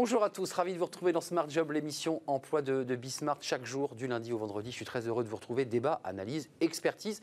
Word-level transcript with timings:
Bonjour 0.00 0.22
à 0.22 0.30
tous, 0.30 0.52
ravi 0.52 0.74
de 0.74 0.78
vous 0.78 0.84
retrouver 0.84 1.10
dans 1.10 1.20
Smart 1.20 1.50
Job, 1.50 1.72
l'émission 1.72 2.22
emploi 2.28 2.62
de, 2.62 2.84
de 2.84 2.94
Bismart 2.94 3.38
chaque 3.40 3.64
jour 3.64 3.96
du 3.96 4.06
lundi 4.06 4.32
au 4.32 4.38
vendredi. 4.38 4.70
Je 4.70 4.76
suis 4.76 4.84
très 4.84 5.08
heureux 5.08 5.24
de 5.24 5.28
vous 5.28 5.34
retrouver. 5.34 5.64
Débat, 5.64 6.00
analyse, 6.04 6.48
expertise 6.60 7.20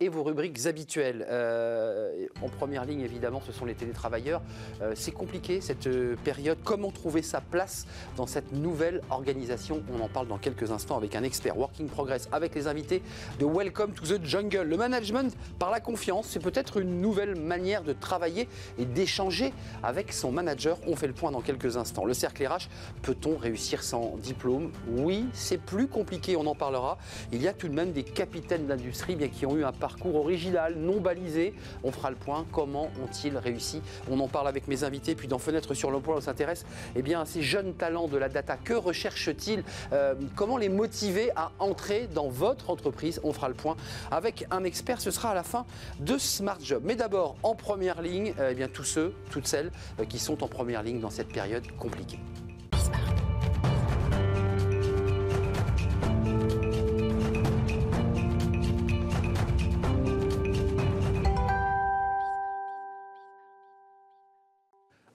et 0.00 0.08
vos 0.08 0.22
rubriques 0.22 0.66
habituelles. 0.66 1.26
Euh, 1.28 2.26
en 2.42 2.48
première 2.48 2.84
ligne, 2.84 3.00
évidemment, 3.00 3.40
ce 3.44 3.52
sont 3.52 3.64
les 3.64 3.74
télétravailleurs. 3.74 4.42
Euh, 4.80 4.92
c'est 4.94 5.12
compliqué 5.12 5.60
cette 5.60 5.86
euh, 5.86 6.16
période. 6.24 6.58
Comment 6.64 6.90
trouver 6.90 7.22
sa 7.22 7.40
place 7.40 7.86
dans 8.16 8.26
cette 8.26 8.52
nouvelle 8.52 9.02
organisation? 9.10 9.82
On 9.92 10.02
en 10.02 10.08
parle 10.08 10.28
dans 10.28 10.38
quelques 10.38 10.70
instants 10.70 10.96
avec 10.96 11.16
un 11.16 11.22
expert 11.22 11.58
Working 11.58 11.88
Progress, 11.88 12.28
avec 12.32 12.54
les 12.54 12.68
invités 12.68 13.02
de 13.38 13.44
Welcome 13.44 13.92
to 13.92 14.04
the 14.04 14.24
Jungle. 14.24 14.62
Le 14.62 14.76
management 14.76 15.36
par 15.58 15.70
la 15.70 15.80
confiance, 15.80 16.28
c'est 16.28 16.42
peut-être 16.42 16.78
une 16.78 17.00
nouvelle 17.00 17.34
manière 17.34 17.82
de 17.82 17.92
travailler 17.92 18.48
et 18.78 18.84
d'échanger 18.84 19.52
avec 19.82 20.12
son 20.12 20.30
manager. 20.30 20.78
On 20.86 20.94
fait 20.94 21.08
le 21.08 21.12
point 21.12 21.32
dans 21.32 21.40
quelques 21.40 21.76
instants. 21.76 22.04
Le 22.04 22.14
cercle 22.14 22.46
RH, 22.46 22.68
peut-on 23.02 23.36
réussir 23.36 23.82
sans 23.82 24.16
diplôme? 24.18 24.70
Oui, 24.88 25.26
c'est 25.32 25.60
plus 25.60 25.88
compliqué, 25.88 26.36
on 26.36 26.46
en 26.46 26.54
parlera. 26.54 26.98
Il 27.32 27.42
y 27.42 27.48
a 27.48 27.52
tout 27.52 27.68
de 27.68 27.74
même 27.74 27.92
des 27.92 28.04
capitaines 28.04 28.66
d'industrie 28.66 29.16
bien 29.16 29.28
qui 29.28 29.44
ont 29.46 29.56
eu 29.56 29.64
un 29.64 29.72
parcours 29.72 29.87
original, 30.14 30.74
non 30.76 31.00
balisé. 31.00 31.54
On 31.84 31.92
fera 31.92 32.10
le 32.10 32.16
point. 32.16 32.46
Comment 32.52 32.90
ont-ils 33.02 33.36
réussi? 33.36 33.80
On 34.10 34.18
en 34.20 34.28
parle 34.28 34.48
avec 34.48 34.68
mes 34.68 34.84
invités. 34.84 35.14
Puis 35.14 35.28
dans 35.28 35.38
Fenêtre 35.38 35.74
sur 35.74 35.90
l'emploi, 35.90 36.16
on 36.16 36.20
s'intéresse 36.20 36.64
eh 36.96 37.02
bien, 37.02 37.20
à 37.20 37.24
ces 37.24 37.42
jeunes 37.42 37.74
talents 37.74 38.08
de 38.08 38.16
la 38.16 38.28
data. 38.28 38.56
Que 38.56 38.74
recherchent-ils? 38.74 39.62
Euh, 39.92 40.14
Comment 40.34 40.56
les 40.56 40.68
motiver 40.68 41.30
à 41.36 41.52
entrer 41.58 42.08
dans 42.14 42.28
votre 42.28 42.70
entreprise? 42.70 43.20
On 43.24 43.32
fera 43.32 43.48
le 43.48 43.54
point 43.54 43.76
avec 44.10 44.46
un 44.50 44.64
expert. 44.64 45.00
Ce 45.00 45.10
sera 45.10 45.30
à 45.30 45.34
la 45.34 45.42
fin 45.42 45.64
de 46.00 46.18
Smart 46.18 46.58
Job. 46.60 46.82
Mais 46.84 46.96
d'abord, 46.96 47.36
en 47.42 47.54
première 47.54 48.02
ligne, 48.02 48.34
euh, 48.38 48.50
eh 48.52 48.54
bien, 48.54 48.68
tous 48.68 48.84
ceux, 48.84 49.14
toutes 49.30 49.46
celles 49.46 49.70
euh, 50.00 50.04
qui 50.04 50.18
sont 50.18 50.42
en 50.42 50.48
première 50.48 50.82
ligne 50.82 51.00
dans 51.00 51.10
cette 51.10 51.28
période 51.28 51.66
compliquée. 51.78 52.18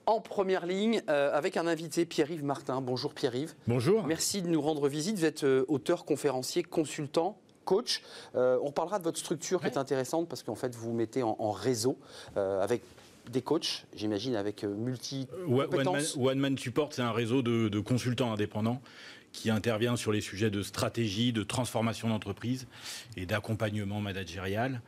En 0.06 0.20
première 0.20 0.66
ligne 0.66 1.02
euh, 1.08 1.32
avec 1.32 1.56
un 1.56 1.66
invité, 1.66 2.04
Pierre-Yves 2.04 2.44
Martin. 2.44 2.80
Bonjour 2.80 3.14
Pierre-Yves. 3.14 3.54
Bonjour. 3.66 4.04
Merci 4.06 4.42
de 4.42 4.48
nous 4.48 4.60
rendre 4.60 4.88
visite. 4.88 5.16
Vous 5.16 5.24
êtes 5.24 5.44
euh, 5.44 5.64
auteur, 5.68 6.04
conférencier, 6.04 6.62
consultant. 6.62 7.38
Coach, 7.64 8.02
Euh, 8.34 8.58
on 8.62 8.72
parlera 8.72 8.98
de 8.98 9.04
votre 9.04 9.18
structure 9.18 9.60
qui 9.62 9.66
est 9.68 9.78
intéressante 9.78 10.28
parce 10.28 10.42
qu'en 10.42 10.54
fait 10.54 10.74
vous 10.74 10.90
vous 10.90 10.92
mettez 10.92 11.22
en, 11.22 11.34
en 11.38 11.50
réseau 11.50 11.96
avec 12.36 12.82
des 13.32 13.40
coachs, 13.40 13.86
j'imagine 13.96 14.36
avec 14.36 14.64
multi 14.64 15.26
One, 15.48 15.66
compétences. 15.68 16.14
Man, 16.16 16.26
One 16.26 16.38
Man 16.40 16.58
Support, 16.58 16.90
c'est 16.92 17.00
un 17.00 17.12
réseau 17.12 17.40
de, 17.40 17.70
de 17.70 17.80
consultants 17.80 18.30
indépendants 18.30 18.82
qui 19.32 19.48
intervient 19.48 19.96
sur 19.96 20.12
les 20.12 20.20
sujets 20.20 20.50
de 20.50 20.62
stratégie, 20.62 21.32
de 21.32 21.42
transformation 21.42 22.08
d'entreprise 22.10 22.66
et 23.16 23.24
d'accompagnement 23.24 24.00
managérial. 24.02 24.82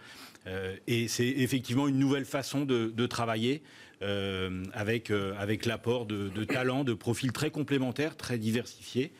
Euh, 0.46 0.76
et 0.86 1.08
c'est 1.08 1.26
effectivement 1.26 1.88
une 1.88 1.98
nouvelle 1.98 2.24
façon 2.24 2.64
de, 2.64 3.06
travailler 3.06 3.62
euh, 4.02 4.64
avec, 4.72 5.10
euh, 5.10 5.34
avec 5.38 5.66
l'apport 5.66 6.06
de, 6.06 6.44
talents, 6.44 6.84
de 6.84 6.94
profils 6.94 7.32
très 7.32 7.50
complémentaires, 7.50 8.16
très 8.16 8.38
diversifiés. 8.38 9.12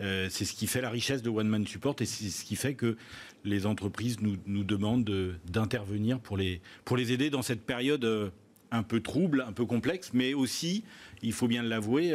C'est 0.00 0.44
ce 0.44 0.52
qui 0.52 0.66
fait 0.66 0.82
la 0.82 0.90
richesse 0.90 1.22
de 1.22 1.30
One 1.30 1.48
Man 1.48 1.66
Support 1.66 1.96
et 2.00 2.04
c'est 2.04 2.28
ce 2.28 2.44
qui 2.44 2.54
fait 2.54 2.74
que 2.74 2.98
les 3.44 3.64
entreprises 3.64 4.18
nous, 4.20 4.64
demandent 4.64 5.04
de- 5.04 5.34
d'intervenir 5.50 6.20
pour 6.20 6.36
les, 6.36 6.60
pour 6.84 6.98
les 6.98 7.12
aider 7.12 7.30
dans 7.30 7.40
cette 7.40 7.64
période 7.64 8.32
un 8.70 8.82
peu 8.82 9.00
trouble, 9.00 9.42
un 9.48 9.52
peu 9.52 9.64
complexe, 9.64 10.10
mais 10.12 10.34
aussi, 10.34 10.84
il 11.22 11.32
faut 11.32 11.48
bien 11.48 11.62
l'avouer, 11.62 12.12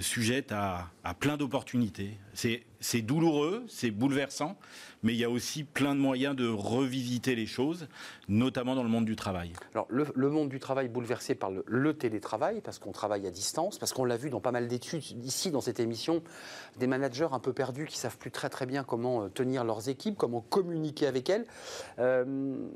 sujette 0.00 0.50
à, 0.50 0.90
à 1.02 1.12
plein 1.12 1.36
d'opportunités. 1.36 2.12
C'est 2.32 2.62
c'est 2.84 3.00
douloureux, 3.00 3.64
c'est 3.66 3.90
bouleversant, 3.90 4.58
mais 5.02 5.14
il 5.14 5.18
y 5.18 5.24
a 5.24 5.30
aussi 5.30 5.64
plein 5.64 5.94
de 5.94 6.00
moyens 6.00 6.36
de 6.36 6.46
revisiter 6.46 7.34
les 7.34 7.46
choses, 7.46 7.88
notamment 8.28 8.74
dans 8.74 8.82
le 8.82 8.90
monde 8.90 9.06
du 9.06 9.16
travail. 9.16 9.54
Alors, 9.72 9.86
le, 9.88 10.28
monde 10.28 10.50
du 10.50 10.60
travail 10.60 10.88
bouleversé 10.88 11.34
par 11.34 11.50
le, 11.64 11.94
télétravail, 11.94 12.60
parce 12.60 12.78
qu'on 12.78 12.92
travaille 12.92 13.26
à 13.26 13.30
distance, 13.30 13.78
parce 13.78 13.94
qu'on 13.94 14.04
l'a 14.04 14.18
vu 14.18 14.28
dans 14.28 14.40
pas 14.40 14.52
mal 14.52 14.68
d'études 14.68 15.02
ici, 15.24 15.50
dans 15.50 15.62
cette 15.62 15.80
émission, 15.80 16.22
des 16.78 16.86
managers 16.86 17.28
un 17.32 17.38
peu 17.38 17.54
perdus 17.54 17.86
qui 17.86 17.96
savent 17.96 18.18
plus 18.18 18.30
très 18.30 18.50
très 18.50 18.66
bien 18.66 18.84
comment 18.84 19.22
euh, 19.22 19.28
tenir 19.28 19.64
leurs 19.64 19.88
équipes, 19.88 20.18
comment 20.18 20.42
communiquer 20.42 21.06
avec 21.06 21.30
elles. 21.30 21.46
Euh, 22.00 22.68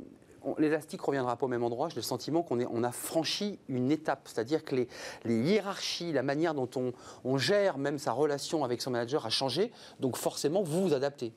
L'élastique 0.59 1.01
reviendra 1.01 1.37
pas 1.37 1.47
au 1.47 1.49
même 1.49 1.65
endroit. 1.65 1.89
J'ai 1.89 1.97
le 1.97 2.03
sentiment 2.03 2.43
qu'on 2.43 2.85
a 2.85 2.93
franchi 2.93 3.59
une 3.69 3.91
étape, 3.91 4.23
c'est-à-dire 4.25 4.65
que 4.65 4.77
les, 4.77 4.89
les 5.25 5.37
hiérarchies, 5.37 6.13
la 6.13 6.23
manière 6.23 6.55
dont 6.55 6.71
on, 6.77 6.93
on 7.25 7.39
gère 7.39 7.79
même 7.79 7.99
sa 7.99 8.13
relation 8.13 8.65
avec 8.65 8.81
son 8.81 8.91
manager 8.91 9.27
a 9.27 9.31
changé. 9.31 9.73
Donc 10.01 10.17
forcément, 10.17 10.63
vous 10.63 10.89
vous 10.89 10.95
adaptez. 10.95 11.33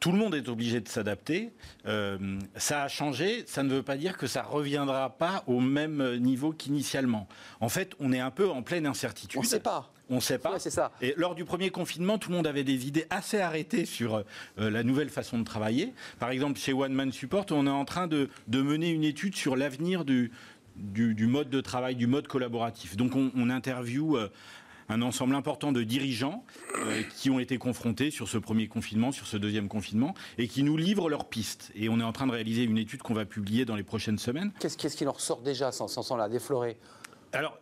Tout 0.00 0.12
le 0.12 0.18
monde 0.18 0.34
est 0.34 0.48
obligé 0.48 0.80
de 0.80 0.88
s'adapter. 0.88 1.50
Euh, 1.86 2.38
ça 2.56 2.84
a 2.84 2.88
changé, 2.88 3.42
ça 3.46 3.62
ne 3.62 3.74
veut 3.74 3.82
pas 3.82 3.96
dire 3.96 4.16
que 4.16 4.26
ça 4.26 4.42
reviendra 4.42 5.10
pas 5.10 5.42
au 5.46 5.60
même 5.60 6.16
niveau 6.18 6.52
qu'initialement. 6.52 7.26
En 7.60 7.68
fait, 7.68 7.94
on 7.98 8.12
est 8.12 8.20
un 8.20 8.30
peu 8.30 8.48
en 8.48 8.62
pleine 8.62 8.86
incertitude. 8.86 9.38
On 9.38 9.42
ne 9.42 9.46
sait 9.46 9.60
pas. 9.60 9.92
On 10.10 10.16
ne 10.16 10.20
sait 10.20 10.38
pas. 10.38 10.52
Ouais, 10.52 10.58
c'est 10.58 10.70
ça. 10.70 10.92
Et 11.02 11.14
lors 11.16 11.34
du 11.34 11.44
premier 11.44 11.70
confinement, 11.70 12.16
tout 12.16 12.30
le 12.30 12.36
monde 12.36 12.46
avait 12.46 12.64
des 12.64 12.86
idées 12.86 13.06
assez 13.10 13.40
arrêtées 13.40 13.84
sur 13.84 14.16
euh, 14.16 14.22
la 14.70 14.82
nouvelle 14.82 15.10
façon 15.10 15.38
de 15.38 15.44
travailler. 15.44 15.92
Par 16.18 16.30
exemple, 16.30 16.58
chez 16.58 16.72
One 16.72 16.94
Man 16.94 17.12
Support, 17.12 17.46
on 17.50 17.66
est 17.66 17.70
en 17.70 17.84
train 17.84 18.06
de, 18.06 18.30
de 18.46 18.62
mener 18.62 18.90
une 18.90 19.04
étude 19.04 19.36
sur 19.36 19.54
l'avenir 19.54 20.06
du, 20.06 20.30
du, 20.76 21.14
du 21.14 21.26
mode 21.26 21.50
de 21.50 21.60
travail, 21.60 21.94
du 21.94 22.06
mode 22.06 22.26
collaboratif. 22.26 22.96
Donc, 22.96 23.16
on, 23.16 23.30
on 23.36 23.50
interviewe 23.50 24.16
euh, 24.16 24.28
un 24.88 25.02
ensemble 25.02 25.34
important 25.34 25.72
de 25.72 25.82
dirigeants 25.82 26.44
euh, 26.76 27.02
qui 27.16 27.30
ont 27.30 27.38
été 27.38 27.58
confrontés 27.58 28.10
sur 28.10 28.28
ce 28.28 28.38
premier 28.38 28.68
confinement, 28.68 29.12
sur 29.12 29.26
ce 29.26 29.36
deuxième 29.36 29.68
confinement, 29.68 30.14
et 30.38 30.48
qui 30.48 30.62
nous 30.62 30.76
livrent 30.76 31.08
leurs 31.10 31.28
pistes. 31.28 31.70
Et 31.74 31.88
on 31.88 32.00
est 32.00 32.04
en 32.04 32.12
train 32.12 32.26
de 32.26 32.32
réaliser 32.32 32.62
une 32.64 32.78
étude 32.78 33.02
qu'on 33.02 33.14
va 33.14 33.24
publier 33.24 33.64
dans 33.64 33.76
les 33.76 33.82
prochaines 33.82 34.18
semaines. 34.18 34.52
Qu'est-ce 34.60 34.96
qui 34.96 35.04
leur 35.04 35.20
sort 35.20 35.40
déjà 35.42 35.72
sans, 35.72 35.88
sans, 35.88 36.02
sans 36.02 36.16
la 36.16 36.28
déflorer? 36.28 36.76
Alors, 37.32 37.58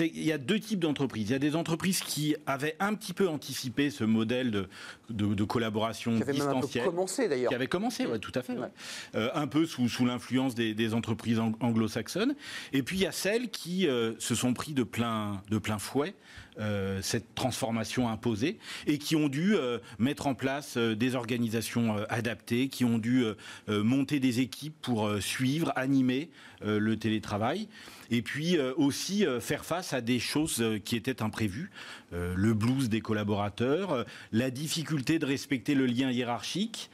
il 0.00 0.24
y 0.24 0.32
a 0.32 0.38
deux 0.38 0.58
types 0.58 0.78
d'entreprises. 0.80 1.28
Il 1.28 1.32
y 1.32 1.36
a 1.36 1.38
des 1.38 1.54
entreprises 1.56 2.00
qui 2.00 2.34
avaient 2.46 2.74
un 2.80 2.94
petit 2.94 3.12
peu 3.12 3.28
anticipé 3.28 3.90
ce 3.90 4.02
modèle 4.02 4.50
de, 4.50 4.66
de, 5.10 5.34
de 5.34 5.44
collaboration 5.44 6.16
Qui 6.16 6.22
avait 6.22 6.32
même 6.32 6.40
un 6.42 6.44
peu 6.46 6.60
distancielle. 6.60 6.84
commencé 6.86 7.28
d'ailleurs. 7.28 7.50
Qui 7.50 7.54
avait 7.54 7.66
commencé, 7.66 8.06
ouais, 8.06 8.18
tout 8.18 8.32
à 8.34 8.40
fait. 8.40 8.54
ouais. 8.54 8.60
Ouais. 8.60 8.68
Euh, 9.16 9.28
un 9.34 9.46
peu 9.46 9.66
sous, 9.66 9.90
sous 9.90 10.06
l'influence 10.06 10.54
des, 10.54 10.72
des 10.72 10.94
entreprises 10.94 11.38
ang- 11.38 11.52
anglo-saxonnes. 11.60 12.34
Et 12.72 12.82
puis 12.82 12.96
il 12.96 13.02
y 13.02 13.06
a 13.06 13.12
celles 13.12 13.50
qui 13.50 13.86
euh, 13.86 14.14
se 14.18 14.34
sont 14.34 14.54
pris 14.54 14.72
de 14.72 14.84
plein, 14.84 15.42
de 15.50 15.58
plein 15.58 15.78
fouet 15.78 16.14
euh, 16.60 17.02
cette 17.02 17.34
transformation 17.34 18.08
imposée 18.08 18.58
et 18.86 18.98
qui 18.98 19.16
ont 19.16 19.28
dû 19.28 19.56
euh, 19.56 19.78
mettre 19.98 20.28
en 20.28 20.36
place 20.36 20.76
euh, 20.76 20.94
des 20.94 21.16
organisations 21.16 21.96
adaptées, 22.08 22.68
qui 22.68 22.84
ont 22.84 22.98
dû 22.98 23.24
monter 23.68 24.20
des 24.20 24.40
équipes 24.40 24.80
pour 24.80 25.10
suivre, 25.20 25.72
animer 25.76 26.30
le 26.62 26.96
télétravail. 26.96 27.68
Et 28.10 28.22
puis 28.22 28.58
aussi 28.76 29.24
faire 29.40 29.64
face 29.64 29.92
à 29.92 30.00
des 30.00 30.18
choses 30.18 30.64
qui 30.84 30.96
étaient 30.96 31.22
imprévues, 31.22 31.70
le 32.12 32.54
blues 32.54 32.88
des 32.88 33.00
collaborateurs, 33.00 34.04
la 34.32 34.50
difficulté 34.50 35.18
de 35.18 35.26
respecter 35.26 35.74
le 35.74 35.86
lien 35.86 36.10
hiérarchique. 36.10 36.90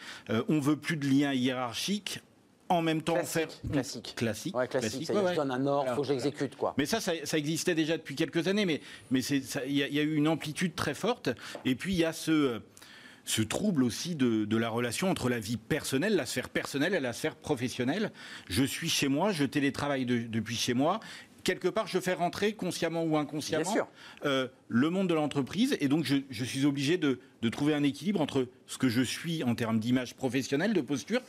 On 0.48 0.60
veut 0.60 0.76
plus 0.76 0.96
de 0.96 1.08
lien 1.08 1.32
hiérarchique. 1.32 2.20
En 2.70 2.82
même 2.82 3.02
temps, 3.02 3.14
Classique, 3.14 3.32
faire 3.34 3.70
classique. 3.72 4.12
classique, 4.16 4.56
Ouais, 4.56 4.68
classique. 4.68 5.06
ça 5.06 5.12
ouais, 5.12 5.32
je 5.32 5.36
donne 5.36 5.50
un 5.50 5.66
ordre, 5.66 5.92
faut 5.96 6.02
que 6.02 6.06
j'exécute 6.06 6.54
quoi. 6.56 6.72
Mais 6.78 6.86
ça, 6.86 7.00
ça, 7.00 7.12
ça 7.24 7.36
existait 7.36 7.74
déjà 7.74 7.96
depuis 7.96 8.14
quelques 8.14 8.46
années, 8.46 8.64
mais 8.64 8.80
il 9.66 9.72
y, 9.72 9.82
a- 9.82 9.88
il 9.88 9.94
y 9.94 9.98
a 9.98 10.02
eu 10.02 10.14
une 10.14 10.28
amplitude 10.28 10.76
très 10.76 10.94
forte. 10.94 11.30
Et 11.64 11.74
puis 11.74 11.92
il 11.94 11.98
y 11.98 12.04
a 12.04 12.12
ce 12.12 12.60
ce 13.26 13.42
trouble 13.42 13.84
aussi 13.84 14.14
de, 14.16 14.44
de 14.44 14.56
la 14.56 14.70
relation 14.70 15.10
entre 15.10 15.28
la 15.28 15.38
vie 15.38 15.56
personnelle, 15.58 16.16
la 16.16 16.26
sphère 16.26 16.48
personnelle 16.48 16.94
et 16.94 17.00
la 17.00 17.12
sphère 17.12 17.36
professionnelle. 17.36 18.10
Je 18.48 18.64
suis 18.64 18.88
chez 18.88 19.08
moi, 19.08 19.30
je 19.30 19.44
télétravaille 19.44 20.06
de- 20.06 20.18
depuis 20.26 20.56
chez 20.56 20.72
moi. 20.74 21.00
Quelque 21.44 21.68
part, 21.68 21.86
je 21.86 21.98
fais 22.00 22.14
rentrer 22.14 22.54
consciemment 22.54 23.02
ou 23.04 23.16
inconsciemment 23.16 23.74
euh, 24.24 24.48
le 24.68 24.90
monde 24.90 25.08
de 25.08 25.14
l'entreprise, 25.14 25.76
et 25.80 25.88
donc 25.88 26.04
je, 26.04 26.16
je 26.30 26.44
suis 26.44 26.64
obligé 26.66 26.98
de, 26.98 27.20
de 27.42 27.48
trouver 27.48 27.74
un 27.74 27.82
équilibre 27.82 28.20
entre 28.20 28.46
ce 28.66 28.78
que 28.78 28.88
je 28.88 29.02
suis 29.02 29.42
en 29.44 29.54
termes 29.54 29.78
d'image 29.80 30.14
professionnelle, 30.14 30.72
de 30.72 30.80
posture, 30.80 31.20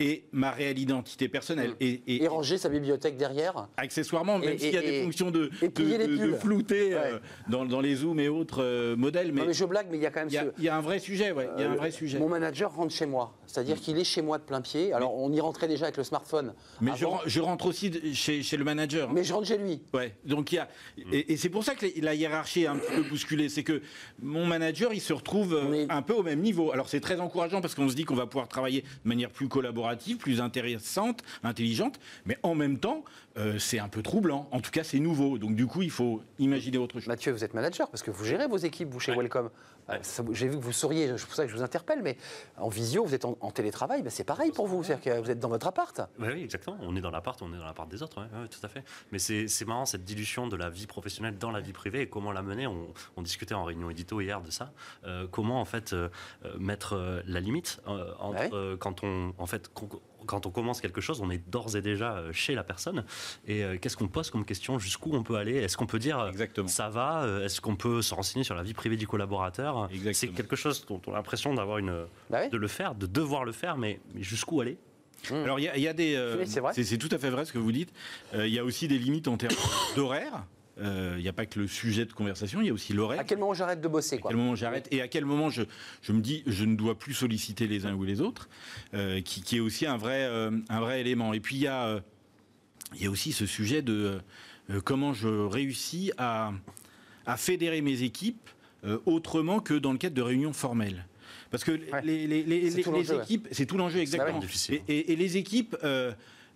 et 0.00 0.24
ma 0.32 0.50
réelle 0.50 0.78
identité 0.78 1.28
personnelle. 1.28 1.74
Et, 1.80 2.02
et- 2.06 2.22
Et 2.24 2.28
ranger 2.28 2.58
sa 2.58 2.68
bibliothèque 2.68 3.16
derrière. 3.16 3.68
accessoirement, 3.76 4.38
même 4.38 4.58
s'il 4.58 4.72
y 4.74 4.76
a 4.76 4.82
des 4.82 5.02
fonctions 5.04 5.30
de, 5.30 5.50
de, 5.62 5.66
de- 5.68 6.26
de 6.26 6.32
flouter 6.34 6.94
euh, 6.94 7.14
Ouais. 7.14 7.20
dans, 7.48 7.64
dans 7.64 7.80
les 7.80 7.96
zooms 7.96 8.18
et 8.20 8.28
autres 8.28 8.62
euh, 8.62 8.96
modèles. 8.96 9.32
Mais 9.32 9.42
non 9.42 9.46
mais 9.48 9.52
je 9.54 9.64
blague, 9.64 9.86
mais 9.90 9.96
il 9.98 10.02
y 10.02 10.06
a 10.06 10.10
quand 10.10 10.20
même 10.20 10.28
il 10.28 10.34
y, 10.34 10.38
a- 10.38 10.44
ce... 10.44 10.48
il 10.58 10.64
y 10.64 10.68
a 10.68 10.76
un 10.76 10.80
vrai 10.80 10.98
sujet, 10.98 11.32
ouais. 11.32 11.48
Il 11.56 11.60
y 11.62 11.64
a 11.64 11.70
un 11.70 11.74
Euh, 11.74 11.76
vrai 11.76 11.90
sujet. 11.90 12.18
Mon 12.18 12.28
manager 12.28 12.72
rentre 12.74 12.92
chez 12.92 13.06
moi, 13.06 13.36
c'est-à-dire 13.46 13.76
qu'il 13.80 13.98
est 13.98 14.04
chez 14.04 14.22
moi 14.22 14.38
de 14.38 14.42
plein 14.44 14.60
pied. 14.60 14.92
Alors 14.92 15.14
on 15.16 15.32
y 15.32 15.40
rentrait 15.40 15.68
déjà 15.68 15.84
avec 15.86 15.96
le 15.96 16.04
smartphone. 16.04 16.54
Mais 16.80 16.90
je, 16.96 17.40
rentre 17.40 17.66
aussi 17.66 18.14
chez, 18.14 18.42
chez 18.42 18.56
le 18.56 18.64
manager. 18.64 19.12
mais 19.12 19.22
je 19.24 19.32
rentre 19.32 19.46
chez 19.46 19.58
lui. 19.58 19.82
Ouais. 19.92 20.14
Donc 20.24 20.50
il 20.52 20.56
y 20.56 20.58
a 20.58 20.68
et, 21.12 21.32
et 21.32 21.36
c'est 21.36 21.48
pour 21.50 21.62
ça 21.64 21.74
que 21.74 21.86
la 22.00 22.14
hiérarchie 22.14 22.62
est 22.62 22.66
un 22.66 22.76
petit 22.76 22.92
peu 22.94 23.02
bousculée, 23.08 23.48
c'est 23.48 23.62
que 23.62 23.80
mon 24.20 24.46
manager 24.46 24.92
il 24.92 25.00
se 25.00 25.12
retrouve 25.12 25.54
euh, 25.54 25.72
est- 25.72 25.86
un 25.92 26.02
peu 26.02 26.14
au 26.14 26.22
même 26.22 26.40
niveau. 26.40 26.72
Alors 26.72 26.88
c'est 26.88 27.00
très 27.00 27.20
encourageant 27.20 27.60
parce 27.60 27.74
qu'on 27.74 27.88
se 27.88 27.94
dit 27.94 28.04
qu'on 28.04 28.14
va 28.14 28.26
pouvoir 28.26 28.48
travailler 28.48 28.82
de 28.82 29.08
manière 29.08 29.30
plus 29.30 29.48
collaborative 29.48 29.83
collaborative, 29.84 30.16
plus 30.16 30.40
intéressante, 30.40 31.22
intelligente, 31.42 32.00
mais 32.24 32.38
en 32.42 32.54
même 32.54 32.78
temps, 32.78 33.04
euh, 33.36 33.58
c'est 33.58 33.78
un 33.78 33.88
peu 33.88 34.02
troublant. 34.02 34.48
En 34.50 34.60
tout 34.60 34.70
cas, 34.70 34.84
c'est 34.84 34.98
nouveau. 34.98 35.38
Donc 35.38 35.56
du 35.56 35.66
coup, 35.66 35.82
il 35.82 35.90
faut 35.90 36.22
imaginer 36.38 36.78
autre 36.78 36.98
chose. 37.00 37.08
Mathieu, 37.08 37.32
vous 37.32 37.44
êtes 37.44 37.54
manager 37.54 37.88
parce 37.90 38.02
que 38.02 38.10
vous 38.10 38.24
gérez 38.24 38.46
vos 38.46 38.56
équipes, 38.56 38.88
vous, 38.90 39.00
chez 39.00 39.14
Welcome. 39.14 39.50
Euh, 39.90 39.98
j'ai 40.32 40.48
vu 40.48 40.56
que 40.58 40.62
vous 40.62 40.72
souriez, 40.72 41.16
c'est 41.16 41.26
pour 41.26 41.34
ça 41.34 41.44
que 41.44 41.50
je 41.50 41.56
vous 41.56 41.62
interpelle, 41.62 42.00
mais 42.02 42.16
en 42.56 42.68
visio, 42.68 43.04
vous 43.04 43.14
êtes 43.14 43.24
en, 43.24 43.50
télétravail, 43.50 44.02
ben, 44.02 44.10
c'est 44.10 44.24
pareil 44.24 44.50
pour 44.50 44.66
vous, 44.66 44.82
c'est-à-dire 44.82 45.14
que 45.14 45.20
vous 45.20 45.30
êtes 45.30 45.38
dans 45.38 45.48
votre 45.48 45.66
appart. 45.66 46.00
Oui, 46.18 46.42
exactement, 46.42 46.76
on 46.82 46.96
est 46.96 47.00
dans 47.00 47.10
l'appart, 47.10 47.40
on 47.42 47.52
est 47.52 47.58
dans 47.58 47.64
l'appart 47.64 47.88
des 47.88 48.02
autres, 48.02 48.26
tout 48.50 48.60
à 48.62 48.68
fait. 48.68 48.84
Mais 49.12 49.18
c'est 49.18 49.64
marrant 49.66 49.86
cette 49.86 50.04
dilution 50.04 50.48
de 50.48 50.56
la 50.56 50.70
vie 50.70 50.86
professionnelle 50.86 51.38
dans 51.38 51.50
la 51.50 51.60
vie 51.60 51.72
privée 51.72 52.02
et 52.02 52.08
comment 52.08 52.32
la 52.32 52.42
mener. 52.42 52.66
On, 52.66 53.22
discutait 53.24 53.54
en 53.54 53.64
réunion 53.64 53.88
édito 53.88 54.20
hier 54.20 54.42
de 54.42 54.50
ça. 54.50 54.72
Euh, 55.04 55.26
comment 55.30 55.58
en 55.58 55.64
fait 55.64 55.94
euh, 55.94 56.10
mettre 56.58 57.22
la 57.26 57.40
limite 57.40 57.80
entre 58.18 58.76
quand 58.76 59.02
on 59.02 59.32
en 59.38 59.46
fait 59.46 59.70
quand 60.26 60.46
on 60.46 60.50
commence 60.50 60.80
quelque 60.80 61.00
chose, 61.00 61.20
on 61.20 61.30
est 61.30 61.42
d'ores 61.50 61.76
et 61.76 61.82
déjà 61.82 62.16
euh, 62.16 62.32
chez 62.32 62.54
la 62.54 62.64
personne. 62.64 63.04
Et 63.46 63.62
euh, 63.62 63.76
qu'est-ce 63.80 63.96
qu'on 63.96 64.08
pose 64.08 64.30
comme 64.30 64.44
question? 64.44 64.78
Jusqu'où 64.78 65.14
on 65.14 65.22
peut 65.22 65.36
aller? 65.36 65.56
Est-ce 65.56 65.76
qu'on 65.76 65.86
peut 65.86 65.98
dire 65.98 66.18
euh, 66.18 66.30
Exactement. 66.30 66.68
ça 66.68 66.88
va? 66.88 67.26
Est-ce 67.44 67.60
qu'on 67.60 67.76
peut 67.76 68.02
se 68.02 68.14
renseigner 68.14 68.44
sur 68.44 68.54
la 68.54 68.62
vie 68.62 68.74
privée 68.74 68.96
du 68.96 69.06
collaborateur? 69.06 69.88
C'est 70.12 70.28
quelque 70.28 70.56
chose 70.56 70.84
dont 70.86 71.00
on 71.06 71.12
a 71.12 71.16
l'impression 71.16 71.54
d'avoir 71.54 71.78
une, 71.78 72.06
bah 72.30 72.48
de 72.48 72.56
le 72.56 72.68
faire, 72.68 72.94
de 72.94 73.06
devoir 73.06 73.44
le 73.44 73.52
faire, 73.52 73.76
mais, 73.76 74.00
jusqu'où 74.16 74.60
aller? 74.60 74.76
Mmh. 75.30 75.34
Alors 75.34 75.58
il 75.58 75.64
y, 75.64 75.88
a 75.88 75.92
des, 75.94 76.44
c'est 76.72 76.98
tout 76.98 77.08
à 77.10 77.18
fait 77.18 77.30
vrai 77.30 77.46
ce 77.46 77.52
que 77.52 77.58
vous 77.58 77.72
dites. 77.72 77.92
Il 78.34 78.48
y 78.48 78.58
a 78.58 78.64
aussi 78.64 78.88
des 78.88 78.98
limites 78.98 79.28
en 79.28 79.36
termes 79.36 79.56
d'horaire. 79.96 80.44
Il 80.76 80.82
euh, 80.84 81.20
n'y 81.20 81.28
a 81.28 81.32
pas 81.32 81.46
que 81.46 81.60
le 81.60 81.68
sujet 81.68 82.04
de 82.04 82.12
conversation, 82.12 82.60
il 82.60 82.66
y 82.66 82.70
a 82.70 82.72
aussi 82.72 82.92
l'horaire. 82.92 83.20
À 83.20 83.24
quel 83.24 83.38
moment 83.38 83.54
j'arrête 83.54 83.80
de 83.80 83.86
bosser 83.86 84.16
À 84.16 84.28
quel 84.28 84.36
moment 84.36 84.56
j'arrête 84.56 84.88
et 84.90 85.00
à 85.00 85.08
quel 85.08 85.24
moment 85.24 85.48
je, 85.48 85.62
je, 86.02 86.12
me 86.12 86.20
dis 86.20 86.42
je 86.46 86.64
ne 86.64 86.74
dois 86.74 86.98
plus 86.98 87.14
solliciter 87.14 87.68
les 87.68 87.86
uns 87.86 87.94
ou 87.94 88.02
les 88.02 88.20
autres, 88.20 88.48
euh, 88.92 89.20
qui, 89.20 89.42
qui, 89.42 89.58
est 89.58 89.60
aussi 89.60 89.86
un 89.86 89.96
vrai, 89.96 90.24
euh, 90.24 90.50
un 90.68 90.80
vrai 90.80 91.00
élément. 91.00 91.32
Et 91.32 91.38
puis 91.38 91.54
il 91.54 91.62
y 91.62 91.68
a, 91.68 92.00
y 92.96 93.06
a 93.06 93.10
aussi 93.10 93.30
ce 93.30 93.46
sujet 93.46 93.82
de 93.82 94.20
comment 94.82 95.12
je 95.12 95.28
réussis 95.28 96.10
à, 96.18 96.52
à 97.24 97.36
fédérer 97.36 97.80
mes 97.80 98.02
équipes 98.02 98.50
autrement 99.06 99.60
que 99.60 99.74
dans 99.74 99.92
le 99.92 99.98
cadre 99.98 100.16
de 100.16 100.22
réunions 100.22 100.52
formelles. 100.52 101.06
Parce 101.50 101.62
que 101.62 101.70
les, 102.02 102.26
les, 102.26 102.42
les, 102.42 102.60
les 102.60 103.12
équipes, 103.12 103.46
c'est 103.52 103.66
tout 103.66 103.76
l'enjeu 103.76 104.00
exactement. 104.00 104.40
et, 104.70 104.82
et, 104.88 105.12
et, 105.12 105.16
les 105.16 105.36
équipes, 105.36 105.76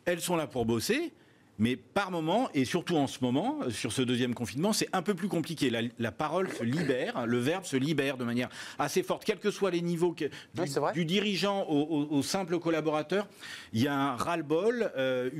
elles 0.04 0.20
sont 0.20 0.34
là 0.34 0.48
pour 0.48 0.66
bosser. 0.66 1.12
Mais 1.58 1.76
par 1.76 2.10
moment, 2.10 2.48
et 2.54 2.64
surtout 2.64 2.96
en 2.96 3.06
ce 3.06 3.18
moment, 3.20 3.58
sur 3.70 3.92
ce 3.92 4.02
deuxième 4.02 4.34
confinement, 4.34 4.72
c'est 4.72 4.88
un 4.92 5.02
peu 5.02 5.14
plus 5.14 5.28
compliqué. 5.28 5.70
La, 5.98 6.12
parole 6.12 6.48
se 6.50 6.62
libère, 6.62 7.26
le 7.26 7.38
verbe 7.38 7.64
se 7.64 7.76
libère 7.76 8.16
de 8.16 8.24
manière 8.24 8.48
assez 8.78 9.02
forte, 9.02 9.24
quels 9.24 9.38
que 9.38 9.50
soient 9.50 9.70
les 9.70 9.82
niveaux 9.82 10.14
du, 10.94 11.04
dirigeant 11.04 11.66
au, 11.68 12.22
simple 12.22 12.58
collaborateur. 12.58 13.26
Il 13.72 13.82
y 13.82 13.88
a 13.88 13.94
un 13.94 14.16
ras-le-bol, 14.16 14.90
euh, 14.96 15.30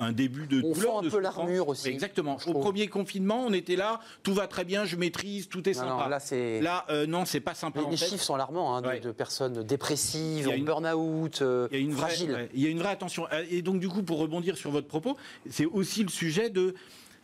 un 0.00 0.12
début 0.12 0.46
de 0.46 0.62
on 0.62 0.72
douleur. 0.72 0.98
un 0.98 1.02
peu 1.08 1.20
l'armure 1.20 1.68
aussi. 1.68 1.88
Exactement. 1.88 2.38
Au 2.46 2.54
premier 2.54 2.88
confinement, 2.88 3.44
on 3.46 3.52
était 3.52 3.76
là, 3.76 4.00
tout 4.22 4.34
va 4.34 4.46
très 4.46 4.64
bien, 4.64 4.84
je 4.84 4.96
maîtrise, 4.96 5.48
tout 5.48 5.68
est 5.68 5.74
sympa. 5.74 6.04
Non, 6.04 6.08
là, 6.08 6.20
c'est. 6.20 6.60
Là, 6.60 6.84
euh, 6.90 7.06
non, 7.06 7.24
c'est 7.24 7.40
pas 7.40 7.54
sympa. 7.54 7.80
Les, 7.90 7.96
chiffres 7.96 8.22
sont 8.22 8.34
alarmants 8.34 8.76
hein, 8.76 8.82
de, 8.82 9.12
personnes 9.12 9.62
dépressives, 9.62 10.48
en 10.48 10.58
burn-out, 10.58 11.42
euh, 11.42 11.68
fragiles. 11.92 12.48
il 12.54 12.62
y 12.62 12.66
a 12.66 12.70
une 12.70 12.78
vraie 12.78 12.90
attention. 12.90 13.26
Et 13.50 13.62
donc, 13.62 13.80
du 13.80 13.88
coup, 13.88 14.02
pour 14.02 14.18
rebondir 14.18 14.56
sur 14.56 14.70
votre 14.70 14.88
propos, 14.88 15.16
c'est 15.50 15.65
aussi 15.66 16.02
le 16.02 16.08
sujet 16.08 16.50
de 16.50 16.74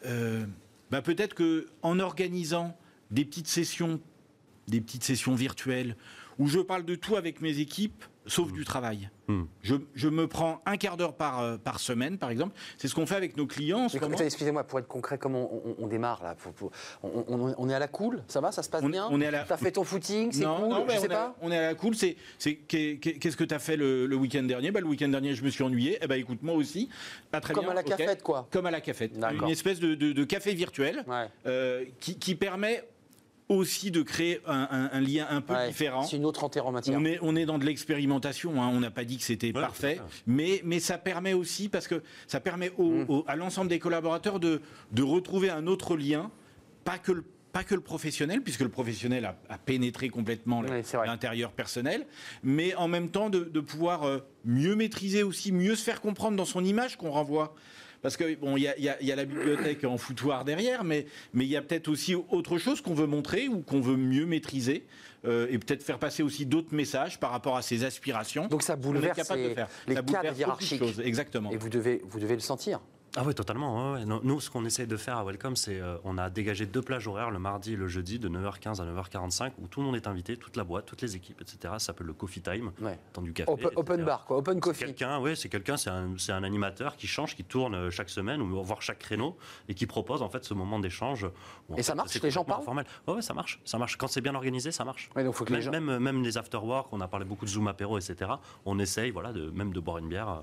euh, 0.05 0.44
bah, 0.91 1.03
peut-être 1.03 1.35
que 1.35 1.69
en 1.83 1.99
organisant 1.99 2.77
des 3.11 3.25
petites 3.25 3.49
sessions, 3.49 4.00
des 4.69 4.81
petites 4.81 5.05
sessions 5.05 5.35
virtuelles 5.35 5.97
où 6.39 6.49
je 6.49 6.61
parle 6.61 6.85
de 6.85 6.94
tout 6.94 7.17
avec 7.17 7.41
mes 7.41 7.59
équipes, 7.59 8.05
sauf 8.26 8.50
mmh. 8.50 8.52
du 8.52 8.64
travail. 8.64 9.10
Hmm. 9.28 9.44
Je, 9.62 10.08
me 10.08 10.26
prends 10.26 10.60
un 10.66 10.76
quart 10.76 10.96
d'heure 10.96 11.14
par, 11.14 11.40
euh, 11.40 11.56
par 11.56 11.80
semaine, 11.80 12.19
par 12.19 12.30
exemple. 12.30 12.56
C'est 12.76 12.88
ce 12.88 12.94
qu'on 12.94 13.06
fait 13.06 13.16
avec 13.16 13.36
nos 13.36 13.46
clients. 13.46 13.86
Excusez-moi, 13.88 14.64
pour 14.64 14.78
être 14.78 14.88
concret, 14.88 15.19
comment 15.19 15.50
on, 15.78 15.86
démarre 15.86 16.22
là 16.22 16.36
on, 17.02 17.69
est 17.69 17.74
à 17.74 17.78
la 17.78 17.88
cool 17.88 18.22
Ça 18.28 18.40
va 18.40 18.52
Ça 18.52 18.62
se 18.62 18.69
passe 18.69 18.84
bien 18.84 19.08
on 19.10 19.20
est 19.20 19.26
à 19.26 19.30
la... 19.30 19.44
T'as 19.44 19.56
fait 19.56 19.72
ton 19.72 19.84
footing 19.84 20.32
C'est 20.32 20.44
cool 20.44 20.69
non, 20.69 20.86
Je 20.88 20.98
sais 20.98 21.08
pas. 21.08 21.34
On 21.40 21.50
est 21.50 21.58
à 21.58 21.69
la 21.69 21.74
cool. 21.74 21.94
C'est, 21.94 22.16
qu'est-ce 22.69 23.36
que 23.36 23.44
tu 23.44 23.54
as 23.54 23.58
fait 23.58 23.76
le, 23.76 24.14
week-end 24.14 24.42
dernier? 24.42 24.70
Bah, 24.70 24.80
Le 24.80 24.86
week-end 24.86 25.08
dernier, 25.08 25.34
je 25.34 25.44
me 25.44 25.50
suis 25.50 25.64
ennuyé. 25.64 25.98
Eh 26.02 26.06
ben, 26.06 26.16
écoute, 26.16 26.42
moi 26.42 26.54
aussi. 26.54 26.88
Pas 27.30 27.40
très 27.40 27.54
Comme 27.54 27.69
à 27.69 27.74
la 27.74 27.82
cafette, 27.82 28.22
quoi. 28.22 28.48
Comme 28.50 28.66
à 28.66 28.70
la 28.70 28.80
cafette. 28.80 29.12
Une 29.16 29.48
espèce 29.48 29.80
de, 29.80 30.24
café 30.24 30.54
virtuel 30.54 31.04
euh, 31.46 31.84
qui, 32.00 32.19
qui 32.19 32.34
permet 32.34 32.84
aussi 33.52 33.90
de 33.90 34.02
créer 34.02 34.40
un, 34.46 35.00
lien 35.00 35.26
un 35.31 35.40
peu 35.40 35.54
différent. 35.66 36.02
C'est 36.02 36.16
une 36.16 36.25
autre 36.25 36.44
enterre 36.44 36.66
en 36.66 36.72
matière. 36.72 36.99
On 36.99 37.04
est, 37.04 37.19
on 37.22 37.37
est 37.37 37.46
dans 37.46 37.58
de 37.58 37.64
l'expérimentation, 37.64 38.62
hein. 38.62 38.70
on 38.72 38.81
n'a 38.81 38.90
pas 38.90 39.04
dit 39.04 39.19
que 39.19 39.25
c'était 39.25 39.52
parfait, 39.52 40.00
mais, 40.26 40.60
mais 40.64 40.81
ça 40.81 40.99
permet 40.99 41.32
aussi, 41.32 41.69
parce 41.69 41.88
que 41.88 42.02
ça 42.26 42.40
permet 42.40 42.70
mm. 42.70 43.22
à 43.26 43.37
l'ensemble 43.37 43.69
des 43.69 43.78
collaborateurs 43.78 44.40
de, 44.40 44.60
de 44.93 45.02
retrouver 45.02 45.50
un 45.50 45.66
autre 45.66 45.96
lien, 45.96 46.31
pas 46.84 46.99
que 46.99 47.12
le 47.12 47.25
pas 47.52 47.64
que 47.64 47.75
le 47.75 47.81
professionnel, 47.81 48.40
puisque 48.43 48.62
le 48.62 48.69
professionnel 48.69 49.26
a, 49.49 49.58
pénétré 49.58 50.08
complètement 50.08 50.62
l'intérieur 50.62 51.52
personnel, 51.52 52.06
mais 52.43 52.75
en 52.75 52.88
même 52.88 53.10
temps 53.10 53.31
de, 53.31 53.60
pouvoir 53.60 54.05
euh, 54.05 54.19
mieux 54.44 54.75
maîtriser 54.75 55.22
aussi, 55.22 55.52
mieux 55.52 55.76
se 55.76 55.84
faire 55.84 56.00
comprendre 56.00 56.37
dans 56.37 56.44
son 56.44 56.64
image 56.64 56.96
qu'on 56.96 57.10
renvoie. 57.10 57.55
Parce 58.02 58.16
que 58.16 58.34
bon, 58.34 58.56
il 58.56 58.62
y 58.62 58.88
a, 59.12 59.16
la 59.16 59.25
bibliothèque 59.25 59.84
en 59.84 59.96
foutoir 59.96 60.44
derrière, 60.44 60.84
mais 60.84 61.06
mais 61.32 61.44
il 61.44 61.50
y 61.50 61.56
a 61.56 61.62
peut-être 61.62 61.88
aussi 61.88 62.14
autre 62.14 62.58
chose 62.58 62.81
qu'on 62.81 62.94
veut 62.94 63.06
montrer 63.06 63.49
ou 63.49 63.60
qu'on 63.60 63.81
veut 63.81 63.96
mieux 63.96 64.26
maîtriser. 64.26 64.84
Euh, 65.25 65.46
et 65.50 65.58
peut-être 65.58 65.84
faire 65.84 66.00
passer 66.00 66.25
aussi 66.25 66.46
d'autres 66.46 66.75
messages 66.75 67.20
par 67.20 67.31
rapport 67.31 67.56
à 67.56 67.62
ses 67.62 67.84
aspirations. 67.84 68.49
Donc 68.49 68.64
ça 68.64 68.75
bouleverse 68.75 69.32
les, 69.37 69.54
cadres 69.94 70.37
hiérarchiques. 70.37 70.82
Exactement. 71.04 71.52
Et 71.52 71.56
vous 71.56 71.69
devez, 71.69 72.02
vous 72.08 72.19
devez 72.19 72.34
le 72.34 72.40
sentir. 72.40 72.81
Ah 73.14 73.25
oui, 73.26 73.35
totalement. 73.35 73.99
Nous, 73.99 74.41
ce 74.41 74.49
qu'on 74.49 74.64
essaie 74.64 74.87
de 74.87 74.97
faire 74.97 75.19
à 75.19 75.25
Welcome, 75.25 75.55
c'est 75.55 75.79
euh, 75.79 75.99
on 76.03 76.17
a 76.17 76.31
dégagé 76.31 76.64
deux 76.64 76.81
plages 76.81 77.06
horaires 77.06 77.31
le 77.31 77.38
mardi 77.38 77.75
et 77.75 77.76
le 77.76 77.87
jeudi 77.87 78.19
de 78.19 78.26
9h15 78.26 78.81
à 78.81 78.87
9h45 78.87 79.53
où 79.59 79.67
tout 79.67 79.81
le 79.81 79.87
monde 79.87 79.97
est 79.97 80.06
invité, 80.06 80.38
toute 80.38 80.56
la 80.56 80.64
boîte, 80.64 80.87
toutes 80.87 81.03
les 81.03 81.14
équipes, 81.14 81.43
etc. 81.43 81.59
Ça 81.75 81.79
s'appelle 81.79 82.06
le 82.06 82.14
Coffee 82.14 82.41
Time, 82.41 82.73
ouais. 82.81 82.99
du 83.20 83.35
café. 83.35 83.50
Open, 83.76 84.03
bar, 84.03 84.25
quoi, 84.25 84.38
open 84.38 84.61
coffee. 84.61 84.87
Quelqu'un, 84.87 85.20
oui, 85.20 85.37
c'est 85.37 85.50
quelqu'un, 85.50 85.76
c'est 85.76 85.91
un, 85.91 86.14
un, 86.29 86.43
animateur 86.43 86.97
qui 86.97 87.06
change, 87.06 87.37
qui 87.37 87.44
tourne 87.44 87.75
euh, 87.75 87.91
chaque 87.91 88.09
semaine 88.09 88.41
ou 88.41 88.62
voire 88.64 88.81
chaque 88.81 89.00
créneau 89.00 89.37
et 89.69 89.75
qui 89.75 89.85
propose 89.85 90.23
en 90.23 90.31
fait 90.31 90.44
ce 90.44 90.55
moment 90.55 90.81
d'échange. 90.81 91.26
Et 91.76 91.82
ça 91.82 91.94
marche, 91.94 92.19
les 92.23 92.31
gens 92.31 92.44
parlent? 92.44 92.65
Formel. 92.65 92.87
Ouais, 93.06 93.20
ça 93.20 93.35
marche, 93.35 93.61
ça 93.67 93.76
marche. 93.76 93.99
Quand 93.99 94.06
c'est 94.06 94.23
bien 94.23 94.35
organisé, 94.35 94.73
ça 94.73 94.87
marche. 94.87 95.11
donc 95.15 95.35
faut 95.35 95.44
que 95.44 95.53
même, 95.53 95.61
les 95.61 95.65
gens... 95.67 95.70
même, 95.70 95.99
même 95.99 96.23
les 96.23 96.38
after 96.38 96.56
work, 96.56 96.88
on 96.93 97.00
a 97.03 97.08
parlé 97.08 97.26
beaucoup 97.26 97.44
de 97.44 97.50
Zoom 97.50 97.69
apéro, 97.69 97.99
etc. 97.99 98.31
On 98.65 98.79
essaye, 98.79 99.11
voilà, 99.11 99.32
de 99.32 99.50
même 99.50 99.75
de 99.75 99.81
boire 99.81 99.99
une 99.99 100.08
bière. 100.08 100.41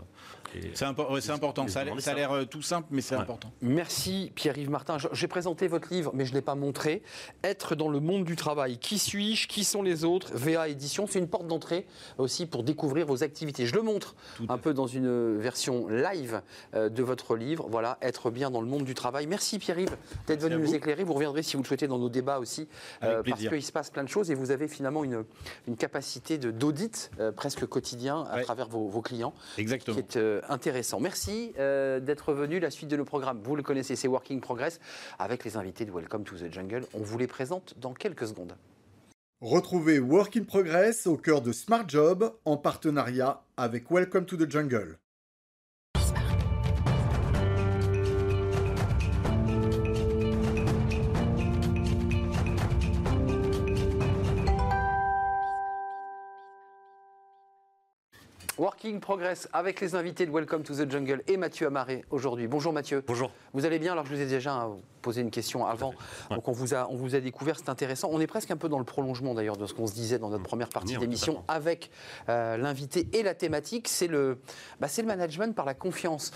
Euh, 0.54 0.70
c'est 0.76 0.86
important. 1.32 1.68
Ça 1.68 1.82
a 1.82 2.14
l'air 2.14 2.48
tout 2.48 2.59
simple, 2.62 2.88
mais 2.92 3.02
c'est 3.02 3.16
important. 3.16 3.52
Merci 3.62 4.32
Pierre-Yves 4.36 4.70
Martin. 4.70 4.98
J'ai 5.12 5.28
présenté 5.28 5.68
votre 5.68 5.94
livre, 5.94 6.12
mais 6.14 6.26
je 6.26 6.32
ne 6.32 6.36
l'ai 6.36 6.42
pas 6.42 6.56
montré. 6.56 7.02
Être 7.44 7.76
dans 7.76 7.90
le 7.90 8.00
monde 8.00 8.26
du 8.26 8.36
travail. 8.36 8.78
Qui 8.78 9.00
suis-je? 9.00 9.48
Qui 9.48 9.64
sont 9.64 9.82
les 9.82 10.04
autres? 10.04 10.32
VA 10.34 10.68
Édition, 10.70 11.08
c'est 11.08 11.20
une 11.20 11.28
porte 11.28 11.48
d'entrée 11.48 11.86
aussi 12.18 12.46
pour 12.46 12.64
découvrir 12.64 13.06
vos 13.06 13.24
activités. 13.24 13.66
Je 13.66 13.76
le 13.76 13.82
montre 13.82 14.16
un 14.48 14.58
peu 14.58 14.74
dans 14.74 14.88
une 14.88 15.38
version 15.38 15.88
live 15.88 16.42
euh, 16.76 16.90
de 16.90 17.04
votre 17.04 17.36
livre. 17.36 17.68
Voilà, 17.70 17.98
être 18.02 18.32
bien 18.32 18.52
dans 18.52 18.62
le 18.62 18.68
monde 18.68 18.84
du 18.84 18.94
travail. 18.94 19.28
Merci 19.28 19.60
Pierre-Yves 19.60 19.96
d'être 20.28 20.42
venu 20.42 20.58
nous 20.58 20.76
éclairer. 20.76 21.04
Vous 21.04 21.14
reviendrez 21.14 21.44
si 21.44 21.56
vous 21.56 21.64
le 21.64 21.68
souhaitez 21.68 21.88
dans 21.88 22.00
nos 22.00 22.10
débats 22.10 22.40
aussi, 22.40 22.68
euh, 23.04 23.24
parce 23.24 23.42
qu'il 23.42 23.64
se 23.64 23.72
passe 23.72 23.90
plein 23.90 24.04
de 24.04 24.10
choses 24.10 24.32
et 24.32 24.36
vous 24.36 24.52
avez 24.52 24.68
finalement 24.68 25.04
une, 25.04 25.24
une 25.68 25.78
capacité 25.78 26.38
d'audit 26.38 27.12
euh, 27.20 27.32
presque 27.32 27.66
quotidien 27.66 28.26
à 28.32 28.42
travers 28.42 28.68
vos, 28.68 29.02
clients, 29.02 29.34
Exactement. 29.58 29.96
qui 29.96 30.18
est 30.18 30.42
intéressant. 30.50 31.00
Merci 31.00 31.54
d'être 31.56 32.34
venu. 32.34 32.49
La 32.58 32.72
suite 32.72 32.90
de 32.90 32.98
nos 32.98 33.06
programmes 33.06 33.42
vous 33.44 33.56
le 33.56 33.62
connaissez, 33.62 33.96
c'est 33.96 34.08
Working 34.08 34.42
Progress, 34.42 34.80
avec 35.20 35.46
les 35.46 35.56
invités 35.56 35.86
de 35.86 35.92
Welcome 35.92 36.24
to 36.24 36.36
the 36.36 36.52
Jungle. 36.52 36.86
On 36.96 37.00
vous 37.00 37.18
les 37.20 37.28
présente 37.28 37.76
dans 37.78 37.94
quelques 37.94 38.28
secondes. 38.28 38.56
Retrouvez 39.40 40.00
Working 40.00 40.46
Progress 40.46 41.06
au 41.06 41.16
cœur 41.16 41.42
de 41.42 41.52
Smart 41.52 41.88
Job 41.88 42.34
en 42.46 42.58
partenariat 42.58 43.44
avec 43.56 43.92
Welcome 43.92 44.26
to 44.26 44.36
the 44.36 44.50
Jungle. 44.50 44.98
Working 58.60 59.00
Progress 59.00 59.48
avec 59.54 59.80
les 59.80 59.96
invités 59.96 60.26
de 60.26 60.32
Welcome 60.32 60.64
to 60.64 60.76
the 60.76 60.92
Jungle 60.92 61.24
et 61.28 61.38
Mathieu 61.38 61.68
Amaré 61.68 62.04
aujourd'hui. 62.10 62.50
Bonjour 62.50 62.74
Mathieu. 62.74 63.02
Bonjour. 63.08 63.32
Vous 63.54 63.66
allez 63.66 63.80
bien? 63.80 63.94
Alors 63.94 64.06
je 64.06 64.14
vous 64.14 64.20
ai 64.20 64.26
déjà 64.26 64.68
posé 65.02 65.22
une 65.22 65.32
question 65.32 65.66
avant. 65.66 65.94
Donc 66.30 66.46
on 66.50 66.52
vous, 66.52 66.74
a, 66.74 66.90
on 66.90 66.98
vous 66.98 67.16
a 67.16 67.22
découvert, 67.22 67.58
c'est 67.58 67.70
intéressant. 67.70 68.10
On 68.12 68.20
est 68.20 68.28
presque 68.28 68.52
un 68.52 68.58
peu 68.58 68.68
dans 68.68 68.78
le 68.78 68.84
prolongement 68.84 69.34
d'ailleurs 69.34 69.56
de 69.56 69.66
ce 69.66 69.74
qu'on 69.74 69.88
se 69.88 69.94
disait 69.94 70.20
dans 70.20 70.28
notre 70.28 70.44
mmh. 70.44 70.48
première 70.48 70.68
partie 70.68 70.98
d'émission 70.98 71.42
avec 71.48 71.90
euh, 72.28 72.58
l'invité 72.58 73.08
et 73.14 73.24
la 73.24 73.34
thématique. 73.34 73.88
C'est 73.88 74.08
le, 74.08 74.40
bah, 74.82 74.88
le 74.98 75.04
management 75.06 75.56
par 75.56 75.66
la 75.66 75.74
confiance. 75.74 76.34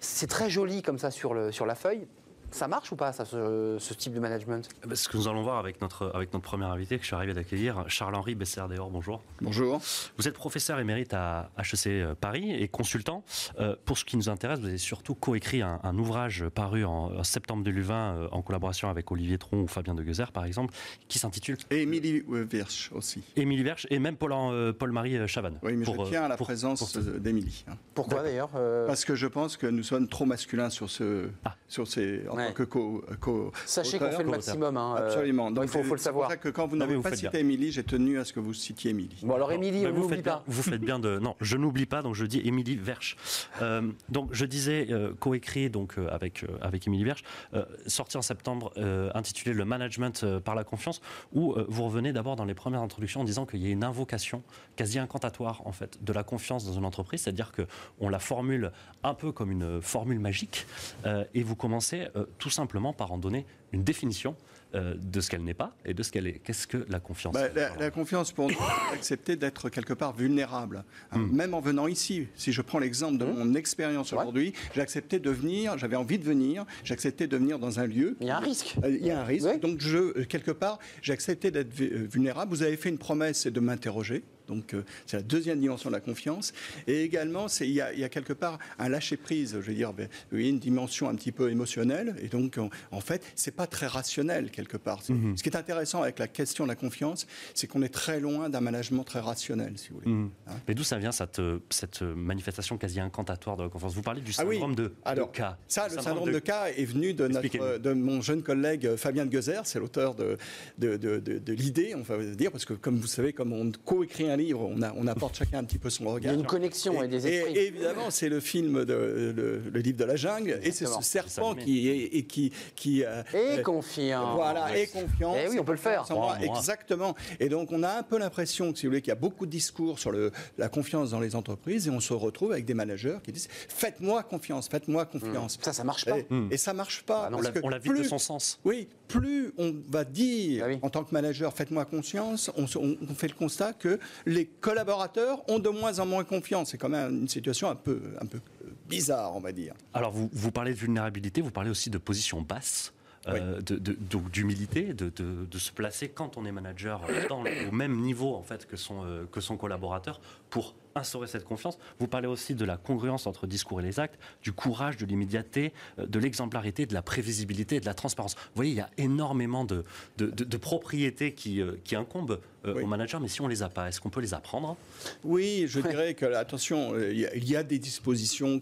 C'est 0.00 0.28
très 0.28 0.50
joli 0.50 0.82
comme 0.82 0.98
ça 0.98 1.12
sur, 1.12 1.34
le, 1.34 1.52
sur 1.52 1.66
la 1.66 1.76
feuille 1.76 2.08
Ça 2.52 2.66
marche 2.68 2.90
ou 2.92 2.96
pas, 2.96 3.12
ça, 3.12 3.24
ce, 3.24 3.76
ce 3.78 3.94
type 3.94 4.12
de 4.12 4.18
management? 4.20 4.68
Eh 4.84 4.86
ben, 4.88 4.96
Ce 4.96 5.08
que 5.08 5.16
nous 5.16 5.28
allons 5.28 5.42
voir 5.42 5.58
avec 5.58 5.80
notre, 5.80 6.10
avec 6.14 6.32
notre 6.32 6.44
premier 6.44 6.64
invité 6.64 6.96
que 6.96 7.02
je 7.02 7.06
suis 7.06 7.14
arrivé 7.16 7.32
d'accueillir, 7.32 7.84
Charles-Henri 7.88 8.34
Besser-Dehors, 8.34 8.90
bonjour. 8.90 9.22
Bonjour. 9.40 9.80
Vous 10.18 10.26
êtes 10.28 10.34
professeur 10.34 10.80
émérite 10.80 11.14
à 11.14 11.50
HEC 11.58 11.86
euh, 11.86 12.14
Paris 12.20 12.50
et 12.52 12.66
consultant. 12.68 13.22
Euh, 13.60 13.76
pour 13.84 13.98
ce 13.98 14.04
qui 14.04 14.16
nous 14.16 14.28
intéresse, 14.28 14.58
vous 14.58 14.66
avez 14.66 14.78
surtout 14.78 15.14
coécrit 15.14 15.62
un, 15.62 15.78
un 15.84 15.96
ouvrage 15.96 16.44
paru 16.48 16.84
en, 16.84 17.12
en 17.16 17.22
septembre 17.24 17.62
2020 17.62 17.94
euh, 18.14 18.28
en 18.32 18.42
collaboration 18.42 18.90
avec 18.90 19.10
Olivier 19.12 19.38
Tron 19.38 19.60
ou 19.62 19.66
Fabien 19.68 19.94
de 19.94 20.02
Guezer, 20.02 20.32
par 20.32 20.44
exemple, 20.44 20.74
qui 21.08 21.18
s'intitule 21.20 21.56
Et 21.70 21.82
Émilie 21.82 22.24
euh, 22.30 22.44
Virch 22.50 22.90
aussi. 22.92 23.22
Émilie 23.36 23.62
Verche 23.62 23.86
et 23.90 23.98
même 24.00 24.16
Paul- 24.16 24.32
euh, 24.32 24.72
Paul-Marie 24.72 25.28
Chavannes. 25.28 25.58
Oui, 25.62 25.74
mais 25.76 25.84
Pour, 25.84 25.94
je 25.94 26.00
euh, 26.00 26.04
tiens 26.10 26.24
à 26.24 26.28
la 26.28 26.36
pour- 26.36 26.46
présence 26.48 26.96
euh, 26.96 27.18
d'Émilie. 27.20 27.64
hein. 27.68 27.74
Pourquoi 27.94 28.22
d'ailleurs 28.22 28.50
euh, 28.56 28.86
Parce 28.88 29.04
que 29.04 29.14
je 29.14 29.26
pense 29.28 29.56
que 29.56 29.66
nous 29.68 29.82
sommes 29.84 30.08
trop 30.08 30.24
masculins 30.24 30.70
sur 30.70 30.90
ce, 30.90 31.28
Ah. 31.44 31.54
sur 31.68 31.86
ces, 31.86 32.26
en 32.28 32.39
Ouais. 32.40 32.46
tant 32.48 32.52
que 32.54 32.62
co, 32.64 33.04
co- 33.20 33.52
Sachez 33.66 33.98
qu'on 33.98 34.10
fait 34.10 34.22
le 34.22 34.30
maximum. 34.30 34.76
hein, 34.76 34.96
euh, 34.98 35.06
Absolument. 35.06 35.50
il 35.62 35.68
faut, 35.68 35.82
faut 35.82 35.94
le 35.94 35.98
c'est 35.98 36.04
savoir. 36.04 36.26
pour 36.28 36.30
ça 36.32 36.36
que 36.36 36.48
quand 36.48 36.66
vous 36.66 36.76
n'avez 36.76 36.98
pas 36.98 37.14
cité. 37.14 37.38
Émilie, 37.40 37.72
j'ai 37.72 37.84
tenu 37.84 38.18
à 38.18 38.24
ce 38.24 38.32
que 38.32 38.40
vous 38.40 38.54
citiez 38.54 38.90
Émilie. 38.90 39.18
Bon, 39.22 39.34
alors, 39.34 39.52
Émilie, 39.52 39.86
on 39.86 39.90
vous 39.92 40.00
n'oublie 40.02 40.16
faites 40.16 40.24
pas. 40.24 40.30
bien- 40.30 40.42
vous 40.46 40.62
faites 40.62 40.80
bien 40.80 40.98
de. 40.98 41.18
Non, 41.18 41.36
je 41.40 41.56
n'oublie 41.56 41.86
pas, 41.86 42.02
donc 42.02 42.14
je 42.14 42.24
dis 42.26 42.40
Émilie 42.44 42.76
Verche. 42.76 43.16
Euh, 43.62 43.90
donc 44.08 44.28
je 44.32 44.44
disais 44.44 44.86
euh, 44.90 45.12
coécrit 45.18 45.70
donc 45.70 45.94
euh, 45.98 46.08
avec 46.10 46.44
euh, 46.44 46.48
avec 46.60 46.86
Émilie 46.86 47.04
Verche, 47.04 47.22
euh, 47.54 47.64
sorti 47.86 48.16
en 48.16 48.22
septembre, 48.22 48.72
euh, 48.76 49.10
intitulé 49.14 49.54
Le 49.54 49.64
management 49.64 50.24
par 50.40 50.54
la 50.54 50.64
confiance, 50.64 51.00
où 51.32 51.52
euh, 51.52 51.66
vous 51.68 51.84
revenez 51.84 52.12
d'abord 52.12 52.36
dans 52.36 52.44
les 52.44 52.54
premières 52.54 52.82
introductions 52.82 53.20
en 53.20 53.24
disant 53.24 53.46
qu'il 53.46 53.60
y 53.60 53.66
a 53.66 53.70
une 53.70 53.84
invocation 53.84 54.42
quasi 54.76 54.98
incantatoire 54.98 55.62
en 55.66 55.72
fait 55.72 56.02
de 56.02 56.12
la 56.12 56.22
confiance 56.22 56.64
dans 56.64 56.72
une 56.72 56.84
entreprise, 56.84 57.22
c'est-à-dire 57.22 57.52
que 57.52 57.62
on 58.00 58.08
la 58.08 58.18
formule 58.18 58.70
un 59.02 59.14
peu 59.14 59.32
comme 59.32 59.50
une 59.50 59.80
formule 59.82 60.18
magique, 60.20 60.66
euh, 61.06 61.24
et 61.34 61.42
vous 61.42 61.56
commencez 61.56 62.08
euh, 62.16 62.24
tout 62.38 62.50
simplement 62.50 62.92
par 62.92 63.12
en 63.12 63.18
donner 63.18 63.46
une 63.72 63.84
définition 63.84 64.36
euh, 64.74 64.94
de 64.96 65.20
ce 65.20 65.28
qu'elle 65.30 65.42
n'est 65.42 65.54
pas 65.54 65.74
et 65.84 65.94
de 65.94 66.02
ce 66.04 66.12
qu'elle 66.12 66.26
est. 66.28 66.38
Qu'est-ce 66.44 66.66
que 66.68 66.84
la 66.88 67.00
confiance 67.00 67.34
Bah, 67.34 67.48
la, 67.54 67.74
la 67.76 67.90
confiance 67.90 68.30
pour 68.30 68.48
nous, 68.48 68.56
c'est 68.88 68.94
accepter 68.94 69.36
d'être 69.36 69.68
quelque 69.68 69.92
part 69.94 70.12
vulnérable. 70.14 70.84
Hein, 71.10 71.18
Hmm. 71.18 71.34
Même 71.34 71.54
en 71.54 71.60
venant 71.60 71.88
ici, 71.88 72.28
si 72.36 72.52
je 72.52 72.62
prends 72.62 72.78
l'exemple 72.78 73.18
de 73.18 73.24
mon 73.24 73.54
expérience 73.54 74.12
Ouais. 74.12 74.18
aujourd'hui, 74.18 74.52
j'ai 74.74 74.80
accepté 74.80 75.18
de 75.18 75.30
venir, 75.30 75.76
j'avais 75.76 75.96
envie 75.96 76.18
de 76.18 76.24
venir, 76.24 76.64
j'ai 76.84 76.94
accepté 76.94 77.26
de 77.26 77.36
venir 77.36 77.58
dans 77.58 77.80
un 77.80 77.86
lieu. 77.86 78.16
Il 78.20 78.28
y 78.28 78.30
a 78.30 78.36
un 78.36 78.40
risque. 78.40 78.76
Euh, 78.84 78.90
Il 78.90 79.04
y 79.04 79.10
a 79.10 79.20
un 79.20 79.24
risque. 79.24 79.48
Oui. 79.52 79.58
Donc, 79.58 79.80
je, 79.80 79.98
euh, 79.98 80.24
quelque 80.28 80.52
part, 80.52 80.78
j'ai 81.02 81.12
accepté 81.12 81.50
d'être 81.50 81.72
vu- 81.72 82.06
vulnérable. 82.06 82.50
Vous 82.52 82.62
avez 82.62 82.76
fait 82.76 82.88
une 82.90 82.98
promesse, 82.98 83.40
c'est 83.40 83.50
de 83.50 83.60
m'interroger. 83.60 84.22
Donc, 84.50 84.74
euh, 84.74 84.82
c'est 85.06 85.16
la 85.16 85.22
deuxième 85.22 85.60
dimension 85.60 85.88
de 85.90 85.94
la 85.94 86.00
confiance. 86.00 86.52
Et 86.86 87.02
également, 87.04 87.46
il 87.60 87.70
y, 87.70 87.80
a, 87.80 87.92
il 87.92 88.00
y 88.00 88.04
a 88.04 88.08
quelque 88.08 88.32
part 88.32 88.58
un 88.78 88.88
lâcher-prise, 88.88 89.52
je 89.52 89.58
veux 89.70 89.74
dire, 89.74 89.92
ben, 89.92 90.08
une 90.32 90.58
dimension 90.58 91.08
un 91.08 91.14
petit 91.14 91.32
peu 91.32 91.50
émotionnelle. 91.50 92.16
Et 92.22 92.28
donc, 92.28 92.58
en, 92.58 92.68
en 92.90 93.00
fait, 93.00 93.22
c'est 93.36 93.54
pas 93.54 93.66
très 93.66 93.86
rationnel, 93.86 94.50
quelque 94.50 94.76
part. 94.76 95.02
C'est- 95.02 95.14
Ce 95.36 95.42
qui 95.42 95.48
est 95.48 95.56
intéressant 95.56 96.02
avec 96.02 96.18
la 96.18 96.26
question 96.28 96.64
de 96.64 96.68
la 96.68 96.74
confiance, 96.76 97.26
c'est 97.54 97.66
qu'on 97.66 97.82
est 97.82 97.88
très 97.88 98.18
loin 98.20 98.48
d'un 98.50 98.60
management 98.60 99.04
très 99.04 99.20
rationnel, 99.20 99.74
si 99.76 99.90
vous 99.90 100.00
voulez. 100.00 100.10
Mhm. 100.12 100.30
Mais 100.66 100.74
d'où 100.74 100.82
ça 100.84 100.98
vient 100.98 101.12
cette, 101.12 101.38
euh, 101.38 101.58
cette 101.70 102.02
manifestation 102.02 102.76
quasi 102.78 103.00
incantatoire 103.00 103.56
de 103.56 103.62
la 103.62 103.68
confiance? 103.68 103.94
Vous 103.94 104.02
parlez 104.02 104.20
du 104.20 104.32
Ah 104.38 104.44
oui. 104.44 104.56
syndrome 104.56 104.74
de, 104.74 104.82
de 104.84 104.92
Alors, 105.04 105.30
K. 105.32 105.42
Ça, 105.68 105.88
le 105.88 106.00
syndrome 106.00 106.32
de 106.32 106.38
K 106.40 106.50
est 106.76 106.84
venu 106.84 107.14
de, 107.14 107.28
notre, 107.28 107.78
de 107.78 107.92
mon 107.92 108.20
jeune 108.20 108.42
collègue 108.42 108.86
euh, 108.86 108.96
Fabien 108.96 109.24
de 109.26 109.30
Guezer, 109.30 109.66
c'est 109.66 109.78
l'auteur 109.78 110.14
de, 110.14 110.36
de, 110.78 110.96
de- 110.96 111.18
de- 111.18 111.38
de 111.38 111.52
l'idée, 111.52 111.94
on 111.94 112.02
va 112.02 112.18
dire, 112.24 112.50
parce 112.50 112.64
que 112.64 112.74
comme 112.74 112.96
vous 112.98 113.06
savez, 113.06 113.32
comme 113.32 113.52
on 113.52 113.70
coécrit 113.84 114.28
un 114.30 114.36
livre, 114.40 114.60
on, 114.74 114.82
a- 114.82 114.92
on 114.96 115.06
apporte 115.06 115.36
chacun 115.36 115.58
un 115.58 115.64
petit 115.64 115.78
peu 115.78 115.90
son 115.90 116.04
Il 116.04 116.08
y 116.08 116.12
regard. 116.12 116.32
a 116.32 116.36
une 116.36 116.46
connexion 116.46 117.02
et, 117.02 117.08
des 117.08 117.26
Et, 117.26 117.34
esprits. 117.36 117.56
et 117.56 117.66
évidemment, 117.68 118.10
c'est 118.10 118.28
le 118.28 118.40
film, 118.40 118.84
de, 118.84 119.32
le, 119.36 119.62
le 119.72 119.80
livre 119.80 119.98
de 119.98 120.04
la 120.04 120.16
jungle, 120.16 120.58
et 120.62 120.70
c'est 120.72 120.86
ce 120.86 121.02
serpent 121.02 121.54
qui, 121.54 121.88
est- 121.88 122.16
et 122.16 122.24
qui, 122.24 122.52
qui 122.74 123.04
euh, 123.04 123.22
Et 123.34 123.58
euh, 123.58 123.62
confiant. 123.62 124.34
voilà, 124.34 124.76
et 124.76 124.86
confiance. 124.86 125.36
Eh 125.44 125.48
oui, 125.48 125.58
on 125.60 125.64
peut 125.64 125.72
le 125.72 125.78
faire. 125.78 126.04
Moi. 126.10 126.36
Exactement. 126.42 127.14
Et 127.38 127.48
donc, 127.48 127.70
on 127.72 127.82
a 127.82 127.98
un 127.98 128.02
peu 128.02 128.18
l'impression, 128.18 128.72
que, 128.72 128.78
si 128.78 128.86
vous 128.86 128.90
voulez, 128.90 129.00
qu'il 129.02 129.10
y 129.10 129.12
a 129.12 129.16
beaucoup 129.16 129.46
de 129.46 129.50
discours 129.50 129.98
sur 129.98 130.10
le, 130.10 130.30
la 130.58 130.68
confiance 130.68 131.10
dans 131.10 131.20
les 131.20 131.36
entreprises, 131.36 131.86
et 131.86 131.90
on 131.90 132.00
se 132.00 132.12
retrouve 132.12 132.52
avec 132.52 132.64
des 132.64 132.74
managers 132.74 133.18
qui 133.24 133.32
disent 133.32 133.48
Faites-moi 133.68 134.22
confiance, 134.22 134.68
faites-moi 134.68 135.04
confiance. 135.06 135.58
Ça, 135.62 135.72
ça 135.72 135.84
marche 135.84 136.04
pas. 136.04 136.18
Et, 136.18 136.26
et 136.52 136.56
ça 136.56 136.72
marche 136.72 137.02
pas. 137.02 137.24
Bah 137.24 137.30
non, 137.30 137.38
On 137.38 137.42
parce 137.42 137.56
on 137.62 137.68
la 137.68 137.78
vide 137.78 137.92
de 137.92 137.98
plus- 137.98 138.08
son 138.08 138.18
sens. 138.18 138.58
oui, 138.64 138.88
plus 139.10 139.52
on 139.58 139.74
va 139.88 140.04
dire 140.04 140.62
Ah 140.64 140.68
oui. 140.68 140.78
en 140.82 140.90
tant 140.90 141.04
que 141.04 141.12
manager, 141.12 141.52
faites-moi 141.52 141.84
confiance, 141.84 142.50
on, 142.56 142.64
on- 142.80 142.96
on 143.10 143.14
fait 143.14 143.28
le 143.28 143.34
constat 143.34 143.72
que 143.72 143.98
les 144.26 144.46
collaborateurs 144.46 145.42
ont 145.50 145.58
de 145.58 145.68
moins 145.68 145.98
en 145.98 146.06
moins 146.06 146.24
confiance. 146.24 146.70
C'est 146.70 146.78
quand 146.78 146.88
même 146.88 147.22
une 147.22 147.28
situation 147.28 147.68
un 147.68 147.74
peu, 147.76 148.00
un 148.20 148.26
peu 148.26 148.40
bizarre, 148.88 149.34
on 149.36 149.40
va 149.40 149.52
dire. 149.52 149.74
Alors, 149.94 150.12
vous, 150.12 150.28
vous 150.32 150.50
parlez 150.50 150.72
de 150.72 150.78
vulnérabilité, 150.78 151.40
vous 151.40 151.50
parlez 151.50 151.70
aussi 151.70 151.90
de 151.90 151.98
position 151.98 152.42
basse. 152.42 152.92
euh, 153.28 153.60
de- 153.60 153.76
de- 153.76 153.92
donc 153.92 154.30
d'humilité, 154.30 154.94
de, 154.94 155.10
de- 155.10 155.44
de 155.44 155.58
se 155.58 155.70
placer 155.72 156.08
quand 156.08 156.38
on 156.38 156.46
est 156.46 156.52
manager 156.52 157.02
dans- 157.28 157.44
au 157.68 157.70
même 157.72 158.00
niveau 158.00 158.34
en 158.34 158.42
fait 158.42 158.66
que 158.66 158.78
son, 158.78 159.04
euh, 159.04 159.26
que 159.30 159.42
son 159.42 159.58
collaborateur 159.58 160.22
pour 160.48 160.74
instaurer 160.94 161.26
cette 161.26 161.44
confiance. 161.44 161.78
Vous 161.98 162.06
parlez 162.08 162.26
aussi 162.28 162.54
de 162.54 162.64
la 162.64 162.76
congruence 162.76 163.26
entre 163.26 163.46
discours 163.46 163.80
et 163.80 163.84
les 163.84 164.00
actes, 164.00 164.18
du 164.42 164.52
courage, 164.52 164.96
de 164.96 165.06
l'immédiateté, 165.06 165.72
euh, 165.98 166.06
de 166.06 166.18
l'exemplarité, 166.18 166.86
de 166.86 166.94
la 166.94 167.02
prévisibilité 167.02 167.76
et 167.76 167.80
de 167.80 167.86
la 167.86 167.94
transparence. 167.94 168.34
Vous 168.34 168.40
voyez, 168.56 168.70
il 168.72 168.76
y 168.76 168.80
a 168.80 168.90
énormément 168.98 169.64
de, 169.64 169.84
de, 170.18 170.26
de- 170.26 170.44
de 170.44 170.56
propriétés 170.56 171.32
qui, 171.32 171.60
euh, 171.62 171.72
qui 171.84 171.96
incombent 171.96 172.40
euh, 172.66 172.74
Oui. 172.76 172.82
aux 172.82 172.86
managers, 172.86 173.18
mais 173.20 173.28
si 173.28 173.40
on 173.40 173.48
les 173.48 173.62
a 173.62 173.68
pas, 173.70 173.88
est-ce 173.88 174.00
qu'on 174.00 174.10
peut 174.10 174.20
les 174.20 174.34
apprendre? 174.34 174.76
Oui, 175.24 175.64
je 175.66 175.80
dirais 175.80 176.12
que, 176.14 176.26
attention, 176.26 176.94
il 176.98 177.48
y 177.48 177.56
a- 177.56 177.62
des 177.62 177.78
dispositions 177.78 178.60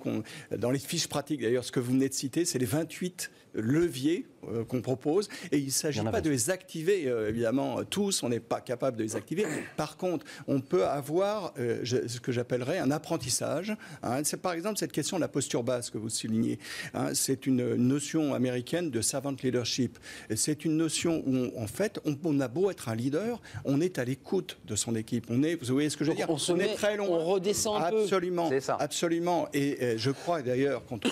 dans 0.57 0.71
les 0.71 0.79
fiches 0.79 1.09
pratiques, 1.09 1.41
d'ailleurs, 1.41 1.65
ce 1.65 1.73
que 1.73 1.81
vous 1.81 1.93
venez 1.93 2.09
de 2.09 2.15
citer, 2.15 2.45
c'est 2.45 2.59
les 2.59 2.67
28 2.67 3.31
leviers 3.55 4.27
qu'on 4.69 4.81
propose, 4.83 5.29
et 5.51 5.59
il 5.59 5.67
ne 5.67 5.71
s'agit 5.71 6.03
pas 6.03 6.21
de 6.21 6.31
les 6.31 6.51
activer, 6.51 7.05
évidemment, 7.29 7.83
tous, 7.85 8.23
on 8.23 8.29
n'est 8.29 8.41
pas 8.41 8.61
capable 8.61 8.97
de 8.97 9.03
les 9.03 9.17
activer. 9.17 9.47
Par 9.77 9.97
contre, 9.97 10.25
on 10.47 10.61
peut 10.61 10.85
avoir 10.87 11.55
je- 11.83 12.07
ce 12.19 12.21
que 12.21 12.33
j'appellerais 12.33 12.79
un 12.79 12.91
apprentissage. 12.91 13.75
hein. 14.03 14.21
C'est 14.25 14.43
par 14.43 14.53
exemple 14.53 14.79
cette 14.79 14.93
question 14.93 15.17
de 15.17 15.23
la 15.23 15.29
posture 15.29 15.63
basse 15.63 15.89
que 15.91 15.99
vous 15.99 16.09
soulignez. 16.11 16.59
hein. 16.95 17.15
C'est 17.15 17.47
une 17.47 17.75
notion 17.77 18.35
américaine 18.35 18.91
de 18.91 19.01
servant 19.01 19.35
leadership. 19.43 19.99
C'est 20.35 20.65
une 20.65 20.77
notion 20.77 21.23
où, 21.27 21.35
on- 21.37 21.63
en 21.63 21.67
fait, 21.67 22.01
on, 22.05 22.17
on 22.25 22.41
a 22.41 22.49
beau 22.49 22.71
être 22.71 22.89
un 22.89 22.95
leader, 22.95 23.41
on 23.65 23.81
est 23.81 23.99
à 23.99 24.05
l'écoute 24.05 24.59
de 24.67 24.75
son 24.77 24.95
équipe. 24.97 25.27
On 25.31 25.43
est, 25.43 25.55
vous 25.63 25.73
voyez 25.73 25.91
ce 25.91 25.97
que 25.97 26.05
je 26.05 26.11
veux 26.11 26.17
dire? 26.17 26.29
on 26.29 26.39
se 26.39 26.53
est 26.53 26.57
met- 26.57 26.75
très 26.75 26.97
loin. 26.97 27.07
on 27.09 27.25
redescend 27.25 27.83
un 27.83 27.91
peu. 27.91 28.03
Absolument. 28.03 28.49
C'est 28.49 28.61
ça. 28.61 28.77
Absolument. 28.81 29.49
Et 29.55 29.79
euh, 29.81 29.95
je 29.97 30.11
crois 30.11 30.43
d'ailleurs, 30.43 30.83
quand 30.87 31.05
on 31.07 31.11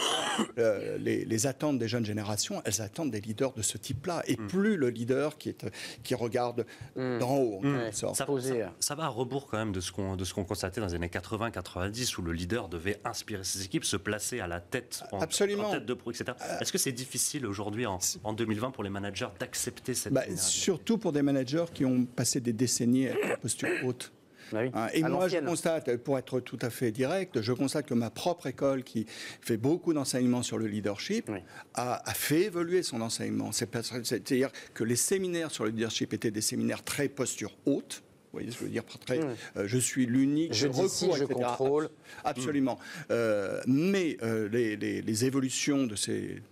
euh, 0.58 0.98
les, 0.98 1.25
les 1.25 1.46
attentes 1.46 1.78
des 1.78 1.88
jeunes 1.88 2.04
générations, 2.04 2.60
elles 2.64 2.80
attendent 2.82 3.10
des 3.10 3.20
leaders 3.20 3.52
de 3.52 3.62
ce 3.62 3.78
type-là. 3.78 4.22
Et 4.26 4.36
Hmm. 4.36 4.46
plus 4.48 4.76
le 4.76 4.90
leader 4.90 5.38
qui, 5.38 5.48
est, 5.50 5.64
qui 6.02 6.14
regarde 6.14 6.66
d'en 6.96 7.36
haut, 7.38 7.58
en 7.58 7.60
quelque 7.62 7.94
sorte. 7.96 8.16
Ça, 8.16 8.26
Posé. 8.26 8.60
ça- 8.60 8.72
ça 8.80 8.94
va 8.94 9.04
à 9.04 9.08
rebours 9.08 9.46
quand 9.46 9.56
même 9.58 9.72
de 9.72 9.80
ce 9.80 9.92
qu'on 9.92 10.16
de 10.16 10.25
ce 10.25 10.34
qu'on 10.34 10.44
constatait 10.44 10.80
dans 10.80 10.86
les 10.88 10.94
années 10.97 11.09
80-90 11.09 12.19
où 12.19 12.23
le 12.23 12.33
leader 12.33 12.69
devait 12.69 13.00
inspirer 13.05 13.45
ses 13.45 13.65
équipes, 13.65 13.85
se 13.85 13.97
placer 13.97 14.41
à 14.41 14.47
la 14.47 14.61
tête 14.61 15.03
en, 15.12 15.21
Absolument. 15.21 15.69
en 15.69 15.73
tête 15.73 15.87
de 15.87 15.95
pro, 15.95 16.11
etc. 16.11 16.33
Est-ce 16.61 16.73
que 16.73 16.79
c'est 16.79 16.93
difficile 16.93 17.47
aujourd'hui 17.47 17.87
en, 17.87 17.99
en 18.25 18.33
2020 18.33 18.71
pour 18.73 18.83
les 18.85 18.91
managers 18.91 19.29
d'accepter 19.38 19.95
cette 19.95 20.12
Bah, 20.12 20.23
surtout 20.37 20.99
pour 20.99 21.12
des 21.12 21.23
managers 21.23 21.67
qui 21.73 21.85
ont 21.85 22.05
passé 22.05 22.41
des 22.41 22.53
décennies 22.53 23.07
une 23.09 23.37
posture 23.41 23.69
haute. 23.85 24.12
Ah 24.53 24.59
oui, 24.61 24.71
Hein, 24.75 24.87
et 24.95 25.03
à 25.03 25.09
moi, 25.09 25.26
je 25.26 25.38
constate, 25.38 25.97
pour 25.97 26.17
être 26.19 26.38
tout 26.38 26.59
à 26.62 26.71
fait 26.71 26.93
direct, 26.93 27.41
je 27.41 27.53
constate 27.53 27.85
que 27.87 27.95
ma 27.95 28.11
propre 28.11 28.47
école, 28.47 28.85
qui 28.85 29.05
fait 29.41 29.57
beaucoup 29.57 29.93
d'enseignements 29.93 30.45
sur 30.45 30.57
le 30.57 30.69
leadership, 30.69 31.29
Oui. 31.29 31.41
a, 31.75 32.09
a 32.09 32.15
fait 32.15 32.43
évoluer 32.43 32.85
son 32.85 33.00
enseignement. 33.00 33.50
C'est-à-dire 33.50 34.50
que 34.73 34.85
les 34.85 34.95
séminaires 34.95 35.50
sur 35.50 35.65
le 35.65 35.71
leadership 35.71 36.15
étaient 36.15 36.31
des 36.31 36.41
séminaires 36.43 36.85
très 36.85 37.09
posture 37.09 37.57
haute. 37.67 38.05
Vous 38.37 38.40
voyez 38.43 38.50
ce 38.50 38.57
que 38.57 38.61
je 38.61 38.64
veux 38.66 38.71
dire 38.73 38.85
très, 39.07 39.19
euh, 39.57 39.66
Je 39.66 39.78
suis 39.78 40.05
l'unique. 40.05 40.52
Je 40.52 40.66
recours, 40.66 40.83
décide, 40.83 41.12
je 41.14 41.25
etc. 41.25 41.40
contrôle. 41.40 41.88
Absolument. 42.23 42.78
Euh, 43.11 43.62
mais 43.66 44.19
euh, 44.23 44.47
les, 44.50 44.76
les- 44.76 45.00
les 45.00 45.25
évolutions 45.25 45.87
de 45.87 45.97
ces 45.97 46.43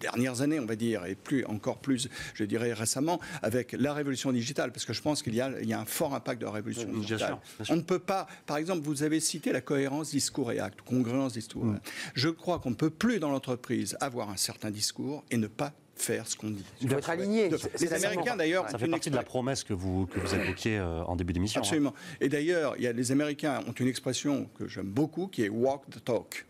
dernières 0.00 0.42
années, 0.42 0.58
on 0.58 0.66
va 0.66 0.74
dire, 0.76 1.06
et 1.06 1.14
plus, 1.14 1.44
encore 1.46 1.78
plus, 1.78 2.08
je 2.34 2.42
dirais 2.44 2.72
récemment, 2.72 3.20
avec 3.42 3.72
la 3.72 3.94
révolution 3.94 4.32
digitale, 4.32 4.72
parce 4.72 4.84
que 4.84 4.92
je 4.92 5.00
pense 5.00 5.22
qu'il 5.22 5.34
y 5.34 5.40
a, 5.40 5.52
il 5.62 5.68
y 5.68 5.72
a 5.72 5.80
un 5.80 5.84
fort 5.86 6.12
impact 6.14 6.40
de 6.40 6.46
la 6.46 6.52
révolution 6.52 6.88
digitale. 6.92 7.18
sûr, 7.18 7.38
bien 7.56 7.64
sûr. 7.64 7.74
On 7.74 7.76
ne 7.76 7.82
peut 7.82 7.98
pas, 8.00 8.26
par 8.46 8.56
exemple, 8.58 8.82
vous 8.82 9.02
avez 9.04 9.20
cité 9.20 9.52
la 9.52 9.60
cohérence 9.60 10.10
discours 10.10 10.50
et 10.52 10.58
acte, 10.58 10.80
congruence 10.82 11.34
discours. 11.34 11.70
acte. 11.72 11.88
Je 12.14 12.28
crois 12.28 12.58
qu'on 12.58 12.70
ne 12.70 12.74
peut 12.74 12.90
plus 12.90 13.18
dans 13.20 13.30
l'entreprise 13.30 13.96
avoir 14.00 14.28
un 14.30 14.36
certain 14.36 14.70
discours 14.70 15.24
et 15.30 15.36
ne 15.36 15.46
pas 15.46 15.72
faire 16.02 16.26
ce 16.26 16.36
qu'on 16.36 16.50
dit. 16.50 16.64
Il 16.80 16.88
faut 16.88 16.98
être 16.98 17.10
aligné. 17.10 17.50
Les 17.80 17.92
Américains, 17.92 18.36
d'ailleurs, 18.36 18.68
Ça 18.70 18.78
fait 18.78 18.88
partie 18.88 19.10
de 19.10 19.16
la 19.16 19.22
promesse 19.22 19.64
que 19.64 19.72
vous, 19.74 20.06
que 20.06 20.18
vous 20.20 20.34
évoquiez 20.34 20.78
euh, 20.78 21.02
en 21.04 21.16
début 21.16 21.32
d'émission. 21.32 21.60
hein. 21.60 21.62
Absolument. 21.64 21.94
Et 22.20 22.28
d'ailleurs, 22.28 22.74
il 22.76 22.82
y 22.84 22.86
a 22.86 22.92
les 22.92 23.12
Américains 23.12 23.60
ont 23.66 23.72
une 23.72 23.88
expression 23.88 24.46
que 24.58 24.68
j'aime 24.68 24.88
beaucoup 24.88 25.28
qui 25.28 25.44
est 25.44 25.48
walk 25.48 25.88
the 25.90 26.02
talk. 26.04 26.44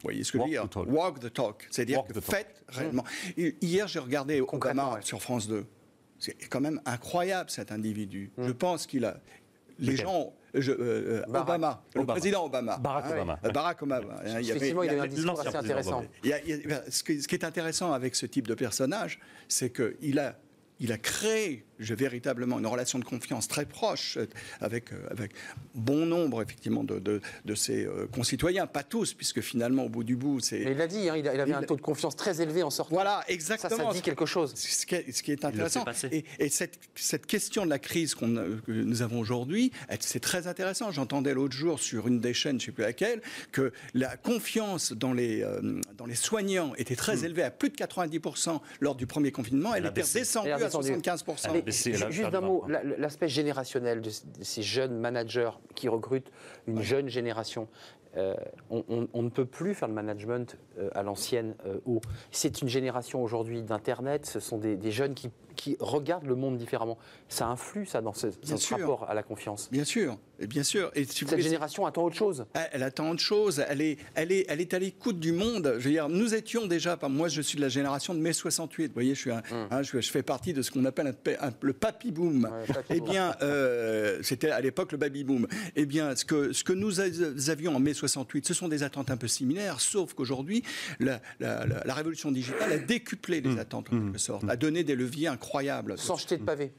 Vous 0.00 0.08
voyez 0.08 0.24
ce 0.24 0.32
que 0.32 0.38
Walk 0.38 0.48
je 0.48 0.54
veux 0.56 0.60
dire 0.62 0.68
the 0.68 0.72
talk. 0.72 0.88
Walk 0.90 1.20
the 1.20 1.32
talk. 1.32 1.68
C'est-à-dire 1.70 2.04
que 2.04 2.20
faites 2.20 2.64
réellement. 2.68 3.04
Et 3.36 3.56
Hier, 3.60 3.86
j'ai 3.86 4.00
regardé 4.00 4.40
Obama 4.40 4.94
ouais. 4.94 5.02
sur 5.02 5.22
France 5.22 5.46
2. 5.48 5.64
C'est 6.18 6.34
quand 6.48 6.60
même 6.60 6.80
incroyable 6.84 7.50
cet 7.50 7.72
individu. 7.72 8.30
Je 8.38 8.52
pense 8.52 8.86
qu'il 8.86 9.04
a. 9.04 9.20
Les 9.78 9.92
Lequel 9.92 10.06
gens, 10.06 10.32
je- 10.54 10.72
euh, 10.72 11.22
Barack. 11.28 11.48
Obama, 11.48 11.82
le 11.94 12.00
Obama. 12.00 12.12
président 12.20 12.44
Obama. 12.46 12.76
Barack 12.78 13.04
Hein, 13.06 13.10
Obama. 13.12 13.38
euh, 13.44 13.50
Barack 13.50 13.82
Obama. 13.82 14.14
Hein, 14.14 14.22
il 14.24 14.26
y 14.28 14.32
avait- 14.34 14.56
Effectivement, 14.56 14.82
il 14.82 14.86
il 14.86 14.88
y 14.88 14.94
avait 14.98 15.00
un 15.00 15.06
discours 15.14 15.40
assez 15.40 15.56
intéressant. 15.56 16.04
Il 16.24 16.30
y 16.30 16.32
a- 16.32 16.40
il 16.44 16.48
y 16.68 16.72
a- 16.72 16.90
ce, 16.90 17.02
qui, 17.02 17.22
ce 17.22 17.28
qui 17.28 17.34
est 17.34 17.44
intéressant 17.44 17.92
avec 17.92 18.14
ce 18.14 18.26
type 18.26 18.46
de 18.46 18.54
personnage, 18.54 19.18
c'est 19.48 19.70
qu'il 19.72 20.18
a, 20.18 20.36
il 20.80 20.92
a 20.92 20.98
créé 20.98 21.64
je, 21.82 21.94
véritablement 21.94 22.58
une 22.58 22.66
relation 22.66 22.98
de 22.98 23.04
confiance 23.04 23.48
très 23.48 23.66
proche 23.66 24.16
euh, 24.16 24.26
avec, 24.60 24.92
euh, 24.92 24.96
avec 25.10 25.32
bon 25.74 26.06
nombre, 26.06 26.42
effectivement, 26.42 26.84
de, 26.84 26.98
de, 26.98 27.20
de 27.44 27.54
ses 27.54 27.84
euh, 27.84 28.06
concitoyens. 28.06 28.66
Pas 28.66 28.82
tous, 28.82 29.14
puisque 29.14 29.40
finalement, 29.40 29.84
au 29.84 29.88
bout 29.88 30.04
du 30.04 30.16
bout, 30.16 30.40
c'est... 30.40 30.60
Mais 30.64 30.72
il 30.72 30.78
l'a 30.78 30.86
dit, 30.86 31.08
hein, 31.08 31.16
il, 31.16 31.28
a- 31.28 31.34
il 31.34 31.40
avait 31.40 31.50
Il- 31.50 31.54
un 31.54 31.62
taux 31.62 31.76
de 31.76 31.80
confiance 31.82 32.16
très 32.16 32.40
élevé 32.40 32.62
en 32.62 32.70
sortant. 32.70 32.94
Voilà, 32.94 33.22
ça, 33.26 33.32
exactement. 33.32 33.88
ça 33.88 33.92
dit 33.92 34.02
quelque 34.02 34.26
chose. 34.26 34.52
Ce 34.54 34.86
qui 34.86 34.94
est, 34.94 35.12
ce 35.12 35.22
qui 35.22 35.32
est 35.32 35.44
intéressant. 35.44 35.84
Et, 36.10 36.24
et 36.38 36.48
cette, 36.48 36.78
cette 36.94 37.26
question 37.26 37.64
de 37.64 37.70
la 37.70 37.78
crise 37.78 38.14
qu'on 38.14 38.32
que 38.32 38.72
nous 38.72 39.02
avons 39.02 39.20
aujourd'hui, 39.20 39.72
c'est 40.00 40.20
très 40.20 40.46
intéressant. 40.46 40.90
J'entendais 40.90 41.34
l'autre 41.34 41.54
jour 41.54 41.78
sur 41.80 42.08
une 42.08 42.20
des 42.20 42.34
chaînes, 42.34 42.60
je 42.60 42.66
ne 42.66 42.70
sais 42.70 42.72
plus 42.72 42.82
laquelle, 42.84 43.20
que 43.52 43.72
la 43.94 44.16
confiance 44.16 44.92
dans 44.92 45.12
les, 45.12 45.42
euh, 45.42 45.80
dans 45.96 46.06
les 46.06 46.14
soignants 46.14 46.74
était 46.76 46.96
très 46.96 47.24
élevée 47.24 47.42
à 47.42 47.50
plus 47.50 47.70
de 47.70 47.76
90% 47.76 48.60
lors 48.80 48.94
du 48.94 49.06
premier 49.06 49.32
confinement. 49.32 49.74
Elle, 49.74 49.84
Elle 49.84 49.90
était 49.90 50.02
descendue 50.20 50.50
à 50.50 50.58
descendu. 50.58 50.92
75%. 50.92 51.62
Juste 52.10 52.30
d'un 52.30 52.40
mot, 52.40 52.60
20 52.60 52.66
points. 52.66 52.82
la- 52.84 52.96
l'aspect 52.98 53.28
générationnel 53.28 54.00
de, 54.00 54.10
ces 54.10 54.62
jeunes 54.62 54.96
managers 54.98 55.50
qui 55.74 55.88
recrutent 55.88 56.30
une 56.66 56.82
jeune 56.82 57.08
génération. 57.08 57.68
Euh, 58.16 58.34
on, 58.68 58.84
on- 58.90 59.08
on 59.14 59.22
ne 59.22 59.30
peut 59.30 59.46
plus 59.46 59.74
faire 59.74 59.88
le 59.88 59.94
management 59.94 60.58
euh, 60.78 60.90
à 60.94 61.02
l'ancienne 61.02 61.54
euh, 61.66 61.78
haut. 61.86 62.02
C'est 62.30 62.60
une 62.60 62.68
génération 62.68 63.22
aujourd'hui 63.22 63.62
d'Internet, 63.62 64.26
ce 64.26 64.38
sont 64.38 64.58
des, 64.58 64.76
des 64.76 64.90
jeunes 64.92 65.14
qui, 65.14 65.30
qui 65.54 65.76
regardent 65.80 66.26
le 66.26 66.34
monde 66.34 66.56
différemment. 66.58 66.98
Ça 67.28 67.46
influe, 67.46 67.86
ça, 67.86 68.00
dans 68.00 68.12
ce, 68.12 68.26
dans 68.26 68.56
ce 68.56 68.56
sûr. 68.58 68.78
rapport 68.78 69.08
à 69.08 69.14
la 69.14 69.22
confiance. 69.22 69.68
Bien 69.72 69.84
sûr, 69.84 70.18
et 70.38 70.46
bien 70.46 70.62
sûr. 70.62 70.90
Et 70.94 71.04
si 71.04 71.24
vous 71.24 71.30
Cette 71.30 71.38
voulez, 71.38 71.42
génération 71.42 71.86
attend 71.86 72.04
autre 72.04 72.16
chose. 72.16 72.44
Elle, 72.54 72.68
elle 72.72 72.82
attend 72.82 73.10
autre 73.10 73.20
chose. 73.22 73.64
Elle 73.68 73.80
est, 73.80 73.98
elle 74.14 74.32
est, 74.32 74.44
elle 74.48 74.60
est 74.60 74.74
à 74.74 74.78
l'écoute 74.78 75.18
du 75.20 75.32
monde. 75.32 75.76
Je 75.78 75.84
veux 75.84 75.90
dire, 75.90 76.08
nous 76.08 76.34
étions 76.34 76.66
déjà, 76.66 76.98
moi, 77.08 77.28
je 77.28 77.40
suis 77.42 77.56
de 77.56 77.62
la 77.62 77.68
génération 77.68 78.14
de 78.14 78.20
mai 78.20 78.32
68. 78.32 78.88
Vous 78.88 78.92
voyez, 78.94 79.14
je 79.14 79.20
suis, 79.20 79.30
un, 79.30 79.42
hein, 79.70 79.82
je, 79.82 80.00
je 80.00 80.10
fais 80.10 80.22
partie 80.22 80.52
de 80.52 80.62
ce 80.62 80.70
qu'on 80.70 80.84
appelle 80.84 81.06
un 81.06 81.12
pa- 81.12 81.30
un- 81.46 81.52
le 81.60 81.72
papy 81.72 82.10
boom. 82.10 82.44
Ouais, 82.44 82.72
papy 82.74 82.92
eh 82.96 82.98
boom. 83.00 83.08
bien, 83.10 83.34
euh, 83.42 84.18
c'était 84.22 84.50
à 84.50 84.60
l'époque 84.60 84.92
le 84.92 84.98
baby 84.98 85.24
boom. 85.24 85.46
Eh 85.76 85.86
bien, 85.86 86.14
ce 86.16 86.24
que, 86.24 86.52
ce 86.52 86.64
que 86.64 86.72
nous 86.72 87.00
avions 87.00 87.74
en 87.76 87.80
mai 87.80 87.94
68, 87.94 88.46
ce 88.46 88.54
sont 88.54 88.68
des 88.68 88.82
attentes 88.82 89.10
un 89.10 89.16
peu 89.16 89.28
similaires, 89.28 89.80
sauf 89.80 90.14
qu'aujourd'hui, 90.14 90.62
la, 91.00 91.20
la- 91.40 91.66
la- 91.66 91.82
la 91.84 91.94
révolution 91.94 92.30
digitale 92.30 92.72
a 92.72 92.78
décuplé 92.78 93.40
les 93.40 93.58
attentes 93.58 93.88
en 93.92 93.98
quelque 94.00 94.18
sorte, 94.18 94.44
a 94.48 94.56
donné 94.56 94.84
des 94.84 94.94
leviers 94.94 95.28
incroyables. 95.42 95.98
Sans 95.98 96.16
jeter 96.16 96.36
de 96.36 96.44
pavé. 96.44 96.72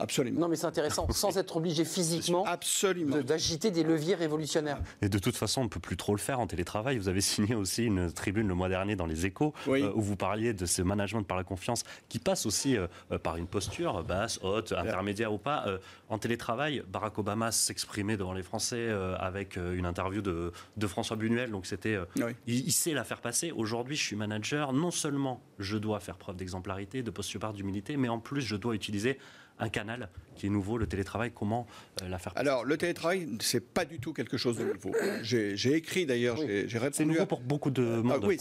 Absolument. 0.00 0.40
Non, 0.40 0.48
mais 0.48 0.56
c'est 0.56 0.66
intéressant. 0.66 1.06
Sans 1.10 1.36
être 1.38 1.56
obligé 1.56 1.84
physiquement 1.84 2.44
Absolument. 2.46 3.16
de- 3.16 3.22
d'agiter 3.22 3.70
des 3.70 3.82
leviers 3.82 4.14
révolutionnaires. 4.14 4.78
Et 5.02 5.08
de 5.08 5.18
toute 5.18 5.36
façon, 5.36 5.60
on 5.62 5.64
ne 5.64 5.68
peut 5.68 5.80
plus 5.80 5.96
trop 5.96 6.14
le 6.14 6.20
faire 6.20 6.40
en 6.40 6.46
télétravail. 6.46 6.96
Vous 6.98 7.08
avez 7.08 7.20
signé 7.20 7.54
aussi 7.54 7.84
une 7.84 8.12
tribune 8.12 8.48
le 8.48 8.54
mois 8.54 8.68
dernier 8.68 8.96
dans 8.96 9.06
les 9.06 9.26
échos 9.26 9.52
Oui. 9.66 9.82
euh, 9.82 9.92
où 9.94 10.00
vous 10.00 10.16
parliez 10.16 10.54
de 10.54 10.66
ce 10.66 10.82
management 10.82 11.22
par 11.24 11.36
la 11.36 11.44
confiance 11.44 11.82
qui 12.08 12.18
passe 12.18 12.46
aussi 12.46 12.76
euh, 12.76 12.86
euh, 13.12 13.18
par 13.18 13.36
une 13.36 13.46
posture 13.46 14.02
basse, 14.04 14.38
haute, 14.42 14.72
intermédiaire 14.72 15.32
ou 15.32 15.38
pas. 15.38 15.64
Euh, 15.66 15.78
en 16.08 16.18
télétravail, 16.18 16.82
Barack 16.88 17.18
Obama 17.18 17.52
s'exprimait 17.52 18.16
devant 18.16 18.32
les 18.32 18.42
Français 18.42 18.76
euh, 18.78 19.16
avec 19.18 19.56
euh, 19.56 19.74
une 19.76 19.86
interview 19.86 20.22
de, 20.22 20.52
de 20.76 20.86
François 20.86 21.16
Buñuel. 21.16 21.50
Donc 21.50 21.66
c'était, 21.66 21.94
euh, 21.94 22.04
Oui. 22.16 22.32
il, 22.46 22.66
il 22.66 22.72
sait 22.72 22.92
la 22.92 23.04
faire 23.04 23.20
passer. 23.20 23.52
Aujourd'hui, 23.52 23.96
je 23.96 24.02
suis 24.04 24.16
manager. 24.16 24.72
Non 24.72 24.90
seulement 24.90 25.42
je 25.58 25.76
dois 25.76 26.00
faire 26.00 26.16
preuve 26.16 26.36
d'exemplarité, 26.36 27.02
de 27.02 27.10
posture 27.10 27.40
d'humilité, 27.52 27.96
mais 27.96 28.08
en 28.10 28.18
plus 28.18 28.42
je 28.42 28.54
dois 28.56 28.74
utiliser 28.74 29.18
un 29.60 29.68
canal 29.68 30.08
qui 30.36 30.46
est 30.46 30.50
nouveau, 30.50 30.78
le 30.78 30.86
télétravail. 30.86 31.30
Comment 31.34 31.66
euh, 32.02 32.08
la 32.08 32.18
faire 32.18 32.32
passer 32.34 32.46
Alors, 32.48 32.64
le 32.64 32.76
télétravail, 32.76 33.28
c'est 33.40 33.60
pas 33.60 33.84
du 33.84 33.98
tout 34.00 34.12
quelque 34.12 34.36
chose 34.38 34.56
de 34.56 34.64
nouveau. 34.64 34.92
J'ai 35.22 35.74
écrit 35.74 36.06
d'ailleurs, 36.06 36.38
Oui. 36.40 36.46
j'ai 36.46 36.68
j'ai 36.68 36.78
répondu. 36.78 36.96
C'est 36.96 37.04
nouveau 37.04 37.22
à- 37.22 37.26
pour 37.26 37.40
beaucoup 37.40 37.70
de 37.70 37.82
monde. 37.82 38.20
Ah 38.22 38.26
oui, 38.26 38.38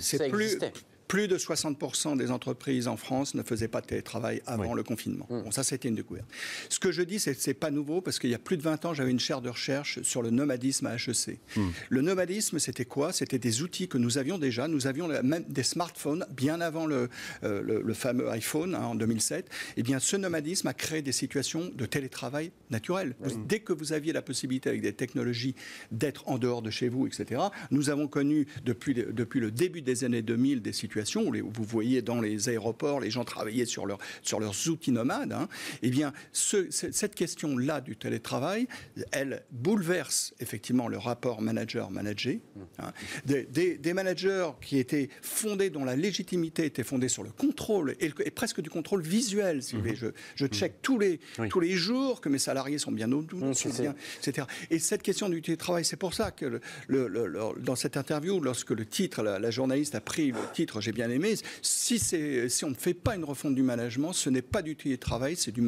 c'est 0.00 0.30
plus, 0.30 0.44
existait. 0.44 0.72
Plus 1.08 1.28
de 1.28 1.36
60% 1.36 2.16
des 2.16 2.30
entreprises 2.30 2.88
en 2.88 2.96
France 2.96 3.34
ne 3.34 3.42
faisaient 3.42 3.68
pas 3.68 3.80
de 3.80 3.86
télétravail 3.86 4.40
avant 4.46 4.70
Oui. 4.70 4.76
le 4.76 4.82
confinement. 4.82 5.26
Mm. 5.30 5.42
Bon, 5.42 5.50
ça, 5.50 5.62
c'était 5.62 5.88
une 5.88 5.94
découverte. 5.94 6.26
Ce 6.68 6.78
que 6.78 6.90
je 6.92 7.02
dis, 7.02 7.18
c'est 7.20 7.34
que 7.34 7.40
c'est 7.40 7.54
pas 7.54 7.70
nouveau 7.70 8.00
parce 8.00 8.18
qu'il 8.18 8.30
y 8.30 8.34
a 8.34 8.38
plus 8.38 8.56
de 8.56 8.62
20 8.62 8.84
ans, 8.86 8.94
j'avais 8.94 9.10
une 9.10 9.20
chaire 9.20 9.40
de 9.42 9.48
recherche 9.50 10.00
sur 10.02 10.22
le 10.22 10.30
nomadisme 10.30 10.86
à 10.86 10.94
HEC. 10.94 11.38
Mm. 11.56 11.60
Le 11.90 12.00
nomadisme, 12.02 12.58
c'était 12.58 12.84
quoi? 12.84 13.12
C'était 13.12 13.38
des 13.38 13.62
outils 13.62 13.88
que 13.88 13.98
nous 13.98 14.16
avions 14.18 14.38
déjà. 14.38 14.68
Nous 14.68 14.86
avions 14.86 15.08
même 15.22 15.44
des 15.48 15.62
smartphones 15.62 16.24
bien 16.34 16.60
avant 16.60 16.86
le, 16.86 17.08
euh, 17.44 17.60
le, 17.62 17.82
le 17.82 17.94
fameux 17.94 18.30
iPhone 18.30 18.74
hein, 18.74 18.84
en 18.84 18.94
2007. 18.94 19.48
Eh 19.76 19.82
bien, 19.82 19.98
ce 19.98 20.16
nomadisme 20.16 20.66
a 20.68 20.74
créé 20.74 21.02
des 21.02 21.12
situations 21.12 21.70
de 21.74 21.84
télétravail 21.86 22.52
naturel. 22.70 23.14
Vous- 23.20 23.42
Dès 23.44 23.60
que 23.60 23.72
vous 23.72 23.92
aviez 23.92 24.12
la 24.12 24.22
possibilité 24.22 24.68
avec 24.70 24.80
des 24.82 24.92
technologies 24.92 25.54
d'être 25.90 26.26
en 26.28 26.38
dehors 26.38 26.62
de 26.62 26.70
chez 26.70 26.88
vous, 26.88 27.06
etc., 27.06 27.40
nous 27.70 27.90
avons 27.90 28.08
connu 28.08 28.46
depuis, 28.64 28.94
depuis 28.94 29.40
le 29.40 29.50
début 29.50 29.82
des 29.82 30.04
années 30.04 30.22
2000 30.22 30.62
des 30.62 30.72
situations 30.72 31.01
où 31.42 31.50
vous 31.52 31.64
voyez 31.64 32.02
dans 32.02 32.20
les 32.20 32.48
aéroports, 32.48 33.00
les 33.00 33.10
gens 33.10 33.24
travaillaient 33.24 33.66
sur, 33.66 33.86
leur, 33.86 33.98
sur 34.22 34.40
leurs 34.40 34.68
outils 34.68 34.92
nomades. 34.92 35.32
hein. 35.32 35.48
Eh 35.82 35.90
bien, 35.90 36.12
ce- 36.32 36.70
ce- 36.70 36.92
cette 36.92 37.14
question-là 37.14 37.80
du 37.80 37.96
télétravail, 37.96 38.66
elle 39.12 39.42
bouleverse 39.50 40.34
effectivement 40.40 40.88
le 40.88 40.98
rapport 40.98 41.40
manager-manager. 41.42 42.36
hein. 42.78 42.92
Des, 43.24 43.44
des- 43.44 43.78
des 43.78 43.92
managers 43.94 44.50
qui 44.60 44.78
étaient 44.78 45.08
fondés, 45.22 45.70
dont 45.70 45.84
la 45.84 45.96
légitimité 45.96 46.64
était 46.66 46.84
fondée 46.84 47.08
sur 47.08 47.22
le 47.22 47.30
contrôle 47.30 47.94
et, 48.00 48.08
le- 48.08 48.26
et 48.26 48.30
presque 48.30 48.60
du 48.60 48.70
contrôle 48.70 49.02
visuel. 49.02 49.62
Si 49.62 49.74
vous 49.74 49.80
voulez. 49.82 49.96
Je, 49.96 50.06
je 50.34 50.46
check 50.46 50.74
tous, 50.82 50.98
les, 50.98 51.20
Oui. 51.38 51.48
tous 51.48 51.60
les 51.60 51.72
jours 51.72 52.20
que 52.20 52.28
mes 52.28 52.38
salariés 52.38 52.78
sont 52.78 52.92
bien 52.92 53.10
au 53.12 53.22
sont 53.54 53.70
bien, 53.70 53.94
etc. 54.18 54.46
Et 54.70 54.78
cette 54.78 55.02
question 55.02 55.28
du 55.28 55.40
télétravail, 55.42 55.84
c'est 55.84 55.96
pour 55.96 56.12
ça 56.14 56.30
que 56.30 56.60
le- 56.88 57.08
le- 57.08 57.52
dans 57.60 57.76
cette 57.76 57.96
interview, 57.96 58.40
lorsque 58.40 58.70
le 58.70 58.84
titre, 58.84 59.22
la, 59.22 59.38
la 59.38 59.50
journaliste 59.50 59.94
a 59.94 60.00
pris 60.00 60.32
le 60.32 60.38
titre, 60.52 60.80
j'ai 60.82 60.92
bien 60.92 61.08
aimé, 61.10 61.34
si, 61.62 61.98
c'est- 61.98 62.48
si 62.48 62.64
on 62.64 62.70
ne 62.70 62.74
fait 62.74 62.94
pas 62.94 63.14
une 63.16 63.24
refonte 63.24 63.54
du 63.54 63.62
management, 63.62 64.12
ce 64.12 64.28
n'est 64.30 64.42
pas 64.42 64.62
du 64.62 64.76
télétravail, 64.76 65.36
c'est 65.36 65.52
du, 65.52 65.66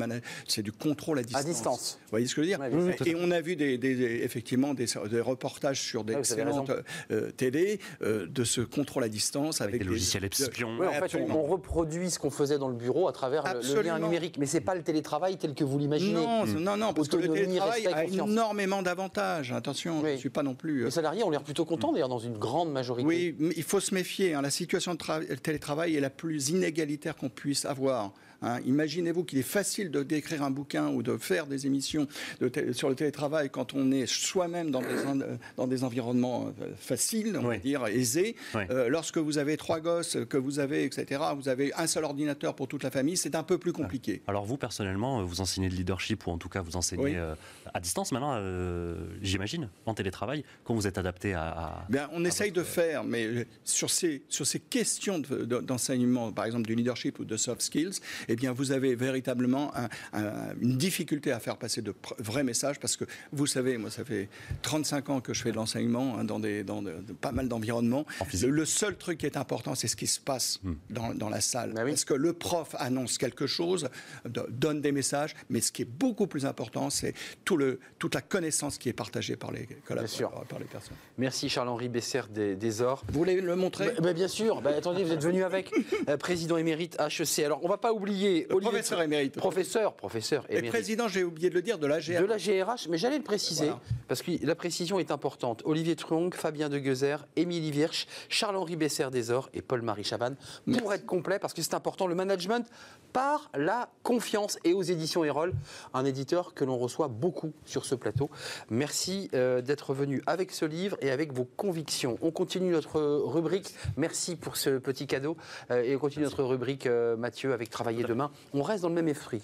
c'est 0.48 0.62
du 0.62 0.72
contrôle 0.72 1.18
à 1.18 1.22
distance. 1.22 1.44
distance. 1.44 1.98
Vous 2.04 2.10
voyez 2.10 2.26
ce 2.26 2.34
que 2.34 2.42
je 2.42 2.48
veux 2.50 2.56
dire. 2.56 3.06
Et 3.06 3.14
on 3.18 3.30
a 3.30 3.40
vu 3.40 3.56
des, 3.56 3.78
des- 3.78 4.20
effectivement 4.22 4.74
des, 4.74 4.86
des 5.10 5.20
reportages 5.20 5.80
sur 5.80 6.04
des 6.04 6.14
Ouais, 6.14 6.20
vous 6.22 6.32
avez 6.32 6.42
excellentes 6.42 6.70
euh, 7.10 7.30
télé 7.30 7.80
euh, 8.02 8.26
de 8.26 8.44
ce 8.44 8.60
contrôle 8.60 9.04
à 9.04 9.08
distance 9.08 9.60
avec, 9.60 9.78
des 9.78 9.84
logiciels 9.84 10.22
de- 10.22 10.26
espions. 10.26 10.76
Oui, 10.78 10.86
en 10.86 10.92
fait, 11.06 11.16
on, 11.16 11.42
reproduit 11.44 12.10
ce 12.10 12.18
qu'on 12.18 12.30
faisait 12.30 12.58
dans 12.58 12.68
le 12.68 12.74
bureau 12.76 13.08
à 13.08 13.12
travers 13.12 13.44
le- 13.54 13.74
le, 13.74 13.82
lien 13.82 13.98
numérique. 13.98 14.36
Mais 14.38 14.46
c'est 14.46 14.60
pas 14.60 14.74
le 14.74 14.82
télétravail 14.82 15.36
tel 15.36 15.54
que 15.54 15.64
vous 15.64 15.78
l'imaginez. 15.78 16.12
Non, 16.14 16.46
non, 16.46 16.76
non, 16.76 16.92
parce 16.94 17.08
que 17.08 17.16
le 17.16 17.24
Autonomie, 17.24 17.46
télétravail 17.46 17.86
a 17.86 18.02
confiance. 18.04 18.28
énormément 18.30 18.82
d'avantages. 18.82 19.52
Attention, 19.52 20.00
Oui. 20.02 20.10
je 20.10 20.14
ne 20.14 20.18
suis 20.18 20.30
pas 20.30 20.42
non 20.42 20.54
plus. 20.54 20.82
euh, 20.82 20.84
Les 20.86 20.90
salariés 20.90 21.22
ont 21.24 21.30
l'air 21.30 21.42
plutôt 21.42 21.64
contents, 21.64 21.92
d'ailleurs, 21.92 22.08
dans 22.08 22.18
une 22.18 22.38
grande 22.38 22.72
majorité. 22.72 23.06
Oui, 23.06 23.34
mais 23.38 23.54
il 23.56 23.62
faut 23.62 23.80
se 23.80 23.94
méfier. 23.94 24.34
hein. 24.34 24.42
La 24.42 24.50
situation 24.50 24.92
de 24.92 24.98
télétravail 25.42 25.96
est 25.96 26.00
la 26.00 26.10
plus 26.10 26.50
inégalitaire 26.50 27.16
qu'on 27.16 27.28
puisse 27.28 27.64
avoir. 27.64 28.12
Hein. 28.44 28.60
Imaginez-vous 28.66 29.24
qu'il 29.24 29.38
est 29.38 29.42
facile 29.42 29.90
de 29.90 30.02
d'écrire 30.02 30.42
un 30.42 30.50
bouquin 30.50 30.88
ou 30.88 31.02
de 31.02 31.16
faire 31.16 31.46
des 31.46 31.66
émissions 31.66 32.06
de 32.40 32.50
sur 32.72 32.88
le 32.88 32.94
télétravail 32.94 33.50
quand 33.50 33.74
on 33.74 33.90
est 33.92 34.06
soi-même 34.06 34.70
dans, 34.70 34.82
euh, 34.82 35.36
dans 35.56 35.66
des 35.66 35.82
environnements 35.84 36.52
euh, 36.60 36.70
faciles, 36.78 37.36
on 37.40 37.48
va 37.48 37.56
dire 37.58 37.86
aisés. 37.86 38.36
Oui. 38.54 38.62
Euh, 38.70 38.88
lorsque 38.88 39.18
vous 39.18 39.38
avez 39.38 39.56
trois 39.56 39.80
gosses, 39.80 40.18
que 40.28 40.36
vous 40.36 40.58
avez, 40.58 40.84
etc., 40.84 41.20
vous 41.36 41.48
avez 41.48 41.72
un 41.74 41.86
seul 41.86 42.04
ordinateur 42.04 42.54
pour 42.54 42.68
toute 42.68 42.82
la 42.82 42.90
famille, 42.90 43.16
c'est 43.16 43.34
un 43.34 43.42
peu 43.42 43.58
plus 43.58 43.72
compliqué. 43.72 44.22
Alors 44.26 44.44
vous, 44.44 44.56
personnellement, 44.56 45.24
vous 45.24 45.40
enseignez 45.40 45.68
le 45.68 45.76
leadership 45.76 46.26
ou 46.26 46.30
en 46.30 46.38
tout 46.38 46.48
cas 46.48 46.60
vous 46.62 46.76
enseignez 46.76 47.04
Oui. 47.04 47.12
euh, 47.16 47.34
à 47.72 47.80
distance 47.80 48.12
maintenant, 48.12 48.34
euh, 48.36 48.96
j'imagine, 49.22 49.68
en 49.86 49.94
télétravail, 49.94 50.44
quand 50.64 50.74
vous 50.74 50.86
êtes 50.86 50.98
adapté 50.98 51.34
à... 51.34 51.48
à- 51.48 51.86
Bien, 51.88 52.08
on 52.12 52.24
essaye 52.24 52.52
de 52.52 52.62
faire, 52.62 53.04
mais 53.04 53.46
sur 53.64 53.90
ces, 53.90 54.22
sur 54.28 54.46
ces 54.46 54.60
questions 54.60 55.18
de- 55.18 55.44
de- 55.44 55.60
d'enseignement, 55.60 56.32
par 56.32 56.44
exemple 56.44 56.66
du 56.66 56.74
leadership 56.74 57.18
ou 57.18 57.24
de 57.24 57.36
soft 57.36 57.62
skills, 57.62 58.00
eh 58.34 58.36
bien, 58.36 58.52
vous 58.52 58.72
avez 58.72 58.94
véritablement 58.96 59.72
un- 59.76 59.88
un- 60.12 60.54
une 60.60 60.76
difficulté 60.76 61.30
à 61.32 61.38
faire 61.40 61.56
passer 61.56 61.82
de 61.82 61.92
pr- 61.92 62.14
vrais 62.18 62.42
messages 62.42 62.80
parce 62.80 62.96
que 62.96 63.04
vous 63.32 63.46
savez, 63.46 63.78
moi, 63.78 63.90
ça 63.90 64.04
fait 64.04 64.28
35 64.62 65.08
ans 65.10 65.20
que 65.20 65.32
je 65.32 65.42
fais 65.42 65.50
de 65.52 65.56
l'enseignement 65.56 66.18
hein, 66.18 66.24
dans, 66.24 66.40
des, 66.40 66.64
dans 66.64 66.82
de- 66.82 66.90
de- 67.06 67.12
pas 67.12 67.30
mal 67.32 67.48
d'environnements. 67.48 68.04
Le, 68.42 68.48
le 68.50 68.64
seul 68.64 68.96
truc 68.96 69.18
qui 69.18 69.26
est 69.26 69.36
important, 69.36 69.74
c'est 69.76 69.86
ce 69.88 69.96
qui 69.96 70.06
se 70.08 70.20
passe 70.20 70.60
dans, 70.90 71.14
dans 71.14 71.28
la 71.28 71.40
salle. 71.40 71.72
Bah 71.72 71.82
oui. 71.84 71.90
Parce 71.92 72.04
que 72.04 72.14
le 72.14 72.32
prof 72.32 72.74
annonce 72.78 73.18
quelque 73.18 73.46
chose, 73.46 73.88
do- 74.28 74.46
donne 74.50 74.80
des 74.80 74.92
messages, 74.92 75.34
mais 75.48 75.60
ce 75.60 75.70
qui 75.70 75.82
est 75.82 75.90
beaucoup 75.90 76.26
plus 76.26 76.44
important, 76.46 76.90
c'est 76.90 77.14
tout 77.44 77.56
le, 77.56 77.78
toute 78.00 78.14
la 78.14 78.20
connaissance 78.20 78.78
qui 78.78 78.88
est 78.88 78.92
partagée 78.92 79.36
par 79.36 79.52
les 79.52 79.66
collaborateurs, 79.86 80.44
par 80.48 80.58
les 80.58 80.64
personnes. 80.64 80.96
Merci 81.18 81.48
Charles-Henri 81.48 81.88
Besser 81.88 82.22
des, 82.30 82.56
des 82.56 82.82
Ors. 82.82 83.04
Vous 83.08 83.18
voulez 83.18 83.40
le 83.40 83.54
montrer? 83.54 83.86
Bah, 83.86 84.00
bah, 84.02 84.12
bien 84.12 84.28
sûr, 84.28 84.60
Bah, 84.60 84.72
attendez, 84.76 85.04
vous 85.04 85.12
êtes 85.12 85.22
venu 85.22 85.44
avec 85.44 85.70
euh, 86.08 86.16
président 86.16 86.56
émérite 86.56 86.96
HEC. 87.00 87.44
Alors, 87.44 87.60
on 87.62 87.68
va 87.68 87.78
pas 87.78 87.92
oublier 87.92 88.23
Olivier, 88.24 88.46
Le 88.48 88.54
Olivier 88.56 88.70
professeur 88.70 89.02
émérite. 89.02 89.36
Professeur, 89.36 89.94
professeur 89.94 90.44
Et 90.48 90.52
émérite. 90.54 90.70
président, 90.70 91.08
j'ai 91.08 91.24
oublié 91.24 91.50
de 91.50 91.54
le 91.54 91.62
dire, 91.62 91.78
de 91.78 91.86
la 91.86 92.00
De 92.00 92.24
la 92.24 92.36
GRH, 92.38 92.88
mais 92.88 92.98
j'allais 92.98 93.18
le 93.18 93.24
préciser, 93.24 93.64
Voilà. 93.66 93.80
parce 94.08 94.22
que 94.22 94.32
la 94.44 94.54
précision 94.54 94.98
est 94.98 95.10
importante. 95.10 95.62
Olivier 95.64 95.96
Truong, 95.96 96.32
Fabien 96.34 96.68
de 96.68 96.78
Guezer, 96.78 97.26
Émilie 97.36 97.70
Virch, 97.70 98.06
Charles-Henri 98.28 98.76
Besser-Desor 98.76 99.48
et 99.54 99.62
Paul-Marie 99.62 100.04
Chavannes, 100.04 100.36
pour 100.78 100.92
être 100.92 101.06
complet, 101.06 101.38
parce 101.38 101.54
que 101.54 101.62
c'est 101.62 101.74
important, 101.74 102.06
le 102.06 102.14
management 102.14 102.66
par 103.12 103.50
la 103.54 103.88
confiance. 104.02 104.58
Et 104.64 104.72
aux 104.72 104.82
éditions 104.82 105.24
Erol, 105.24 105.52
un 105.92 106.04
éditeur 106.04 106.54
que 106.54 106.64
l'on 106.64 106.76
reçoit 106.78 107.08
beaucoup 107.08 107.52
sur 107.64 107.84
ce 107.84 107.94
plateau. 107.94 108.28
Merci 108.70 109.30
euh, 109.34 109.60
d'être 109.60 109.94
venu 109.94 110.22
avec 110.26 110.50
ce 110.50 110.64
livre 110.64 110.96
et 111.00 111.10
avec 111.10 111.32
vos 111.32 111.44
convictions. 111.44 112.18
On 112.22 112.30
continue 112.30 112.70
notre 112.72 113.00
rubrique. 113.00 113.74
Merci 113.96 114.36
pour 114.36 114.56
ce 114.56 114.78
petit 114.78 115.06
cadeau. 115.06 115.36
Euh, 115.70 115.82
et 115.82 115.94
on 115.94 115.98
continue 115.98 116.24
notre 116.24 116.42
rubrique, 116.42 116.86
euh, 116.86 117.16
Mathieu, 117.16 117.52
avec 117.52 117.70
Travailler 117.70 118.02
demain. 118.14 118.30
On 118.52 118.62
reste 118.62 118.82
dans 118.82 118.88
le 118.88 118.94
même 118.94 119.08
esprit. 119.08 119.42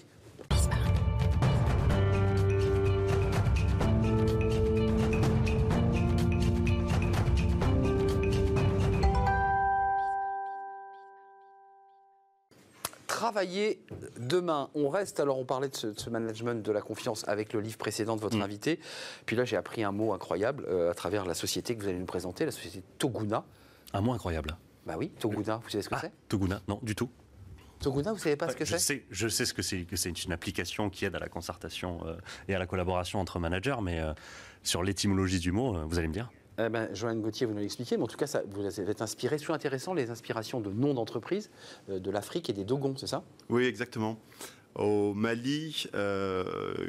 Travailler 13.07 13.83
demain. 14.17 14.69
On 14.73 14.89
reste, 14.89 15.19
alors 15.19 15.37
on 15.37 15.45
parlait 15.45 15.69
de 15.69 15.75
ce, 15.75 15.87
de 15.87 15.99
ce 15.99 16.09
management 16.09 16.63
de 16.65 16.71
la 16.71 16.81
confiance 16.81 17.27
avec 17.27 17.53
le 17.53 17.59
livre 17.59 17.77
précédent 17.77 18.15
de 18.15 18.21
votre 18.21 18.37
Mm. 18.37 18.41
invité. 18.41 18.79
Puis 19.25 19.35
là, 19.35 19.43
j'ai 19.45 19.57
appris 19.57 19.83
un 19.83 19.91
mot 19.91 20.13
incroyable 20.13 20.65
euh, 20.69 20.89
à 20.91 20.93
travers 20.93 21.25
la 21.25 21.33
société 21.33 21.75
que 21.75 21.81
vous 21.83 21.89
allez 21.89 21.99
nous 21.99 22.05
présenter, 22.05 22.45
la 22.45 22.51
société 22.51 22.81
Toguna. 22.97 23.43
Un 23.93 24.01
mot 24.01 24.13
incroyable. 24.13 24.55
Bah 24.85 24.95
oui, 24.97 25.09
Toguna, 25.19 25.57
vous 25.63 25.69
savez 25.69 25.83
ce 25.83 25.89
que 25.89 25.95
Ah, 25.95 25.99
c'est? 26.01 26.11
Toguna, 26.29 26.61
non, 26.67 26.79
du 26.81 26.95
tout. 26.95 27.09
Toguna, 27.81 28.13
vous 28.13 28.19
savez 28.19 28.35
pas 28.35 28.49
ce 28.49 28.55
que 28.55 28.63
je, 28.65 28.71
c'est 28.71 28.79
sais, 28.79 29.05
je 29.09 29.27
sais 29.27 29.45
ce 29.45 29.53
que 29.53 29.61
c'est, 29.61 29.81
que 29.83 29.95
c'est 29.95 30.23
une 30.23 30.31
application 30.31 30.89
qui 30.89 31.05
aide 31.05 31.15
à 31.15 31.19
la 31.19 31.29
concertation 31.29 31.99
euh, 32.05 32.15
et 32.47 32.55
à 32.55 32.59
la 32.59 32.67
collaboration 32.67 33.19
entre 33.19 33.39
managers, 33.39 33.77
mais 33.81 33.99
euh, 33.99 34.13
sur 34.63 34.83
l'étymologie 34.83 35.39
du 35.39 35.51
mot, 35.51 35.75
euh, 35.75 35.85
vous 35.87 35.97
allez 35.97 36.07
me 36.07 36.13
dire 36.13 36.31
Eh 36.59 36.69
ben, 36.69 36.93
Joanne 36.93 37.21
Gauthier, 37.21 37.47
vous 37.47 37.53
nous 37.53 37.59
l'expliquez, 37.59 37.97
mais 37.97 38.03
en 38.03 38.07
tout 38.07 38.17
cas, 38.17 38.27
ça, 38.27 38.43
vous 38.49 38.63
êtes 38.65 39.01
inspiré, 39.01 39.37
c'est 39.39 39.51
intéressant, 39.51 39.93
les 39.93 40.11
inspirations 40.11 40.61
de 40.61 40.69
noms 40.69 40.93
d'entreprises 40.93 41.49
euh, 41.89 41.99
de 41.99 42.11
l'Afrique 42.11 42.49
et 42.49 42.53
des 42.53 42.63
Dogons, 42.63 42.95
c'est 42.97 43.07
ça? 43.07 43.23
Oui, 43.49 43.65
exactement. 43.65 44.19
Au 44.75 45.13
Mali, 45.13 45.87
euh, 45.95 46.45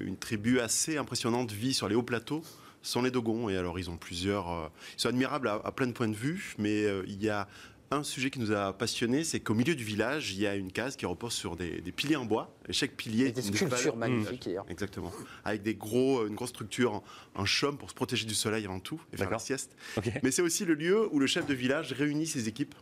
une 0.07 0.17
tribu 0.17 0.61
assez 0.61 0.99
impressionnante 0.99 1.51
vit 1.51 1.75
sur 1.75 1.89
les 1.89 1.95
hauts 1.95 2.05
plateaux. 2.05 2.43
Ce 2.83 2.93
sont 2.93 3.03
les 3.03 3.11
Dogons. 3.11 3.49
Et 3.49 3.57
alors, 3.57 3.79
ils 3.79 3.91
ont 3.91 3.97
plusieurs. 3.97 4.71
ils 4.97 5.01
sont 5.01 5.09
admirables 5.09 5.49
à, 5.49 5.55
à 5.65 5.73
plein 5.73 5.87
de 5.87 5.93
points 5.93 6.09
de 6.09 6.15
vue, 6.15 6.55
mais 6.59 6.85
euh, 6.85 7.03
il 7.07 7.23
y 7.23 7.29
a 7.29 7.49
un 7.97 8.03
sujet 8.03 8.31
qui 8.31 8.39
nous 8.39 8.53
a 8.53 8.73
passionnés 8.73 9.25
c'est 9.25 9.41
qu'au 9.41 9.55
milieu 9.55 9.75
du 9.75 9.85
village, 9.85 10.33
il 10.33 10.41
y 10.41 10.47
a 10.47 10.55
une 10.55 10.73
case 10.73 10.97
qui 10.97 11.07
repose 11.07 11.33
sur 11.33 11.57
des, 11.57 11.81
des 11.81 11.93
piliers 11.93 12.17
en 12.17 12.25
bois. 12.25 12.55
Et 12.69 12.73
chaque 12.73 12.93
pilier 12.93 13.27
Et 13.27 13.33
des 13.33 13.41
est 13.41 13.49
une 13.49 13.55
sculptures 13.57 13.97
magnifiques, 13.97 14.45
d'ailleurs. 14.47 14.67
Exactement. 14.69 15.13
Avec 15.45 15.63
des 15.63 15.75
gros, 15.75 16.27
une 16.27 16.35
grosse 16.35 16.51
structure 16.51 16.95
en, 16.95 17.05
en 17.35 17.45
chaume 17.45 17.77
pour 17.79 17.91
se 17.91 17.95
protéger 17.95 18.27
du 18.27 18.35
soleil 18.35 18.65
avant 18.65 18.81
tout 18.81 19.01
et 19.13 19.17
faire 19.17 19.31
la 19.31 19.39
sieste. 19.39 19.77
Mais 20.23 20.31
c'est 20.31 20.43
aussi 20.43 20.65
le 20.65 20.75
lieu 20.75 21.09
où 21.13 21.19
le 21.19 21.27
chef 21.27 21.47
de 21.47 21.55
village 21.55 21.93
réunit 21.93 22.27
ses 22.27 22.49
équipes 22.49 22.75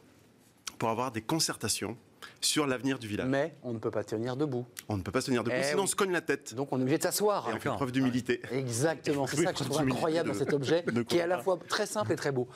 pour 0.79 0.89
avoir 0.89 1.13
des 1.13 1.21
concertations 1.21 1.97
sur 2.41 2.67
l'avenir 2.67 2.99
du 2.99 3.07
village. 3.07 3.29
Mais 3.29 3.55
on 3.63 3.73
ne 3.75 3.79
peut 3.79 3.91
pas 3.91 4.05
tenir 4.05 4.37
debout. 4.37 4.65
On 4.89 4.97
ne 4.97 5.03
peut 5.03 5.11
pas 5.13 5.21
se 5.21 5.27
tenir 5.27 5.43
debout, 5.45 5.57
Eh 5.59 5.63
sinon 5.63 5.79
oui. 5.79 5.85
on 5.85 5.87
se 5.87 5.97
cogne 5.97 6.13
la 6.13 6.21
tête. 6.23 6.55
Donc 6.55 6.73
on 6.73 6.79
est 6.79 6.83
obligé 6.83 6.99
de 6.99 7.03
s'asseoir. 7.03 7.49
Et 7.51 7.55
on 7.55 7.61
fait 7.61 7.69
preuve 7.71 7.93
d'humilité. 7.93 8.41
Exactement, 8.53 9.27
c'est 9.27 9.39
Oui, 9.39 9.45
ça 9.45 9.53
que 9.53 9.59
je 9.59 9.65
trouve 9.65 9.81
incroyable 9.81 10.29
de- 10.31 10.35
dans 10.35 10.39
cet 10.39 10.53
objet, 10.55 10.85
qui 11.09 11.17
est 11.19 11.23
à 11.23 11.27
la 11.27 11.39
fois 11.43 11.59
très 11.69 11.87
simple 11.87 12.13
et 12.13 12.17
très 12.17 12.33
beau. 12.33 12.49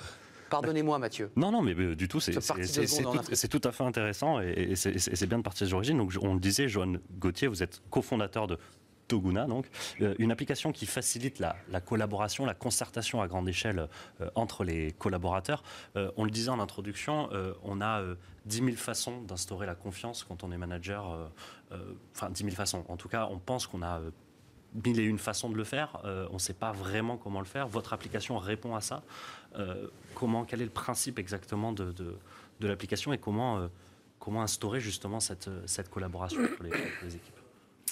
Pardonnez-moi, 0.54 0.98
Mathieu. 0.98 1.30
Non, 1.36 1.50
non, 1.50 1.62
mais 1.62 1.74
euh, 1.74 1.96
du 1.96 2.08
tout, 2.08 2.20
c'est 2.20 2.32
tout, 2.32 3.60
à 3.64 3.72
fait 3.72 3.84
intéressant 3.84 4.40
et, 4.40 4.70
et 4.70 4.76
c'est- 4.76 5.26
bien 5.26 5.38
de 5.38 5.42
partir 5.42 5.66
des 5.66 5.74
origines. 5.74 5.98
Donc, 5.98 6.12
on 6.20 6.34
le 6.34 6.40
disait, 6.40 6.68
Johan 6.68 6.94
Gauthier, 7.18 7.48
vous 7.48 7.62
êtes 7.62 7.82
cofondateur 7.90 8.46
de 8.46 8.58
Toguna, 9.06 9.44
donc 9.46 9.66
euh, 10.00 10.14
une 10.18 10.32
application 10.32 10.72
qui 10.72 10.86
facilite 10.86 11.38
la, 11.38 11.56
la 11.70 11.82
collaboration, 11.82 12.46
la 12.46 12.54
concertation 12.54 13.20
à 13.20 13.28
grande 13.28 13.46
échelle 13.48 13.88
euh, 14.22 14.30
entre 14.34 14.64
les 14.64 14.92
collaborateurs. 14.92 15.62
Euh, 15.96 16.10
on 16.16 16.24
le 16.24 16.30
disait 16.30 16.48
en 16.48 16.58
introduction, 16.58 17.28
on 17.64 17.80
a 17.82 18.00
euh, 18.00 18.14
10 18.46 18.56
000 18.64 18.70
façons 18.76 19.20
d'instaurer 19.22 19.66
la 19.66 19.74
confiance 19.74 20.24
quand 20.24 20.42
on 20.44 20.52
est 20.52 20.56
manager. 20.58 21.30
Enfin, 22.14 22.30
10 22.30 22.44
000 22.44 22.54
façons. 22.54 22.84
En 22.88 22.96
tout 22.96 23.08
cas, 23.08 23.28
on 23.30 23.38
pense 23.38 23.66
qu'on 23.66 23.82
a 23.82 24.00
mille 24.84 24.98
et 25.00 25.04
une 25.04 25.18
façons 25.18 25.50
de 25.50 25.56
le 25.56 25.64
faire. 25.64 25.98
On 26.30 26.34
ne 26.34 26.38
sait 26.38 26.54
pas 26.54 26.72
vraiment 26.72 27.16
comment 27.16 27.40
le 27.40 27.46
faire. 27.46 27.66
Votre 27.68 27.92
application 27.92 28.38
répond 28.38 28.74
à 28.76 28.80
ça. 28.80 29.02
Euh, 29.56 29.88
comment, 30.14 30.44
quel 30.44 30.60
est 30.60 30.64
le 30.64 30.70
principe 30.70 31.18
exactement 31.18 31.72
de, 31.72 31.92
de, 31.92 32.66
l'application 32.66 33.12
et 33.12 33.18
comment, 33.18 33.58
euh, 33.58 33.68
comment 34.18 34.42
instaurer 34.42 34.80
justement 34.80 35.20
cette, 35.20 35.48
euh, 35.48 35.62
cette 35.66 35.90
collaboration 35.90 36.42
entre 36.42 36.62
les, 36.62 36.70
équipes? 37.14 37.34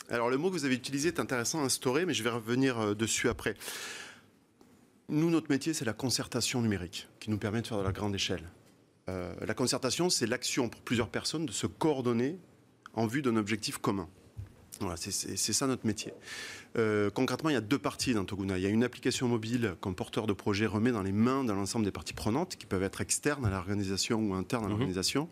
Alors 0.08 0.30
le 0.30 0.38
mot 0.38 0.48
que 0.48 0.54
vous 0.54 0.64
avez 0.64 0.74
utilisé 0.74 1.08
est 1.08 1.20
intéressant, 1.20 1.62
instauré, 1.62 2.06
mais 2.06 2.14
je 2.14 2.22
vais 2.22 2.30
revenir 2.30 2.96
dessus 2.96 3.28
après. 3.28 3.54
Nous, 5.08 5.30
notre 5.30 5.50
métier, 5.50 5.74
c'est 5.74 5.84
la 5.84 5.92
concertation 5.92 6.60
numérique, 6.62 7.08
qui 7.20 7.30
nous 7.30 7.38
permet 7.38 7.62
de 7.62 7.66
faire 7.66 7.78
de 7.78 7.82
la 7.82 7.92
grande 7.92 8.14
échelle. 8.14 8.42
La 9.06 9.54
concertation, 9.54 10.10
c'est 10.10 10.26
l'action 10.26 10.68
pour 10.68 10.80
plusieurs 10.80 11.08
personnes 11.08 11.44
de 11.44 11.52
se 11.52 11.66
coordonner 11.66 12.38
en 12.94 13.06
vue 13.06 13.20
d'un 13.20 13.36
objectif 13.36 13.78
commun. 13.78 14.08
Voilà, 14.82 14.96
c'est- 14.96 15.36
ça 15.52 15.66
notre 15.66 15.86
métier. 15.86 16.12
Euh, 16.76 17.10
concrètement, 17.10 17.50
il 17.50 17.54
y 17.54 17.56
a 17.56 17.60
deux 17.60 17.78
parties 17.78 18.14
dans 18.14 18.24
Toguna. 18.24 18.58
Il 18.58 18.62
y 18.62 18.66
a 18.66 18.70
une 18.70 18.84
application 18.84 19.28
mobile 19.28 19.74
qu'un 19.82 19.92
porteur 19.92 20.26
de 20.26 20.32
projet 20.32 20.66
remet 20.66 20.92
dans 20.92 21.02
les 21.02 21.12
mains 21.12 21.44
de 21.44 21.52
l'ensemble 21.52 21.84
des 21.84 21.90
parties 21.92 22.14
prenantes, 22.14 22.56
qui 22.56 22.66
peuvent 22.66 22.82
être 22.82 23.00
externes 23.00 23.44
à 23.44 23.50
l'organisation 23.50 24.20
ou 24.20 24.34
internes 24.34 24.64
à 24.64 24.68
Mhm. 24.68 24.72
l'organisation. 24.72 25.28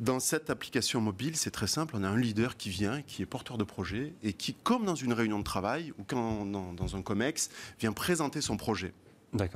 Dans 0.00 0.18
cette 0.18 0.50
application 0.50 1.00
mobile, 1.00 1.36
c'est 1.36 1.52
très 1.52 1.68
simple. 1.68 1.94
On 1.96 2.02
a 2.02 2.08
un 2.08 2.16
leader 2.18 2.56
qui 2.56 2.68
vient, 2.68 3.02
qui 3.02 3.22
est 3.22 3.26
porteur 3.26 3.58
de 3.58 3.64
projet 3.64 4.12
et 4.24 4.32
qui, 4.32 4.54
comme 4.54 4.84
dans 4.84 4.96
une 4.96 5.12
réunion 5.12 5.38
de 5.38 5.44
travail 5.44 5.92
ou 5.98 6.04
quand 6.04 6.44
dans, 6.46 6.72
dans 6.72 6.96
un 6.96 7.02
COMEX, 7.02 7.48
vient 7.78 7.92
présenter 7.92 8.40
son 8.40 8.56
projet. 8.56 8.92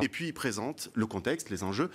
Et 0.01 0.09
puis 0.09 0.27
il 0.29 0.33
présente 0.35 0.91
le 0.95 1.07
contexte, 1.07 1.51
les 1.51 1.63
enjeux, 1.65 1.91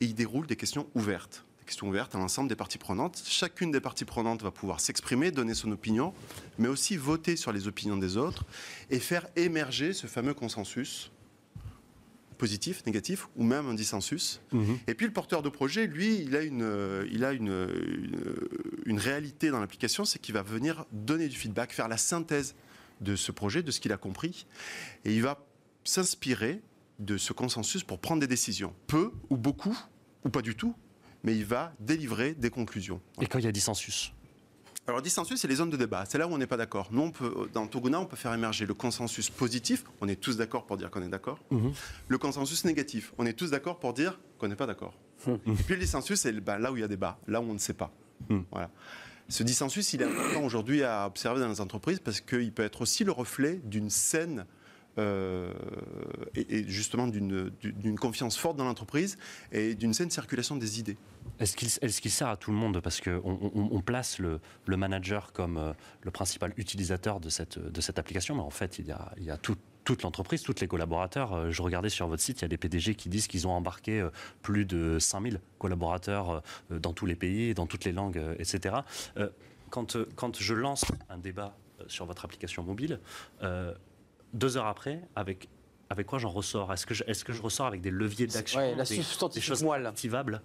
et 0.00 0.04
il 0.04 0.14
déroule 0.14 0.46
des 0.46 0.56
questions 0.56 0.86
ouvertes. 0.94 1.44
Des 1.62 1.66
questions 1.66 1.88
ouvertes 1.88 2.12
à 2.16 2.18
l'ensemble 2.18 2.48
des 2.48 2.56
parties 2.56 2.78
prenantes. 2.78 3.22
Chacune 3.24 3.70
des 3.70 3.80
parties 3.80 4.04
prenantes 4.04 4.42
va 4.42 4.50
pouvoir 4.50 4.80
s'exprimer, 4.80 5.30
donner 5.30 5.54
son 5.54 5.70
opinion, 5.70 6.12
mais 6.58 6.66
aussi 6.66 6.96
voter 6.96 7.36
sur 7.36 7.52
les 7.52 7.68
opinions 7.68 7.96
des 7.96 8.16
autres 8.16 8.44
et 8.90 8.98
faire 8.98 9.28
émerger 9.36 9.92
ce 9.92 10.08
fameux 10.08 10.34
consensus 10.34 11.12
positif, 12.36 12.84
négatif, 12.86 13.28
ou 13.36 13.44
même 13.44 13.68
un 13.68 13.74
dissensus. 13.74 14.40
Mhm. 14.50 14.76
Et 14.88 14.94
puis 14.94 15.06
le 15.06 15.12
porteur 15.12 15.42
de 15.42 15.48
projet, 15.48 15.86
lui, 15.86 16.16
il 16.16 16.34
a 16.34 16.42
une, 16.42 16.62
euh, 16.62 17.06
il 17.12 17.24
a 17.24 17.32
une, 17.32 17.46
une, 17.46 18.20
une 18.84 18.98
réalité 18.98 19.50
dans 19.50 19.60
l'application, 19.60 20.04
c'est 20.04 20.18
qu'il 20.18 20.34
va 20.34 20.42
venir 20.42 20.84
donner 20.90 21.28
du 21.28 21.36
feedback, 21.36 21.72
faire 21.72 21.86
la 21.86 21.96
synthèse 21.96 22.56
de 23.00 23.14
ce 23.14 23.30
projet, 23.30 23.62
de 23.62 23.70
ce 23.70 23.78
qu'il 23.78 23.92
a 23.92 23.96
compris, 23.96 24.46
et 25.04 25.14
il 25.14 25.22
va 25.22 25.46
s'inspirer 25.84 26.60
de 26.98 27.16
ce 27.16 27.32
consensus 27.32 27.84
pour 27.84 28.00
prendre 28.00 28.20
des 28.20 28.26
décisions. 28.26 28.74
Peu 28.88 29.12
ou 29.30 29.36
beaucoup, 29.36 29.78
ou 30.24 30.28
pas 30.28 30.42
du 30.42 30.56
tout, 30.56 30.74
mais 31.22 31.36
il 31.36 31.44
va 31.44 31.72
délivrer 31.80 32.34
des 32.34 32.50
conclusions. 32.50 33.00
Et 33.20 33.26
quand 33.26 33.38
il 33.38 33.44
y 33.44 33.48
a 33.48 33.52
dissensus 33.52 34.12
Alors, 34.86 35.02
dissensus, 35.02 35.40
c'est 35.40 35.48
les 35.48 35.56
zones 35.56 35.70
de 35.70 35.76
débat. 35.76 36.04
C'est 36.08 36.18
là 36.18 36.26
où 36.26 36.32
on 36.32 36.38
n'est 36.38 36.46
pas 36.46 36.56
d'accord. 36.56 36.88
Nous, 36.90 37.02
on 37.02 37.10
peut, 37.10 37.48
dans 37.52 37.66
Toguna, 37.66 38.00
on 38.00 38.06
peut 38.06 38.16
faire 38.16 38.34
émerger 38.34 38.66
le 38.66 38.74
consensus 38.74 39.30
positif. 39.30 39.84
On 40.00 40.08
est 40.08 40.20
tous 40.20 40.36
d'accord 40.36 40.66
pour 40.66 40.76
dire 40.76 40.90
qu'on 40.90 41.02
est 41.02 41.08
d'accord. 41.08 41.38
Mhm. 41.50 41.72
Le 42.08 42.18
consensus 42.18 42.64
négatif. 42.64 43.12
On 43.18 43.26
est 43.26 43.34
tous 43.34 43.50
d'accord 43.50 43.78
pour 43.78 43.92
dire 43.92 44.18
qu'on 44.38 44.48
n'est 44.48 44.56
pas 44.56 44.66
d'accord. 44.66 44.94
Et 45.28 45.52
puis, 45.52 45.74
le 45.74 45.80
dissensus, 45.80 46.20
c'est 46.20 46.32
bah, 46.32 46.58
là 46.58 46.72
où 46.72 46.76
il 46.76 46.80
y 46.80 46.84
a 46.84 46.88
débat, 46.88 47.18
là 47.28 47.40
où 47.40 47.44
on 47.44 47.54
ne 47.54 47.58
sait 47.58 47.74
pas. 47.74 47.92
Mhm. 48.28 48.44
Voilà. 48.50 48.70
Ce 49.28 49.42
dissensus, 49.42 49.92
il 49.92 50.02
est 50.02 50.04
important 50.04 50.44
aujourd'hui 50.44 50.82
à 50.82 51.06
observer 51.06 51.40
dans 51.40 51.48
les 51.48 51.60
entreprises 51.60 52.00
parce 52.00 52.20
qu'il 52.20 52.52
peut 52.52 52.64
être 52.64 52.82
aussi 52.82 53.04
le 53.04 53.12
reflet 53.12 53.60
d'une 53.64 53.88
saine 53.88 54.46
euh, 54.98 55.50
et, 56.34 56.64
justement 56.68 57.06
d'une 57.06 57.98
confiance 57.98 58.36
forte 58.36 58.56
dans 58.56 58.64
l'entreprise 58.64 59.16
et 59.50 59.74
d'une 59.74 59.94
saine 59.94 60.10
circulation 60.10 60.56
des 60.56 60.80
idées. 60.80 60.98
Est-ce 61.40 61.56
qu'il 62.00 62.10
sert 62.10 62.28
à 62.28 62.36
tout 62.36 62.50
le 62.50 62.56
monde? 62.58 62.80
Parce 62.80 63.00
qu'on 63.00 63.22
on, 63.24 63.68
on 63.72 63.80
place 63.80 64.18
le, 64.18 64.40
manager 64.66 65.32
comme 65.32 65.56
euh, 65.56 65.72
le 66.02 66.10
principal 66.10 66.52
utilisateur 66.58 67.20
de 67.20 67.30
cette, 67.30 67.58
application, 67.98 68.34
mais 68.34 68.42
en 68.42 68.50
fait, 68.50 68.78
il 68.78 68.86
y 68.86 69.30
a, 69.30 69.38
toute 69.84 70.02
l'entreprise, 70.02 70.42
tous 70.42 70.60
les 70.60 70.68
collaborateurs. 70.68 71.32
Euh, 71.32 71.50
Je 71.50 71.62
regardais 71.62 71.88
sur 71.88 72.06
votre 72.06 72.22
site, 72.22 72.40
il 72.40 72.42
y 72.42 72.44
a 72.44 72.48
des 72.48 72.58
PDG 72.58 72.94
qui 72.94 73.08
disent 73.08 73.28
qu'ils 73.28 73.46
ont 73.46 73.52
embarqué 73.52 74.06
plus 74.42 74.66
de 74.66 74.98
5000 74.98 75.40
collaborateurs 75.58 76.42
dans 76.70 76.92
tous 76.92 77.06
les 77.06 77.16
pays, 77.16 77.54
dans 77.54 77.66
toutes 77.66 77.86
les 77.86 77.92
langues, 77.92 78.20
etc. 78.38 78.76
Quand, 79.70 79.96
je 80.38 80.54
lance 80.54 80.84
un 81.08 81.16
débat 81.16 81.56
sur 81.88 82.04
votre 82.04 82.26
application 82.26 82.62
mobile, 82.62 83.00
deux 84.32 84.56
heures 84.56 84.66
après, 84.66 85.00
avec, 85.16 85.48
avec 85.90 86.06
quoi 86.06 86.18
j'en 86.18 86.30
ressors? 86.30 86.72
Est-ce 86.72 86.86
que, 86.86 86.94
je, 86.94 87.04
est-ce 87.06 87.24
que 87.24 87.32
je 87.32 87.42
ressors 87.42 87.66
avec 87.66 87.80
des 87.80 87.90
leviers 87.90 88.26
d'action 88.26 88.60
Ouais, 88.60 88.74
la 88.74 88.84
des, 88.84 88.96
des 89.34 89.40
choses 89.40 89.62
moelle. 89.62 89.86
activables? 89.86 90.42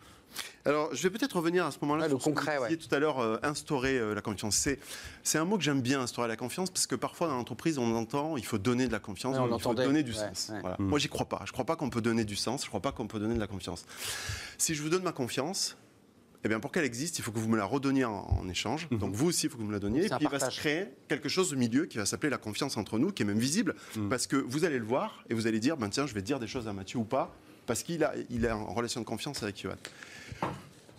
Alors, 0.65 0.93
je 0.93 1.02
vais 1.04 1.10
peut-être 1.10 1.38
revenir 1.38 1.65
à 1.65 1.71
ce 1.71 1.78
moment-là 1.84 2.04
Ouais, 2.04 2.10
sur 2.10 2.17
le 2.17 2.21
ce 2.21 2.26
que 2.30 2.34
concret, 2.36 2.58
vous 2.58 2.63
ouais. 2.63 2.76
tout 2.76 2.93
à 2.93 3.00
l'heure, 3.00 3.19
euh, 3.19 3.38
instaurer 3.43 3.97
euh, 3.97 4.13
la 4.13 4.19
confiance. 4.21 4.56
C'est, 4.58 4.78
c'est 5.23 5.38
un 5.38 5.45
mot 5.45 5.58
que 5.58 5.63
j'aime 5.63 5.82
bien, 5.82 6.02
instaurer 6.02 6.28
la 6.28 6.36
confiance, 6.36 6.69
parce 6.69 6.86
que 6.86 6.95
parfois 6.95 7.28
dans 7.30 7.38
l'entreprise, 7.38 7.78
on 7.78 7.95
entend 7.95 8.36
il 8.36 8.45
faut 8.45 8.58
donner 8.58 8.88
de 8.88 8.91
la 8.91 9.00
confiance, 9.00 9.36
Ouais, 9.38 9.41
on 9.50 9.58
il 9.58 9.62
faut 9.62 9.73
donner 9.73 10.04
du 10.04 10.12
Ouais, 10.12 10.17
sens. 10.17 10.50
ouais. 10.54 10.60
Voilà. 10.60 10.76
Mm. 10.80 10.84
Moi, 10.84 11.00
j'y 11.00 11.08
crois 11.08 11.28
pas. 11.28 11.41
Je 11.45 11.54
crois 11.54 11.65
pas 11.65 11.78
qu'on 11.78 11.89
peut 11.89 12.02
donner 12.02 12.26
du 12.26 12.36
sens, 12.36 12.63
je 12.63 12.67
crois 12.67 12.82
pas 12.82 12.91
qu'on 12.91 13.08
peut 13.08 13.19
donner 13.19 13.36
de 13.36 13.39
la 13.39 13.47
confiance. 13.47 13.86
Si 14.58 14.76
je 14.76 14.84
vous 14.84 14.89
donne 14.89 15.04
ma 15.04 15.13
confiance, 15.13 15.78
eh 16.43 16.47
bien, 16.47 16.60
pour 16.60 16.71
qu'elle 16.71 16.86
existe, 16.86 17.19
il 17.19 17.23
faut 17.23 17.32
que 17.32 17.39
vous 17.39 17.50
me 17.50 17.58
la 17.58 17.65
redonniez 17.65 18.06
en, 18.06 18.13
en 18.13 18.47
échange. 18.50 18.88
Donc, 18.89 19.13
vous 19.13 19.28
aussi, 19.28 19.47
il 19.47 19.50
faut 19.50 19.58
que 19.58 19.62
vous 19.62 19.67
me 19.67 19.73
la 19.73 19.80
donniez. 19.80 20.06
Et 20.06 20.10
puis, 20.10 20.17
il 20.21 20.30
va 20.30 20.39
se 20.39 20.60
créer 20.60 20.86
quelque 21.08 21.30
chose 21.30 21.54
au 21.54 21.56
milieu 21.58 21.86
qui 21.86 21.97
va 21.97 22.06
s'appeler 22.06 22.30
la 22.30 22.38
confiance 22.38 22.78
entre 22.78 23.00
nous, 23.00 23.12
qui 23.12 23.23
est 23.23 23.26
même 23.26 23.39
visible, 23.39 23.76
parce 24.10 24.28
que 24.28 24.36
vous 24.36 24.65
allez 24.65 24.80
le 24.80 24.86
voir 24.86 25.23
et 25.30 25.34
vous 25.34 25.47
allez 25.47 25.60
dire, 25.60 25.78
ben, 25.78 25.89
tiens, 25.89 26.08
je 26.08 26.13
vais 26.13 26.21
dire 26.21 26.39
des 26.39 26.47
choses 26.47 26.67
à 26.67 26.73
Mathieu 26.73 27.00
ou 27.00 27.04
pas, 27.06 27.36
parce 27.65 27.84
qu'il 27.84 28.04
a, 28.04 28.13
il 28.30 28.45
est 28.45 28.52
en 28.52 28.73
relation 28.73 29.02
de 29.02 29.06
confiance 29.06 29.43
avec 29.43 29.62
Johan. 29.62 29.76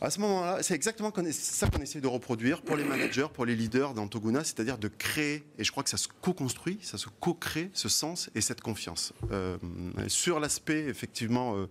À 0.00 0.10
ce 0.10 0.20
moment-là, 0.20 0.62
c'est 0.62 0.74
exactement 0.74 1.12
ça 1.32 1.66
qu'on 1.68 1.80
essaie 1.80 2.00
de 2.00 2.06
reproduire 2.06 2.62
pour 2.62 2.76
les 2.76 2.84
managers, 2.84 3.26
pour 3.34 3.44
les 3.44 3.56
leaders 3.56 3.94
dans 3.94 4.06
Toguna, 4.06 4.44
c'est-à-dire 4.44 4.78
de 4.78 4.86
créer, 4.86 5.44
et 5.58 5.64
je 5.64 5.72
crois 5.72 5.82
que 5.82 5.90
ça 5.90 5.96
se 5.96 6.06
co-construit, 6.20 6.78
ça 6.82 6.98
se 6.98 7.08
co-crée 7.18 7.70
ce 7.72 7.88
sens 7.88 8.30
et 8.36 8.40
cette 8.40 8.60
confiance. 8.60 9.12
Euh, 9.32 9.56
sur 10.06 10.38
l'aspect, 10.38 10.84
effectivement, 10.84 11.56
euh, 11.56 11.66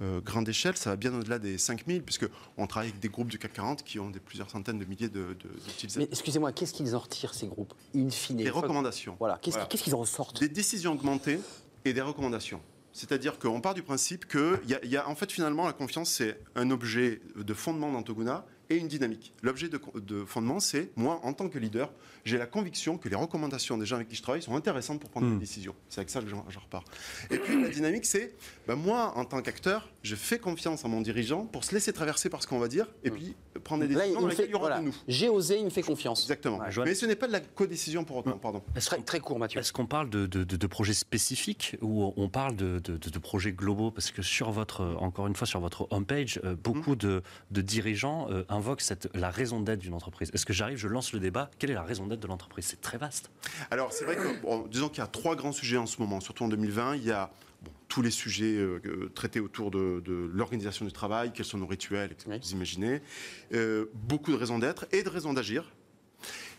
euh, 0.00 0.20
grande 0.20 0.48
échelle, 0.48 0.76
ça 0.76 0.90
va 0.90 0.96
bien 0.96 1.12
au-delà 1.14 1.38
des 1.38 1.58
5000, 1.58 2.02
puisqu'on 2.02 2.66
travaille 2.66 2.90
avec 2.90 3.00
des 3.00 3.08
groupes 3.08 3.28
du 3.28 3.38
CAC 3.38 3.52
40 3.54 3.82
qui 3.82 3.98
ont 3.98 4.10
des 4.10 4.20
plusieurs 4.20 4.48
centaines 4.50 4.78
de 4.78 4.84
milliers 4.84 5.08
de- 5.08 5.18
de- 5.34 5.34
d'utilisateurs. 5.66 5.98
Mais 5.98 6.08
excusez-moi, 6.12 6.52
qu'est-ce 6.52 6.72
qu'ils 6.72 6.94
en 6.94 7.00
retirent, 7.00 7.34
ces 7.34 7.46
groupes 7.48 7.74
In 7.96 8.08
fine? 8.10 8.36
Des 8.36 8.50
recommandations. 8.50 9.16
Voilà, 9.18 9.38
qu'est-ce 9.42 9.56
Voilà. 9.56 9.68
qu'ils 9.68 9.94
en 9.94 9.98
ressortent? 9.98 10.38
Des 10.40 10.48
décisions 10.48 10.92
augmentées 10.92 11.40
et 11.84 11.92
des 11.92 12.00
recommandations. 12.00 12.60
C'est-à-dire 12.92 13.38
qu'on 13.38 13.60
part 13.60 13.74
du 13.74 13.82
principe 13.82 14.24
que, 14.26 14.60
y 14.66 14.74
a- 14.74 14.80
il 14.84 14.90
y 14.90 14.96
a, 14.96 15.08
en 15.08 15.14
fait, 15.14 15.30
finalement, 15.30 15.66
la 15.66 15.72
confiance, 15.72 16.10
c'est 16.10 16.40
un 16.56 16.70
objet 16.70 17.20
de 17.36 17.54
fondement 17.54 17.92
d'Antoguna 17.92 18.44
et 18.70 18.76
une 18.76 18.88
dynamique. 18.88 19.32
L'objet 19.42 19.68
de, 19.68 19.80
de 20.00 20.24
fondement, 20.24 20.58
c'est, 20.60 20.90
moi, 20.96 21.20
en 21.22 21.32
tant 21.32 21.48
que 21.48 21.58
leader, 21.58 21.92
j'ai 22.28 22.38
la 22.38 22.46
conviction 22.46 22.98
que 22.98 23.08
les 23.08 23.16
recommandations 23.16 23.76
des 23.78 23.86
gens 23.86 23.96
avec 23.96 24.08
qui 24.08 24.16
je 24.16 24.22
travaille 24.22 24.42
sont 24.42 24.54
intéressantes 24.54 25.00
pour 25.00 25.10
prendre 25.10 25.30
des 25.30 25.36
décisions. 25.38 25.74
C'est 25.88 26.00
avec 26.00 26.10
ça 26.10 26.20
que 26.20 26.28
j'en 26.28 26.44
j'en 26.48 26.60
repars. 26.60 26.84
Et 27.30 27.38
puis, 27.38 27.62
la 27.62 27.68
dynamique, 27.70 28.06
c'est, 28.06 28.34
ben, 28.66 28.74
moi, 28.76 29.12
en 29.16 29.24
tant 29.24 29.40
qu'acteur, 29.42 29.88
je 30.02 30.14
fais 30.14 30.38
confiance 30.38 30.84
à 30.84 30.88
mon 30.88 31.00
dirigeant 31.00 31.44
pour 31.46 31.64
se 31.64 31.74
laisser 31.74 31.92
traverser 31.92 32.28
par 32.30 32.42
ce 32.42 32.46
qu'on 32.46 32.58
va 32.58 32.68
dire 32.68 32.86
et 33.04 33.10
puis 33.10 33.34
prendre 33.64 33.86
des 33.86 33.94
Là, 33.94 34.00
décisions 34.02 34.20
il 34.20 34.22
dans 34.22 34.30
fait, 34.36 34.44
il 34.44 34.50
y 34.50 34.54
aura 34.54 34.60
voilà, 34.68 34.80
de 34.80 34.86
nous. 34.86 34.94
j'ai 35.08 35.28
osé, 35.28 35.58
il 35.58 35.64
me 35.64 35.70
fait 35.70 35.82
confiance. 35.82 36.22
Exactement. 36.22 36.60
Mais 36.84 36.94
ce 36.94 37.06
n'est 37.06 37.16
pas 37.16 37.26
de 37.26 37.32
la 37.32 37.40
codécision 37.40 38.04
pour 38.04 38.18
autant, 38.18 38.38
pardon. 38.38 38.62
Très, 38.74 38.98
très 39.02 39.20
court, 39.20 39.38
Mathieu. 39.38 39.60
Est-ce 39.60 39.72
qu'on 39.72 39.86
parle 39.86 40.10
de, 40.10 40.26
de- 40.26 40.44
de- 40.44 40.56
de 40.56 40.66
projets 40.66 40.94
spécifiques 40.94 41.76
ou 41.82 42.12
on 42.16 42.28
parle 42.28 42.54
de, 42.56 42.78
de- 42.78 42.96
de- 42.96 43.10
de 43.10 43.18
projets 43.18 43.52
globaux? 43.52 43.90
Parce 43.90 44.10
que 44.10 44.22
sur 44.22 44.50
votre, 44.50 44.82
euh, 44.82 44.94
encore 44.96 45.26
une 45.26 45.34
fois, 45.34 45.46
sur 45.46 45.60
votre 45.60 45.86
homepage, 45.90 46.40
euh, 46.44 46.54
beaucoup 46.54 46.94
de, 46.96 47.22
de 47.50 47.60
dirigeants 47.60 48.28
euh, 48.30 48.44
invoquent 48.48 48.80
cette, 48.82 49.08
la 49.14 49.30
raison 49.30 49.60
d'être 49.60 49.80
d'une 49.80 49.94
entreprise. 49.94 50.30
Est-ce 50.32 50.46
que 50.46 50.52
j'arrive, 50.52 50.76
je 50.78 50.88
lance 50.88 51.12
le 51.12 51.20
débat? 51.20 51.50
Quelle 51.58 51.70
est 51.70 51.74
la 51.74 51.82
raison 51.82 52.06
d'être 52.06 52.17
de 52.18 52.26
l'entreprise 52.26 52.66
C'est 52.66 52.80
très 52.80 52.98
vaste. 52.98 53.30
Alors, 53.70 53.92
c'est 53.92 54.04
vrai 54.04 54.16
que, 54.16 54.40
bon, 54.42 54.66
disons 54.70 54.88
qu'il 54.88 54.98
y 54.98 55.04
a 55.04 55.06
trois 55.06 55.36
grands 55.36 55.52
sujets 55.52 55.76
en 55.76 55.86
ce 55.86 56.00
moment, 56.00 56.20
surtout 56.20 56.44
en 56.44 56.48
2020. 56.48 56.96
Il 56.96 57.04
y 57.04 57.12
a 57.12 57.30
bon, 57.62 57.70
tous 57.88 58.02
les 58.02 58.10
sujets 58.10 58.56
euh, 58.56 58.80
euh, 58.86 59.10
traités 59.14 59.40
autour 59.40 59.70
de, 59.70 60.02
de 60.04 60.30
l'organisation 60.32 60.84
du 60.84 60.92
travail, 60.92 61.32
quels 61.32 61.46
sont 61.46 61.58
nos 61.58 61.66
rituels, 61.66 62.12
etc. 62.12 62.30
Oui. 62.30 62.40
Vous 62.42 62.52
imaginez. 62.52 63.02
Euh, 63.52 63.86
beaucoup 63.94 64.30
de 64.30 64.36
raisons 64.36 64.58
d'être 64.58 64.86
et 64.92 65.02
de 65.02 65.08
raisons 65.08 65.32
d'agir. 65.32 65.72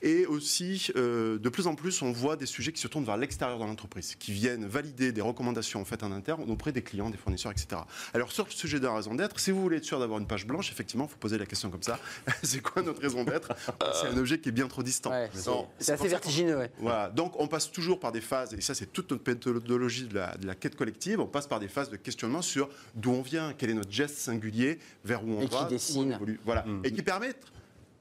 Et 0.01 0.25
aussi, 0.25 0.91
euh, 0.95 1.37
de 1.39 1.49
plus 1.49 1.67
en 1.67 1.75
plus, 1.75 2.01
on 2.01 2.11
voit 2.11 2.35
des 2.35 2.45
sujets 2.45 2.71
qui 2.71 2.79
se 2.79 2.87
tournent 2.87 3.03
vers 3.05 3.17
l'extérieur 3.17 3.59
de 3.59 3.63
l'entreprise, 3.65 4.15
qui 4.15 4.31
viennent 4.31 4.65
valider 4.65 5.11
des 5.11 5.21
recommandations 5.21 5.83
faites 5.83 6.03
en 6.03 6.11
interne 6.11 6.49
auprès 6.49 6.71
des 6.71 6.81
clients, 6.81 7.09
des 7.09 7.17
fournisseurs, 7.17 7.51
etc. 7.51 7.81
Alors, 8.13 8.31
sur 8.31 8.45
le 8.45 8.51
sujet 8.51 8.79
de 8.79 8.85
la 8.85 8.93
raison 8.93 9.15
d'être, 9.15 9.39
si 9.39 9.51
vous 9.51 9.61
voulez 9.61 9.77
être 9.77 9.83
sûr 9.85 9.99
d'avoir 9.99 10.19
une 10.19 10.27
page 10.27 10.45
blanche, 10.47 10.71
effectivement, 10.71 11.05
il 11.05 11.11
faut 11.11 11.17
poser 11.17 11.37
la 11.37 11.45
question 11.45 11.69
comme 11.69 11.83
ça. 11.83 11.99
c'est 12.43 12.61
quoi 12.61 12.81
notre 12.81 13.01
raison 13.01 13.23
d'être? 13.23 13.53
C'est 13.93 14.07
un 14.07 14.17
objet 14.17 14.39
qui 14.39 14.49
est 14.49 14.53
bien 14.53 14.67
trop 14.67 14.83
distant. 14.83 15.11
Ouais, 15.11 15.29
c'est- 15.33 15.91
assez 15.91 16.07
vertigineux. 16.07 16.57
ouais. 16.57 16.71
voilà, 16.79 17.09
donc 17.09 17.39
on 17.39 17.47
passe 17.47 17.71
toujours 17.71 17.99
par 17.99 18.11
des 18.11 18.21
phases, 18.21 18.53
et 18.53 18.61
ça 18.61 18.73
c'est 18.73 18.91
toute 18.93 19.11
notre 19.11 19.29
méthodologie 19.29 20.07
de 20.07 20.15
la, 20.15 20.37
de 20.37 20.47
la 20.47 20.55
quête 20.55 20.75
collective, 20.75 21.19
on 21.19 21.25
passe 21.27 21.47
par 21.47 21.59
des 21.59 21.67
phases 21.67 21.89
de 21.89 21.97
questionnement 21.97 22.41
sur 22.41 22.69
d'où 22.95 23.11
on 23.11 23.21
vient, 23.21 23.53
quel 23.57 23.69
est 23.71 23.73
notre 23.73 23.91
geste 23.91 24.17
singulier, 24.17 24.79
vers 25.03 25.23
où 25.25 25.31
on 25.31 25.41
Et 25.41 25.47
qui 25.47 25.55
va, 25.55 25.63
où 25.63 25.65
on 25.65 25.67
dessine. 25.69 26.19
Voilà, 26.45 26.65
et 26.83 26.91
qui 26.91 27.01
permettent 27.01 27.43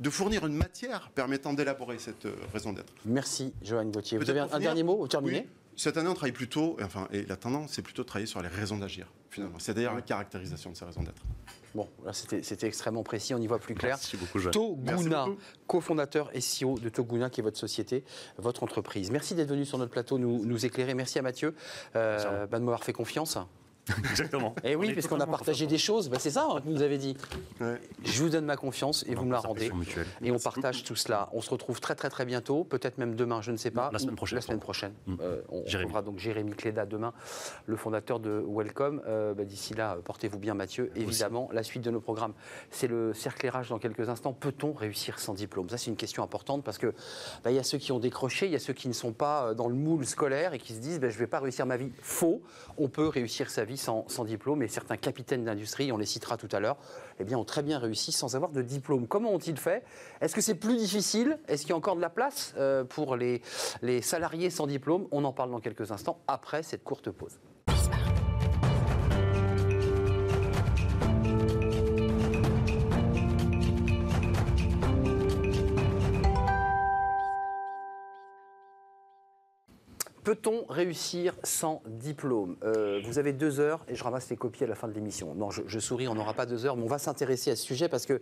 de 0.01 0.11
fournir 0.11 0.47
une 0.47 0.55
matière 0.55 1.11
permettant 1.15 1.53
d'élaborer 1.53 1.99
cette 1.99 2.27
euh, 2.27 2.35
raison 2.53 2.73
d'être. 2.73 2.93
Merci, 3.05 3.53
Johan 3.63 3.87
Gauthier. 3.87 4.19
Vous 4.19 4.25
Peut-être 4.25 4.43
avez 4.43 4.55
un, 4.55 4.61
dernier 4.61 4.83
mot 4.83 5.07
terminez 5.07 5.41
Oui. 5.41 5.47
Cette 5.77 5.97
année, 5.97 6.09
on 6.09 6.15
travaille 6.15 6.33
plutôt, 6.33 6.77
et 6.81 6.83
enfin, 6.83 7.07
et 7.13 7.25
la 7.25 7.37
tendance, 7.37 7.73
c'est 7.73 7.83
plutôt 7.83 8.03
de 8.03 8.09
travailler 8.09 8.27
sur 8.27 8.43
les 8.43 8.49
raisons 8.49 8.79
d'agir, 8.79 9.13
finalement. 9.31 9.61
C'est-à-dire 9.61 9.95
la 9.95 10.03
caractérisation 10.03 10.73
de 10.73 10.77
ces 10.77 10.85
raisons 10.85 11.03
d'être. 11.03 11.23
Bon, 11.75 11.87
là 12.05 12.13
c'était 12.13 12.43
c'était 12.43 12.67
extrêmement 12.67 13.03
précis, 13.03 13.35
on 13.35 13.39
y 13.39 13.47
voit 13.47 13.59
plus 13.59 13.75
clair. 13.75 13.97
Merci 13.97 14.17
beaucoup, 14.17 14.39
Joanne. 14.39 14.55
Merci 14.83 15.05
Toguna, 15.05 15.27
cofondateur 15.67 16.31
SEO 16.41 16.79
de 16.79 16.89
Toguna, 16.89 17.31
qui 17.31 17.41
est 17.41 17.45
votre 17.45 17.59
société, 17.59 18.05
votre 18.39 18.63
entreprise. 18.63 19.11
Merci 19.11 19.35
d'être 19.35 19.51
venu 19.51 19.65
sur 19.65 19.79
notre 19.79 19.93
plateau 19.93 20.19
nous, 20.19 20.45
nous 20.45 20.67
éclairer. 20.67 20.95
Merci 20.95 21.19
à 21.19 21.23
Mathieu 21.23 21.55
euh, 21.95 22.47
bah, 22.47 22.59
de 22.59 22.65
m'avoir 22.65 22.83
fait 22.83 22.93
confiance. 22.93 23.39
Exactement. 24.11 24.55
Et 24.65 24.77
oui, 24.77 24.87
On 24.87 24.91
est 24.91 24.93
puisqu'on 24.93 25.21
a 25.21 25.27
partagé 25.27 25.67
des 25.67 25.79
choses, 25.79 26.09
bah, 26.09 26.19
c'est 26.21 26.31
ça 26.31 26.47
hein, 26.51 26.61
que 26.61 26.65
vous 26.65 26.73
nous 26.73 26.83
avez 26.83 26.99
dit. 26.99 27.17
Ouais. 27.61 27.81
Je 28.05 28.23
vous 28.23 28.29
donne 28.29 28.45
ma 28.45 28.57
confiance 28.57 29.05
et 29.09 29.15
vous 29.15 29.25
me 29.25 29.33
la 29.33 29.41
rendez. 29.41 29.71
Et 30.23 30.31
on 30.31 30.39
partage 30.39 30.85
tout 30.85 30.97
cela. 30.97 31.29
On 31.33 31.41
se 31.41 31.51
retrouve 31.51 31.81
très 31.81 31.95
très 31.95 32.11
très 32.11 32.25
bientôt, 32.25 32.65
peut-être 32.65 32.99
même 32.99 33.15
demain, 33.15 33.41
je 33.43 33.53
ne 33.53 33.57
sais 33.57 33.71
pas. 33.71 33.91
La 33.93 33.99
semaine 33.99 34.17
prochaine, 34.17 34.37
La 34.37 34.43
semaine 34.43 34.61
prochaine. 34.61 34.93
Mm. 35.07 35.15
Euh, 35.21 35.41
on 35.49 35.63
retrouvera 35.63 36.03
donc 36.03 36.19
Jérémy 36.19 36.53
Cléda 36.53 36.87
demain, 36.87 37.13
le 37.67 37.77
fondateur 37.77 38.21
de 38.21 38.45
Welcome. 38.47 39.03
Euh, 39.07 39.35
bah, 39.35 39.45
D'ici 39.45 39.75
là, 39.75 39.95
euh, 39.95 40.01
portez-vous 40.01 40.39
bien 40.39 40.55
Mathieu. 40.55 40.91
Évidemment, 40.95 41.49
la 41.53 41.63
suite 41.63 41.83
de 41.83 41.91
nos 41.91 42.01
programmes, 42.01 42.35
c'est 42.71 42.87
le 42.87 43.15
cerclérage 43.15 43.71
dans 43.71 43.79
quelques 43.79 44.09
instants. 44.09 44.33
Peut-on 44.33 44.73
réussir 44.73 45.19
sans 45.19 45.35
diplôme? 45.35 45.69
Ça, 45.69 45.79
c'est 45.79 45.91
une 45.91 45.97
question 45.97 46.23
importante 46.23 46.65
parce 46.65 46.79
que 46.79 46.95
bah, 47.45 47.51
il 47.51 47.57
y 47.57 47.59
a 47.59 47.63
ceux 47.63 47.79
qui 47.79 47.93
ont 47.93 47.99
décroché, 47.99 48.47
il 48.47 48.53
y 48.53 48.57
a 48.57 48.61
ceux 48.61 48.75
qui 48.75 48.89
ne 48.89 48.93
sont 48.93 49.13
pas 49.13 49.55
dans 49.55 49.69
le 49.69 49.75
moule 49.75 50.05
scolaire 50.05 50.53
et 50.53 50.59
qui 50.59 50.75
se 50.75 50.81
disent 50.81 50.99
je 51.01 51.07
ne 51.07 51.13
vais 51.13 51.27
pas 51.27 51.41
réussir 51.41 51.65
ma 51.65 51.77
vie. 51.77 51.91
Faux. 52.03 52.43
On 52.77 52.89
peut 52.89 53.09
réussir 53.09 53.51
sa 53.51 53.65
vie 53.65 53.78
sans, 53.79 54.25
diplôme 54.25 54.63
et 54.63 54.69
certains 54.69 54.97
capitaines 54.97 55.45
d'industrie, 55.45 55.93
on 55.93 55.97
les 55.97 56.07
citera 56.07 56.37
tout 56.37 56.49
à 56.53 56.61
l'heure, 56.61 56.77
eh 57.19 57.25
bien, 57.25 57.39
ont 57.39 57.45
très 57.45 57.63
bien 57.63 57.79
réussi 57.79 58.13
sans 58.13 58.37
avoir 58.37 58.51
de 58.51 58.63
diplôme. 58.63 59.07
Comment 59.07 59.33
ont-ils 59.33 59.59
fait? 59.59 59.85
Est-ce 60.21 60.35
que 60.35 60.41
c'est 60.41 60.55
plus 60.55 60.77
difficile? 60.77 61.39
Est-ce 61.49 61.63
qu'il 61.63 61.71
y 61.71 61.73
a 61.73 61.77
encore 61.77 61.97
de 61.97 62.01
la 62.01 62.11
place 62.11 62.55
euh, 62.59 62.85
pour 62.85 63.17
les 63.17 63.43
salariés 64.03 64.51
sans 64.51 64.67
diplôme? 64.67 65.07
On 65.11 65.25
en 65.25 65.33
parle 65.33 65.51
dans 65.51 65.61
quelques 65.61 65.91
instants 65.93 66.21
après 66.27 66.63
cette 66.63 66.85
courte 66.85 67.11
pause. 67.11 67.39
Peut-on 80.29 80.67
réussir 80.69 81.33
sans 81.43 81.81
diplôme 81.87 82.57
Euh, 82.63 83.01
Vous 83.03 83.19
avez 83.19 83.33
deux 83.33 83.61
heures 83.61 83.83
et 83.89 83.95
je 83.95 84.05
ramasse 84.05 84.29
les 84.29 84.37
copies 84.37 84.63
à 84.63 84.67
la 84.67 84.75
fin 84.75 84.87
de 84.87 84.93
l'émission. 84.93 85.35
Non, 85.35 85.49
je, 85.51 85.63
je 85.67 85.79
souris, 85.79 86.07
on 86.07 86.15
n'aura 86.15 86.35
pas 86.35 86.45
deux 86.45 86.67
heures, 86.67 86.77
mais 86.77 86.83
on 86.83 86.87
va 86.87 86.99
s'intéresser 86.99 87.51
à 87.51 87.57
ce 87.57 87.63
sujet 87.65 87.89
parce 87.89 88.05
que 88.05 88.21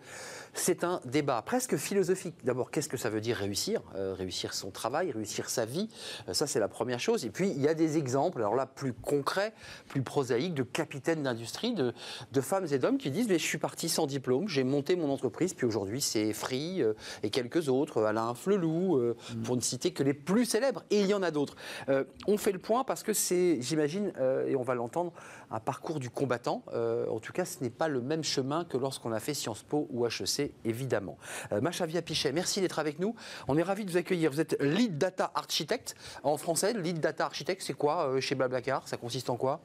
c'est 0.54 0.84
un 0.84 1.00
débat 1.04 1.42
presque 1.42 1.76
philosophique. 1.76 2.36
D'abord, 2.44 2.70
qu'est-ce 2.70 2.88
que 2.88 2.96
ça 2.96 3.10
veut 3.10 3.20
dire 3.20 3.36
réussir 3.38 3.80
Euh, 3.96 4.14
Réussir 4.16 4.54
son 4.54 4.70
travail, 4.70 5.10
réussir 5.10 5.50
sa 5.50 5.64
vie, 5.64 5.88
Euh, 6.28 6.32
ça 6.32 6.46
c'est 6.46 6.60
la 6.60 6.68
première 6.68 7.00
chose. 7.00 7.24
Et 7.24 7.30
puis, 7.30 7.50
il 7.50 7.60
y 7.60 7.66
a 7.66 7.74
des 7.74 7.98
exemples, 7.98 8.38
alors 8.38 8.54
là, 8.54 8.66
plus 8.66 8.92
concrets, 8.92 9.52
plus 9.88 10.02
prosaïques, 10.02 10.54
de 10.54 10.62
capitaines 10.62 11.24
d'industrie, 11.24 11.74
de, 11.74 11.92
de 12.30 12.40
femmes 12.40 12.68
et 12.70 12.78
d'hommes 12.78 12.98
qui 12.98 13.10
disent 13.10 13.26
mais 13.26 13.40
Je 13.40 13.44
suis 13.44 13.58
parti 13.58 13.88
sans 13.88 14.06
diplôme, 14.06 14.46
j'ai 14.46 14.62
monté 14.62 14.94
mon 14.94 15.10
entreprise, 15.10 15.54
puis 15.54 15.66
aujourd'hui 15.66 16.00
c'est 16.00 16.32
Free 16.32 16.84
et 17.24 17.30
quelques 17.30 17.68
autres, 17.68 18.04
Alain 18.04 18.32
Flelou, 18.34 18.96
euh, 18.96 19.16
pour 19.42 19.56
ne 19.56 19.60
citer 19.60 19.90
que 19.90 20.04
les 20.04 20.14
plus 20.14 20.44
célèbres. 20.44 20.84
Et 20.90 21.00
il 21.00 21.06
y 21.08 21.14
en 21.14 21.24
a 21.24 21.32
d'autres. 21.32 21.56
Euh, 21.96 22.04
on 22.26 22.36
fait 22.36 22.52
le 22.52 22.58
point 22.58 22.84
parce 22.84 23.02
que 23.02 23.12
c'est, 23.12 23.60
j'imagine, 23.60 24.12
euh, 24.18 24.46
et 24.46 24.56
on 24.56 24.62
va 24.62 24.74
l'entendre, 24.74 25.12
un 25.50 25.60
parcours 25.60 26.00
du 26.00 26.10
combattant. 26.10 26.62
Euh, 26.72 27.08
en 27.08 27.20
tout 27.20 27.32
cas, 27.32 27.44
ce 27.44 27.62
n'est 27.62 27.70
pas 27.70 27.88
le 27.88 28.00
même 28.00 28.22
chemin 28.22 28.64
que 28.64 28.76
lorsqu'on 28.76 29.12
a 29.12 29.20
fait 29.20 29.34
Sciences 29.34 29.62
Po 29.62 29.86
ou 29.90 30.06
HEC, 30.06 30.52
évidemment. 30.64 31.18
Machavia 31.60 32.02
Pichet, 32.02 32.32
merci 32.32 32.60
d'être 32.60 32.78
avec 32.78 32.98
nous. 32.98 33.14
On 33.48 33.56
est 33.56 33.62
ravis 33.62 33.84
de 33.84 33.90
vous 33.90 33.96
accueillir. 33.96 34.30
Vous 34.30 34.40
êtes 34.40 34.56
Lead 34.60 34.98
Data 34.98 35.30
Architect. 35.34 35.94
En 36.22 36.36
français, 36.36 36.72
Lead 36.74 37.00
Data 37.00 37.24
Architect, 37.24 37.62
c'est 37.62 37.74
quoi 37.74 38.20
chez 38.20 38.34
Blablacar? 38.34 38.86
Ça 38.88 38.96
consiste 38.96 39.30
en 39.30 39.36
quoi? 39.36 39.60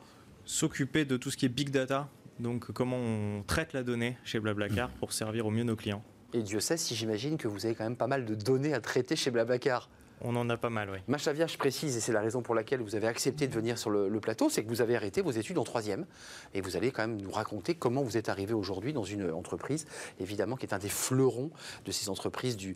S'occuper 0.46 1.06
de 1.06 1.18
tout 1.18 1.32
ce 1.32 1.38
qui 1.38 1.46
est 1.46 1.50
big 1.50 1.70
data, 1.70 2.08
donc 2.40 2.72
comment 2.72 2.98
on 2.98 3.44
traite 3.46 3.74
la 3.74 3.84
donnée 3.84 4.18
chez 4.24 4.40
Blablacar 4.40 4.90
pour 5.00 5.14
servir 5.14 5.46
au 5.46 5.52
mieux 5.52 5.64
nos 5.64 5.76
clients. 5.76 6.04
Et 6.34 6.42
Dieu 6.42 6.60
sait 6.60 6.78
si 6.78 6.96
j'imagine 6.96 7.38
que 7.38 7.48
vous 7.48 7.66
avez 7.66 7.76
quand 7.76 7.84
même 7.84 7.98
pas 7.98 8.08
mal 8.08 8.26
de 8.26 8.36
données 8.36 8.74
à 8.74 8.80
traiter 8.80 9.16
chez 9.16 9.32
Blablacar. 9.32 9.90
On 10.24 10.36
en 10.36 10.48
a 10.52 10.58
pas 10.58 10.70
mal, 10.70 10.90
oui. 10.92 11.00
Machavia, 11.08 11.48
je 11.48 11.58
précise, 11.58 11.98
et 11.98 12.00
c'est 12.00 12.12
la 12.12 12.22
raison 12.22 12.44
pour 12.44 12.54
laquelle 12.54 12.82
vous 12.82 12.96
avez 12.96 13.08
accepté 13.08 13.48
de 13.48 13.54
venir 13.54 13.80
sur 13.80 13.90
le, 13.90 14.20
plateau, 14.20 14.50
c'est 14.50 14.64
que 14.64 14.70
vous 14.70 14.82
avez 14.82 14.96
arrêté 14.96 15.22
vos 15.22 15.32
études 15.32 15.58
en 15.58 15.64
troisième. 15.64 16.06
Et 16.54 16.62
vous 16.62 16.78
allez 16.78 16.92
quand 16.92 17.08
même 17.08 17.20
nous 17.20 17.32
raconter 17.32 17.74
comment 17.74 18.04
vous 18.04 18.18
êtes 18.18 18.30
arrivé 18.30 18.54
aujourd'hui 18.54 18.94
dans 18.94 19.04
une 19.04 19.32
entreprise, 19.32 19.88
évidemment, 20.20 20.58
qui 20.58 20.68
est 20.68 20.74
un 20.74 20.80
des 20.80 20.90
fleurons 20.90 21.50
de 21.86 21.92
ces 21.92 22.10
entreprises 22.10 22.56
du, 22.56 22.76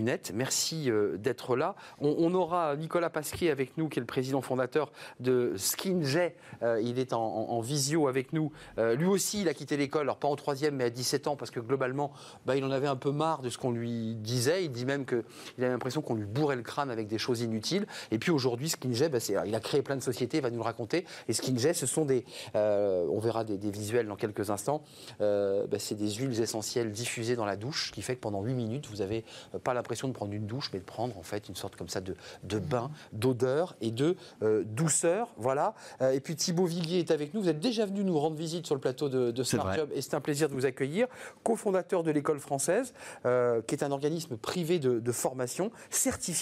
net. 0.00 0.30
Merci 0.32 0.90
euh, 0.90 1.16
d'être 1.16 1.56
là. 1.56 1.74
On, 1.98 2.32
aura 2.34 2.76
Nicolas 2.76 3.10
Pasquier 3.10 3.50
avec 3.50 3.76
nous, 3.76 3.88
qui 3.88 3.98
est 3.98 4.02
le 4.02 4.06
président 4.06 4.40
fondateur 4.40 4.92
de 5.18 5.54
SkinJ. 5.56 6.32
Euh, 6.62 6.80
il 6.80 7.00
est 7.00 7.12
en 7.12 7.60
visio 7.60 8.06
avec 8.06 8.32
nous. 8.32 8.52
Euh, 8.78 8.94
lui 8.94 9.06
aussi, 9.06 9.40
il 9.40 9.48
a 9.48 9.54
quitté 9.54 9.76
l'école, 9.76 10.02
alors 10.02 10.18
pas 10.18 10.28
en 10.28 10.36
troisième, 10.36 10.76
mais 10.76 10.84
à 10.84 10.90
17 10.90 11.26
ans, 11.26 11.36
parce 11.36 11.50
que 11.50 11.60
globalement, 11.60 12.12
bah, 12.46 12.54
il 12.54 12.64
en 12.64 12.70
avait 12.70 12.86
un 12.86 12.96
peu 12.96 13.10
marre 13.10 13.42
de 13.42 13.48
ce 13.48 13.58
qu'on 13.58 13.72
lui 13.72 14.14
disait. 14.14 14.64
Il 14.64 14.70
dit 14.70 14.86
même 14.86 15.04
qu'il 15.04 15.24
avait 15.58 15.68
l'impression 15.68 16.00
qu'on 16.00 16.14
lui 16.14 16.26
bourrait 16.26 16.43
bourrer 16.44 16.56
le 16.56 16.62
crâne 16.62 16.90
avec 16.90 17.08
des 17.08 17.16
choses 17.16 17.40
inutiles. 17.40 17.86
Et 18.10 18.18
puis 18.18 18.30
aujourd'hui, 18.30 18.68
Skinjet, 18.68 19.08
bah, 19.08 19.18
il 19.46 19.54
a 19.54 19.60
créé 19.60 19.80
plein 19.80 19.96
de 19.96 20.02
sociétés, 20.02 20.38
il 20.38 20.42
va 20.42 20.50
nous 20.50 20.58
le 20.58 20.62
raconter. 20.62 21.06
Et 21.26 21.32
Skinjet, 21.32 21.72
ce 21.72 21.86
sont 21.86 22.04
des, 22.04 22.26
euh, 22.54 23.06
on 23.10 23.18
verra 23.18 23.44
des, 23.44 23.56
des 23.56 23.70
visuels 23.70 24.06
dans 24.06 24.16
quelques 24.16 24.50
instants. 24.50 24.82
Euh, 25.22 25.66
bah, 25.66 25.78
c'est 25.78 25.94
des 25.94 26.10
huiles 26.10 26.38
essentielles 26.38 26.92
diffusées 26.92 27.34
dans 27.34 27.46
la 27.46 27.56
douche, 27.56 27.88
ce 27.88 27.92
qui 27.92 28.02
fait 28.02 28.16
que 28.16 28.20
pendant 28.20 28.42
8 28.42 28.52
minutes, 28.52 28.86
vous 28.90 28.96
n'avez 28.96 29.24
pas 29.62 29.72
l'impression 29.72 30.06
de 30.06 30.12
prendre 30.12 30.34
une 30.34 30.46
douche, 30.46 30.70
mais 30.74 30.80
de 30.80 30.84
prendre 30.84 31.16
en 31.16 31.22
fait 31.22 31.48
une 31.48 31.54
sorte 31.54 31.76
comme 31.76 31.88
ça 31.88 32.02
de, 32.02 32.14
de 32.42 32.58
bain, 32.58 32.90
d'odeur 33.12 33.74
et 33.80 33.90
de 33.90 34.16
euh, 34.42 34.64
douceur. 34.66 35.28
Voilà. 35.38 35.74
Euh, 36.02 36.12
et 36.12 36.20
puis 36.20 36.36
Thibaut 36.36 36.66
Viguier 36.66 36.98
est 36.98 37.10
avec 37.10 37.32
nous. 37.32 37.40
Vous 37.40 37.48
êtes 37.48 37.60
déjà 37.60 37.86
venu 37.86 38.04
nous 38.04 38.18
rendre 38.18 38.36
visite 38.36 38.66
sur 38.66 38.74
le 38.74 38.82
plateau 38.82 39.08
de, 39.08 39.30
de 39.30 39.42
Smart. 39.42 39.74
Job 39.74 39.88
et 39.94 40.02
c'est 40.02 40.14
un 40.14 40.20
plaisir 40.20 40.50
de 40.50 40.54
vous 40.54 40.66
accueillir. 40.66 41.06
Co-fondateur 41.42 42.02
de 42.02 42.10
l'école 42.10 42.38
française, 42.38 42.92
euh, 43.24 43.62
qui 43.62 43.74
est 43.74 43.82
un 43.82 43.90
organisme 43.90 44.36
privé 44.36 44.78
de, 44.78 45.00
de 45.00 45.12
formation 45.12 45.70
certifié 45.90 46.33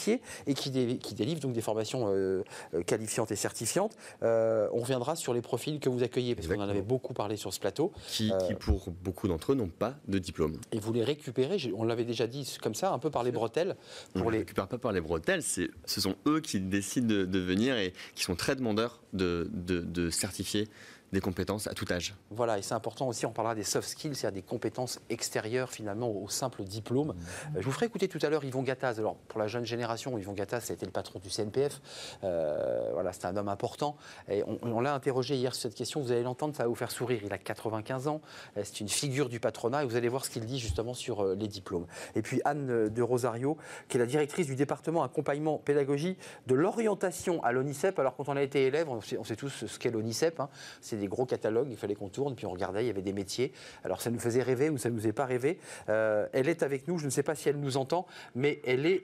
et 0.46 0.54
qui, 0.54 0.70
dé- 0.70 0.98
qui 0.98 1.14
délivre 1.14 1.40
donc 1.40 1.52
des 1.52 1.60
formations 1.60 2.06
euh, 2.08 2.42
euh, 2.74 2.82
qualifiantes 2.82 3.30
et 3.30 3.36
certifiantes. 3.36 3.94
Euh, 4.22 4.68
on 4.72 4.80
reviendra 4.80 5.16
sur 5.16 5.34
les 5.34 5.42
profils 5.42 5.78
que 5.80 5.88
vous 5.88 6.02
accueillez 6.02 6.34
parce 6.34 6.48
qu'on 6.48 6.60
en 6.60 6.68
avait 6.68 6.82
beaucoup 6.82 7.14
parlé 7.14 7.36
sur 7.36 7.52
ce 7.52 7.60
plateau 7.60 7.92
qui, 8.08 8.32
qui, 8.46 8.54
pour 8.54 8.90
beaucoup 8.90 9.28
d'entre 9.28 9.52
eux, 9.52 9.54
n'ont 9.54 9.68
pas 9.68 9.94
de 10.08 10.18
diplôme. 10.18 10.56
et 10.72 10.78
vous 10.78 10.92
les 10.92 11.04
récupérez. 11.04 11.58
On 11.76 11.84
l'avait 11.84 12.04
déjà 12.04 12.26
dit 12.26 12.56
comme 12.62 12.74
ça, 12.74 12.92
un 12.92 12.98
peu 12.98 13.10
par 13.10 13.22
les 13.22 13.32
bretelles 13.32 13.76
On 14.14 14.24
ne 14.24 14.30
les 14.30 14.38
récupère 14.38 14.68
pas 14.68 14.78
par 14.78 14.92
les 14.92 15.00
bretelles, 15.00 15.42
ce 15.42 16.00
sont 16.00 16.16
eux 16.26 16.40
qui 16.40 16.60
décident 16.60 17.06
de, 17.06 17.24
de 17.24 17.38
venir 17.38 17.76
et 17.76 17.92
qui 18.14 18.22
sont 18.24 18.34
très 18.36 18.56
demandeurs 18.56 19.00
de, 19.12 19.48
de- 19.52 19.80
de 19.80 20.10
certifier 20.10 20.68
des 21.12 21.20
compétences 21.20 21.66
à 21.66 21.74
tout 21.74 21.84
âge. 21.90 22.14
Voilà, 22.30 22.58
et 22.58 22.62
c'est 22.62 22.74
important 22.74 23.06
aussi, 23.06 23.26
on 23.26 23.32
parlera 23.32 23.54
des 23.54 23.64
soft 23.64 23.88
skills, 23.88 24.14
c'est-à-dire 24.14 24.42
des 24.42 24.46
compétences 24.48 24.98
extérieures 25.10 25.70
finalement 25.70 26.10
au 26.10 26.28
simple 26.28 26.64
diplôme. 26.64 27.10
Euh, 27.54 27.60
je 27.60 27.64
vous 27.64 27.72
ferai 27.72 27.86
écouter 27.86 28.08
tout 28.08 28.18
à 28.22 28.30
l'heure 28.30 28.44
Yvon 28.44 28.62
Gattaz. 28.62 28.98
Alors, 28.98 29.16
pour 29.28 29.38
la 29.38 29.46
jeune 29.46 29.66
génération, 29.66 30.16
Yvon 30.18 30.32
Gattaz, 30.32 30.60
c'était 30.64 30.86
le 30.86 30.92
patron 30.92 31.18
du 31.18 31.28
CNPF. 31.28 31.80
Euh, 32.24 32.90
voilà, 32.92 33.12
c'est 33.12 33.26
un 33.26 33.36
homme 33.36 33.48
important. 33.48 33.96
Et 34.28 34.42
on, 34.44 34.58
on 34.62 34.80
l'a 34.80 34.94
interrogé 34.94 35.36
hier 35.36 35.54
sur 35.54 35.62
cette 35.62 35.74
question. 35.74 36.00
Vous 36.00 36.12
allez 36.12 36.22
l'entendre, 36.22 36.56
ça 36.56 36.62
va 36.62 36.68
vous 36.68 36.74
faire 36.74 36.90
sourire. 36.90 37.20
Il 37.24 37.32
a 37.32 37.38
95 37.38 38.08
ans. 38.08 38.20
Euh, 38.56 38.62
C'est 38.64 38.80
une 38.80 38.88
figure 38.88 39.28
du 39.28 39.38
patronat 39.40 39.82
et 39.82 39.86
vous 39.86 39.96
allez 39.96 40.08
voir 40.08 40.24
ce 40.24 40.30
qu'il 40.30 40.46
dit 40.46 40.58
justement 40.58 40.94
sur 40.94 41.24
les 41.34 41.48
diplômes. 41.48 41.86
Et 42.14 42.22
puis 42.22 42.40
Anne 42.44 42.88
de 42.88 43.02
Rosario, 43.02 43.58
qui 43.88 43.96
est 43.98 44.00
la 44.00 44.06
directrice 44.06 44.46
du 44.46 44.56
département 44.56 45.02
accompagnement 45.02 45.58
pédagogie 45.58 46.16
de 46.46 46.54
l'orientation 46.54 47.42
à 47.44 47.52
l'ONICEP. 47.52 47.98
Alors, 47.98 48.16
quand 48.16 48.28
on 48.28 48.36
a 48.36 48.42
été 48.42 48.66
élève, 48.66 48.88
on 48.88 49.00
sait, 49.00 49.18
on 49.18 49.24
sait 49.24 49.36
tous 49.36 49.66
ce 49.66 49.78
qu'est 49.78 49.90
l'ONICEP. 49.90 50.40
hein. 50.40 50.48
C'est 50.80 51.01
des 51.02 51.08
gros 51.08 51.26
catalogues, 51.26 51.68
il 51.70 51.76
fallait 51.76 51.94
qu'on 51.96 52.08
tourne, 52.08 52.34
puis 52.34 52.46
on 52.46 52.50
regardait, 52.52 52.84
il 52.84 52.86
y 52.86 52.90
avait 52.90 53.02
des 53.02 53.12
métiers. 53.12 53.52
Alors, 53.84 54.00
ça 54.00 54.10
nous 54.10 54.18
faisait 54.20 54.42
rêver 54.42 54.70
ou 54.70 54.78
ça 54.78 54.88
ne 54.88 54.94
nous 54.94 55.06
est 55.06 55.12
pas 55.12 55.26
rêvé. 55.26 55.58
Euh, 55.88 56.26
elle 56.32 56.48
est 56.48 56.62
avec 56.62 56.88
nous, 56.88 56.98
je 56.98 57.04
ne 57.04 57.10
sais 57.10 57.22
pas 57.22 57.34
si 57.34 57.48
elle 57.48 57.58
nous 57.60 57.76
entend, 57.76 58.06
mais 58.34 58.60
elle 58.64 58.86
est. 58.86 59.02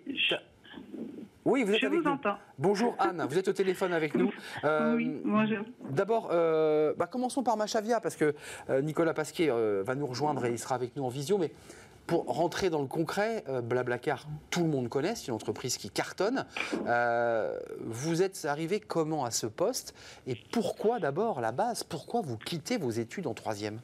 Oui, 1.44 1.64
vous 1.64 1.72
êtes 1.72 1.80
Je 1.80 1.86
avec 1.86 1.98
vous 2.00 2.04
nous. 2.04 2.10
entends. 2.14 2.36
Bonjour 2.58 2.94
Anne, 2.98 3.26
vous 3.28 3.38
êtes 3.38 3.48
au 3.48 3.52
téléphone 3.52 3.92
avec 3.92 4.14
nous. 4.14 4.30
Euh, 4.64 4.96
Oui, 4.96 5.20
bonjour. 5.24 5.64
D'abord, 5.90 6.28
euh, 6.30 6.92
bah, 6.96 7.06
commençons 7.06 7.42
par 7.42 7.56
Machavia, 7.56 8.00
parce 8.00 8.16
que 8.16 8.34
euh, 8.68 8.82
Nicolas 8.82 9.14
Pasquier 9.14 9.48
euh, 9.50 9.82
va 9.86 9.94
nous 9.94 10.06
rejoindre 10.06 10.44
et 10.46 10.50
il 10.50 10.58
sera 10.58 10.74
avec 10.74 10.94
nous 10.96 11.04
en 11.04 11.08
visio. 11.08 11.38
Mais 11.38 11.50
pour 12.08 12.24
rentrer 12.24 12.70
dans 12.70 12.80
le 12.80 12.88
concret, 12.88 13.44
euh, 13.48 13.60
Blablacar, 13.60 14.26
tout 14.50 14.62
le 14.62 14.68
monde 14.68 14.88
connaît, 14.88 15.14
c'est 15.14 15.28
une 15.28 15.34
entreprise 15.34 15.76
qui 15.76 15.90
cartonne. 15.90 16.46
Euh, 16.86 17.60
vous 17.84 18.22
êtes 18.22 18.46
arrivé 18.46 18.80
comment 18.80 19.26
à 19.26 19.30
ce 19.30 19.46
poste 19.46 19.94
Et 20.26 20.34
pourquoi 20.34 21.00
d'abord, 21.00 21.42
la 21.42 21.52
base, 21.52 21.84
pourquoi 21.84 22.22
vous 22.22 22.38
quittez 22.38 22.78
vos 22.78 22.90
études 22.90 23.26
en 23.26 23.34
troisième? 23.34 23.80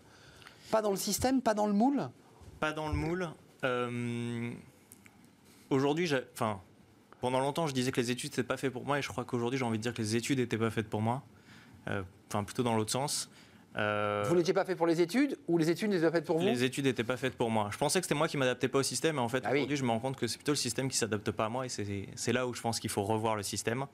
Pas 0.71 0.81
dans 0.81 0.91
le 0.91 0.97
système, 0.97 1.43
pas 1.43 1.53
dans 1.53 1.67
le 1.67 1.75
moule? 1.75 2.09
Pas 2.61 2.73
dans 2.73 2.89
le 2.89 2.95
moule. 2.95 3.29
Euh, 3.63 4.51
Aujourd'hui, 5.69 6.11
enfin, 6.33 6.61
pendant 7.21 7.41
longtemps, 7.41 7.67
je 7.67 7.75
disais 7.75 7.93
que 7.93 8.01
les 8.01 8.11
études 8.11 8.31
n'étaient 8.31 8.43
pas 8.43 8.57
fait 8.57 8.71
pour 8.71 8.87
moi, 8.87 8.99
et 8.99 9.03
je 9.03 9.09
crois 9.09 9.25
qu'aujourd'hui, 9.25 9.59
j'ai 9.59 9.67
envie 9.67 9.79
de 9.79 9.83
dire 9.83 9.93
que 9.93 10.01
les 10.01 10.17
études 10.17 10.39
n'étaient 10.39 10.57
pas 10.59 10.71
faites 10.71 10.89
pour 10.89 11.03
moi. 11.03 11.23
Enfin, 11.87 12.43
plutôt 12.45 12.63
dans 12.63 12.75
l'autre 12.75 12.93
sens. 12.93 13.29
Euh, 13.77 14.23
Vous 14.29 14.37
n'étiez 14.37 14.55
pas 14.55 14.65
fait 14.65 14.77
pour 14.77 14.87
les 14.87 15.01
études 15.01 15.37
ou 15.49 15.59
les 15.59 15.69
études 15.69 15.91
n'étaient 15.91 16.07
pas 16.07 16.13
faites 16.13 16.27
pour 16.27 16.39
vous? 16.39 16.45
Les 16.45 16.63
études 16.63 16.85
n'étaient 16.85 17.03
pas 17.03 17.17
faites 17.17 17.35
pour 17.35 17.51
moi. 17.51 17.69
Je 17.73 17.77
pensais 17.79 17.99
que 18.01 18.05
c'était 18.05 18.15
moi 18.15 18.29
qui 18.29 18.37
m'adaptais 18.37 18.69
pas 18.69 18.79
au 18.79 18.83
système, 18.85 19.17
et 19.17 19.21
en 19.21 19.29
fait, 19.29 19.43
Ah 19.45 19.49
oui. 19.51 19.59
aujourd'hui, 19.59 19.77
je 19.77 19.85
me 19.85 19.91
rends 19.91 19.99
compte 19.99 20.17
que 20.17 20.29
c'est 20.29 20.37
plutôt 20.37 20.53
le 20.53 20.57
système 20.57 20.89
qui 20.89 20.97
s'adapte 20.97 21.31
pas 21.33 21.47
à 21.47 21.49
moi, 21.49 21.67
et 21.67 21.69
c'est 21.69 22.33
là 22.33 22.47
où 22.47 22.55
je 22.55 22.61
pense 22.61 22.79
qu'il 22.79 22.91
faut 22.91 23.03
revoir 23.03 23.35
le 23.35 23.43
système. 23.43 23.87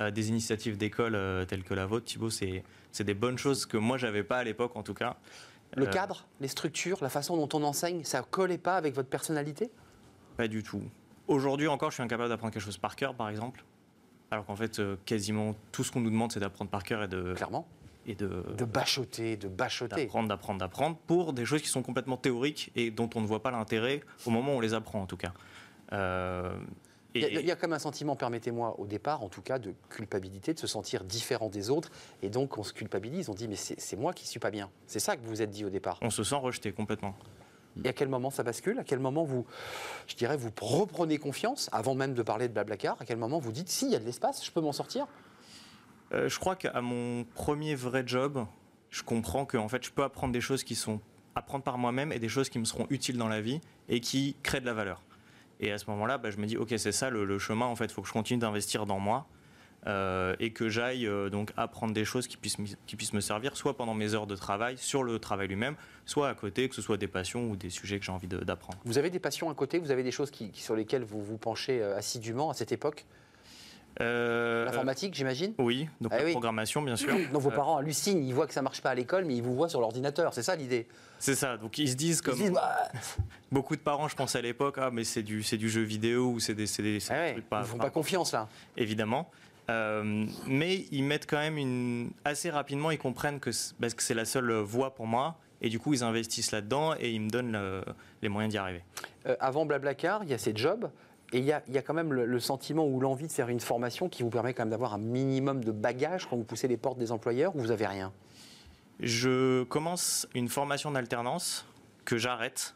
Euh, 0.00 0.10
des 0.10 0.30
initiatives 0.30 0.76
d'école 0.76 1.14
euh, 1.14 1.44
telles 1.44 1.62
que 1.62 1.74
la 1.74 1.86
vôtre, 1.86 2.06
Thibaut, 2.06 2.30
c'est 2.30 2.64
des 2.98 3.14
bonnes 3.14 3.38
choses 3.38 3.66
que 3.66 3.76
moi, 3.76 3.98
j'avais 3.98 4.24
pas 4.24 4.38
à 4.38 4.44
l'époque, 4.44 4.74
en 4.74 4.82
tout 4.82 4.94
cas. 4.94 5.16
Le 5.76 5.86
cadre, 5.86 6.26
les 6.40 6.48
structures, 6.48 6.98
la 7.00 7.08
façon 7.08 7.36
dont 7.36 7.48
on 7.56 7.62
enseigne, 7.62 8.02
ça 8.02 8.22
collait 8.28 8.58
pas 8.58 8.76
avec 8.76 8.94
votre 8.96 9.08
personnalité? 9.08 9.70
Pas 10.36 10.48
du 10.48 10.64
tout. 10.64 10.82
Aujourd'hui 11.28 11.68
encore, 11.68 11.90
je 11.90 11.94
suis 11.94 12.02
incapable 12.02 12.28
d'apprendre 12.30 12.52
quelque 12.52 12.64
chose 12.64 12.78
par 12.78 12.96
cœur, 12.96 13.14
par 13.14 13.28
exemple. 13.28 13.64
Alors 14.32 14.44
qu'en 14.46 14.56
fait, 14.56 14.80
quasiment 15.04 15.54
tout 15.70 15.84
ce 15.84 15.92
qu'on 15.92 16.00
nous 16.00 16.10
demande, 16.10 16.32
c'est 16.32 16.40
d'apprendre 16.40 16.70
par 16.72 16.82
cœur 16.82 17.04
et 17.04 17.08
de, 17.08 17.34
Clairement. 17.34 17.68
Et 18.06 18.14
de, 18.14 18.44
De 18.56 18.64
bachoter, 18.64 19.36
de 19.36 19.48
bachoter. 19.48 20.04
d'apprendre, 20.04 20.28
d'apprendre, 20.28 20.58
d'apprendre 20.60 20.96
pour 21.06 21.32
des 21.32 21.44
choses 21.44 21.62
qui 21.62 21.68
sont 21.68 21.82
complètement 21.82 22.16
théoriques 22.16 22.72
et 22.76 22.90
dont 22.90 23.10
on 23.14 23.20
ne 23.20 23.26
voit 23.26 23.42
pas 23.42 23.50
l'intérêt 23.50 24.02
au 24.26 24.30
moment 24.30 24.54
où 24.54 24.56
on 24.56 24.60
les 24.60 24.74
apprend, 24.74 25.00
en 25.02 25.06
tout 25.06 25.16
cas. 25.16 25.32
Euh, 25.92 26.58
Il 27.14 27.22
y, 27.22 27.24
a, 27.24 27.28
il 27.40 27.46
y 27.46 27.50
a 27.50 27.56
comme 27.56 27.72
un 27.72 27.78
sentiment, 27.80 28.14
permettez-moi, 28.16 28.78
au 28.78 28.86
départ, 28.86 29.22
en 29.24 29.28
tout 29.28 29.42
cas, 29.42 29.58
de 29.58 29.74
culpabilité, 29.88 30.54
de 30.54 30.58
se 30.60 30.66
sentir 30.68 31.02
différent 31.04 31.48
des 31.48 31.68
autres. 31.68 31.90
Et 32.22 32.30
donc, 32.30 32.56
on 32.56 32.62
se 32.62 32.72
culpabilise, 32.72 33.28
on 33.28 33.34
dit, 33.34 33.48
mais 33.48 33.56
c'est 33.56 33.80
c'est 33.80 33.96
moi 33.96 34.12
qui 34.12 34.26
suis 34.26 34.38
pas 34.40 34.50
bien. 34.52 34.70
C'est 34.86 35.00
ça 35.00 35.16
que 35.16 35.22
vous 35.22 35.28
vous 35.30 35.42
êtes 35.42 35.50
dit 35.50 35.64
au 35.64 35.70
départ. 35.70 35.98
on 36.02 36.10
se 36.10 36.22
sent 36.22 36.36
rejeté 36.36 36.72
complètement. 36.72 37.14
Et 37.84 37.88
à 37.88 37.92
quel 37.92 38.08
moment 38.08 38.30
ça 38.30 38.42
bascule? 38.42 38.78
À 38.78 38.84
quel 38.84 38.98
moment 38.98 39.24
vous, 39.24 39.44
je 40.08 40.14
dirais, 40.16 40.36
vous 40.36 40.50
reprenez 40.60 41.18
confiance, 41.18 41.68
avant 41.72 41.94
même 41.94 42.14
de 42.14 42.22
parler 42.22 42.48
de 42.48 42.52
Blablacar? 42.52 42.96
À 43.00 43.04
quel 43.04 43.16
moment 43.16 43.38
vous 43.38 43.52
dites, 43.52 43.68
si, 43.68 43.86
il 43.86 43.92
y 43.92 43.96
a 43.96 44.00
de 44.00 44.04
l'espace, 44.04 44.44
je 44.44 44.50
peux 44.50 44.60
m'en 44.60 44.72
sortir? 44.72 45.06
Euh, 46.12 46.28
je 46.28 46.38
crois 46.38 46.56
qu'à 46.56 46.80
mon 46.80 47.24
premier 47.24 47.74
vrai 47.74 48.02
job, 48.06 48.44
je 48.90 49.02
comprends 49.02 49.46
que 49.46 49.56
en 49.56 49.68
fait, 49.68 49.84
je 49.84 49.90
peux 49.90 50.02
apprendre 50.02 50.32
des 50.32 50.40
choses 50.40 50.64
qui 50.64 50.74
sont 50.74 51.00
apprendre 51.36 51.62
par 51.62 51.78
moi-même 51.78 52.12
et 52.12 52.18
des 52.18 52.28
choses 52.28 52.48
qui 52.48 52.58
me 52.58 52.64
seront 52.64 52.86
utiles 52.90 53.16
dans 53.16 53.28
la 53.28 53.40
vie 53.40 53.60
et 53.88 54.00
qui 54.00 54.36
créent 54.42 54.60
de 54.60 54.66
la 54.66 54.74
valeur. 54.74 55.00
Et 55.60 55.70
à 55.70 55.78
ce 55.78 55.88
moment-là, 55.90 56.18
bah, 56.18 56.30
je 56.30 56.38
me 56.38 56.46
dis, 56.46 56.56
ok, 56.56 56.74
c'est 56.76 56.92
ça 56.92 57.10
le, 57.10 57.38
chemin. 57.38 57.66
En 57.66 57.76
fait, 57.76 57.84
il 57.84 57.92
faut 57.92 58.02
que 58.02 58.08
je 58.08 58.12
continue 58.12 58.40
d'investir 58.40 58.86
dans 58.86 58.98
moi 58.98 59.26
euh, 59.86 60.34
et 60.40 60.52
que 60.52 60.68
j'aille 60.68 61.06
euh, 61.06 61.30
donc 61.30 61.52
apprendre 61.56 61.94
des 61.94 62.04
choses 62.04 62.26
qui 62.26 62.36
puissent, 62.36 62.58
me- 62.58 62.66
qui 62.86 62.96
puissent 62.96 63.12
me 63.12 63.20
servir, 63.20 63.56
soit 63.56 63.76
pendant 63.76 63.94
mes 63.94 64.14
heures 64.14 64.26
de 64.26 64.34
travail, 64.34 64.76
sur 64.76 65.04
le 65.04 65.18
travail 65.18 65.48
lui-même, 65.48 65.76
soit 66.04 66.28
à 66.28 66.34
côté, 66.34 66.68
que 66.68 66.74
ce 66.74 66.82
soit 66.82 66.96
des 66.96 67.06
passions 67.08 67.48
ou 67.48 67.56
des 67.56 67.70
sujets 67.70 67.98
que 67.98 68.04
j'ai 68.04 68.12
envie 68.12 68.26
d'apprendre. 68.26 68.78
Vous 68.84 68.98
avez 68.98 69.10
des 69.10 69.20
passions 69.20 69.48
à 69.50 69.54
côté? 69.54 69.78
Vous 69.78 69.90
avez 69.92 70.02
des 70.02 70.10
choses 70.10 70.30
qui, 70.30 70.50
sur 70.54 70.74
lesquelles 70.74 71.04
vous 71.04 71.22
vous 71.22 71.38
penchez 71.38 71.82
assidûment 71.82 72.50
à 72.50 72.54
cette 72.54 72.72
époque? 72.72 73.06
Euh, 74.00 74.64
L'informatique, 74.64 75.14
j'imagine 75.14 75.52
oui, 75.58 75.88
donc 76.00 76.12
Ah 76.14 76.18
la 76.18 76.24
oui. 76.24 76.30
programmation, 76.32 76.82
bien 76.82 76.96
sûr. 76.96 77.14
Donc 77.32 77.42
vos 77.42 77.50
Euh, 77.50 77.54
parents 77.54 77.76
hallucinent, 77.78 78.22
ils 78.24 78.34
voient 78.34 78.46
que 78.46 78.54
ça 78.54 78.62
marche 78.62 78.80
pas 78.80 78.90
à 78.90 78.94
l'école, 78.94 79.24
mais 79.24 79.36
ils 79.36 79.42
vous 79.42 79.54
voient 79.54 79.68
sur 79.68 79.80
l'ordinateur. 79.80 80.32
C'est 80.32 80.42
ça 80.42 80.56
l'idée? 80.56 80.86
C'est 81.18 81.34
ça. 81.34 81.56
Donc 81.56 81.76
ils 81.78 81.88
se 81.90 81.94
disent 81.96 82.22
comme 82.22 82.34
se 82.36 82.42
disent, 82.42 82.52
bah, 82.52 82.78
Beaucoup 83.52 83.76
de 83.76 83.80
parents, 83.80 84.08
je 84.08 84.16
pense 84.16 84.36
à 84.36 84.40
l'époque, 84.40 84.76
ah, 84.78 84.90
mais 84.92 85.04
c'est 85.04 85.22
du, 85.22 85.42
du 85.42 85.68
jeu 85.68 85.82
vidéo 85.82 86.30
ou 86.32 86.40
c'est 86.40 86.54
des, 86.54 86.64
des, 86.64 86.98
ah 87.10 87.14
des 87.14 87.20
ouais, 87.20 87.32
trucs 87.32 87.48
pas, 87.48 87.60
ils 87.60 87.66
font 87.66 87.78
pas- 87.78 87.90
confiance 87.90 88.32
là. 88.32 88.48
évidemment. 88.76 89.30
Euh, 89.68 90.24
mais 90.46 90.86
ils 90.90 91.04
mettent 91.04 91.28
quand 91.28 91.38
même 91.38 91.56
une. 91.58 92.10
Assez 92.24 92.50
rapidement, 92.50 92.90
ils 92.90 92.98
comprennent 92.98 93.38
que 93.38 93.52
c'est, 93.52 93.74
parce 93.76 93.94
que 93.94 94.02
c'est 94.02 94.14
la 94.14 94.24
seule 94.24 94.50
voie 94.52 94.94
pour 94.94 95.06
moi. 95.06 95.36
Et 95.62 95.68
du 95.68 95.78
coup, 95.78 95.92
ils 95.92 96.02
investissent 96.02 96.52
là-dedans 96.52 96.94
et 96.98 97.10
ils 97.10 97.20
me 97.20 97.28
donnent 97.28 97.52
le- 97.52 97.84
les 98.22 98.28
moyens 98.30 98.50
d'y 98.50 98.56
arriver. 98.58 98.82
Euh, 99.26 99.36
avant 99.40 99.66
Blablacar, 99.66 100.24
il 100.24 100.30
y 100.30 100.34
a 100.34 100.38
ces 100.38 100.56
jobs. 100.56 100.90
Et 101.32 101.38
il 101.38 101.44
y, 101.44 101.52
a, 101.52 101.62
il 101.68 101.74
y 101.74 101.78
a 101.78 101.82
quand 101.82 101.94
même 101.94 102.12
le, 102.12 102.26
le 102.26 102.40
sentiment 102.40 102.86
ou 102.86 103.00
l'envie 103.00 103.26
de 103.26 103.32
faire 103.32 103.48
une 103.48 103.60
formation 103.60 104.08
qui 104.08 104.22
vous 104.22 104.30
permet 104.30 104.52
quand 104.52 104.62
même 104.62 104.70
d'avoir 104.70 104.94
un 104.94 104.98
minimum 104.98 105.62
de 105.62 105.70
bagages 105.70 106.26
quand 106.28 106.36
vous 106.36 106.44
poussez 106.44 106.66
les 106.66 106.76
portes 106.76 106.98
des 106.98 107.12
employeurs 107.12 107.54
ou 107.54 107.60
vous 107.60 107.70
avez 107.70 107.86
rien? 107.86 108.12
Je 108.98 109.62
commence 109.64 110.28
une 110.34 110.48
formation 110.48 110.90
d'alternance 110.90 111.66
que 112.04 112.18
j'arrête 112.18 112.74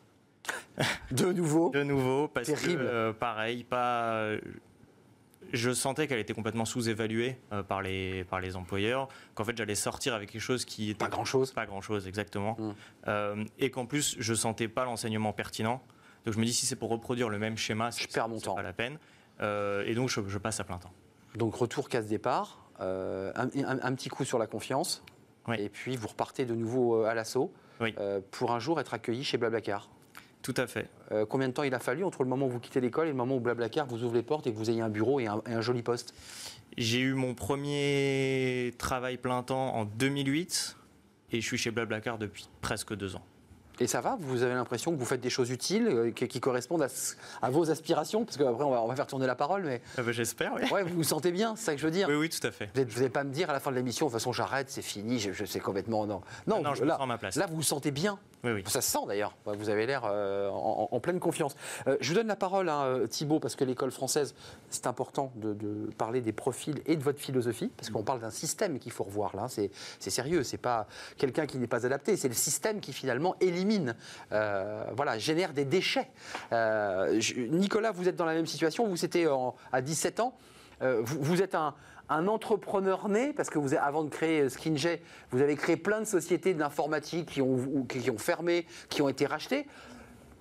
De 1.11 1.33
nouveau? 1.33 1.71
De 1.71 1.83
nouveau 1.83 2.29
parce 2.29 2.49
Terrible. 2.49 2.83
que, 2.83 2.89
euh, 2.89 3.13
pareil, 3.13 3.65
pas. 3.65 4.37
Je 5.53 5.71
sentais 5.71 6.09
qu'elle 6.09 6.19
était 6.19 6.33
complètement 6.33 6.65
sous-évaluée 6.65 7.37
euh, 7.53 7.63
par, 7.63 7.81
les, 7.83 8.25
par 8.25 8.41
les 8.41 8.57
employeurs, 8.57 9.09
qu'en 9.35 9.45
fait 9.45 9.57
j'allais 9.57 9.75
sortir 9.75 10.15
avec 10.15 10.31
quelque 10.31 10.41
chose 10.41 10.65
qui 10.65 10.91
était 10.91 10.99
Pas 10.99 11.09
grand-chose. 11.09 11.53
Pas 11.53 11.67
grand-chose, 11.67 12.09
exactement. 12.09 12.57
Mm. 12.59 12.73
Euh, 13.09 13.45
et 13.59 13.71
qu'en 13.71 13.87
plus, 13.87 14.17
je 14.19 14.35
sentais 14.35 14.69
pas 14.69 14.85
l'enseignement 14.85 15.33
pertinent. 15.33 15.83
Donc 16.25 16.35
je 16.35 16.39
me 16.39 16.45
dis, 16.45 16.53
si 16.55 16.67
c'est 16.67 16.77
pour 16.77 16.89
reproduire 16.91 17.29
le 17.29 17.39
même 17.39 17.57
schéma, 17.57 17.91
Je 17.91 18.07
perds 18.07 18.29
mon 18.29 18.41
temps. 18.41 18.55
pas 18.55 18.63
la 18.63 18.73
peine. 18.73 18.99
Euh, 19.41 19.85
et 19.87 19.95
donc 19.95 20.09
je, 20.09 20.21
je 20.27 20.39
passe 20.39 20.61
à 20.61 20.65
plein 20.65 20.79
temps. 20.79 20.93
Donc 21.37 21.55
retour 21.57 21.89
casse-départ, 21.89 22.65
euh, 22.81 23.33
un, 23.35 23.49
un- 23.65 23.81
un 23.83 23.95
petit 23.95 24.09
coup 24.09 24.25
sur 24.25 24.39
la 24.39 24.47
confiance, 24.47 25.03
Oui. 25.49 25.57
et 25.59 25.69
puis 25.69 25.97
vous 25.97 26.09
repartez 26.09 26.45
de 26.45 26.55
nouveau 26.55 26.97
euh, 27.03 27.07
à 27.07 27.15
l'assaut 27.15 27.53
Oui. 27.81 27.95
euh, 27.99 28.21
pour 28.31 28.53
un 28.53 28.59
jour 28.61 28.79
être 28.81 28.95
accueilli 28.95 29.25
chez 29.25 29.37
Blablacar. 29.37 29.89
Tout 30.43 30.55
à 30.59 30.67
fait. 30.67 30.91
Combien 31.31 31.49
de 31.49 31.55
temps 31.55 31.63
il 31.63 31.75
a 31.75 31.79
fallu 31.79 32.05
entre 32.05 32.23
le 32.23 32.29
moment 32.29 32.45
où 32.47 32.51
vous 32.51 32.61
quittez 32.61 32.79
l'école 32.79 33.07
et 33.07 33.11
le 33.11 33.17
moment 33.17 33.37
où 33.37 33.41
Blablacar 33.41 33.87
vous 33.87 34.05
ouvre 34.05 34.15
les 34.15 34.23
portes 34.23 34.47
et 34.47 34.53
que 34.53 34.59
vous 34.59 34.69
ayez 34.69 34.83
un 34.83 34.91
bureau 34.91 35.19
et 35.19 35.27
un, 35.27 35.41
et 35.49 35.55
un 35.55 35.63
joli 35.63 35.83
poste? 35.83 36.13
J'ai 36.77 37.01
eu 37.01 37.15
mon 37.15 37.35
premier 37.35 38.75
travail 38.77 39.17
plein 39.17 39.43
temps 39.43 39.75
en 39.75 39.87
2008 39.87 40.77
et 41.33 41.41
je 41.41 41.47
suis 41.47 41.57
chez 41.57 41.71
Blablacar 41.71 42.19
depuis 42.19 42.49
presque 42.61 42.95
deux 42.95 43.17
ans. 43.17 43.25
Et 43.81 43.87
ça 43.87 44.01
va 44.01 44.17
Vous 44.21 44.43
avez 44.43 44.55
l'impression 44.55 44.93
que 44.93 44.97
vous 44.99 45.05
faites 45.05 45.21
des 45.21 45.31
choses 45.31 45.51
utiles 45.51 45.89
euh, 45.89 46.11
qui, 46.13 46.29
qui 46.29 46.41
correspondent 46.41 46.87
à, 47.43 47.51
vos 47.51 47.71
aspirations 47.71 48.25
Parce 48.25 48.37
qu'après, 48.37 48.65
on 48.65 48.71
va, 48.71 48.81
on 48.83 48.87
va 48.87 48.95
faire 48.97 49.07
tourner 49.07 49.27
la 49.27 49.35
parole, 49.35 49.65
mais 49.65 49.81
Ah 49.99 50.03
bah, 50.03 50.13
J'espère, 50.13 50.53
oui. 50.55 50.63
ouais, 50.71 50.85
vous 50.85 50.95
vous 50.95 51.03
sentez 51.05 51.33
bien, 51.33 51.57
c'est 51.57 51.65
ça 51.65 51.73
que 51.75 51.81
je 51.81 51.85
veux 51.87 51.91
dire 51.93 52.07
Oui, 52.09 52.15
oui, 52.15 52.29
tout 52.29 52.47
à 52.47 52.51
fait. 52.53 52.71
Vous 52.75 52.81
n'allez 52.97 53.09
pas 53.09 53.25
me 53.25 53.31
dire 53.33 53.51
à 53.51 53.53
la 53.53 53.61
fin 53.61 53.71
de 53.71 53.77
l'émission, 53.77 54.07
de 54.07 54.11
toute 54.11 54.21
façon, 54.21 54.33
j'arrête, 54.33 54.71
c'est 54.71 54.83
fini, 54.83 55.19
je, 55.19 55.33
je 55.33 55.45
sais 55.45 55.61
complètement. 55.61 56.07
Non, 56.07 56.23
non, 56.47 56.57
Ah 56.59 56.61
non, 56.63 56.71
vous- 56.71 56.77
je 56.77 56.83
me 56.83 56.87
là, 56.87 56.95
sens 56.95 57.03
à 57.03 57.07
ma 57.07 57.19
place. 57.19 57.37
là, 57.37 57.47
vous 57.47 57.57
vous 57.57 57.63
sentez 57.63 57.91
bien. 57.91 58.19
Ça 58.67 58.81
se 58.81 58.91
sent 58.91 59.07
d'ailleurs. 59.07 59.35
Vous 59.45 59.69
avez 59.69 59.87
l'air 59.87 60.03
euh, 60.05 60.49
en, 60.51 61.01
pleine 61.01 61.21
confiance. 61.21 61.55
Euh, 61.87 61.97
je 62.01 62.09
vous 62.11 62.15
donne 62.15 62.27
la 62.27 62.37
parole, 62.37 62.69
hein, 62.69 63.01
Thibault, 63.09 63.41
parce 63.41 63.57
que 63.57 63.65
l'école 63.65 63.91
française, 63.91 64.35
c'est 64.71 64.87
important 64.87 65.33
de, 65.37 65.55
parler 65.97 66.21
des 66.21 66.33
profils 66.33 66.81
et 66.87 66.97
de 66.97 67.03
votre 67.03 67.21
philosophie, 67.21 67.71
parce 67.77 67.91
qu'on 67.91 68.03
parle 68.03 68.21
d'un 68.21 68.31
système 68.31 68.79
qu'il 68.79 68.93
faut 68.93 69.05
revoir 69.05 69.37
là. 69.37 69.47
C'est 69.49 69.71
sérieux, 70.11 70.43
c'est 70.43 70.59
pas 70.59 70.87
quelqu'un 71.17 71.47
qui 71.47 71.59
n'est 71.59 71.67
pas 71.67 71.87
adapté, 71.87 72.17
c'est 72.17 72.29
le 72.29 72.35
système 72.35 72.81
qui 72.81 72.93
finalement 72.93 73.37
élimine, 73.41 73.95
euh, 74.33 74.85
voilà, 74.97 75.19
génère 75.19 75.53
des 75.53 75.65
déchets. 75.65 76.11
Euh, 76.53 77.21
Nicolas, 77.51 77.93
vous 77.93 78.09
êtes 78.09 78.17
dans 78.17 78.25
la 78.25 78.35
même 78.35 78.47
situation. 78.47 78.87
Vous 78.87 78.97
c'était 78.97 79.27
à 79.73 79.83
17 79.83 80.21
ans. 80.21 80.35
Euh, 80.83 81.03
vous 81.05 81.41
êtes 81.41 81.55
un, 81.55 81.75
un 82.09 82.27
entrepreneur 82.29 83.09
né, 83.09 83.33
parce 83.33 83.51
que 83.51 83.59
vous, 83.59 83.75
avant 83.75 84.05
de 84.05 84.11
créer 84.11 84.43
euh, 84.43 84.49
Skinjet, 84.49 85.03
vous 85.31 85.41
avez 85.41 85.57
créé 85.57 85.77
plein 85.77 86.01
de 86.01 86.05
sociétés 86.05 86.55
d'informatique 86.55 87.31
qui 87.31 87.43
ont, 87.43 87.85
qui 87.85 88.01
fermé, 88.19 88.67
qui 88.89 89.03
ont 89.03 89.09
été 89.09 89.27
rachetées. 89.27 89.67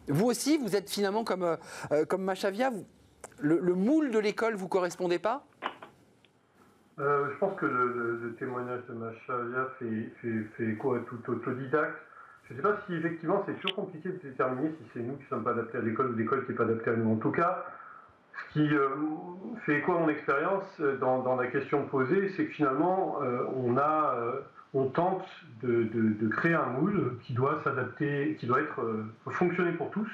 Vous 0.07 0.25
aussi, 0.25 0.57
vous 0.57 0.75
êtes 0.75 0.89
finalement 0.89 1.23
comme, 1.23 1.43
euh, 1.43 1.55
euh, 1.91 2.05
comme 2.05 2.23
Machavia, 2.23 2.71
le, 3.39 3.59
le 3.59 3.73
moule 3.73 4.11
de 4.11 4.19
l'école 4.19 4.55
vous 4.55 4.67
correspondait 4.67 5.19
pas? 5.19 5.45
Je 6.97 7.37
pense 7.39 7.59
que 7.59 7.65
le, 7.65 8.35
témoignage 8.37 8.81
de 8.87 8.93
Machavia 8.93 9.67
fait, 9.79 10.13
fait, 10.21 10.63
écho 10.63 10.93
à 10.93 10.99
tout 10.99 11.31
autodidacte. 11.31 11.97
Je 12.43 12.53
ne 12.53 12.57
sais 12.57 12.63
pas 12.63 12.77
si 12.85 12.93
effectivement 12.93 13.41
c'est 13.47 13.53
toujours 13.55 13.77
compliqué 13.77 14.09
de 14.09 14.19
déterminer 14.21 14.69
si 14.69 14.89
c'est 14.93 14.99
nous 14.99 15.15
qui 15.15 15.23
ne 15.23 15.27
sommes 15.29 15.43
pas 15.43 15.51
adaptés 15.51 15.79
à 15.79 15.81
l'école 15.81 16.11
ou 16.11 16.15
l'école 16.15 16.45
qui 16.45 16.51
n'est 16.51 16.57
pas 16.57 16.65
adaptée 16.65 16.91
à 16.91 16.95
nous. 16.95 17.13
En 17.13 17.15
tout 17.15 17.31
cas, 17.31 17.65
qui 18.51 18.73
euh, 18.73 18.89
fait 19.65 19.79
écho 19.79 19.93
à 19.93 19.99
mon 19.99 20.09
expérience 20.09 20.65
euh, 20.79 20.97
dans, 20.97 21.35
la 21.35 21.47
question 21.47 21.85
posée, 21.85 22.29
c'est 22.29 22.45
que 22.45 22.53
finalement 22.53 23.19
euh, 23.23 23.43
on, 24.73 24.85
tente 24.85 25.25
de, 25.61 26.27
créer 26.29 26.53
un 26.53 26.65
moule 26.65 27.17
qui 27.23 27.33
doit 27.33 27.61
s'adapter, 27.63 28.35
qui 28.39 28.47
doit 28.47 28.61
être 28.61 28.81
fonctionner 29.29 29.71
pour 29.71 29.89
tous. 29.91 30.09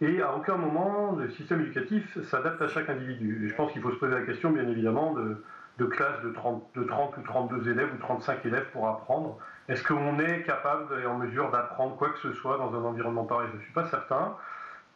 Et 0.00 0.22
à 0.22 0.34
aucun 0.34 0.56
moment 0.56 1.16
le 1.16 1.28
système 1.30 1.60
éducatif 1.60 2.22
s'adapte 2.22 2.62
à 2.62 2.68
chaque 2.68 2.88
individu. 2.88 3.44
Et 3.44 3.48
je 3.48 3.54
pense 3.54 3.72
qu'il 3.72 3.82
faut 3.82 3.90
se 3.90 3.96
poser 3.96 4.14
la 4.14 4.22
question, 4.22 4.50
bien 4.50 4.68
évidemment, 4.68 5.14
de, 5.14 5.42
de 5.78 5.84
classes 5.86 6.22
de 6.22 6.30
30, 6.30 6.62
de 6.74 6.84
30 6.84 7.16
ou 7.16 7.22
32 7.22 7.70
élèves 7.70 7.88
ou 7.94 7.98
35 7.98 8.44
élèves 8.46 8.66
pour 8.72 8.88
apprendre. 8.88 9.38
Est-ce 9.68 9.82
qu'on 9.86 10.18
est 10.18 10.42
capable 10.42 11.00
et 11.02 11.06
en 11.06 11.18
mesure 11.18 11.50
d'apprendre 11.50 11.96
quoi 11.96 12.10
que 12.10 12.18
ce 12.18 12.32
soit 12.32 12.58
dans 12.58 12.74
un 12.74 12.84
environnement 12.84 13.24
pareil? 13.24 13.48
Je 13.52 13.58
ne 13.58 13.62
suis 13.62 13.72
pas 13.72 13.86
certain. 13.86 14.36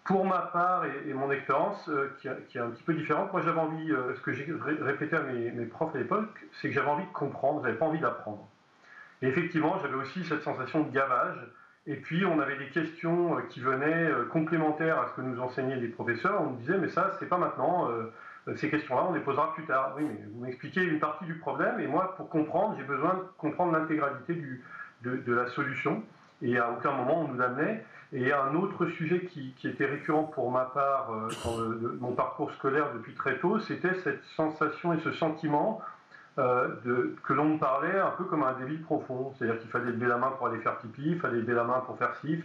Pour 0.05 0.27
ma 0.27 0.41
part 0.41 0.85
et, 0.85 1.13
mon 1.15 1.31
expérience, 1.31 1.89
euh, 1.89 2.17
qui, 2.19 2.27
est- 2.27 2.61
un 2.61 2.71
petit 2.71 2.83
peu 2.83 2.93
différente, 2.93 3.33
moi 3.33 3.41
j'avais 3.41 3.61
envie, 3.61 3.93
euh, 3.93 4.15
ce 4.17 4.21
que 4.21 4.33
j'ai 4.33 4.45
ré- 4.51 4.79
répété 4.81 5.15
à 5.15 5.21
mes, 5.21 5.65
profs 5.67 5.95
à 5.95 5.99
l'époque, 5.99 6.45
c'est 6.61 6.69
que 6.69 6.75
j'avais 6.75 6.91
envie 6.91 7.07
de 7.07 7.13
comprendre, 7.13 7.63
j'avais 7.63 7.79
pas 7.79 7.87
envie 7.87 8.01
d'apprendre. 8.01 8.49
Et 9.23 9.29
effectivement, 9.29 9.79
j'avais 9.81 9.95
aussi 9.95 10.25
cette 10.25 10.43
sensation 10.43 10.81
de 10.83 10.91
gavage. 10.91 11.39
Et 11.87 11.97
puis, 11.97 12.25
on 12.25 12.41
avait 12.41 12.57
des 12.57 12.69
questions 12.71 13.39
euh, 13.39 13.43
qui 13.49 13.61
venaient 13.61 14.11
complémentaires 14.33 14.99
à 14.99 15.09
ce 15.09 15.13
que 15.15 15.21
nous 15.21 15.41
enseignaient 15.41 15.77
les 15.77 15.89
professeurs. 15.89 16.43
On 16.43 16.51
nous 16.51 16.57
disait, 16.57 16.79
mais 16.79 16.89
ça, 16.89 17.13
c'est 17.21 17.29
pas 17.29 17.39
maintenant. 17.39 17.89
ces 18.57 18.71
questions-là, 18.71 19.07
on 19.09 19.13
les 19.13 19.21
posera 19.21 19.55
plus 19.55 19.65
tard. 19.67 19.95
Oui, 19.97 20.05
mais 20.05 20.27
vous 20.33 20.45
m'expliquez 20.45 20.83
une 20.83 20.99
partie 20.99 21.27
du 21.27 21.35
problème, 21.37 21.79
et 21.79 21.87
moi, 21.87 22.17
pour 22.17 22.29
comprendre, 22.29 22.75
j'ai 22.77 22.85
besoin 22.85 23.15
de 23.15 23.23
comprendre 23.39 23.73
l'intégralité 23.73 24.35
de, 25.03 25.33
la 25.33 25.47
solution. 25.47 26.03
Et 26.41 26.59
à 26.59 26.71
aucun 26.73 26.91
moment, 26.93 27.21
on 27.21 27.29
nous 27.29 27.39
l'amenait. 27.39 27.85
Et 28.15 28.31
un 28.33 28.55
autre 28.55 28.87
sujet 28.87 29.25
qui, 29.25 29.55
était 29.65 29.87
récurrent 29.87 30.25
pour 30.25 30.51
ma 30.51 30.65
part 30.67 31.11
euh, 31.13 31.29
dans 32.01 32.09
mon 32.09 32.13
parcours 32.13 32.53
scolaire 32.53 32.93
depuis 32.95 33.15
très 33.15 33.39
tôt, 33.39 33.59
c'était 33.59 33.95
cette 34.05 34.23
sensation 34.37 34.93
et 34.93 34.99
ce 35.01 35.13
sentiment 35.13 35.81
euh, 36.39 36.69
que 37.25 37.33
l'on 37.33 37.45
me 37.55 37.59
parlait 37.59 37.99
un 37.99 38.11
peu 38.11 38.25
comme 38.25 38.43
un 38.43 38.53
débit 38.53 38.77
profond. 38.77 39.33
C'est-à-dire 39.37 39.59
qu'il 39.61 39.71
fallait 39.71 39.93
lever 39.93 40.07
la 40.07 40.19
main 40.19 40.31
pour 40.37 40.47
aller 40.47 40.59
faire 40.59 40.77
pipi, 40.79 41.03
il 41.07 41.19
fallait 41.21 41.39
lever 41.39 41.55
la 41.55 41.65
main 41.65 41.83
pour 41.87 41.97
faire 41.97 42.15
ci. 42.17 42.39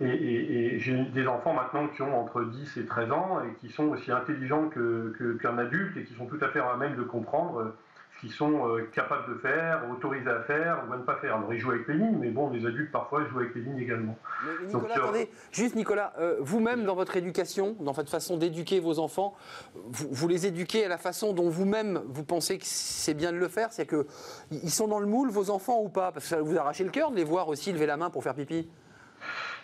Et, 0.00 0.78
j'ai 0.78 1.04
des 1.06 1.26
enfants 1.26 1.54
maintenant 1.54 1.88
qui 1.88 2.02
ont 2.02 2.20
entre 2.20 2.44
10 2.44 2.76
et 2.76 2.84
13 2.84 3.12
ans 3.12 3.40
et 3.42 3.54
qui 3.54 3.70
sont 3.70 3.84
aussi 3.84 4.12
intelligents 4.12 4.68
que- 4.68 5.14
que- 5.18 5.32
qu'un 5.38 5.56
adulte 5.56 5.96
et 5.96 6.04
qui 6.04 6.12
sont 6.12 6.26
tout 6.26 6.38
à 6.42 6.48
fait 6.48 6.60
à 6.60 6.76
même 6.76 6.96
de 6.96 7.02
comprendre 7.02 7.72
qu'ils 8.20 8.32
sont 8.32 8.68
euh, 8.68 8.88
capables 8.92 9.34
de 9.34 9.38
faire, 9.38 9.82
autorisés 9.90 10.30
à 10.30 10.40
faire 10.42 10.84
ou 10.88 10.92
à 10.92 10.96
ne 10.96 11.02
pas 11.02 11.16
faire. 11.16 11.36
Alors 11.36 11.52
ils 11.52 11.58
jouent 11.58 11.72
avec 11.72 11.86
les 11.88 11.94
lignes, 11.94 12.16
mais 12.18 12.30
bon, 12.30 12.50
les 12.50 12.64
adultes 12.66 12.90
parfois 12.90 13.24
jouent 13.24 13.40
avec 13.40 13.54
les 13.54 13.62
lignes 13.62 13.78
également. 13.78 14.16
Mais, 14.44 14.66
Nicolas, 14.66 14.94
euh, 14.94 15.02
attendez, 15.02 15.30
juste 15.52 15.74
Nicolas, 15.74 16.12
euh, 16.18 16.36
vous-même 16.40 16.84
dans 16.84 16.94
votre 16.94 17.16
éducation, 17.16 17.76
dans 17.80 17.92
votre 17.92 18.10
façon 18.10 18.36
d'éduquer 18.36 18.80
vos 18.80 18.98
enfants, 18.98 19.34
vous, 19.74 20.08
vous 20.10 20.28
les 20.28 20.46
éduquez 20.46 20.84
à 20.84 20.88
la 20.88 20.98
façon 20.98 21.32
dont 21.32 21.48
vous-même 21.48 22.02
vous 22.06 22.24
pensez 22.24 22.58
que 22.58 22.64
c'est 22.66 23.14
bien 23.14 23.32
de 23.32 23.38
le 23.38 23.48
faire? 23.48 23.72
C'est-à-dire 23.72 24.04
qu'ils 24.48 24.70
sont 24.70 24.88
dans 24.88 25.00
le 25.00 25.06
moule, 25.06 25.30
vos 25.30 25.50
enfants 25.50 25.80
ou 25.82 25.88
pas? 25.88 26.12
Parce 26.12 26.24
que 26.24 26.36
ça 26.36 26.42
vous 26.42 26.56
arrache 26.56 26.80
le 26.80 26.90
cœur 26.90 27.10
de 27.10 27.16
les 27.16 27.24
voir 27.24 27.48
aussi 27.48 27.72
lever 27.72 27.86
la 27.86 27.96
main 27.96 28.10
pour 28.10 28.22
faire 28.22 28.34
pipi 28.34 28.68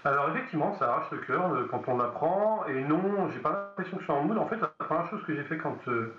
Alors 0.05 0.29
effectivement, 0.31 0.75
ça 0.79 0.93
arrache 0.93 1.11
le 1.11 1.19
cœur 1.19 1.51
quand 1.71 1.83
on 1.89 2.01
apprend. 2.01 2.67
Et 2.67 2.83
non, 2.85 3.01
j'ai 3.33 3.41
pas 3.41 3.73
l'impression 3.77 3.97
que 3.97 4.03
je 4.03 4.05
suis 4.05 4.13
en 4.13 4.23
moule. 4.23 4.39
En 4.39 4.47
fait, 4.47 4.57
la 4.57 4.69
première 4.79 5.09
chose 5.09 5.23
que 5.27 5.35
j'ai 5.35 5.45
fait 5.45 5.59
quand, 5.59 5.77
euh, 5.89 6.15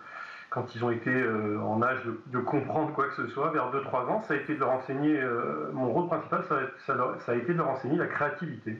quand 0.53 0.75
ils 0.75 0.85
ont 0.85 0.91
été 0.91 1.09
euh, 1.09 1.59
en 1.61 1.81
âge 1.81 2.03
de, 2.05 2.19
de 2.27 2.37
comprendre 2.39 2.93
quoi 2.93 3.07
que 3.07 3.15
ce 3.15 3.25
soit, 3.27 3.49
vers 3.49 3.71
2-3 3.71 4.05
ans, 4.07 4.21
ça 4.27 4.35
a 4.35 4.37
été 4.37 4.53
de 4.53 4.59
leur 4.59 4.69
enseigner, 4.69 5.19
euh, 5.19 5.71
mon 5.73 5.91
rôle 5.91 6.07
principal, 6.07 6.43
ça, 6.47 6.55
a- 6.55 6.59
ça 6.85 6.93
leur- 6.93 7.19
ça 7.21 7.31
a 7.31 7.35
été 7.35 7.53
de 7.53 7.57
leur 7.57 7.69
enseigner 7.69 7.97
la 7.97 8.05
créativité. 8.05 8.79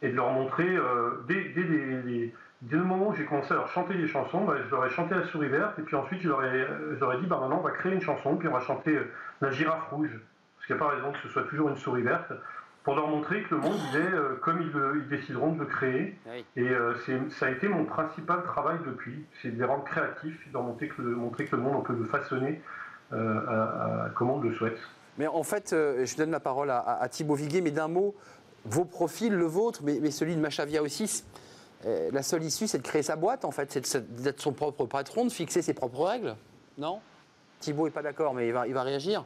Et 0.00 0.08
de 0.08 0.16
leur 0.16 0.30
montrer, 0.30 0.74
euh, 0.74 1.22
dès, 1.28 1.50
dès 1.50 1.62
les- 1.62 2.32
dès 2.62 2.76
le 2.78 2.84
moment 2.84 3.08
où 3.08 3.14
j'ai 3.14 3.26
commencé 3.26 3.52
à 3.52 3.56
leur 3.56 3.68
chanter 3.68 3.94
des 3.94 4.06
chansons, 4.06 4.44
bah, 4.44 4.54
je 4.64 4.70
leur 4.70 4.84
ai 4.86 4.88
chanté 4.88 5.14
la 5.14 5.24
souris 5.24 5.48
verte, 5.48 5.78
et 5.78 5.82
puis 5.82 5.94
ensuite 5.94 6.22
je 6.22 6.28
leur 6.28 6.42
ai, 6.42 6.66
je 6.94 7.00
leur 7.00 7.12
ai 7.12 7.18
dit, 7.18 7.26
bah, 7.26 7.36
maintenant 7.38 7.58
on 7.58 7.62
va 7.62 7.72
créer 7.72 7.92
une 7.92 8.00
chanson, 8.00 8.36
puis 8.36 8.48
on 8.48 8.52
va 8.52 8.60
chanter 8.60 8.98
la 9.42 9.50
girafe 9.50 9.84
rouge. 9.90 10.18
Parce 10.56 10.66
qu'il 10.66 10.76
n'y 10.76 10.80
a 10.82 10.84
pas 10.86 10.90
raison 10.94 11.12
que 11.12 11.18
ce 11.18 11.28
soit 11.28 11.42
toujours 11.42 11.68
une 11.68 11.76
souris 11.76 12.00
verte 12.02 12.32
pour 12.84 12.94
leur 12.94 13.08
montrer 13.08 13.42
que 13.44 13.54
le 13.54 13.60
monde, 13.62 13.78
il 13.92 13.98
est 13.98 14.12
euh, 14.12 14.36
comme 14.42 14.60
ils, 14.60 14.70
le- 14.70 14.98
ils 15.02 15.08
décideront 15.08 15.52
de 15.52 15.60
le 15.60 15.66
créer. 15.66 16.16
Oui. 16.30 16.44
Et 16.56 16.68
euh, 16.68 16.94
c'est- 17.06 17.30
ça 17.38 17.46
a 17.46 17.50
été 17.50 17.66
mon 17.66 17.84
principal 17.86 18.42
travail 18.44 18.78
depuis, 18.86 19.24
c'est 19.40 19.48
de 19.50 19.58
les 19.58 19.64
rendre 19.64 19.84
créatifs, 19.84 20.46
de 20.48 20.52
leur 20.52 20.62
montrer 20.62 20.88
que 20.88 21.00
le, 21.02 21.16
montrer 21.16 21.46
que 21.46 21.56
le 21.56 21.62
monde, 21.62 21.76
on 21.76 21.80
peut 21.82 21.94
le 21.94 22.04
façonner 22.04 22.60
euh, 23.12 23.40
à- 23.48 24.04
à- 24.06 24.10
comme 24.10 24.30
on 24.30 24.38
le 24.40 24.54
souhaite. 24.54 24.78
Mais 25.18 25.26
en 25.26 25.42
fait, 25.42 25.72
euh, 25.72 26.04
je 26.04 26.16
donne 26.16 26.30
la 26.30 26.40
parole 26.40 26.70
à, 26.70 26.78
à, 26.78 27.02
à 27.02 27.08
Thibaut 27.08 27.34
Viguier, 27.36 27.60
mais 27.62 27.70
d'un 27.70 27.88
mot, 27.88 28.14
vos 28.66 28.84
profils, 28.84 29.32
le 29.32 29.46
vôtre, 29.46 29.80
mais, 29.82 29.98
mais 30.02 30.10
celui 30.10 30.34
de 30.36 30.40
Machavia 30.40 30.82
aussi, 30.82 31.24
euh, 31.86 32.10
la 32.12 32.22
seule 32.22 32.42
issue, 32.42 32.66
c'est 32.66 32.78
de 32.78 32.82
créer 32.82 33.02
sa 33.02 33.16
boîte, 33.16 33.44
en 33.44 33.50
fait, 33.50 33.70
c'est 33.86 34.14
d'être 34.22 34.40
son 34.40 34.52
propre 34.52 34.84
patron, 34.86 35.24
de 35.24 35.30
fixer 35.30 35.62
ses 35.62 35.72
propres 35.74 36.04
règles, 36.04 36.34
non? 36.76 37.00
Thibaut 37.60 37.84
n'est 37.86 37.90
pas 37.92 38.02
d'accord, 38.02 38.34
mais 38.34 38.48
il 38.48 38.52
va, 38.52 38.66
il 38.66 38.74
va 38.74 38.82
réagir. 38.82 39.24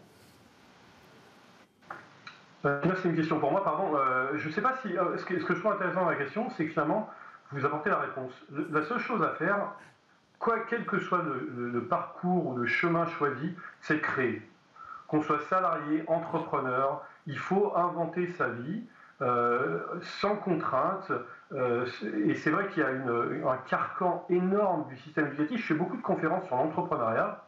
Euh, 2.64 2.80
c'est 2.96 3.08
une 3.08 3.16
question 3.16 3.38
pour 3.38 3.52
moi, 3.52 3.62
pardon. 3.62 3.94
Euh, 3.96 4.36
je 4.36 4.48
ne 4.48 4.52
sais 4.52 4.62
pas 4.62 4.74
si. 4.82 4.96
euh, 4.96 5.16
ce, 5.16 5.24
que, 5.24 5.38
je 5.38 5.60
trouve 5.60 5.72
intéressant 5.72 6.02
dans 6.02 6.10
la 6.10 6.16
question, 6.16 6.50
c'est 6.50 6.64
que 6.66 6.72
finalement, 6.72 7.08
vous 7.52 7.64
apportez 7.64 7.90
la 7.90 7.98
réponse. 7.98 8.32
La 8.70 8.82
seule 8.82 8.98
chose 8.98 9.22
à 9.22 9.30
faire, 9.30 9.72
quoi, 10.38 10.58
quel 10.68 10.84
que 10.84 10.98
soit 10.98 11.22
le, 11.22 11.82
parcours 11.84 12.48
ou 12.48 12.56
le 12.56 12.66
chemin 12.66 13.06
choisi, 13.06 13.54
c'est 13.80 14.00
créer. 14.00 14.42
Qu'on 15.06 15.22
soit 15.22 15.40
salarié, 15.48 16.04
entrepreneur, 16.08 17.02
il 17.26 17.38
faut 17.38 17.72
inventer 17.76 18.26
sa 18.26 18.48
vie 18.48 18.82
euh, 19.22 19.80
sans 20.20 20.36
contrainte. 20.36 21.10
et 21.54 22.34
c'est 22.34 22.50
vrai 22.50 22.66
qu'il 22.68 22.82
y 22.82 22.86
a 22.86 22.90
un 22.90 23.56
carcan 23.68 24.26
énorme 24.28 24.86
du 24.88 24.96
système 24.98 25.28
éducatif. 25.28 25.60
Je 25.62 25.66
fais 25.66 25.74
beaucoup 25.74 25.96
de 25.96 26.02
conférences 26.02 26.44
sur 26.46 26.56
l'entrepreneuriat. 26.56 27.44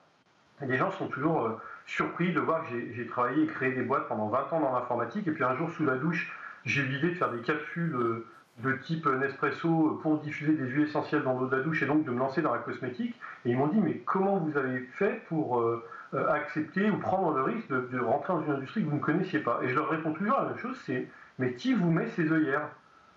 Les 0.63 0.77
gens 0.77 0.91
sont 0.93 1.09
toujours 1.09 1.61
surpris 1.91 2.33
de 2.33 2.41
voir 2.41 2.63
que 2.63 2.69
j'ai- 2.95 3.07
travaillé 3.07 3.43
et 3.43 3.47
créé 3.47 3.73
des 3.73 3.83
boîtes 3.83 4.07
pendant 4.07 4.29
20 4.29 4.53
ans 4.53 4.61
dans 4.61 4.73
l'informatique. 4.73 5.27
Et 5.27 5.33
puis 5.33 5.43
un 5.43 5.57
jour, 5.57 5.71
sous 5.71 5.85
la 5.85 5.97
douche, 5.97 6.33
j'ai 6.65 6.83
eu 6.83 6.87
l'idée 6.87 7.09
de 7.11 7.15
faire 7.15 7.33
des 7.33 7.41
capsules 7.41 7.95
euh, 7.95 8.27
de 8.59 8.73
type 8.75 9.07
Nespresso 9.07 9.99
pour 10.03 10.19
diffuser 10.21 10.53
des 10.53 10.67
huiles 10.69 10.85
essentielles 10.87 11.23
dans 11.23 11.39
l'eau 11.39 11.47
de 11.49 11.57
la 11.57 11.63
douche 11.63 11.83
et 11.83 11.87
donc 11.87 12.05
de 12.05 12.11
me 12.11 12.19
lancer 12.19 12.43
dans 12.43 12.53
la 12.53 12.61
cosmétique. 12.61 13.19
Et 13.45 13.51
ils 13.51 13.57
m'ont 13.57 13.67
dit, 13.67 13.81
mais 13.81 13.97
comment 14.05 14.37
vous 14.37 14.57
avez 14.57 14.81
fait 14.99 15.23
pour 15.29 15.61
euh, 15.61 15.85
euh, 16.15 16.31
accepter 16.31 16.91
ou 16.91 16.99
prendre 16.99 17.35
le 17.35 17.43
risque 17.43 17.69
de, 17.69 17.89
de 17.93 17.99
rentrer 17.99 18.35
dans 18.35 18.43
une 18.45 18.53
industrie 18.53 18.85
que 18.85 18.89
vous 18.89 18.97
ne 18.97 19.01
connaissiez 19.01 19.41
pas? 19.41 19.59
Et 19.63 19.69
je 19.69 19.75
leur 19.75 19.89
réponds 19.89 20.13
toujours 20.13 20.39
la 20.39 20.51
même 20.51 20.59
chose, 20.59 20.81
c'est, 20.87 21.09
mais 21.41 21.55
qui 21.55 21.75
vous 21.75 21.91
met 21.91 22.07
ces 22.09 22.31
œillères? 22.31 22.69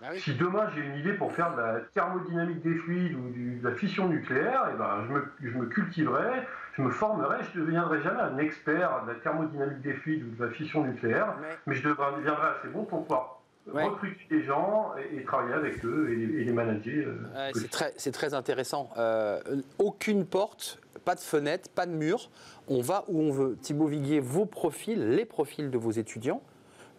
Ah 0.02 0.08
oui. 0.12 0.18
si 0.18 0.34
demain 0.34 0.68
j'ai 0.74 0.84
une 0.84 0.96
idée 0.96 1.14
pour 1.14 1.32
faire 1.32 1.54
de 1.56 1.62
la 1.62 1.80
thermodynamique 1.94 2.60
des 2.62 2.74
fluides 2.74 3.14
ou 3.14 3.30
de 3.62 3.66
la 3.66 3.74
fission 3.74 4.06
nucléaire, 4.08 4.68
et 4.74 4.76
ben 4.76 5.04
je, 5.08 5.12
me, 5.14 5.50
je 5.50 5.58
me 5.58 5.64
cultiverai, 5.66 6.46
je 6.76 6.82
me 6.82 6.90
formerai, 6.90 7.38
je 7.54 7.60
ne 7.60 7.64
deviendrai 7.66 8.02
jamais 8.02 8.20
un 8.20 8.38
expert 8.38 9.04
de 9.06 9.12
la 9.12 9.18
thermodynamique 9.20 9.80
des 9.82 9.92
fluides 9.94 10.24
ou 10.24 10.36
de 10.36 10.44
la 10.44 10.50
fission 10.52 10.84
nucléaire, 10.84 11.34
Mais- 11.40 11.48
mais 11.66 11.74
je 11.74 11.88
deviendrai 11.88 12.46
assez 12.58 12.68
bon 12.68 12.84
pour 12.84 13.02
pouvoir 13.02 13.40
Ouais. 13.72 13.84
recruter 13.84 14.20
des 14.28 14.42
gens 14.42 14.92
et, 14.98 15.16
et 15.18 15.24
travailler 15.24 15.54
avec 15.54 15.84
eux 15.84 16.08
et, 16.10 16.16
les- 16.16 16.40
et 16.40 16.44
les 16.44 16.52
manager. 16.52 17.06
euh, 17.08 17.34
Ouais, 17.34 17.50
c'est 17.54 17.70
très, 17.70 17.94
c'est 17.96 18.12
très 18.12 18.34
intéressant. 18.34 18.90
Euh, 18.98 19.40
aucune 19.78 20.26
porte, 20.26 20.80
pas 21.04 21.14
de 21.14 21.20
fenêtre, 21.20 21.70
pas 21.70 21.86
de 21.86 21.92
mur. 21.92 22.28
On 22.68 22.80
va 22.82 23.04
où 23.08 23.20
on 23.20 23.30
veut. 23.30 23.56
Thibaut 23.62 23.86
Viguier, 23.86 24.20
vos 24.20 24.44
profils, 24.44 25.08
les 25.10 25.24
profils 25.24 25.70
de 25.70 25.78
vos 25.78 25.92
étudiants, 25.92 26.42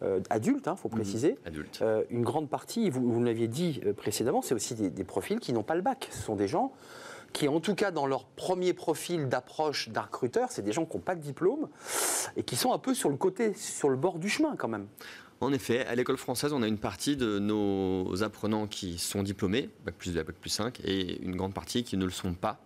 euh, 0.04 0.20
adultes, 0.30 0.68
il 0.72 0.78
faut 0.78 0.90
préciser. 0.90 1.38
Adulte. 1.46 1.80
Euh, 1.82 2.04
une 2.10 2.24
grande 2.24 2.50
partie, 2.50 2.90
vous, 2.90 3.12
vous 3.12 3.24
l'aviez 3.24 3.48
dit 3.48 3.82
précédemment, 3.98 4.42
c'est 4.42 4.56
aussi 4.56 4.74
des, 4.74 4.90
des 4.90 5.04
profils 5.04 5.40
qui 5.40 5.54
n'ont 5.54 5.64
pas 5.64 5.76
le 5.76 5.82
bac. 5.82 6.08
Ce 6.12 6.22
sont 6.22 6.36
des 6.36 6.48
gens 6.48 6.72
qui, 7.36 7.50
en 7.50 7.60
tout 7.60 7.76
cas, 7.76 7.92
dans 7.92 8.08
leur 8.08 8.24
premier 8.24 8.74
profil 8.74 9.28
d'approche 9.28 9.90
d'un 9.90 10.04
recruteur, 10.04 10.52
c'est 10.52 10.62
des 10.62 10.72
gens 10.72 10.86
qui 10.86 10.96
n'ont 10.96 11.04
pas 11.04 11.16
de 11.16 11.22
diplôme 11.22 11.68
et 12.38 12.44
qui 12.44 12.56
sont 12.56 12.72
un 12.72 12.80
peu 12.80 12.96
sur 12.96 13.10
le 13.10 13.18
côté, 13.18 13.54
sur 13.54 13.90
le 13.90 13.98
bord 13.98 14.20
du 14.20 14.30
chemin 14.30 14.56
quand 14.56 14.70
même. 14.70 14.88
En 15.42 15.52
effet, 15.52 15.86
à 15.86 15.96
l'école 15.96 16.16
française, 16.16 16.54
on 16.54 16.64
a 16.64 16.68
une 16.68 16.78
partie 16.78 17.18
de 17.18 17.40
nos 17.40 18.24
apprenants 18.24 18.68
qui 18.68 18.98
sont 18.98 19.22
diplômés, 19.22 19.70
Bac 19.84 19.96
plus 19.96 20.14
2, 20.14 20.24
Bac 20.24 20.36
plus 20.38 20.50
5, 20.50 20.80
et 20.86 21.22
une 21.22 21.36
grande 21.36 21.54
partie 21.54 21.84
qui 21.84 21.98
ne 21.98 22.06
le 22.06 22.12
sont 22.12 22.34
pas 22.34 22.62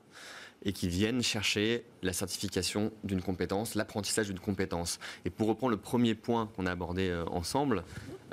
et 0.64 0.72
qui 0.72 0.88
viennent 0.88 1.24
chercher 1.24 1.86
la 2.04 2.14
certification 2.14 2.92
d'une 3.04 3.24
compétence, 3.24 3.74
l'apprentissage 3.74 4.28
d'une 4.28 4.40
compétence. 4.40 5.00
Et 5.26 5.32
pour 5.32 5.48
reprendre 5.48 5.72
le 5.72 5.78
premier 5.78 6.14
point 6.14 6.48
qu'on 6.56 6.68
a 6.68 6.72
abordé 6.72 7.10
euh, 7.10 7.26
ensemble, 7.32 7.84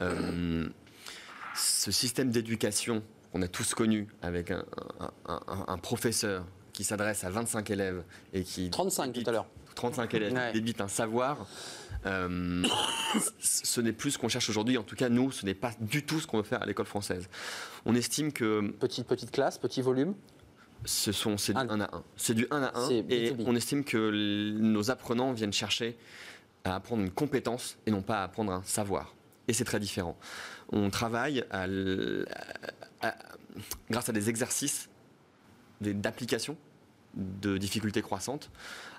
euh, 0.00 0.68
ce 1.54 1.90
système 1.90 2.30
d'éducation 2.30 3.02
qu'on 3.32 3.42
a 3.42 3.48
tous 3.48 3.74
connu 3.74 4.06
avec 4.22 4.50
un, 4.50 4.64
un- 5.00 5.40
un- 5.48 5.64
un 5.68 5.78
professeur 5.78 6.44
qui 6.72 6.84
s'adresse 6.84 7.24
à 7.24 7.30
25 7.30 7.70
élèves 7.70 8.02
et 8.32 8.42
qui 8.42 8.70
35 8.70 9.12
tout 9.12 9.22
à 9.26 9.32
l'heure. 9.32 9.46
35 9.74 10.12
élèves 10.14 10.32
Ouais. 10.32 10.48
qui 10.48 10.52
débitent 10.54 10.80
un 10.80 10.88
savoir. 10.88 11.46
euh, 12.06 12.62
ce 13.40 13.80
n'est 13.80 13.92
plus 13.92 14.12
ce 14.12 14.18
qu'on 14.18 14.28
cherche 14.28 14.48
aujourd'hui. 14.48 14.78
En 14.78 14.82
tout 14.82 14.96
cas, 14.96 15.08
nous, 15.08 15.30
ce 15.32 15.44
n'est 15.44 15.54
pas 15.54 15.72
du 15.80 16.04
tout 16.04 16.20
ce 16.20 16.26
qu'on 16.26 16.38
veut 16.38 16.42
faire 16.44 16.62
à 16.62 16.66
l'école 16.66 16.86
française. 16.86 17.28
On 17.84 17.94
estime 17.94 18.32
que 18.32 18.70
Petite, 18.72 19.06
petite 19.06 19.30
classe, 19.30 19.58
petit 19.58 19.82
volume? 19.82 20.14
ce 20.84 21.10
sont 21.10 21.36
c'est 21.38 21.52
du 21.54 21.58
Un. 21.58 21.68
1 21.70 21.80
à 21.80 21.96
1. 21.96 22.02
C'est 22.16 22.34
du 22.34 22.46
1 22.50 22.62
à 22.62 22.78
1 22.78 22.88
C'est 22.88 22.98
et 23.08 23.32
B2B. 23.32 23.44
on 23.46 23.56
estime 23.56 23.82
que 23.84 24.10
nos 24.58 24.90
apprenants 24.90 25.32
viennent 25.32 25.52
chercher 25.52 25.96
à 26.64 26.76
apprendre 26.76 27.02
une 27.02 27.10
compétence 27.10 27.76
et 27.86 27.90
non 27.90 28.02
pas 28.02 28.20
à 28.20 28.24
apprendre 28.24 28.52
un 28.52 28.62
savoir. 28.62 29.14
Et 29.48 29.52
c'est 29.52 29.64
très 29.64 29.80
différent. 29.80 30.16
On 30.72 30.90
travaille 30.90 31.44
à 31.50 31.66
à- 33.00 33.08
à- 33.08 33.14
grâce 33.90 34.08
à 34.08 34.12
des 34.12 34.28
exercices 34.28 34.88
d'application 35.80 36.56
de 37.14 37.56
difficultés 37.56 38.02
croissantes, 38.02 38.50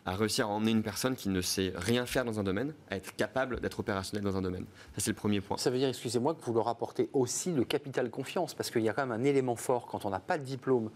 à 0.05 0.15
réussir 0.15 0.47
à 0.47 0.49
emmener 0.49 0.71
une 0.71 0.81
personne 0.81 1.15
qui 1.15 1.29
ne 1.29 1.41
sait 1.41 1.71
rien 1.75 2.07
faire 2.07 2.25
dans 2.25 2.39
un 2.39 2.43
domaine 2.43 2.73
à 2.89 2.95
être 2.95 3.15
capable 3.15 3.59
d'être 3.59 3.79
opérationnelle 3.79 4.23
dans 4.23 4.35
un 4.37 4.41
domaine. 4.41 4.65
Ça, 4.95 5.01
c'est 5.01 5.11
le 5.11 5.15
premier 5.15 5.39
point. 5.39 5.57
Ça 5.57 5.69
veut 5.69 5.77
dire, 5.77 5.89
excusez-moi, 5.89 6.33
que 6.33 6.41
vous 6.43 6.53
leur 6.53 6.67
apportez 6.67 7.09
aussi 7.13 7.51
le 7.51 7.63
capital 7.63 8.09
confiance, 8.09 8.55
parce 8.55 8.71
qu'il 8.71 8.81
y 8.81 8.89
a 8.89 8.93
quand 8.93 9.05
même 9.05 9.19
un 9.19 9.23
élément 9.23 9.55
fort 9.55 9.85
quand 9.85 10.05
on 10.05 10.09
n'a 10.09 10.19
pas 10.19 10.39
de 10.39 10.43
diplôme 10.43 10.89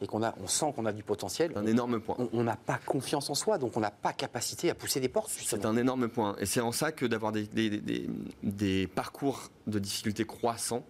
et 0.00 0.06
qu'on 0.06 0.22
on 0.22 0.46
sent 0.46 0.72
qu'on 0.74 0.86
a 0.86 0.92
du 0.92 1.02
potentiel. 1.02 1.52
Un 1.54 1.66
énorme 1.66 2.00
point. 2.00 2.16
on- 2.18 2.30
On 2.32 2.44
n'a 2.44 2.56
pas 2.56 2.78
confiance 2.86 3.28
en 3.28 3.34
soi, 3.34 3.58
donc 3.58 3.76
on 3.76 3.80
n'a 3.80 3.90
pas 3.90 4.14
capacité 4.14 4.70
à 4.70 4.74
pousser 4.74 5.00
des 5.00 5.08
portes. 5.10 5.30
C'est 5.30 5.66
un 5.66 5.76
énorme 5.76 6.08
point. 6.08 6.34
Et 6.38 6.46
c'est 6.46 6.60
en 6.60 6.72
ça 6.72 6.92
que 6.92 7.04
d'avoir 7.04 7.32
des, 7.32 7.46
des- 7.46 7.78
des- 7.80 8.08
des 8.42 8.86
parcours 8.86 9.50
de 9.66 9.78
difficultés 9.78 10.24
croissants, 10.24 10.84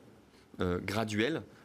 euh, 0.60 0.80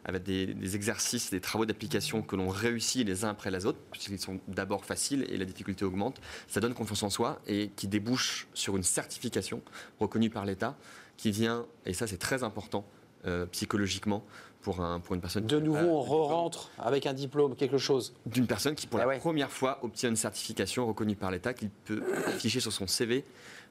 avec 0.04 0.22
des, 0.22 0.46
des 0.46 0.76
exercices, 0.76 1.30
des 1.30 1.40
travaux 1.40 1.66
d'application 1.66 2.22
que 2.22 2.36
l'on 2.36 2.48
réussit 2.48 3.06
les 3.06 3.24
uns 3.24 3.30
après 3.30 3.50
les 3.50 3.66
autres, 3.66 3.78
puisqu'ils 3.90 4.18
sont 4.18 4.40
d'abord 4.48 4.84
faciles 4.84 5.26
et 5.28 5.36
la 5.36 5.44
difficulté 5.44 5.84
augmente, 5.84 6.20
ça 6.48 6.60
donne 6.60 6.74
confiance 6.74 7.02
en 7.02 7.10
soi 7.10 7.40
et 7.46 7.70
qui 7.76 7.86
débouche 7.88 8.48
sur 8.54 8.76
une 8.76 8.82
certification 8.82 9.62
reconnue 9.98 10.30
par 10.30 10.44
l'État 10.44 10.76
qui 11.16 11.30
vient, 11.30 11.66
et 11.86 11.92
ça 11.92 12.06
c'est 12.06 12.16
très 12.16 12.42
important 12.42 12.84
euh, 13.26 13.44
psychologiquement 13.46 14.24
pour, 14.62 14.80
un, 14.80 15.00
pour 15.00 15.14
une 15.14 15.20
personne 15.20 15.46
De 15.46 15.58
nouveau, 15.60 15.78
euh, 15.78 15.84
on 15.84 16.00
re-rentre 16.00 16.70
avec 16.78 17.06
un 17.06 17.12
diplôme, 17.12 17.54
quelque 17.56 17.78
chose. 17.78 18.14
d'une 18.26 18.46
personne 18.46 18.74
qui, 18.74 18.86
pour 18.86 18.98
Ah 19.00 19.02
la 19.02 19.08
ouais. 19.08 19.18
première 19.18 19.50
fois, 19.50 19.78
obtient 19.82 20.08
une 20.10 20.16
certification 20.16 20.86
reconnue 20.86 21.16
par 21.16 21.30
l'État 21.30 21.54
qu'il 21.54 21.70
peut 21.70 22.02
afficher 22.26 22.60
sur 22.60 22.72
son 22.72 22.86
CV 22.86 23.24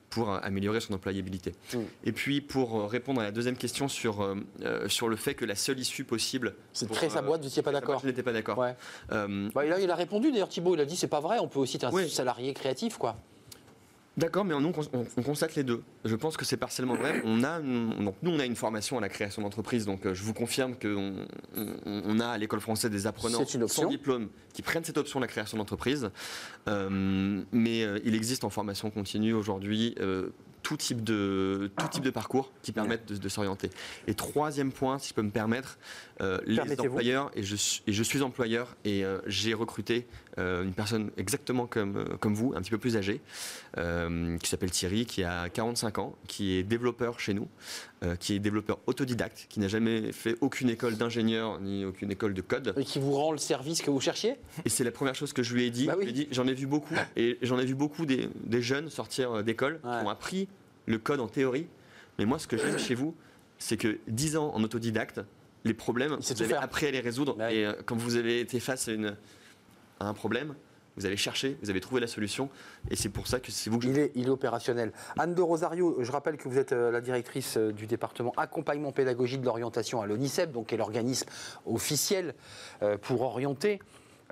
pour 0.10 0.32
euh, 0.32 0.40
améliorer 0.42 0.80
son 0.80 0.94
employabilité. 0.94 1.54
Mm. 1.74 1.78
Et 2.06 2.12
puis, 2.12 2.42
pour 2.42 2.80
euh, 2.80 2.86
répondre 2.86 3.22
à 3.22 3.24
la 3.24 3.32
deuxième 3.32 3.58
question 3.58 3.88
sur, 3.88 4.22
euh, 4.22 4.88
sur 4.88 5.08
le 5.08 5.16
fait 5.16 5.34
que 5.34 5.46
la 5.46 5.56
seule 5.56 5.80
issue 5.80 6.04
possible. 6.04 6.56
C'est 6.74 6.90
très 6.92 7.10
sa 7.10 7.22
boîte, 7.22 7.42
vous 7.42 7.48
n'étiez 7.48 7.64
pas 7.64 7.72
d'accord 7.72 8.00
Je 8.02 8.08
n'étais 8.08 8.24
pas 8.24 8.34
d'accord. 8.34 8.58
Ouais. 8.58 8.76
Euh, 9.12 9.50
Bah, 9.54 9.66
il 9.66 9.92
a 9.92 9.96
répondu 9.96 10.32
d'ailleurs, 10.32 10.50
Thibault. 10.50 10.76
Il 10.76 10.82
a 10.82 10.86
dit 10.86 10.96
c'est 10.96 11.08
pas 11.08 11.20
vrai, 11.20 11.40
on 11.40 11.48
peut 11.48 11.60
aussi 11.60 11.78
être 11.78 11.86
un 11.86 11.92
Oui. 11.92 12.10
salarié 12.10 12.54
créatif, 12.54 12.98
quoi. 12.98 13.18
D'accord, 14.18 14.44
mais 14.44 14.54
on, 14.54 14.74
on 15.18 15.22
constate 15.24 15.56
les 15.56 15.64
deux. 15.64 15.82
Je 16.04 16.16
pense 16.16 16.36
que 16.36 16.44
c'est 16.44 16.58
partiellement 16.58 16.96
vrai. 16.96 17.22
On 17.24 17.44
a, 17.44 17.60
une- 17.62 18.04
donc, 18.04 18.16
nous, 18.22 18.32
on 18.32 18.40
a 18.40 18.46
une 18.46 18.56
formation 18.56 18.98
à 18.98 19.02
la 19.02 19.08
création 19.08 19.42
d'entreprise, 19.42 19.86
donc 19.86 20.06
euh, 20.06 20.14
je 20.14 20.24
vous 20.24 20.34
confirme 20.34 20.76
qu'on 20.76 21.14
on, 21.86 22.20
a 22.20 22.28
à 22.28 22.38
l'école 22.38 22.60
française 22.60 22.92
des 22.92 23.08
apprenants 23.08 23.38
sans 23.68 23.84
diplôme 23.90 24.28
qui 24.54 24.62
prennent 24.62 24.84
cette 24.84 24.98
option 24.98 25.20
de 25.20 25.24
la 25.24 25.30
création 25.30 25.58
d'entreprise. 25.58 26.10
Euh, 26.68 27.42
mais 27.54 27.84
euh, 27.84 28.00
il 28.04 28.14
existe 28.16 28.44
en 28.44 28.50
formation 28.50 28.90
continue 28.90 29.34
aujourd'hui 29.34 29.96
euh, 30.02 30.30
tout 30.64 30.76
type 30.76 31.02
de 31.04 31.72
tout 31.78 31.88
type 31.88 32.04
de 32.04 32.10
parcours 32.10 32.52
qui 32.62 32.74
permettent 32.74 33.08
de, 33.08 33.16
de 33.18 33.30
s'orienter. 33.30 33.70
Et 34.08 34.16
troisième 34.16 34.74
point, 34.74 35.00
si 35.00 35.10
je 35.10 35.14
peux 35.14 35.22
me 35.22 35.32
permettre, 35.32 35.78
les 36.46 36.56
Permettez-vous. 36.56 36.88
employeurs 36.90 37.32
et 37.36 37.44
je, 37.44 37.56
suis- 37.56 37.82
et 37.88 37.94
je 37.94 38.04
suis 38.04 38.22
employeur 38.22 38.76
et 38.86 39.06
euh, 39.06 39.20
j'ai 39.26 39.54
recruté 39.54 40.06
euh, 40.38 40.64
une 40.64 40.74
personne 40.74 41.12
exactement 41.18 41.66
comme 41.68 41.98
euh, 41.98 42.06
comme 42.20 42.34
vous, 42.36 42.54
un 42.56 42.62
petit 42.62 42.72
peu 42.72 42.78
plus 42.78 42.98
âgée, 42.98 43.22
euh, 43.78 44.38
qui 44.38 44.50
s'appelle 44.50 44.72
Thierry, 44.72 45.06
qui 45.06 45.24
a 45.24 45.50
45 45.50 45.98
ans, 46.00 46.16
qui 46.28 46.54
est 46.54 46.64
développeur 46.64 47.20
chez 47.20 47.34
nous, 47.34 47.48
euh, 48.04 48.16
qui 48.16 48.34
est 48.36 48.40
développeur 48.40 48.80
autodidacte, 48.88 49.46
qui 49.50 49.60
n'a 49.60 49.68
jamais 49.68 50.12
fait 50.12 50.36
aucune 50.42 50.70
école 50.70 50.96
d'ingénieur 50.98 51.60
ni 51.60 51.86
aucune 51.86 52.12
école 52.12 52.34
de 52.34 52.42
code. 52.42 52.74
Et 52.78 52.84
qui 52.84 53.00
vous 53.00 53.14
rend 53.14 53.32
le 53.32 53.38
service 53.38 53.82
que 53.82 53.90
vous 53.92 54.02
cherchiez? 54.02 54.36
Et 54.66 54.70
c'est 54.70 54.84
la 54.84 54.92
première 54.92 55.16
chose 55.16 55.34
que 55.34 55.44
je 55.44 55.54
lui 55.54 55.64
ai 55.66 55.70
dit. 55.70 55.86
Bah 55.88 55.96
oui. 55.98 56.06
Je 56.08 56.12
lui 56.12 56.22
ai 56.22 56.26
dit, 56.26 56.28
J'en 56.32 56.48
ai 56.48 56.54
vu 56.54 56.66
beaucoup. 56.68 56.96
Et 57.16 57.38
j'en 57.42 57.60
ai 57.60 57.66
vu 57.66 57.76
beaucoup 57.76 58.06
des, 58.06 58.30
des 58.44 58.62
jeunes 58.62 58.90
sortir 58.90 59.32
euh, 59.38 59.42
d'école 59.44 59.80
Ouais. 59.84 60.00
qui 60.00 60.06
ont 60.06 60.10
appris 60.10 60.48
le 60.86 60.98
code 60.98 61.20
en 61.20 61.28
théorie. 61.28 61.68
Mais 62.18 62.26
moi, 62.26 62.40
ce 62.40 62.48
que 62.48 62.58
j'aime 62.58 62.78
chez 62.80 62.96
vous, 62.96 63.16
c'est 63.58 63.78
que 63.78 64.00
10 64.08 64.38
ans 64.38 64.52
en 64.54 64.64
autodidacte, 64.64 65.22
les 65.64 65.74
problèmes, 65.74 66.16
vous 66.16 66.54
appris 66.54 66.88
à 66.88 66.92
les 66.92 67.00
résoudre. 67.00 67.36
Bah. 67.36 67.52
Et 67.52 67.66
euh, 67.66 67.74
quand 67.86 67.98
vous 67.98 68.16
avez 68.16 68.40
été 68.40 68.60
face 68.60 68.88
à, 68.88 68.92
une, 68.92 69.16
à 70.00 70.08
un 70.08 70.14
problème, 70.14 70.56
vous 71.00 71.06
avez 71.06 71.18
cherché, 71.18 71.58
vous 71.64 71.70
avez 71.70 71.80
trouvé 71.80 72.02
la 72.02 72.08
solution. 72.08 72.50
Et 72.92 72.98
c'est 72.98 73.10
pour 73.10 73.28
ça 73.28 73.40
que 73.40 73.52
c'est 73.52 73.70
vous 73.70 73.80
que 73.80 73.86
je 73.86 73.90
il 73.90 74.00
est, 74.00 74.12
il 74.16 74.28
est 74.28 74.30
opérationnel. 74.30 74.92
Anne 75.18 75.34
de 75.34 75.42
Rosario, 75.42 75.98
je 76.02 76.12
rappelle 76.12 76.36
que 76.36 76.50
vous 76.50 76.58
êtes 76.58 76.74
euh, 76.74 76.92
la 76.92 77.00
directrice 77.00 77.56
euh, 77.58 77.72
du 77.72 77.88
département 77.88 78.34
accompagnement 78.36 78.92
pédagogique 78.92 79.40
de 79.40 79.46
l'orientation 79.46 80.02
à 80.02 80.08
l'ONICEP, 80.08 80.52
donc 80.52 80.68
qui 80.68 80.76
est 80.76 80.78
l'organisme 80.78 81.30
officiel 81.66 82.36
euh, 82.82 82.98
pour 82.98 83.22
orienter. 83.22 83.80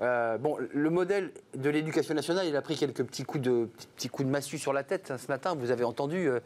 Euh, 0.00 0.38
bon, 0.38 0.56
le 0.72 0.90
modèle 0.90 1.32
de 1.56 1.70
l'éducation 1.70 2.14
nationale, 2.14 2.46
il 2.46 2.54
a 2.54 2.62
pris 2.62 2.76
quelques 2.76 3.04
petits 3.04 3.24
coups 3.24 3.42
de, 3.42 3.68
petits 3.96 4.08
coups 4.08 4.26
de 4.26 4.30
massue 4.30 4.58
sur 4.58 4.72
la 4.72 4.84
tête 4.84 5.10
hein, 5.10 5.18
ce 5.18 5.26
matin. 5.28 5.54
Vous 5.54 5.70
avez 5.70 5.84
entendu, 5.84 6.28
euh, 6.28 6.34
euh, 6.34 6.40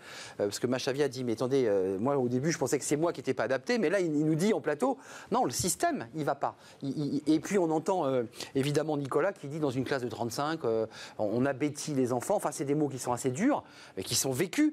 parce 0.46 0.58
que 0.58 0.66
Machavia 0.66 1.04
a 1.04 1.08
dit, 1.08 1.22
mais 1.24 1.32
attendez, 1.32 1.66
euh, 1.66 1.98
moi 1.98 2.16
au 2.16 2.28
début 2.28 2.50
je 2.50 2.58
pensais 2.58 2.78
que 2.78 2.84
c'est 2.84 2.96
moi 2.96 3.12
qui 3.12 3.20
n'étais 3.20 3.34
pas 3.34 3.44
adapté, 3.44 3.78
mais 3.78 3.90
là 3.90 4.00
il, 4.00 4.24
nous 4.24 4.34
dit 4.34 4.54
en 4.54 4.60
plateau, 4.60 4.98
non, 5.30 5.44
le 5.44 5.50
système, 5.50 6.06
il 6.14 6.24
va 6.24 6.34
pas. 6.34 6.56
Et 6.82 7.40
puis 7.40 7.58
on 7.58 7.70
entend 7.70 8.06
évidemment 8.54 8.96
Nicolas 8.96 9.32
qui 9.32 9.48
dit 9.48 9.58
dans 9.58 9.70
une 9.70 9.84
classe 9.84 10.02
de 10.02 10.08
35, 10.08 10.64
euh, 10.64 10.86
on 11.18 11.44
a 11.44 11.52
bêti 11.52 11.94
les 11.94 12.12
enfants, 12.12 12.36
enfin 12.36 12.50
c'est 12.52 12.64
des 12.64 12.74
mots 12.74 12.88
qui 12.88 12.98
sont 12.98 13.12
assez 13.12 13.30
durs, 13.30 13.62
mais 13.96 14.02
qui 14.02 14.14
sont 14.14 14.32
vécus. 14.32 14.72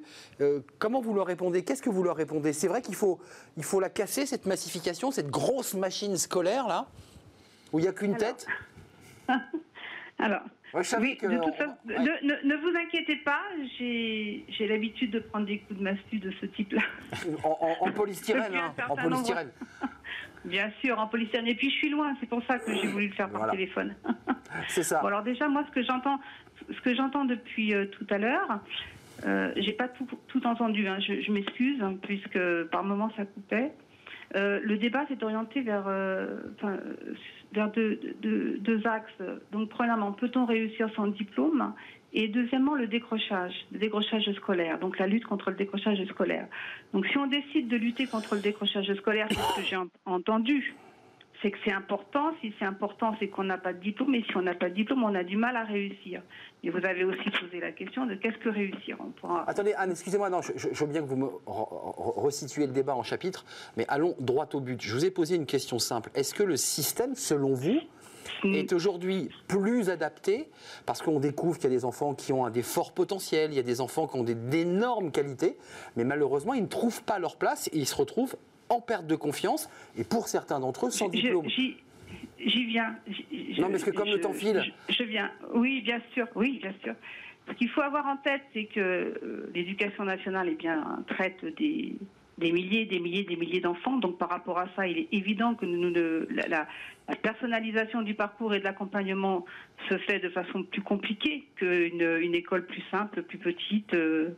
Comment 0.77 1.01
vous 1.01 1.13
leur 1.13 1.25
répondez? 1.25 1.63
Qu'est-ce 1.63 1.81
que 1.81 1.89
vous 1.89 2.03
leur 2.03 2.15
répondez? 2.15 2.53
C'est 2.53 2.67
vrai 2.67 2.81
qu'il 2.81 2.95
faut, 2.95 3.19
il 3.57 3.63
faut 3.63 3.79
la 3.79 3.89
casser, 3.89 4.25
cette 4.25 4.45
massification, 4.45 5.11
cette 5.11 5.29
grosse 5.29 5.73
machine 5.73 6.17
scolaire 6.17 6.67
là, 6.67 6.87
où 7.71 7.79
il 7.79 7.83
n'y 7.83 7.87
a 7.87 7.93
qu'une 7.93 8.17
tête 8.17 8.47
Alors, 10.19 10.41
Ouais, 10.71 10.81
oui, 10.99 11.17
que 11.17 11.25
de 11.25 11.37
toute 11.43 11.55
façon, 11.55 11.75
ouais. 11.87 11.97
ne, 11.97 12.55
vous 12.57 12.77
inquiétez 12.77 13.15
pas, 13.17 13.41
j'ai 13.79 14.67
l'habitude 14.67 15.09
de 15.09 15.17
prendre 15.19 15.47
des 15.47 15.57
coups 15.59 15.79
de 15.79 15.83
massue 15.83 16.19
de 16.19 16.29
ce 16.39 16.45
type-là. 16.45 16.81
en, 17.43 17.57
en- 17.59 17.87
en 17.87 17.91
polystyrène, 17.91 18.53
hein, 18.53 18.73
en 18.87 18.95
polystyrène. 18.95 19.49
Bien 20.45 20.69
sûr, 20.79 20.99
en 20.99 21.07
polystyrène. 21.07 21.47
Et 21.47 21.55
puis 21.55 21.71
je 21.71 21.75
suis 21.75 21.89
loin, 21.89 22.15
c'est 22.19 22.27
pour 22.29 22.43
ça 22.45 22.59
que 22.59 22.71
j'ai 22.75 22.85
voulu 22.87 23.07
le 23.07 23.13
faire 23.13 23.29
par 23.29 23.39
Voilà. 23.39 23.53
téléphone. 23.53 23.95
C'est 24.67 24.83
ça. 24.83 24.99
Bon, 25.01 25.07
alors 25.07 25.23
déjà, 25.23 25.47
moi, 25.47 25.63
ce 25.67 25.71
que 25.73 25.81
j'entends, 25.83 26.19
ce 26.69 26.79
que 26.81 26.93
j'entends 26.93 27.25
depuis 27.25 27.73
euh, 27.73 27.85
tout 27.85 28.05
à 28.11 28.19
l'heure, 28.19 28.59
euh, 29.25 29.51
j'ai 29.57 29.73
pas 29.73 29.87
tout, 29.87 30.07
tout 30.27 30.45
entendu. 30.45 30.87
hein. 30.87 30.99
Je, 30.99 31.19
je 31.21 31.31
m'excuse 31.31 31.81
hein, 31.81 31.95
puisque 32.03 32.39
par 32.71 32.83
moments 32.83 33.11
ça 33.17 33.25
coupait. 33.25 33.71
Euh, 34.35 34.59
le 34.63 34.77
débat 34.77 35.07
s'est 35.07 35.23
orienté 35.23 35.61
vers, 35.61 35.85
euh, 35.87 36.37
vers 37.53 37.71
deux, 37.71 37.99
deux- 38.21 38.87
axes. 38.87 39.21
Donc, 39.51 39.69
premièrement, 39.69 40.11
peut-on 40.11 40.45
réussir 40.45 40.89
sans 40.95 41.07
diplôme? 41.07 41.73
Et 42.13 42.27
deuxièmement, 42.27 42.75
le 42.75 42.87
décrochage, 42.87 43.53
le 43.71 43.79
décrochage 43.79 44.31
scolaire, 44.33 44.79
donc 44.79 44.97
la 44.97 45.05
lutte 45.07 45.25
contre 45.25 45.51
le 45.51 45.55
décrochage 45.55 46.03
scolaire. 46.05 46.47
Donc, 46.93 47.05
si 47.07 47.17
on 47.17 47.27
décide 47.27 47.67
de 47.67 47.77
lutter 47.77 48.07
contre 48.07 48.35
le 48.35 48.41
décrochage 48.41 48.91
scolaire, 48.95 49.27
c'est 49.29 49.35
ce 49.35 49.55
que 49.61 49.67
j'ai 49.67 49.75
en- 49.75 49.87
entendu, 50.05 50.73
c'est 51.41 51.51
que 51.51 51.57
c'est 51.63 51.71
important. 51.71 52.33
Si 52.41 52.53
c'est 52.59 52.65
important, 52.65 53.15
c'est 53.19 53.27
qu'on 53.27 53.43
n'a 53.45 53.57
pas 53.57 53.73
de 53.73 53.79
diplôme. 53.79 54.13
Et 54.15 54.23
si 54.23 54.35
on 54.37 54.41
n'a 54.41 54.55
pas 54.55 54.69
de 54.69 54.75
diplôme, 54.75 55.03
on 55.03 55.15
a 55.15 55.23
du 55.23 55.37
mal 55.37 55.55
à 55.55 55.63
réussir. 55.63 56.21
Et 56.63 56.69
vous 56.69 56.83
avez 56.85 57.03
aussi 57.03 57.29
posé 57.39 57.59
la 57.59 57.71
question 57.71 58.05
de 58.05 58.15
qu'est-ce 58.15 58.37
que 58.37 58.49
réussir? 58.49 58.97
On 58.99 59.11
pourra... 59.11 59.49
Attendez, 59.49 59.73
Anne, 59.77 59.91
excusez-moi, 59.91 60.29
non, 60.29 60.41
je, 60.41 60.51
je- 60.55 60.69
je 60.73 60.83
veux 60.83 60.91
bien 60.91 61.01
que 61.01 61.07
vous 61.07 61.15
me 61.15 61.25
re- 61.25 61.37
re- 61.47 62.19
resituez 62.19 62.67
le 62.67 62.73
débat 62.73 62.95
en 62.95 63.03
chapitres, 63.03 63.45
mais 63.77 63.85
allons 63.87 64.15
droit 64.19 64.47
au 64.53 64.59
but. 64.59 64.81
Je 64.81 64.93
vous 64.93 65.05
ai 65.05 65.11
posé 65.11 65.35
une 65.35 65.45
question 65.45 65.79
simple. 65.79 66.09
Est-ce 66.15 66.33
que 66.33 66.43
le 66.43 66.57
système, 66.57 67.15
selon 67.15 67.53
vous, 67.53 67.79
est 68.43 68.71
aujourd'hui 68.73 69.29
plus 69.47 69.89
adapté 69.89 70.49
parce 70.85 71.01
qu'on 71.01 71.19
découvre 71.19 71.55
qu'il 71.57 71.63
y 71.69 71.73
a 71.73 71.75
des 71.75 71.83
enfants 71.83 72.13
qui 72.13 72.31
ont 72.31 72.45
un 72.45 72.51
des 72.51 72.61
forts 72.61 72.93
potentiels, 72.93 73.51
il 73.51 73.55
y 73.55 73.59
a 73.59 73.63
des 73.63 73.81
enfants 73.81 74.07
qui 74.07 74.17
ont 74.17 74.23
d'énormes 74.23 75.11
qualités, 75.11 75.57
mais 75.95 76.03
malheureusement, 76.03 76.53
ils 76.53 76.61
ne 76.61 76.67
trouvent 76.67 77.03
pas 77.03 77.17
leur 77.19 77.37
place 77.37 77.67
et 77.73 77.77
ils 77.77 77.87
se 77.87 77.95
retrouvent 77.95 78.35
en 78.69 78.81
perte 78.81 79.07
de 79.07 79.15
confiance 79.15 79.69
et 79.97 80.03
pour 80.03 80.27
certains 80.27 80.59
d'entre 80.59 80.87
eux 80.87 80.91
sans 80.91 81.07
Je- 81.07 81.11
diplôme. 81.19 81.47
J'y 81.49 81.77
j'y 82.39 82.65
viens. 82.65 82.95
Je- 83.07 83.61
Non, 83.61 83.67
mais 83.67 83.71
parce 83.73 83.83
que 83.83 83.91
comme 83.91 84.07
le 84.09 84.21
temps 84.21 84.33
file. 84.33 84.63
Je, 84.89 84.93
je 84.95 85.03
viens. 85.03 85.31
Oui, 85.53 85.81
bien 85.81 85.99
sûr. 86.13 86.27
Oui, 86.35 86.59
bien 86.61 86.73
sûr. 86.83 86.93
Ce 87.47 87.53
qu'il 87.53 87.69
faut 87.69 87.81
avoir 87.81 88.05
en 88.07 88.17
tête, 88.17 88.41
c'est 88.53 88.65
que 88.65 88.79
euh, 88.79 89.51
l'éducation 89.55 90.05
nationale 90.05 90.49
eh 90.51 90.55
bien, 90.55 91.03
traite 91.07 91.43
des, 91.57 91.95
des 92.37 92.51
milliers, 92.51 92.85
des 92.85 92.99
milliers, 92.99 93.23
des 93.23 93.35
milliers 93.35 93.59
d'enfants. 93.59 93.97
Donc, 93.97 94.17
par 94.19 94.29
rapport 94.29 94.59
à 94.59 94.67
ça, 94.75 94.87
il 94.87 94.97
est 94.99 95.07
évident 95.11 95.55
que 95.55 95.65
nous, 95.65 95.91
la, 96.29 96.47
la- 96.47 96.67
la 97.09 97.15
personnalisation 97.15 98.03
du 98.03 98.13
parcours 98.13 98.53
et 98.53 98.59
de 98.59 98.63
l'accompagnement 98.65 99.43
se 99.89 99.97
fait 99.97 100.19
de 100.19 100.29
façon 100.29 100.61
plus 100.61 100.83
compliquée 100.83 101.43
qu'une 101.55 102.03
une 102.21 102.35
école 102.35 102.67
plus 102.67 102.83
simple, 102.91 103.23
plus 103.23 103.39
petite, 103.39 103.95
euh, 103.95 104.29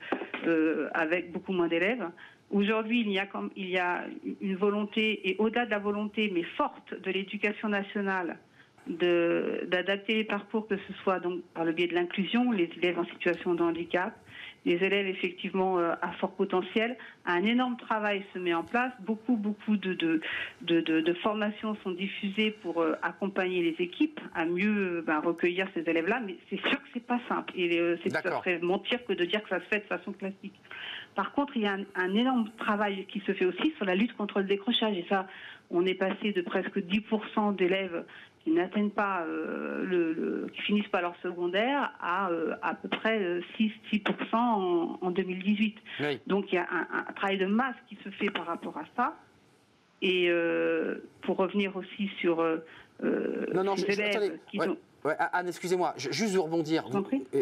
euh, 0.47 0.89
avec 0.93 1.33
beaucoup 1.33 1.51
moins 1.51 1.67
d'élèves. 1.67 2.07
Aujourd'hui, 2.51 3.01
il 3.01 3.11
y 3.11 3.19
a 3.19 3.25
comme 3.25 3.49
il 3.55 3.69
y 3.69 3.77
a 3.77 4.03
une 4.41 4.55
volonté 4.55 5.29
et 5.29 5.35
au-delà 5.39 5.65
de 5.65 5.71
la 5.71 5.79
volonté, 5.79 6.29
mais 6.33 6.43
forte, 6.43 6.93
de 7.01 7.11
l'éducation 7.11 7.69
nationale, 7.69 8.37
d'adapter 8.87 10.15
les 10.15 10.23
parcours, 10.23 10.67
que 10.67 10.75
ce 10.77 10.93
soit 11.03 11.19
donc 11.19 11.41
par 11.53 11.65
le 11.65 11.71
biais 11.71 11.87
de 11.87 11.93
l'inclusion, 11.95 12.51
les 12.51 12.69
élèves 12.77 12.99
en 12.99 13.05
situation 13.05 13.53
de 13.53 13.61
handicap, 13.63 14.13
les 14.65 14.83
élèves 14.83 15.07
effectivement 15.07 15.79
euh, 15.79 15.93
à 16.01 16.11
fort 16.13 16.33
potentiel. 16.35 16.95
Un 17.25 17.43
énorme 17.43 17.77
travail 17.77 18.23
se 18.33 18.37
met 18.39 18.53
en 18.53 18.63
place. 18.63 18.91
Beaucoup, 18.99 19.35
beaucoup 19.35 19.75
de, 19.77 19.93
de, 19.93 20.21
de, 20.61 20.81
de- 20.81 21.13
formations 21.15 21.75
sont 21.83 21.91
diffusées 21.91 22.51
pour 22.61 22.81
euh, 22.81 22.93
accompagner 23.01 23.61
les 23.63 23.83
équipes 23.83 24.19
à 24.35 24.45
mieux 24.45 24.97
euh, 24.97 25.01
ben, 25.05 25.19
recueillir 25.19 25.67
ces 25.73 25.81
élèves-là. 25.89 26.21
Mais 26.25 26.35
c'est 26.49 26.59
sûr 26.59 26.77
que 26.81 26.87
c'est 26.93 27.05
pas 27.05 27.19
simple. 27.27 27.53
Et 27.55 27.79
euh, 27.79 27.97
c'est 28.03 28.11
ça 28.11 28.21
serait 28.39 28.59
mentir 28.59 29.03
que 29.05 29.13
de 29.13 29.25
dire 29.25 29.41
que 29.41 29.49
ça 29.49 29.59
se 29.61 29.65
fait 29.65 29.79
de 29.79 29.85
façon 29.85 30.11
classique. 30.11 30.53
Par 31.15 31.31
contre, 31.33 31.55
il 31.57 31.63
y 31.63 31.67
a 31.67 31.73
un, 31.73 31.83
un 31.95 32.13
énorme 32.15 32.49
travail 32.57 33.05
qui 33.07 33.19
se 33.21 33.33
fait 33.33 33.45
aussi 33.45 33.71
sur 33.77 33.85
la 33.85 33.95
lutte 33.95 34.13
contre 34.15 34.39
le 34.39 34.45
décrochage. 34.45 34.97
Et 34.97 35.05
ça, 35.09 35.27
on 35.69 35.85
est 35.85 35.93
passé 35.95 36.31
de 36.31 36.41
presque 36.41 36.77
10% 36.79 37.55
d'élèves 37.55 38.05
qui 38.43 38.51
n'atteignent 38.51 38.89
pas, 38.89 39.23
euh, 39.25 39.83
le, 39.85 40.13
le- 40.13 40.47
qui 40.53 40.61
finissent 40.63 40.87
pas 40.87 41.01
leur 41.01 41.15
secondaire 41.17 41.93
à 41.99 42.29
euh, 42.31 42.55
à 42.63 42.73
peu 42.73 42.87
près 42.89 43.19
euh, 43.21 43.41
6, 43.57 43.71
6% 43.91 44.35
en, 44.35 44.97
en 45.01 45.11
2018. 45.11 45.77
Oui. 45.99 46.19
Donc 46.27 46.51
il 46.51 46.55
y 46.55 46.57
a 46.57 46.67
un, 46.71 46.87
un 47.07 47.13
travail 47.13 47.37
de 47.37 47.45
masse 47.45 47.75
qui 47.87 47.97
se 48.03 48.09
fait 48.09 48.29
par 48.31 48.45
rapport 48.47 48.77
à 48.77 48.85
ça. 48.95 49.15
Et 50.01 50.29
euh, 50.29 50.95
pour 51.21 51.37
revenir 51.37 51.75
aussi 51.75 52.07
sur 52.19 52.41
Non, 53.53 53.63
non, 53.63 53.75
ces 53.75 53.81
je- 53.83 53.87
je- 53.87 53.91
élèves 53.93 54.39
qui 54.49 54.57
ouais. 54.57 54.65
Ouais, 55.03 55.15
Anne, 55.17 55.47
excusez-moi, 55.47 55.93
juste 55.97 56.35
rebondir. 56.37 56.83
Vous 56.83 56.91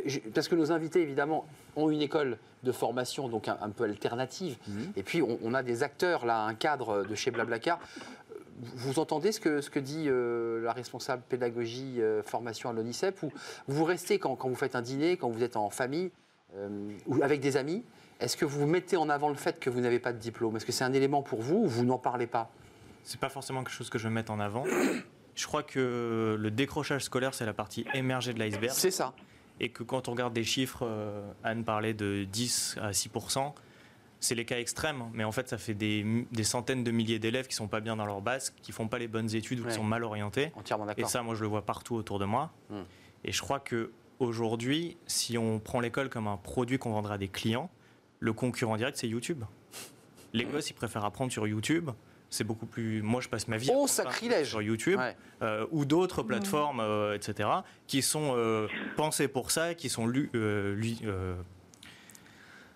je- 0.06 0.20
parce 0.34 0.48
que 0.48 0.56
nos 0.56 0.72
invités, 0.72 1.02
évidemment, 1.02 1.46
ont 1.76 1.90
une 1.90 2.02
école 2.02 2.38
de 2.64 2.72
formation, 2.72 3.28
donc 3.28 3.48
un, 3.48 3.58
un 3.62 3.70
peu 3.70 3.84
alternative. 3.84 4.58
Et 4.96 5.04
puis, 5.04 5.22
on, 5.22 5.38
on 5.44 5.54
a 5.54 5.62
des 5.64 5.84
acteurs, 5.84 6.26
là, 6.26 6.44
un 6.44 6.54
cadre 6.54 7.04
de 7.06 7.16
chez 7.16 7.32
Blablacar. 7.32 7.80
Vous 8.76 9.00
entendez 9.00 9.32
ce 9.32 9.40
que, 9.40 9.62
ce 9.62 9.70
que 9.70 9.80
dit 9.80 10.06
euh, 10.08 10.62
la 10.64 10.74
responsable 10.74 11.22
pédagogie 11.30 12.02
euh, 12.02 12.22
formation 12.24 12.70
à 12.70 12.74
l'ONICEP 12.74 13.24
ou 13.24 13.32
vous 13.70 13.86
restez 13.86 14.20
quand, 14.20 14.36
quand 14.36 14.50
vous 14.50 14.56
faites 14.56 14.76
un 14.76 14.82
dîner, 14.82 15.16
quand 15.16 15.30
vous 15.30 15.44
êtes 15.44 15.56
en 15.56 15.70
famille 15.70 16.12
euh, 16.58 16.68
ou 17.08 17.24
avec 17.24 17.40
des 17.40 17.56
amis? 17.56 17.84
Est-ce 18.20 18.36
que 18.36 18.44
vous 18.44 18.66
mettez 18.68 18.98
en 18.98 19.08
avant 19.08 19.30
le 19.30 19.36
fait 19.36 19.62
que 19.62 19.70
vous 19.70 19.80
n'avez 19.80 20.00
pas 20.00 20.12
de 20.12 20.18
diplôme? 20.18 20.58
Est-ce 20.58 20.66
que 20.66 20.74
c'est 20.74 20.84
un 20.84 20.92
élément 20.92 21.22
pour 21.22 21.42
vous 21.42 21.56
ou 21.60 21.68
vous 21.68 21.86
n'en 21.86 21.98
parlez 21.98 22.28
pas? 22.28 22.50
C'est 23.06 23.20
pas 23.20 23.30
forcément 23.30 23.64
quelque 23.64 23.72
chose 23.74 23.90
que 23.90 23.98
je 23.98 24.10
vais 24.10 24.14
mettre 24.14 24.32
en 24.34 24.42
avant. 24.42 24.66
Je 25.40 25.48
crois 25.48 25.64
que 25.64 26.36
le 26.38 26.52
décrochage 26.52 27.06
scolaire, 27.06 27.34
c'est 27.34 27.46
la 27.46 27.54
partie 27.54 27.86
émergée 27.94 28.34
de 28.34 28.40
l'iceberg. 28.40 28.74
C'est 28.76 28.92
ça. 28.92 29.14
Et 29.62 29.70
que 29.70 29.84
quand 29.84 30.10
on 30.10 30.12
regarde 30.12 30.34
des 30.34 30.44
chiffres, 30.44 30.82
euh, 30.84 31.32
Anne 31.46 31.64
parlait 31.64 31.94
de 31.94 32.26
10 32.26 32.78
à 32.82 32.92
6 32.92 33.10
c'est 34.20 34.36
les 34.36 34.44
cas 34.44 34.60
extrêmes, 34.60 35.06
mais 35.14 35.24
en 35.24 35.32
fait, 35.32 35.48
ça 35.48 35.58
fait 35.58 35.74
des, 35.74 36.26
des 36.34 36.44
centaines 36.44 36.84
de 36.84 36.92
milliers 36.92 37.20
d'élèves 37.20 37.48
qui 37.48 37.56
sont 37.56 37.70
pas 37.70 37.80
bien 37.80 37.96
dans 37.96 38.06
leur 38.06 38.20
base, 38.20 38.54
qui 38.62 38.74
font 38.74 38.90
pas 38.90 39.00
les 39.00 39.08
bonnes 39.08 39.34
études 39.34 39.62
ou 39.62 39.64
Ouais. 39.64 39.70
qui 39.70 39.76
sont 39.76 39.84
mal 39.84 40.04
orientés. 40.04 40.52
Entièrement 40.58 40.84
Et 40.84 40.88
d'accord. 40.88 41.10
ça, 41.10 41.24
moi, 41.24 41.36
je 41.36 41.42
le 41.42 41.48
vois 41.48 41.62
partout 41.66 41.96
autour 41.96 42.20
de 42.20 42.26
moi. 42.26 42.52
Hmm. 42.70 42.82
Et 43.24 43.32
je 43.32 43.42
crois 43.42 43.62
que 43.62 43.94
aujourd'hui, 44.20 44.98
si 45.08 45.38
on 45.38 45.60
prend 45.60 45.80
l'école 45.80 46.10
comme 46.10 46.28
un 46.28 46.36
produit 46.36 46.78
qu'on 46.78 46.92
vendra 46.92 47.14
à 47.14 47.18
des 47.18 47.30
clients, 47.30 47.70
le 48.20 48.34
concurrent 48.34 48.76
direct, 48.76 48.98
c'est 48.98 49.08
YouTube. 49.08 49.46
Les 50.34 50.44
gosses, 50.44 50.70
ils 50.70 50.74
préfèrent 50.74 51.06
apprendre 51.06 51.32
sur 51.32 51.48
YouTube. 51.48 51.92
C'est 52.30 52.44
beaucoup 52.44 52.66
plus. 52.68 53.02
Moi, 53.02 53.22
je 53.22 53.28
passe 53.30 53.48
ma 53.48 53.58
vie 53.58 53.72
Oh, 53.74 53.88
sacrilège 53.88 54.50
sur 54.50 54.62
YouTube 54.62 55.00
Ouais. 55.00 55.16
euh, 55.42 55.66
ou 55.72 55.86
d'autres 55.86 56.22
plateformes, 56.24 56.80
euh, 56.80 57.16
etc., 57.16 57.50
qui 57.88 58.02
sont 58.02 58.34
euh, 58.36 58.68
pensées 58.98 59.28
pour 59.28 59.50
ça, 59.52 59.74
qui 59.74 59.90
sont 59.90 60.06
lu, 60.06 60.30
euh, 60.36 60.76
lui- 60.76 61.00
euh, 61.06 61.36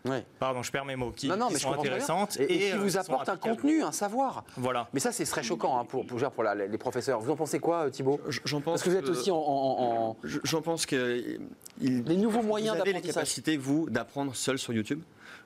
Ouais. 0.06 0.26
pardon, 0.38 0.62
je 0.64 0.70
perds 0.72 0.84
mes 0.84 0.98
mots, 0.98 1.12
qui, 1.12 1.30
non, 1.30 1.38
non, 1.38 1.48
qui 1.48 1.54
mais 1.54 1.60
je 1.60 1.64
sont 1.64 1.72
intéressantes 1.74 2.38
Et, 2.38 2.44
et 2.44 2.58
qui 2.58 2.72
euh, 2.74 2.78
vous 2.78 2.98
apportent 2.98 3.30
un 3.30 3.38
contenu, 3.38 3.84
un 3.84 3.94
savoir. 3.94 4.44
Voilà. 4.58 4.90
Mais 4.92 5.00
ça, 5.00 5.14
c'est 5.14 5.24
très 5.24 5.44
choquant 5.44 5.80
hein, 5.80 5.86
pour, 5.86 6.06
pour, 6.06 6.20
genre, 6.20 6.32
pour 6.32 6.44
la- 6.44 6.56
les 6.56 6.78
professeurs. 6.78 7.22
Vous 7.22 7.32
en 7.32 7.38
pensez 7.38 7.60
quoi, 7.60 7.90
Thibault? 7.90 8.20
J'en 8.44 8.60
pense 8.60 8.82
Parce 8.82 8.84
que 8.84 8.90
vous 8.90 8.98
êtes 8.98 9.08
aussi 9.08 9.32
en, 9.32 9.38
en- 9.38 9.40
en- 9.40 10.08
en- 10.10 10.18
Je- 10.24 10.40
J'en 10.44 10.62
pense 10.62 10.86
que 10.86 11.38
il- 11.80 12.04
les 12.04 12.18
nouveaux 12.18 12.42
moyens 12.42 12.76
vous 12.76 12.82
avez 12.82 12.90
les 12.90 12.94
d'apprentissage. 12.96 13.14
capacités, 13.24 13.56
vous, 13.56 13.90
d'apprendre 13.90 14.36
seul 14.36 14.60
sur 14.60 14.74
YouTube? 14.74 15.02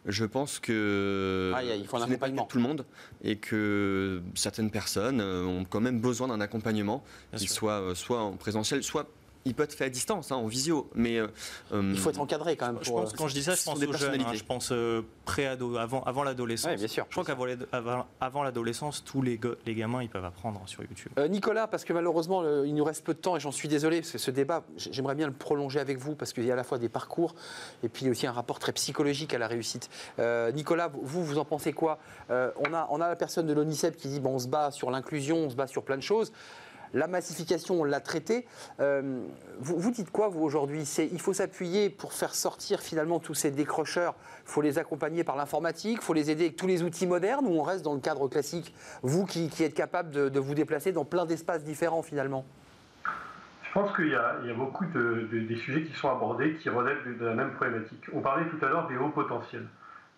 Je 0.08 0.24
pense 0.24 0.60
que 0.60 1.54
il 1.78 1.86
faut 1.86 1.98
un 1.98 2.06
ce 2.06 2.10
n'est 2.10 2.18
pas 2.18 2.30
de 2.30 2.40
tout 2.48 2.58
le 2.58 2.64
monde 2.64 2.86
et 3.24 3.36
que 3.36 4.22
certaines 4.36 4.72
personnes 4.72 5.20
euh, 5.20 5.44
ont 5.44 5.66
quand 5.66 5.82
même 5.82 6.00
besoin 6.00 6.30
d'un 6.30 6.40
accompagnement, 6.40 7.04
qu'il 7.36 7.50
soit, 7.50 7.82
euh, 7.82 7.96
soit 7.96 8.22
en 8.22 8.38
présentiel, 8.38 8.84
soit 8.84 9.10
il 9.46 9.54
peut 9.56 9.64
être 9.64 9.74
fait 9.74 9.86
à 9.86 9.90
distance, 9.90 10.32
hein, 10.32 10.36
en 10.36 10.48
visio. 10.48 10.90
Mais 10.96 11.18
euh, 11.18 11.28
Il 11.72 11.98
faut 11.98 12.10
être 12.10 12.20
encadré 12.20 12.56
quand 12.58 12.68
même. 12.68 12.80
Je 12.82 12.90
Pour, 12.90 13.02
pense, 13.02 13.14
euh, 13.14 13.16
quand 13.18 13.28
je 13.28 13.34
dis 13.34 13.44
ça, 13.44 13.56
je 13.56 13.64
pense 13.64 13.80
des 13.80 13.86
aux 13.88 13.94
jeunes. 13.94 14.10
hein. 14.10 14.12
personnalités. 14.18 14.38
je 14.38 14.44
pense 14.46 14.72
euh, 14.72 15.02
pré-ado, 15.26 15.78
avant, 15.78 16.04
avant 16.04 16.24
l'adolescence. 16.24 16.72
Ouais, 16.72 16.78
bien 16.78 16.88
sûr. 16.88 17.06
Je 17.10 17.14
crois 17.14 17.24
qu'avant 17.26 17.46
les- 17.46 17.56
avant, 17.72 18.06
avant 18.20 18.44
l'adolescence, 18.44 19.04
tous 19.04 19.22
les, 19.22 19.38
go- 19.38 19.56
les 19.66 19.76
gamins, 19.76 20.02
ils 20.04 20.10
peuvent 20.10 20.26
apprendre 20.26 20.62
sur 20.66 20.82
YouTube. 20.84 21.12
Euh, 21.18 21.28
Nicolas, 21.28 21.68
parce 21.68 21.84
que 21.86 21.94
malheureusement, 21.94 22.42
le- 22.42 22.66
il 22.68 22.76
nous 22.76 22.84
reste 22.84 23.04
peu 23.06 23.14
de 23.14 23.20
temps 23.20 23.36
et 23.38 23.40
j'en 23.40 23.52
suis 23.52 23.68
désolé, 23.68 24.02
parce 24.02 24.12
que 24.12 24.18
ce 24.18 24.32
débat, 24.32 24.64
j'aimerais 24.78 25.16
bien 25.16 25.28
le 25.28 25.34
prolonger 25.34 25.80
avec 25.80 25.98
vous, 25.98 26.16
parce 26.16 26.34
qu'il 26.34 26.46
y 26.46 26.50
a 26.50 26.54
à 26.54 26.58
la 26.58 26.64
fois 26.64 26.78
des 26.78 26.90
parcours 26.90 27.36
et 27.84 27.90
puis 27.90 28.10
aussi 28.10 28.28
un 28.28 28.32
rapport 28.32 28.60
très 28.60 28.74
psychologique 28.74 29.34
à 29.34 29.38
la 29.38 29.48
réussite. 29.48 29.90
Euh, 30.20 30.52
Nicolas, 30.52 30.92
vous, 31.02 31.24
vous 31.24 31.38
en 31.38 31.46
pensez 31.46 31.74
quoi? 31.74 32.00
Euh, 32.30 32.52
on, 32.58 32.74
a, 32.74 32.88
on 32.92 33.00
a 33.02 33.08
la 33.08 33.16
personne 33.16 33.46
de 33.48 33.54
l'ONICEP 33.54 33.96
qui 33.98 34.08
dit 34.10 34.20
bon, 34.20 34.32
on 34.36 34.40
se 34.40 34.48
bat 34.48 34.72
sur 34.72 34.92
l'inclusion, 34.92 35.38
on 35.38 35.50
se 35.50 35.56
bat 35.56 35.68
sur 35.68 35.84
plein 35.84 35.98
de 35.98 36.02
choses. 36.04 36.32
La 36.94 37.08
massification, 37.08 37.82
on 37.82 37.84
l'a 37.84 38.00
traité. 38.00 38.46
Euh, 38.80 39.22
vous, 39.60 39.92
dites 39.92 40.12
quoi, 40.12 40.28
vous, 40.28 40.42
aujourd'hui 40.42 40.84
Il 41.12 41.22
faut 41.22 41.34
s'appuyer 41.34 41.90
pour 41.90 42.14
faire 42.14 42.34
sortir 42.36 42.80
finalement 42.80 43.20
tous 43.20 43.34
ces 43.34 43.52
décrocheurs. 43.52 44.16
Il 44.46 44.52
faut 44.52 44.62
les 44.62 44.80
accompagner 44.80 45.24
par 45.24 45.36
l'informatique, 45.36 45.98
il 46.02 46.04
faut 46.04 46.14
les 46.14 46.32
aider 46.32 46.46
avec 46.46 46.56
tous 46.56 46.68
les 46.68 46.84
outils 46.84 47.08
modernes 47.08 47.46
ou 47.46 47.60
on 47.60 47.64
reste 47.64 47.84
dans 47.84 47.94
le 47.94 48.00
cadre 48.00 48.28
classique 48.28 48.74
Vous 49.02 49.26
qui, 49.26 49.50
êtes 49.60 49.74
capable 49.74 50.12
de, 50.12 50.40
vous 50.40 50.54
déplacer 50.56 50.92
dans 50.92 51.06
plein 51.06 51.26
d'espaces 51.26 51.64
différents 51.64 52.02
finalement 52.02 52.46
Je 53.64 53.72
pense 53.74 53.96
qu'il 53.96 54.08
y, 54.08 54.16
a 54.16 54.54
beaucoup 54.56 54.86
de, 54.86 55.28
de- 55.32 55.40
des 55.48 55.58
sujets 55.58 55.84
qui 55.84 55.94
sont 55.94 56.10
abordés 56.10 56.56
qui 56.56 56.70
relèvent 56.70 57.06
de, 57.08 57.14
de 57.14 57.26
la 57.26 57.34
même 57.34 57.52
problématique. 57.52 58.04
On 58.14 58.22
parlait 58.22 58.46
tout 58.50 58.64
à 58.66 58.70
l'heure 58.70 58.88
des 58.88 58.98
hauts 58.98 59.10
potentiels. 59.10 59.68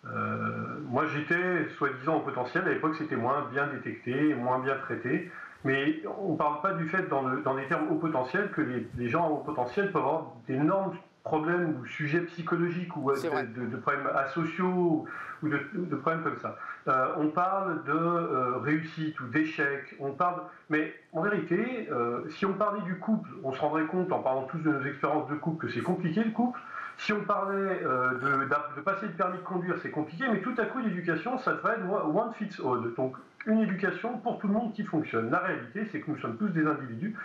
Euh, 0.06 0.78
moi, 0.88 1.04
j'étais 1.06 1.68
soi-disant 1.76 2.16
au 2.16 2.20
potentiel. 2.20 2.64
À 2.66 2.70
l'époque, 2.70 2.94
c'était 2.96 3.16
moins 3.16 3.46
bien 3.52 3.66
détecté, 3.66 4.34
moins 4.34 4.58
bien 4.60 4.76
traité. 4.76 5.30
Mais 5.64 6.02
on 6.22 6.32
ne 6.32 6.36
parle 6.36 6.60
pas 6.62 6.72
du 6.72 6.88
fait, 6.88 7.08
dans, 7.08 7.22
le- 7.22 7.42
dans 7.42 7.54
les 7.54 7.66
termes 7.66 7.88
haut 7.90 7.96
potentiel, 7.96 8.50
que 8.50 8.60
les, 8.62 8.86
les 8.96 9.08
gens 9.08 9.26
à 9.26 9.28
haut 9.30 9.42
potentiel 9.44 9.90
peuvent 9.92 10.02
avoir 10.02 10.26
d'énormes 10.46 10.94
problèmes 11.22 11.76
ou 11.80 11.84
sujets 11.86 12.20
psychologiques 12.22 12.96
ou 12.96 13.10
de, 13.12 13.16
de- 13.54 13.66
de 13.66 13.76
problèmes 13.76 14.06
asociaux 14.14 15.06
ou 15.42 15.48
de, 15.48 15.60
de 15.74 15.96
problèmes 15.96 16.22
comme 16.22 16.38
ça. 16.38 16.56
Euh, 16.88 17.08
on 17.18 17.28
parle 17.28 17.84
de 17.84 17.92
euh, 17.92 18.56
réussite 18.58 19.20
ou 19.20 19.26
d'échec. 19.26 19.94
On 20.00 20.12
parle, 20.12 20.40
mais 20.70 20.94
en 21.12 21.20
vérité, 21.20 21.88
euh, 21.92 22.22
si 22.30 22.46
on 22.46 22.54
parlait 22.54 22.80
du 22.82 22.98
couple, 22.98 23.28
on 23.44 23.52
se 23.52 23.60
rendrait 23.60 23.84
compte 23.84 24.10
en 24.12 24.20
parlant 24.20 24.44
tous 24.44 24.58
de 24.58 24.70
nos 24.72 24.82
expériences 24.86 25.28
de 25.28 25.34
couple 25.34 25.66
que 25.66 25.72
c'est 25.72 25.82
compliqué 25.82 26.24
le 26.24 26.30
couple. 26.30 26.58
Si 26.96 27.12
on 27.12 27.20
parlait 27.20 27.80
de, 27.80 28.80
passer 28.82 29.06
le 29.06 29.12
permis 29.12 29.38
de 29.38 29.42
conduire, 29.42 29.76
c'est 29.82 29.90
compliqué, 29.90 30.24
mais 30.30 30.40
tout 30.40 30.54
à 30.58 30.64
coup, 30.66 30.78
l'éducation, 30.80 31.38
ça 31.38 31.52
devrait 31.52 31.74
être 31.74 31.84
one 31.90 32.32
fits 32.34 32.56
all. 32.62 32.92
Donc, 32.96 33.16
une 33.46 33.60
éducation 33.60 34.18
pour 34.18 34.38
tout 34.38 34.48
le 34.48 34.54
monde 34.54 34.72
qui 34.72 34.84
fonctionne. 34.84 35.30
La 35.30 35.38
réalité, 35.38 35.86
c'est 35.90 36.00
que 36.00 36.10
nous 36.10 36.18
sommes 36.18 36.36
tous 36.36 36.48
des 36.48 36.66
individus, 36.66 37.16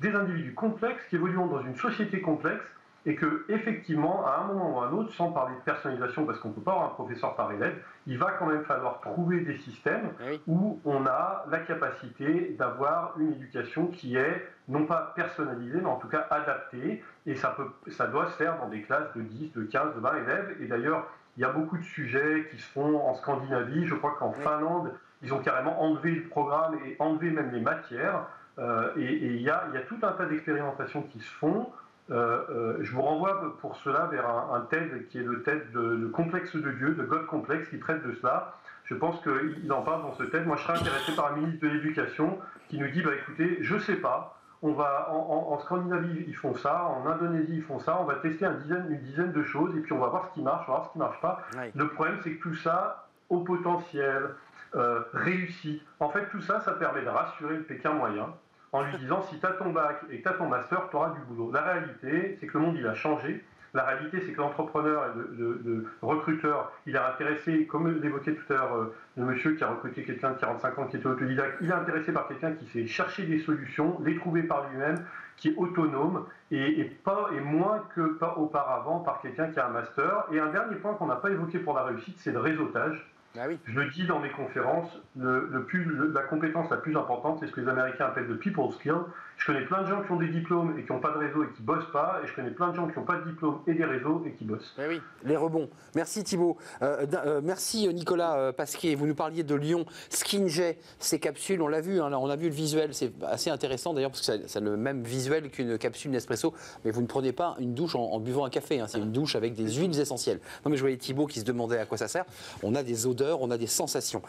des 0.00 0.14
individus 0.14 0.54
complexes 0.54 1.04
qui 1.08 1.16
évoluons 1.16 1.46
dans 1.46 1.60
une 1.62 1.76
société 1.76 2.20
complexe 2.20 2.64
et 3.06 3.16
que, 3.16 3.44
effectivement, 3.50 4.26
à 4.26 4.38
un 4.40 4.46
moment 4.46 4.78
ou 4.78 4.80
à 4.82 4.86
un 4.86 4.92
autre, 4.92 5.12
sans 5.12 5.30
parler 5.30 5.54
de 5.56 5.60
personnalisation, 5.60 6.24
parce 6.24 6.38
qu'on 6.38 6.48
ne 6.48 6.54
peut 6.54 6.62
pas 6.62 6.70
avoir 6.72 6.86
un 6.86 6.94
professeur 6.94 7.36
par 7.36 7.52
élève, 7.52 7.74
il 8.06 8.16
va 8.16 8.30
quand 8.38 8.46
même 8.46 8.64
falloir 8.64 9.00
trouver 9.02 9.40
des 9.40 9.58
systèmes 9.58 10.08
Oui. 10.26 10.40
où 10.46 10.80
on 10.86 11.04
a 11.04 11.44
la 11.50 11.58
capacité 11.58 12.56
d'avoir 12.58 13.12
une 13.18 13.32
éducation 13.32 13.88
qui 13.88 14.16
est 14.16 14.48
non 14.68 14.86
pas 14.86 15.12
personnalisée, 15.14 15.80
mais 15.82 15.88
en 15.90 15.96
tout 15.98 16.08
cas 16.08 16.26
adaptée. 16.30 17.04
Et 17.26 17.34
ça, 17.34 17.50
peut, 17.50 17.66
ça 17.90 18.06
doit 18.06 18.26
se 18.30 18.36
faire 18.38 18.56
dans 18.58 18.68
des 18.70 18.80
classes 18.80 19.12
de 19.14 19.20
10, 19.20 19.52
de 19.52 19.64
15, 19.64 19.96
de 19.96 20.00
20 20.00 20.16
élèves. 20.22 20.56
Et 20.62 20.66
d'ailleurs, 20.66 21.06
il 21.36 21.42
y 21.42 21.44
a 21.44 21.50
beaucoup 21.50 21.76
de 21.76 21.82
sujets 21.82 22.48
qui 22.50 22.56
se 22.58 22.70
font 22.72 23.06
en 23.06 23.12
Scandinavie. 23.16 23.86
Je 23.86 23.94
crois 23.96 24.16
qu'en 24.18 24.30
Oui. 24.30 24.42
Finlande, 24.42 24.92
ils 25.24 25.34
ont 25.34 25.40
carrément 25.40 25.82
enlevé 25.82 26.12
le 26.12 26.28
programme 26.28 26.76
et 26.86 26.96
enlevé 26.98 27.30
même 27.30 27.50
les 27.52 27.60
matières 27.60 28.26
Euh, 28.58 28.92
et 28.96 29.12
il 29.12 29.42
y, 29.42 29.50
a, 29.50 29.66
tout 29.88 29.98
un 30.02 30.12
tas 30.12 30.26
d'expérimentations 30.26 31.02
qui 31.02 31.18
se 31.18 31.32
font. 31.40 31.72
je 32.08 32.90
vous 32.92 33.02
renvoie 33.02 33.58
pour 33.60 33.74
cela 33.76 34.06
vers 34.12 34.28
un, 34.28 34.60
TED 34.70 35.08
qui 35.08 35.18
est 35.18 35.24
le 35.24 35.42
TED 35.42 35.72
de, 35.72 36.06
Complexe 36.06 36.54
de 36.54 36.70
Dieu, 36.70 36.94
de 36.94 37.02
God 37.02 37.26
Complex, 37.26 37.68
qui 37.68 37.80
traite 37.80 38.06
de 38.06 38.12
cela. 38.12 38.54
Je 38.84 38.94
pense 38.94 39.20
qu'il 39.22 39.72
en 39.72 39.82
parle 39.82 40.02
dans 40.02 40.14
ce 40.14 40.22
TED. 40.22 40.46
Moi, 40.46 40.56
je 40.56 40.62
serais 40.62 40.78
intéressé 40.78 41.16
par 41.16 41.32
un 41.32 41.36
ministre 41.36 41.66
de 41.66 41.72
l'Éducation 41.72 42.38
qui 42.68 42.78
nous 42.78 42.88
dit 42.90 43.02
bah, 43.02 43.10
écoutez, 43.20 43.58
je 43.60 43.74
ne 43.74 43.80
sais 43.80 43.96
pas, 43.96 44.38
on 44.64 44.72
va, 44.72 45.10
en, 45.12 45.58
Scandinavie, 45.58 46.24
ils 46.26 46.36
font 46.36 46.54
ça, 46.54 46.84
en 46.84 47.06
Indonésie, 47.06 47.56
ils 47.56 47.62
font 47.62 47.78
ça, 47.78 47.98
on 48.00 48.04
va 48.04 48.14
tester 48.14 48.46
une 48.46 48.58
dizaine, 48.60 48.86
une 48.88 49.00
dizaine 49.00 49.32
de 49.32 49.42
choses 49.42 49.76
et 49.76 49.80
puis 49.80 49.92
on 49.92 49.98
va 49.98 50.06
voir 50.06 50.28
ce 50.28 50.34
qui 50.34 50.42
marche, 50.42 50.64
on 50.68 50.72
va 50.72 50.78
voir 50.78 50.86
ce 50.88 50.92
qui 50.92 50.98
ne 50.98 51.04
marche 51.04 51.20
pas. 51.20 51.42
Le 51.74 51.88
problème, 51.88 52.18
c'est 52.22 52.32
que 52.32 52.42
tout 52.42 52.54
ça, 52.54 53.06
au 53.28 53.40
potentiel, 53.40 54.30
euh, 54.76 55.00
réussi, 55.12 55.82
en 56.00 56.08
fait, 56.08 56.26
tout 56.30 56.40
ça, 56.40 56.60
ça 56.60 56.72
permet 56.72 57.02
de 57.02 57.08
rassurer 57.08 57.56
le 57.56 57.62
Pékin 57.62 57.92
moyen 57.92 58.28
en 58.72 58.82
lui 58.82 58.96
disant 58.98 59.22
si 59.22 59.38
tu 59.38 59.46
as 59.46 59.52
ton 59.52 59.70
bac 59.70 60.00
et 60.10 60.18
que 60.18 60.22
tu 60.22 60.28
as 60.28 60.32
ton 60.32 60.48
master, 60.48 60.88
tu 60.90 60.96
auras 60.96 61.10
du 61.10 61.20
boulot. 61.28 61.52
La 61.52 61.62
réalité, 61.62 62.36
c'est 62.40 62.46
que 62.46 62.58
le 62.58 62.64
monde, 62.64 62.76
il 62.76 62.86
a 62.86 62.94
changé. 62.94 63.44
La 63.72 63.84
réalité, 63.84 64.20
c'est 64.20 64.32
que 64.32 64.40
l'entrepreneur 64.40 65.04
et 65.06 65.38
le, 65.38 65.86
recruteur, 66.02 66.72
il 66.86 66.94
est 66.94 66.98
intéressé, 66.98 67.66
comme 67.66 67.88
l'évoquait 68.00 68.34
tout 68.34 68.52
à 68.52 68.56
l'heure 68.56 68.76
euh, 68.76 68.94
le 69.16 69.24
monsieur 69.24 69.52
qui 69.54 69.64
a 69.64 69.68
recruté 69.68 70.04
quelqu'un 70.04 70.30
de 70.30 70.38
45 70.38 70.78
ans 70.78 70.86
qui 70.86 70.96
était 70.96 71.06
autodidacte, 71.06 71.58
il 71.60 71.70
est 71.70 71.74
intéressé 71.74 72.12
par 72.12 72.28
quelqu'un 72.28 72.52
qui 72.52 72.66
sait 72.66 72.86
chercher 72.86 73.24
des 73.24 73.40
solutions, 73.40 74.00
les 74.04 74.16
trouver 74.16 74.44
par 74.44 74.68
lui-même, 74.70 75.04
qui 75.36 75.48
est 75.48 75.56
autonome 75.56 76.26
et, 76.50 76.84
pas, 77.04 77.30
et 77.36 77.40
moins 77.40 77.82
que 77.94 78.14
pas 78.14 78.36
auparavant 78.38 79.00
par 79.00 79.20
quelqu'un 79.20 79.48
qui 79.48 79.58
a 79.58 79.66
un 79.66 79.70
master. 79.70 80.26
Et 80.32 80.38
un 80.38 80.48
dernier 80.48 80.76
point 80.76 80.94
qu'on 80.94 81.06
n'a 81.06 81.16
pas 81.16 81.30
évoqué 81.30 81.58
pour 81.58 81.74
la 81.74 81.84
réussite, 81.84 82.16
c'est 82.18 82.32
le 82.32 82.40
réseautage. 82.40 83.13
Ah 83.36 83.46
Je 83.66 83.80
le 83.80 83.90
dis 83.90 84.06
dans 84.06 84.20
mes 84.20 84.30
conférences, 84.30 84.96
la 85.16 86.22
compétence 86.22 86.70
la 86.70 86.76
plus 86.76 86.96
importante, 86.96 87.38
c'est 87.40 87.48
ce 87.48 87.52
que 87.52 87.60
les 87.60 87.68
Américains 87.68 88.06
appellent 88.06 88.28
le 88.28 88.38
people 88.38 88.72
skill. 88.72 88.94
Je 89.36 89.46
connais 89.46 89.64
plein 89.66 89.82
de 89.82 89.88
gens 89.88 90.02
qui 90.02 90.12
ont 90.12 90.16
des 90.16 90.28
diplômes 90.28 90.78
et 90.78 90.84
qui 90.84 90.92
n'ont 90.92 91.00
pas 91.00 91.12
de 91.12 91.18
réseau 91.18 91.44
et 91.44 91.48
qui 91.54 91.62
bossent 91.62 91.90
pas, 91.92 92.20
et 92.22 92.26
je 92.26 92.34
connais 92.34 92.50
plein 92.50 92.70
de 92.70 92.76
gens 92.76 92.88
qui 92.88 92.98
n'ont 92.98 93.04
pas 93.04 93.16
de 93.16 93.30
diplôme 93.30 93.60
et 93.66 93.74
des 93.74 93.84
réseaux 93.84 94.22
et 94.26 94.32
qui 94.32 94.44
bossent. 94.44 94.74
Eh 94.78 94.86
oui, 94.86 95.00
les 95.24 95.36
rebonds. 95.36 95.68
Merci 95.94 96.24
Thibault. 96.24 96.56
Euh, 96.82 97.06
euh, 97.12 97.40
merci 97.42 97.88
Nicolas 97.92 98.36
euh, 98.36 98.52
Pasquier. 98.52 98.94
Vous 98.94 99.06
nous 99.06 99.14
parliez 99.14 99.42
de 99.42 99.54
Lyon, 99.54 99.84
Skinjet, 100.08 100.78
ces 100.98 101.18
capsules, 101.18 101.60
on 101.60 101.68
l'a 101.68 101.80
vu, 101.80 102.00
hein, 102.00 102.10
on 102.12 102.30
a 102.30 102.36
vu 102.36 102.48
le 102.48 102.54
visuel, 102.54 102.94
c'est 102.94 103.12
assez 103.24 103.50
intéressant 103.50 103.92
d'ailleurs 103.92 104.10
parce 104.10 104.26
que 104.26 104.58
a 104.58 104.60
le 104.60 104.76
même 104.76 105.02
visuel 105.02 105.50
qu'une 105.50 105.78
capsule 105.78 106.10
Nespresso, 106.10 106.54
mais 106.84 106.90
vous 106.90 107.02
ne 107.02 107.06
prenez 107.06 107.32
pas 107.32 107.56
une 107.58 107.74
douche 107.74 107.96
en, 107.96 108.18
buvant 108.20 108.44
un 108.44 108.50
café, 108.50 108.80
hein. 108.80 108.86
c'est 108.88 108.98
une 108.98 109.12
douche 109.12 109.36
avec 109.36 109.54
des 109.54 109.70
huiles 109.74 109.98
essentielles. 109.98 110.40
Non 110.64 110.70
mais 110.70 110.76
je 110.76 110.82
voyais 110.82 110.96
Thibault 110.96 111.26
qui 111.26 111.40
se 111.40 111.44
demandait 111.44 111.78
à 111.78 111.86
quoi 111.86 111.98
ça 111.98 112.08
sert. 112.08 112.24
On 112.62 112.74
a 112.74 112.82
des 112.82 113.06
odeurs, 113.06 113.42
on 113.42 113.50
a 113.50 113.58
des 113.58 113.66
sensations. 113.66 114.22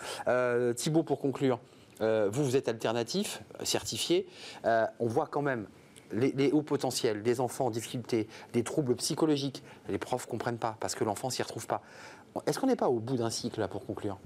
Thibault, 0.75 1.03
pour 1.03 1.19
conclure. 1.19 1.59
Euh, 2.01 2.29
vous, 2.31 2.43
vous 2.43 2.55
êtes 2.55 2.67
alternatif, 2.67 3.41
certifié. 3.63 4.27
Euh, 4.65 4.85
on 4.99 5.07
voit 5.07 5.27
quand 5.27 5.41
même 5.41 5.67
les, 6.11 6.51
hauts 6.51 6.61
potentiels, 6.61 7.23
des 7.23 7.39
enfants 7.39 7.67
en 7.67 7.71
difficulté, 7.71 8.27
des 8.53 8.63
troubles 8.63 8.95
psychologiques. 8.95 9.63
Les 9.89 9.97
profs 9.97 10.25
ne 10.27 10.31
comprennent 10.31 10.57
pas 10.57 10.77
parce 10.79 10.95
que 10.95 11.03
l'enfant 11.03 11.29
s'y 11.29 11.41
retrouve 11.41 11.67
pas. 11.67 11.81
Est-ce 12.45 12.59
qu'on 12.59 12.67
n'est 12.67 12.75
pas 12.75 12.89
au 12.89 12.99
bout 12.99 13.15
d'un 13.15 13.29
cycle 13.29 13.59
là 13.59 13.67
pour 13.67 13.85
conclure? 13.85 14.19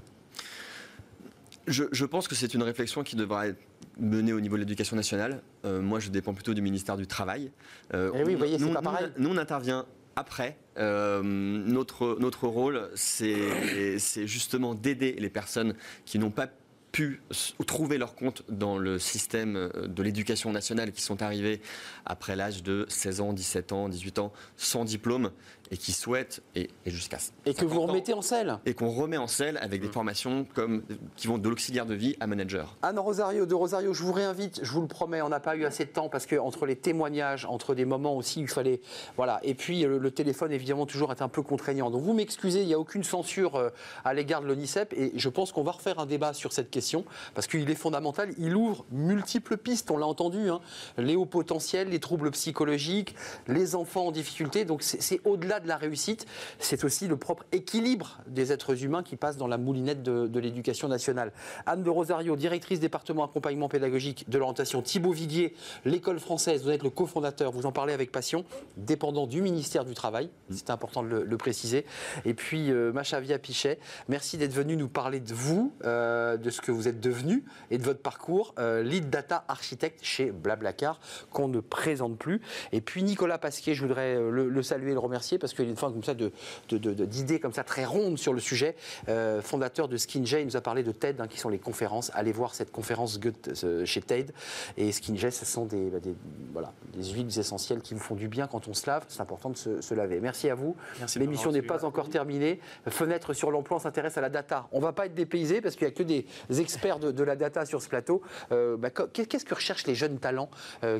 Je, 1.67 2.05
pense 2.05 2.27
que 2.27 2.33
c'est 2.33 2.55
une 2.55 2.63
réflexion 2.63 3.03
qui 3.03 3.15
devra 3.15 3.47
être 3.47 3.59
menée 3.99 4.33
au 4.33 4.41
niveau 4.41 4.55
de 4.55 4.61
l'éducation 4.61 4.95
nationale. 4.95 5.43
Euh, 5.65 5.81
moi, 5.81 5.99
je 5.99 6.09
dépends 6.09 6.33
plutôt 6.33 6.55
du 6.55 6.63
ministère 6.63 6.97
du 6.97 7.05
Travail. 7.05 7.51
Eh 7.93 7.97
oui, 8.25 8.33
vous 8.33 8.39
voyez, 8.39 8.57
c'est 8.57 8.73
pas 8.73 8.81
pareil. 8.81 9.07
Nous, 9.19 9.29
on 9.29 9.37
intervient 9.37 9.85
après. 10.15 10.57
notre, 10.77 12.17
notre 12.19 12.47
rôle, 12.47 12.89
c'est 12.95 13.99
justement 14.25 14.73
d'aider 14.73 15.15
les 15.19 15.29
personnes 15.29 15.75
qui 16.05 16.17
n'ont 16.17 16.31
pas 16.31 16.47
pu 16.91 17.21
trouver 17.67 17.97
leur 17.97 18.15
compte 18.15 18.43
dans 18.49 18.77
le 18.77 18.99
système 18.99 19.55
euh, 19.55 19.87
de 19.87 20.03
l'éducation 20.03 20.51
nationale 20.51 20.91
qui 20.91 21.01
sont 21.01 21.21
arrivés 21.21 21.61
après 22.05 22.35
l'âge 22.35 22.63
de 22.63 22.85
16 22.89 23.21
ans, 23.21 23.33
17 23.33 23.71
ans, 23.73 23.89
18 23.89 24.19
ans, 24.19 24.33
sans 24.57 24.85
diplôme 24.85 25.31
et 25.71 25.77
qui 25.77 25.91
souhaitent, 25.91 26.41
et, 26.55 26.69
jusqu'à 26.85 27.17
Et 27.45 27.53
que 27.53 27.65
vous 27.65 27.81
remettez 27.81 28.13
en 28.13 28.21
selle 28.21 28.59
Et 28.65 28.73
qu'on 28.73 28.89
remet 28.89 29.17
en 29.17 29.27
selle 29.27 29.57
avec 29.61 29.81
des 29.81 29.87
mm. 29.87 29.91
formations 29.91 30.47
comme, 30.53 30.83
qui 31.15 31.27
vont 31.27 31.37
de 31.37 31.47
l'auxiliaire 31.47 31.85
de 31.85 31.93
vie 31.93 32.15
à 32.19 32.27
manager. 32.27 32.75
Anne 32.81 32.99
Rosario, 32.99 33.45
de 33.45 33.55
Rosario, 33.55 33.93
je 33.93 34.03
vous 34.03 34.13
réinvite, 34.13 34.59
je 34.63 34.71
vous 34.71 34.81
le 34.81 34.87
promets, 34.87 35.21
on 35.21 35.29
n'a 35.29 35.39
pas 35.39 35.55
eu 35.55 35.65
assez 35.65 35.85
de 35.85 35.89
temps 35.89 36.09
parce 36.09 36.25
que 36.25 36.35
entre 36.37 36.65
les 36.65 36.75
témoignages, 36.75 37.45
entre 37.45 37.75
des 37.75 37.85
moments 37.85 38.15
aussi 38.15 38.41
il 38.41 38.47
fallait. 38.47 38.81
Voilà, 39.15 39.39
et 39.43 39.53
puis 39.53 39.83
le, 39.83 40.11
téléphone, 40.11 40.51
évidemment, 40.51 40.85
toujours 40.85 41.11
est 41.11 41.21
un 41.21 41.29
peu 41.29 41.43
contraignant. 41.43 41.91
Donc 41.91 42.01
vous 42.01 42.13
m'excusez, 42.13 42.61
il 42.61 42.67
n'y 42.67 42.73
a 42.73 42.79
aucune 42.79 43.03
censure 43.03 43.55
euh, 43.55 43.69
à 44.03 44.13
l'égard 44.13 44.41
de 44.41 44.47
l'ONICEP 44.47 44.93
et 44.93 45.11
je 45.15 45.29
pense 45.29 45.51
qu'on 45.51 45.63
va 45.63 45.71
refaire 45.71 45.99
un 45.99 46.05
débat 46.05 46.33
sur 46.33 46.51
cette 46.51 46.71
question 46.71 47.05
parce 47.35 47.47
qu'il 47.47 47.69
est 47.69 47.75
fondamental. 47.75 48.31
Il 48.37 48.55
ouvre 48.55 48.85
multiples 48.91 49.57
pistes, 49.57 49.91
on 49.91 49.97
l'a 49.97 50.07
entendu, 50.07 50.49
hein. 50.49 50.61
les 50.97 51.15
hauts 51.15 51.25
potentiels, 51.25 51.89
les 51.89 51.99
troubles 51.99 52.31
psychologiques, 52.31 53.15
les 53.47 53.75
enfants 53.75 54.07
en 54.07 54.11
difficulté. 54.11 54.65
Donc 54.65 54.81
c'est 54.81 55.21
au-delà 55.25 55.58
de 55.59 55.67
la 55.67 55.77
réussite, 55.77 56.25
c'est 56.59 56.83
aussi 56.83 57.07
le 57.07 57.17
propre 57.17 57.45
équilibre 57.51 58.19
des 58.27 58.51
êtres 58.51 58.83
humains 58.83 59.03
qui 59.03 59.15
passent 59.15 59.37
dans 59.37 59.47
la 59.47 59.57
moulinette 59.57 60.03
de, 60.03 60.39
l'éducation 60.39 60.87
nationale. 60.87 61.31
Anne 61.65 61.83
de 61.83 61.89
Rosario, 61.89 62.35
directrice 62.35 62.79
département 62.79 63.25
accompagnement 63.25 63.67
pédagogique 63.67 64.29
de 64.29 64.37
l'orientation 64.37 64.81
Thibaut 64.81 65.11
Viguier, 65.11 65.53
l'école 65.85 66.19
française, 66.19 66.63
vous 66.63 66.71
êtes 66.71 66.83
le 66.83 66.89
cofondateur, 66.89 67.51
vous 67.51 67.65
en 67.65 67.71
parlez 67.71 67.93
avec 67.93 68.11
passion, 68.11 68.45
dépendant 68.77 69.27
du 69.27 69.41
ministère 69.41 69.85
du 69.85 69.93
Travail, 69.93 70.29
c'est 70.49 70.69
important 70.69 71.03
de 71.03 71.09
le, 71.09 71.37
préciser. 71.37 71.85
Et 72.25 72.33
puis 72.33 72.71
euh, 72.71 72.91
Machavia 72.91 73.39
Pichet, 73.39 73.79
merci 74.07 74.37
d'être 74.37 74.53
venu 74.53 74.75
nous 74.75 74.89
parler 74.89 75.19
de 75.19 75.33
vous, 75.33 75.73
euh, 75.85 76.37
de 76.37 76.49
ce 76.49 76.61
que 76.61 76.71
vous 76.71 76.87
êtes 76.87 76.99
devenu 76.99 77.43
et 77.71 77.77
de 77.77 77.83
votre 77.83 78.01
parcours, 78.01 78.53
euh, 78.59 78.83
lead 78.83 79.09
data 79.09 79.45
architecte 79.47 79.99
chez 80.03 80.31
Blablacar, 80.31 80.99
qu'on 81.31 81.47
ne 81.47 81.59
présente 81.59 82.17
plus. 82.17 82.41
Et 82.71 82.81
puis 82.81 83.03
Nicolas 83.03 83.37
Pasquier, 83.37 83.73
je 83.73 83.85
voudrais 83.85 84.15
le, 84.15 84.49
le 84.49 84.63
saluer 84.63 84.91
et 84.91 84.93
le 84.93 84.99
remercier 84.99 85.37
parce 85.37 85.48
qu'il 85.53 85.65
y 85.65 85.67
a 85.67 85.71
une 85.71 85.77
fois 85.77 85.91
comme 85.91 86.03
ça 86.03 86.13
d'idées 86.13 87.39
comme 87.39 87.53
ça 87.53 87.63
très 87.63 87.85
rondes 87.85 88.17
sur 88.17 88.33
le 88.33 88.39
sujet. 88.39 88.75
Euh, 89.07 89.41
fondateur 89.41 89.87
de 89.87 89.97
SkinJ, 89.97 90.33
il 90.39 90.45
nous 90.45 90.57
a 90.57 90.61
parlé 90.61 90.83
de 90.83 90.91
TED, 90.91 91.19
hein, 91.21 91.27
qui 91.27 91.39
sont 91.39 91.49
les 91.49 91.59
conférences. 91.59 92.11
Allez 92.13 92.31
voir 92.31 92.55
cette 92.55 92.71
conférence 92.71 93.19
euh, 93.63 93.85
chez 93.85 94.01
TED. 94.01 94.33
Et 94.77 94.91
SkinJ, 94.91 95.29
ce 95.29 95.45
sont 95.45 95.65
des, 95.65 95.89
bah, 95.89 95.99
des, 95.99 96.15
voilà, 96.53 96.73
des 96.93 97.03
huiles 97.11 97.37
essentielles 97.39 97.81
qui 97.81 97.93
vous 97.93 97.99
font 97.99 98.15
du 98.15 98.27
bien 98.27 98.47
quand 98.47 98.67
on 98.67 98.73
se 98.73 98.87
lave. 98.87 99.05
C'est 99.07 99.21
important 99.21 99.49
de 99.49 99.57
se, 99.57 99.93
laver. 99.93 100.19
Merci 100.19 100.49
à 100.49 100.55
vous. 100.55 100.75
L'émission 101.15 101.51
n'est 101.51 101.61
pas 101.61 101.85
encore 101.85 102.09
terminée. 102.09 102.59
Fenêtre 102.87 103.33
sur 103.33 103.51
l'emploi, 103.51 103.77
on 103.77 103.79
s'intéresse 103.79 104.17
à 104.17 104.21
la 104.21 104.29
data. 104.29 104.67
On 104.71 104.77
ne 104.79 104.83
va 104.83 104.93
pas 104.93 105.05
être 105.05 105.15
dépaysé 105.15 105.61
parce 105.61 105.75
qu'il 105.75 105.87
n'y 105.87 105.93
a 105.93 105.95
que 105.95 106.03
des 106.03 106.25
experts 106.59 106.99
de, 106.99 107.23
la 107.23 107.35
data 107.35 107.65
sur 107.65 107.81
ce 107.81 107.89
plateau. 107.89 108.21
Euh, 108.51 108.77
bah, 108.77 108.89
qu'est-ce 108.89 109.45
que 109.45 109.55
recherchent 109.55 109.87
les 109.87 109.95
jeunes 109.95 110.19
talents 110.19 110.49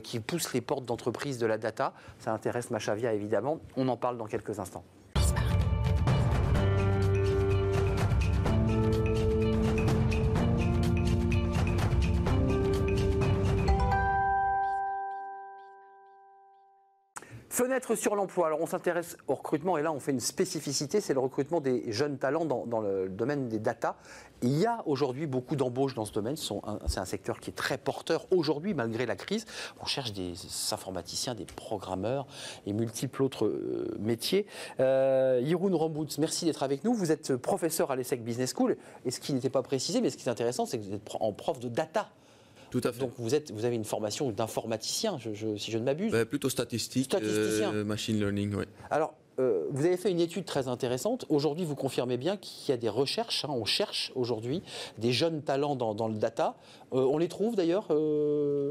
qui 0.04 0.20
poussent 0.20 0.54
les 0.54 0.62
portes 0.62 0.86
d'entreprise 0.86 1.38
de 1.38 1.45
la 1.45 1.58
data? 1.58 1.93
Ça 2.20 2.34
intéresse 2.34 2.72
Machavia 2.72 3.14
évidemment. 3.14 3.60
On 3.76 3.88
en 3.88 3.97
parle 3.97 4.18
dans 4.18 4.26
quelques 4.26 4.39
quelques 4.40 4.60
instants. 4.60 4.84
Fenêtre 17.60 17.93
sur 17.95 18.16
l'emploi. 18.16 18.47
Alors 18.47 18.62
on 18.62 18.66
s'intéresse 18.66 19.18
au 19.28 19.36
recrutement 19.36 19.78
et 19.78 19.82
là 19.82 19.91
on 19.91 19.99
fait 19.99 20.14
une 20.14 20.22
spécificité, 20.22 21.01
c'est 21.01 21.14
le 21.14 21.20
recrutement 21.20 21.60
des 21.60 21.91
jeunes 21.91 22.18
talents 22.18 22.45
dans, 22.45 22.80
le 22.80 23.10
domaine 23.10 23.49
des 23.49 23.60
data. 23.60 23.97
Il 24.41 24.57
y 24.57 24.66
a 24.66 24.82
aujourd'hui 24.86 25.28
beaucoup 25.28 25.57
d'embauches 25.57 25.93
dans 25.93 26.05
ce 26.05 26.14
domaine. 26.14 26.38
C'est 26.38 26.99
un 26.99 27.03
secteur 27.05 27.41
qui 27.41 27.49
est 27.49 27.53
très 27.53 27.78
porteur 27.78 28.28
aujourd'hui 28.32 28.74
malgré 28.74 29.05
la 29.05 29.18
crise. 29.18 29.45
On 29.82 29.86
cherche 29.86 30.14
des 30.14 30.36
informaticiens, 30.72 31.36
des 31.36 31.43
programmeurs 31.43 32.28
et 32.66 32.72
multiples 32.72 33.24
autres 33.24 33.47
euh, 33.47 33.93
métiers. 33.99 34.45
Euh, 34.80 35.41
Yeroun 35.43 35.78
merci 36.18 36.45
d'être 36.45 36.64
avec 36.64 36.86
nous. 36.86 36.93
Vous 36.93 37.12
êtes 37.12 37.36
professeur 37.36 37.91
à 37.91 37.97
l'ESSEC 37.97 38.24
Business 38.24 38.53
School. 38.55 38.78
Et 39.03 39.12
ce 39.12 39.20
qui 39.20 39.34
n'était 39.34 39.49
pas 39.49 39.64
précisé, 39.64 39.99
mais 39.99 40.10
ce 40.10 40.16
qui 40.16 40.26
est 40.26 40.32
intéressant, 40.32 40.66
c'est 40.66 40.80
que 40.80 40.86
vous 40.86 40.93
êtes 40.93 41.01
en 41.20 41.34
prof 41.34 41.60
de 41.60 41.68
data. 41.68 42.10
Tout 42.72 42.82
à 42.84 42.91
fait. 42.91 42.99
Donc 42.99 43.11
vous, 43.17 43.36
êtes, 43.36 43.51
vous 43.51 43.65
avez 43.65 43.76
une 43.76 43.86
formation 43.86 44.32
d'informaticien, 44.32 45.17
si 45.20 45.72
je 45.72 45.78
ne 45.78 45.84
m'abuse. 45.84 46.11
Ben, 46.11 46.26
plutôt 46.26 46.49
statistique, 46.49 47.13
euh, 47.15 47.84
machine 47.84 48.20
learning, 48.20 48.53
oui. 48.55 48.65
Alors, 48.89 49.15
euh, 49.39 49.65
vous 49.72 49.86
avez 49.86 49.97
fait 49.97 50.11
une 50.11 50.20
étude 50.20 50.45
très 50.45 50.67
intéressante. 50.67 51.26
Aujourd'hui, 51.30 51.65
vous 51.65 51.76
confirmez 51.76 52.17
bien 52.17 52.38
qu'il 52.38 52.70
y 52.70 52.74
a 52.74 52.78
des 52.78 52.89
recherches. 52.89 53.45
Hein, 53.45 53.49
on 53.51 53.65
cherche 53.65 54.11
aujourd'hui 54.15 54.61
des 54.97 55.11
jeunes 55.11 55.41
talents 55.41 55.76
dans, 55.76 56.07
le 56.07 56.15
data. 56.15 56.55
Euh, 56.93 56.97
on 56.99 57.17
les 57.17 57.28
trouve 57.28 57.55
d'ailleurs 57.55 57.88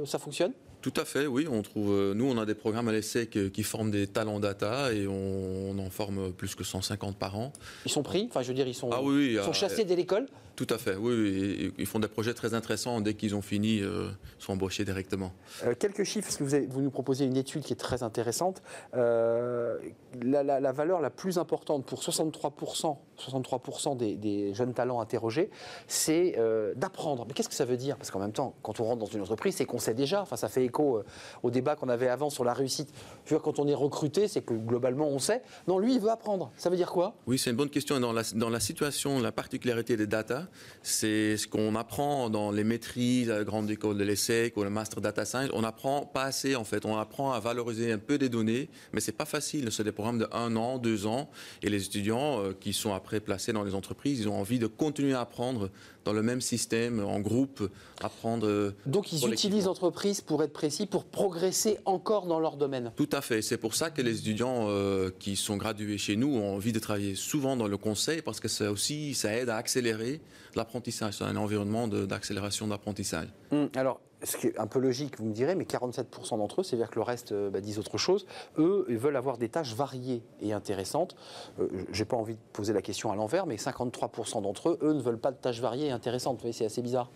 Ça 0.07 0.19
fonctionne? 0.19 0.53
Tout 0.81 0.95
à 0.97 1.05
fait, 1.05 1.27
oui. 1.27 1.47
On 1.51 1.63
trouve, 1.63 2.13
nous, 2.15 2.31
on 2.31 2.39
a 2.39 2.47
des 2.47 2.55
programmes 2.55 2.89
à 2.89 2.93
l'ESSEC 2.93 3.53
qui 3.53 3.63
forment 3.63 3.91
des 3.91 4.07
talents 4.07 4.41
data 4.41 4.93
et 4.93 5.07
on, 5.07 5.79
en 5.79 5.91
forme 5.91 6.33
plus 6.33 6.55
que 6.55 6.65
150 6.65 7.17
par 7.17 7.37
an. 7.37 7.53
Ils 7.85 7.91
sont 7.91 8.03
pris 8.03 8.27
Enfin, 8.31 8.43
je 8.43 8.49
veux 8.49 8.55
dire, 8.55 8.69
ils 8.69 8.75
sont, 8.75 8.91
ah 8.93 9.03
oui, 9.03 9.35
ils 9.35 9.43
sont 9.43 9.53
chassés 9.53 9.85
dès 9.85 9.97
l'école 9.97 10.27
tout 10.59 10.67
à 10.71 10.79
fait, 10.79 10.97
oui, 10.97 11.73
Ils 11.79 11.87
font 11.87 12.01
des 12.01 12.09
projets 12.09 12.35
très 12.35 12.53
intéressants. 12.53 13.01
Dès 13.01 13.15
qu'ils 13.15 13.37
ont 13.37 13.43
fini, 13.43 13.81
euh, 13.81 14.09
sont 14.41 14.55
embauchés 14.55 14.85
directement. 14.85 15.33
Euh, 15.63 15.77
quelques 15.79 16.03
chiffres, 16.03 16.27
parce 16.27 16.37
que 16.37 16.43
vous, 16.43 16.67
vous, 16.69 16.81
nous 16.81 16.91
proposez 16.91 17.27
une 17.27 17.37
étude 17.37 17.63
qui 17.63 17.75
est 17.75 17.77
très 17.77 18.03
intéressante. 18.03 18.61
Euh, 18.97 19.79
la, 20.21 20.73
valeur 20.73 21.01
la 21.01 21.11
plus 21.11 21.39
importante 21.39 21.87
pour 21.87 22.01
63% 22.01 22.97
63% 23.21 23.97
des, 23.97 24.55
jeunes 24.55 24.75
talents 24.75 25.01
interrogés, 25.01 25.51
c'est 25.87 26.35
euh, 26.39 26.75
d'apprendre. 26.75 27.25
Mais 27.27 27.35
qu'est-ce 27.35 27.49
que 27.49 27.55
ça 27.55 27.65
veut 27.65 27.77
dire? 27.77 27.97
Parce 27.97 28.11
qu'en 28.11 28.21
même 28.21 28.33
temps, 28.33 28.55
quand 28.63 28.81
on 28.81 28.85
rentre 28.85 29.01
dans 29.01 29.07
une 29.07 29.23
entreprise, 29.23 29.57
c'est 29.57 29.65
qu'on 29.65 29.79
sait 29.79 29.95
déjà. 29.95 30.23
Enfin, 30.23 30.37
ça 30.37 30.49
fait 30.49 30.65
écho 30.65 30.99
euh, 30.99 31.05
au 31.43 31.51
débat 31.51 31.77
qu'on 31.77 31.89
avait 31.89 32.09
avant 32.09 32.31
sur 32.31 32.45
la 32.45 32.53
réussite. 32.53 32.93
Je 33.25 33.37
quand 33.37 33.59
on 33.59 33.67
est 33.67 33.75
recruté, 33.75 34.29
c'est 34.29 34.43
que 34.43 34.55
globalement, 34.55 35.09
on 35.09 35.19
sait. 35.19 35.43
Non, 35.67 35.79
lui, 35.79 35.95
il 35.95 36.01
veut 36.01 36.11
apprendre. 36.11 36.51
Ça 36.57 36.71
veut 36.71 36.77
dire 36.77 36.91
quoi? 36.91 37.15
Oui, 37.27 37.39
c'est 37.39 37.51
une 37.51 37.57
bonne 37.57 37.71
question. 37.71 38.01
Dans 38.01 38.13
la, 38.13 38.61
situation, 38.61 39.21
la 39.21 39.33
particularité 39.33 39.97
des 39.97 40.07
data, 40.07 40.49
c'est 40.83 41.37
ce 41.37 41.47
qu'on 41.47 41.75
apprend 41.75 42.31
dans 42.31 42.51
les 42.51 42.65
maîtrises 42.65 43.31
à 43.31 43.39
la 43.39 43.45
grande 43.45 43.71
école 43.71 43.97
de 43.97 44.05
l'ESSEC 44.05 44.57
ou 44.57 44.65
le 44.65 44.71
Master 44.71 45.01
Data 45.01 45.25
Science. 45.25 45.51
On 45.53 45.63
n'apprend 45.63 46.07
pas 46.07 46.25
assez, 46.25 46.57
en 46.57 46.65
fait. 46.65 46.85
On 46.85 46.97
apprend 46.97 47.33
à 47.33 47.41
valoriser 47.41 47.93
un 47.93 47.99
peu 47.99 48.19
des 48.19 48.29
données, 48.29 48.69
mais 48.93 49.01
c'est 49.01 49.13
pas 49.13 49.25
facile. 49.25 49.71
C'est 49.73 49.85
des 49.85 49.93
programmes 49.93 50.19
de 50.19 50.29
un 50.33 50.57
an, 50.57 50.79
deux 50.79 51.07
ans. 51.07 51.31
Et 51.63 51.69
les 51.69 51.85
étudiants 51.85 52.43
euh, 52.43 52.53
qui 52.59 52.73
sont 52.73 52.95
après 52.95 53.08
placés 53.21 53.53
dans 53.53 53.65
les 53.65 53.75
entreprises, 53.75 54.21
ils 54.21 54.29
ont 54.29 54.39
envie 54.39 54.59
de 54.59 54.67
continuer 54.67 55.15
à 55.15 55.21
apprendre 55.21 55.71
dans 56.05 56.13
le 56.13 56.23
même 56.23 56.41
système, 56.41 57.01
en 57.05 57.21
groupe, 57.21 57.69
apprendre. 58.03 58.47
euh, 58.47 58.75
Donc, 58.87 59.13
ils 59.13 59.27
utilisent 59.31 59.67
l'entreprise, 59.67 60.21
pour 60.21 60.43
être 60.43 60.53
précis, 60.53 60.87
pour 60.87 61.05
progresser 61.05 61.79
encore 61.85 62.27
dans 62.27 62.41
leur 62.41 62.57
domaine. 62.57 62.93
Tout 62.97 63.09
à 63.13 63.21
fait. 63.21 63.43
C'est 63.43 63.59
pour 63.59 63.75
ça 63.75 63.91
que 63.91 64.01
les 64.03 64.19
étudiants 64.21 64.67
euh, 64.69 65.11
qui 65.19 65.37
sont 65.37 65.57
gradués 65.57 65.99
chez 65.99 66.17
nous 66.17 66.37
ont 66.37 66.55
envie 66.55 66.73
de 66.73 66.79
travailler 66.79 67.15
souvent 67.15 67.57
dans 67.57 67.67
le 67.67 67.77
conseil 67.77 68.23
parce 68.23 68.41
que 68.41 68.49
ça 68.49 68.71
aussi, 68.71 69.15
ça 69.15 69.33
aide 69.35 69.49
à 69.51 69.57
accélérer 69.57 70.21
l'apprentissage. 70.55 71.15
C'est 71.19 71.25
un 71.25 71.37
environnement 71.37 71.89
d'accélération 71.89 72.67
d'apprentissage. 72.69 73.29
Hum, 73.53 73.69
Alors, 73.75 74.01
ce 74.23 74.37
qui 74.37 74.49
est 74.49 74.59
un 74.59 74.67
peu 74.67 74.79
logique, 74.81 75.19
vous 75.19 75.25
me 75.27 75.33
direz, 75.33 75.55
mais 75.55 75.65
47% 75.65 76.39
d'entre 76.39 76.61
eux, 76.61 76.65
c'est-à-dire 76.65 76.91
que 76.91 76.97
le 76.97 77.03
reste 77.03 77.33
euh, 77.33 77.51
bah, 77.51 77.61
disent 77.61 77.79
autre 77.79 77.99
chose, 77.99 78.27
eux, 78.59 78.85
ils 78.89 78.99
veulent 78.99 79.17
avoir 79.17 79.39
des 79.39 79.49
tâches 79.49 79.75
variées 79.75 80.23
et 80.41 80.53
intéressantes. 80.53 81.15
Euh, 81.61 81.69
J'ai 81.93 82.05
pas 82.05 82.17
envie 82.17 82.35
de 82.35 82.41
poser 82.53 82.73
la 82.73 82.83
question 82.83 83.13
à 83.13 83.17
l'envers, 83.17 83.47
mais 83.47 83.57
53% 83.57 84.43
d'entre 84.43 84.71
eux, 84.71 84.79
eux, 84.83 84.93
ne 84.93 85.01
veulent 85.01 85.19
pas 85.21 85.31
de 85.31 85.37
tâches 85.37 85.61
variées 85.61 85.87
et 85.87 85.91
intéressantes. 85.93 86.37
Vous 86.37 86.43
voyez, 86.43 86.53
c'est 86.53 86.65
assez 86.67 86.83
bizarre. 86.83 87.11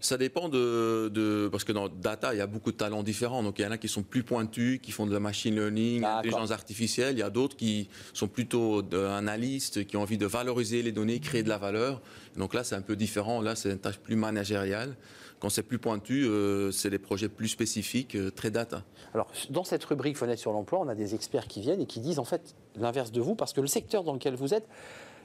Ça 0.00 0.16
dépend 0.16 0.48
de, 0.48 1.08
de- 1.08 1.48
Parce 1.50 1.64
que 1.64 1.72
dans 1.72 1.88
data, 1.88 2.32
il 2.32 2.38
y 2.38 2.40
a 2.40 2.46
beaucoup 2.46 2.70
de 2.70 2.76
talents 2.76 3.02
différents. 3.02 3.42
Donc, 3.42 3.58
il 3.58 3.62
y 3.62 3.66
en 3.66 3.72
a 3.72 3.78
qui 3.78 3.88
sont 3.88 4.04
plus 4.04 4.22
pointus, 4.22 4.78
qui 4.80 4.92
font 4.92 5.06
de 5.06 5.12
la 5.12 5.18
machine 5.18 5.56
learning, 5.56 6.02
D'accord. 6.02 6.18
intelligence 6.18 6.50
artificielle. 6.52 7.16
Il 7.16 7.18
y 7.18 7.22
a 7.24 7.30
d'autres 7.30 7.56
qui 7.56 7.88
sont 8.14 8.28
plutôt 8.28 8.84
analystes, 8.94 9.86
qui 9.88 9.96
ont 9.96 10.02
envie 10.02 10.18
de 10.18 10.26
valoriser 10.26 10.82
les 10.82 10.92
données, 10.92 11.18
créer 11.18 11.42
de 11.42 11.48
la 11.48 11.58
valeur. 11.58 12.00
Donc 12.36 12.54
là, 12.54 12.62
c'est 12.62 12.76
un 12.76 12.80
peu 12.82 12.94
différent. 12.94 13.40
Là, 13.40 13.56
c'est 13.56 13.70
une 13.72 13.78
tâche 13.78 13.98
plus 13.98 14.14
managériale. 14.14 14.94
Quand 15.40 15.50
c'est 15.50 15.62
plus 15.62 15.78
pointu, 15.78 16.24
euh, 16.24 16.70
c'est 16.72 16.90
des 16.90 16.98
projets 16.98 17.28
plus 17.28 17.48
spécifiques, 17.48 18.16
euh, 18.16 18.30
très 18.30 18.50
data. 18.50 18.82
Alors, 19.14 19.28
dans 19.50 19.64
cette 19.64 19.84
rubrique 19.84 20.16
Fenêtre 20.16 20.40
sur 20.40 20.52
l'emploi, 20.52 20.80
on 20.80 20.88
a 20.88 20.94
des 20.94 21.14
experts 21.14 21.46
qui 21.46 21.60
viennent 21.60 21.80
et 21.80 21.86
qui 21.86 22.00
disent 22.00 22.18
en 22.18 22.24
fait 22.24 22.54
l'inverse 22.76 23.12
de 23.12 23.20
vous, 23.20 23.34
parce 23.34 23.52
que 23.52 23.60
le 23.60 23.66
secteur 23.66 24.02
dans 24.04 24.12
lequel 24.12 24.34
vous 24.34 24.52
êtes 24.52 24.66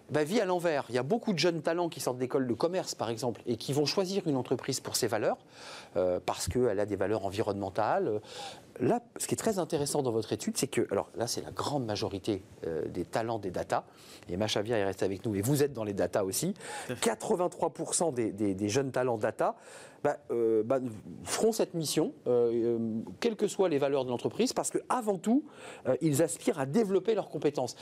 bah, 0.09 0.23
vit 0.23 0.39
à 0.39 0.45
l'envers. 0.45 0.85
Il 0.89 0.95
y 0.95 0.97
a 0.97 1.03
beaucoup 1.03 1.33
de 1.33 1.39
jeunes 1.39 1.61
talents 1.61 1.89
qui 1.89 1.99
sortent 1.99 2.17
d'écoles 2.17 2.47
de 2.47 2.53
commerce, 2.53 2.93
par 2.93 3.09
exemple, 3.09 3.41
et 3.45 3.55
qui 3.55 3.73
vont 3.73 3.85
choisir 3.85 4.27
une 4.27 4.35
entreprise 4.35 4.79
pour 4.79 4.95
ses 4.95 5.07
valeurs, 5.07 5.37
euh, 5.95 6.19
parce 6.23 6.47
qu'elle 6.47 6.79
a 6.79 6.85
des 6.85 6.95
valeurs 6.95 7.25
environnementales. 7.25 8.21
Là, 8.79 9.01
ce 9.17 9.27
qui 9.27 9.35
est 9.35 9.37
très 9.37 9.59
intéressant 9.59 10.01
dans 10.01 10.11
votre 10.11 10.33
étude, 10.33 10.57
c'est 10.57 10.67
que, 10.67 10.87
alors 10.91 11.09
là, 11.15 11.27
c'est 11.27 11.41
la 11.43 11.51
grande 11.51 11.85
majorité 11.85 12.43
euh, 12.65 12.87
des 12.87 13.05
talents 13.05 13.37
des 13.37 13.51
data, 13.51 13.85
et 14.29 14.35
Machavia 14.37 14.77
est 14.77 14.83
resté 14.83 15.05
avec 15.05 15.23
nous, 15.25 15.35
et 15.35 15.41
vous 15.41 15.61
êtes 15.61 15.73
dans 15.73 15.83
les 15.83 15.93
data 15.93 16.25
aussi. 16.25 16.55
83% 16.89 18.13
des, 18.13 18.31
des- 18.31 18.55
des 18.55 18.69
jeunes 18.69 18.91
talents 18.91 19.17
data 19.17 19.55
bah, 20.03 20.17
euh, 20.31 20.63
bah, 20.63 20.79
feront 21.23 21.51
cette 21.51 21.75
mission, 21.75 22.13
euh, 22.27 22.99
quelles 23.19 23.35
que 23.37 23.47
soient 23.47 23.69
les 23.69 23.77
valeurs 23.77 24.05
de 24.05 24.09
l'entreprise, 24.09 24.51
parce 24.53 24.69
qu'avant 24.71 25.17
tout, 25.17 25.45
ils 26.01 26.21
aspirent 26.21 26.59
à 26.59 26.65
développer 26.65 27.13
leurs 27.15 27.29
compétences. 27.29 27.75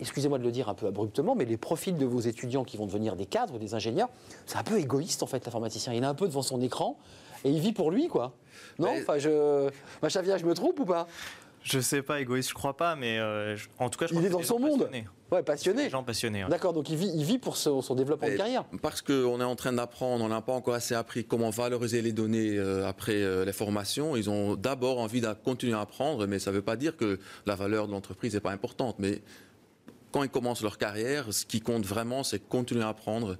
Excusez-moi 0.00 0.38
de 0.38 0.44
le 0.44 0.50
dire 0.50 0.68
un 0.68 0.74
peu 0.74 0.86
abruptement, 0.86 1.34
mais 1.34 1.44
les 1.44 1.56
profils 1.58 1.96
de 1.96 2.06
vos 2.06 2.20
étudiants 2.20 2.64
qui 2.64 2.76
vont 2.78 2.86
devenir 2.86 3.16
des 3.16 3.26
cadres, 3.26 3.58
des 3.58 3.74
ingénieurs, 3.74 4.08
c'est 4.46 4.56
un 4.58 4.64
peu 4.64 4.78
égoïste 4.80 5.22
en 5.22 5.26
fait, 5.26 5.44
l'informaticien. 5.44 5.92
Il 5.92 6.02
est 6.02 6.06
un 6.06 6.14
peu 6.14 6.26
devant 6.26 6.42
son 6.42 6.60
écran 6.60 6.96
et 7.44 7.50
il 7.50 7.60
vit 7.60 7.72
pour 7.72 7.90
lui, 7.90 8.08
quoi. 8.08 8.32
Non 8.78 8.94
Enfin, 9.00 9.18
je. 9.18 9.68
Machavia, 10.02 10.36
je 10.38 10.44
me 10.44 10.54
trompe 10.54 10.78
ou 10.80 10.84
pas? 10.84 11.06
Je 11.64 11.78
sais 11.78 12.02
pas, 12.02 12.20
égoïste, 12.20 12.48
je 12.48 12.54
crois 12.54 12.76
pas, 12.76 12.96
mais 12.96 13.20
euh, 13.20 13.56
je- 13.56 13.68
en 13.78 13.88
tout 13.88 13.96
cas, 13.96 14.06
je 14.08 14.12
Il 14.14 14.16
crois 14.16 14.26
est 14.26 14.32
que 14.32 14.36
dans 14.36 14.42
son 14.42 14.58
monde. 14.58 14.80
passionnés. 14.80 15.06
Ouais, 15.30 15.38
Des 15.38 15.44
passionné. 15.44 15.90
gens 15.90 16.02
passionnés. 16.02 16.42
ouais. 16.42 16.50
D'accord, 16.50 16.72
donc 16.72 16.90
il 16.90 16.96
vit, 16.96 17.10
il 17.14 17.22
vit 17.24 17.38
pour 17.38 17.56
son, 17.56 17.80
son 17.82 17.94
développement 17.94 18.28
de 18.28 18.34
carrière. 18.36 18.64
Parce 18.82 19.00
qu'on 19.00 19.40
est 19.40 19.44
en 19.44 19.54
train 19.54 19.72
d'apprendre, 19.72 20.24
on 20.24 20.28
n'a 20.28 20.40
pas 20.40 20.52
encore 20.54 20.74
assez 20.74 20.94
appris 20.96 21.24
comment 21.24 21.50
valoriser 21.50 22.02
les 22.02 22.10
données 22.12 22.58
euh, 22.58 22.84
après 22.88 23.14
euh, 23.22 23.44
les 23.44 23.52
formations. 23.52 24.16
Ils 24.16 24.28
ont 24.28 24.56
d'abord 24.56 24.98
envie 24.98 25.20
de 25.20 25.32
continuer 25.44 25.74
à 25.74 25.80
apprendre, 25.82 26.26
mais 26.26 26.40
ça 26.40 26.50
ne 26.50 26.56
veut 26.56 26.62
pas 26.62 26.74
dire 26.74 26.96
que 26.96 27.20
la 27.46 27.54
valeur 27.54 27.86
de 27.86 27.92
l'entreprise 27.92 28.34
n'est 28.34 28.40
pas 28.40 28.50
importante. 28.50 28.96
Mais 28.98 29.22
quand 30.10 30.24
ils 30.24 30.30
commencent 30.30 30.62
leur 30.62 30.78
carrière, 30.78 31.32
ce 31.32 31.46
qui 31.46 31.60
compte 31.60 31.86
vraiment, 31.86 32.24
c'est 32.24 32.40
continuer 32.40 32.82
à 32.82 32.88
apprendre, 32.88 33.36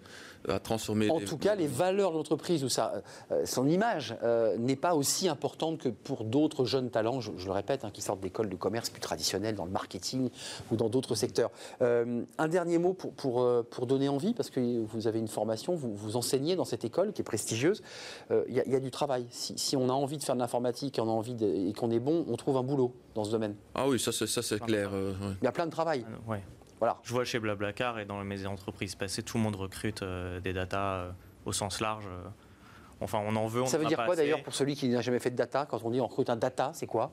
à 0.48 0.58
transformer. 0.58 1.10
En 1.10 1.18
les- 1.18 1.24
tout 1.24 1.38
cas, 1.38 1.54
les 1.54 1.66
valeurs 1.66 2.12
de 2.12 2.16
l'entreprise 2.16 2.64
ou 2.64 2.68
sa, 2.68 3.02
euh, 3.30 3.46
son 3.46 3.68
image 3.68 4.16
euh, 4.22 4.56
n'est 4.58 4.76
pas 4.76 4.94
aussi 4.94 5.28
importante 5.28 5.78
que 5.78 5.88
pour 5.88 6.24
d'autres 6.24 6.64
jeunes 6.64 6.90
talents, 6.90 7.20
je, 7.20 7.30
je 7.36 7.46
le 7.46 7.52
répète, 7.52 7.84
hein, 7.84 7.90
qui 7.92 8.02
sortent 8.02 8.20
d'écoles 8.20 8.48
de 8.48 8.56
commerce 8.56 8.90
plus 8.90 9.00
traditionnelles 9.00 9.54
dans 9.54 9.64
le 9.64 9.70
marketing 9.70 10.30
ou 10.70 10.76
dans 10.76 10.88
d'autres 10.88 11.14
secteurs. 11.14 11.50
Euh, 11.80 12.22
un 12.38 12.48
dernier 12.48 12.78
mot 12.78 12.92
pour, 12.92 13.12
pour, 13.12 13.42
euh, 13.42 13.62
pour 13.68 13.86
donner 13.86 14.08
envie, 14.08 14.34
parce 14.34 14.50
que 14.50 14.82
vous 14.84 15.06
avez 15.06 15.18
une 15.18 15.28
formation, 15.28 15.74
vous, 15.74 15.94
vous 15.94 16.16
enseignez 16.16 16.56
dans 16.56 16.64
cette 16.64 16.84
école 16.84 17.12
qui 17.12 17.20
est 17.22 17.24
prestigieuse. 17.24 17.82
Euh, 18.30 18.44
Il 18.48 18.54
y, 18.54 18.60
a- 18.60 18.64
il 18.66 18.72
y 18.72 18.76
a 18.76 18.80
du 18.80 18.90
travail. 18.90 19.26
Si, 19.30 19.56
si 19.56 19.76
on 19.76 19.88
a 19.88 19.92
envie 19.92 20.18
de 20.18 20.22
faire 20.22 20.34
de 20.34 20.40
l'informatique 20.40 20.98
on 21.00 21.08
a 21.08 21.12
envie 21.12 21.34
de- 21.34 21.46
et 21.46 21.72
qu'on 21.72 21.90
est 21.90 22.00
bon, 22.00 22.24
on 22.28 22.36
trouve 22.36 22.56
un 22.56 22.62
boulot 22.62 22.92
dans 23.14 23.24
ce 23.24 23.30
domaine. 23.30 23.54
Ah 23.74 23.88
oui, 23.88 23.98
ça 24.00 24.10
c'est, 24.12 24.26
ça, 24.26 24.42
c'est 24.42 24.58
clair. 24.60 24.90
euh, 24.92 25.12
ouais. 25.12 25.34
Il 25.40 25.44
y 25.44 25.48
a 25.48 25.52
plein 25.52 25.66
de 25.66 25.70
travail. 25.70 26.04
Euh, 26.08 26.30
Ouais. 26.32 26.42
Voilà. 26.82 26.96
Je 27.04 27.12
vois 27.12 27.24
chez 27.24 27.38
Blablacar 27.38 28.00
et 28.00 28.04
dans 28.04 28.24
mes 28.24 28.44
entreprises 28.44 28.96
passées, 28.96 29.22
tout 29.22 29.36
le 29.36 29.44
monde 29.44 29.54
recrute 29.54 30.02
euh, 30.02 30.40
des 30.40 30.52
data 30.52 30.94
euh, 30.94 31.10
au 31.44 31.52
sens 31.52 31.80
large. 31.80 32.06
euh. 32.08 32.24
Enfin, 33.00 33.20
on 33.24 33.36
en 33.36 33.46
veut, 33.46 33.62
on 33.62 33.66
Ça 33.66 33.78
veut 33.78 33.84
dire 33.86 33.96
pas 33.98 34.06
quoi 34.06 34.16
d'ailleurs 34.16 34.42
pour 34.42 34.52
celui 34.52 34.74
qui 34.74 34.88
n'a 34.88 35.00
jamais 35.00 35.20
fait 35.20 35.30
de 35.30 35.36
data 35.36 35.64
Quand 35.64 35.78
on 35.84 35.90
dit 35.90 36.00
on 36.00 36.08
recrute 36.08 36.28
un 36.28 36.34
data, 36.34 36.72
c'est 36.74 36.88
quoi? 36.88 37.12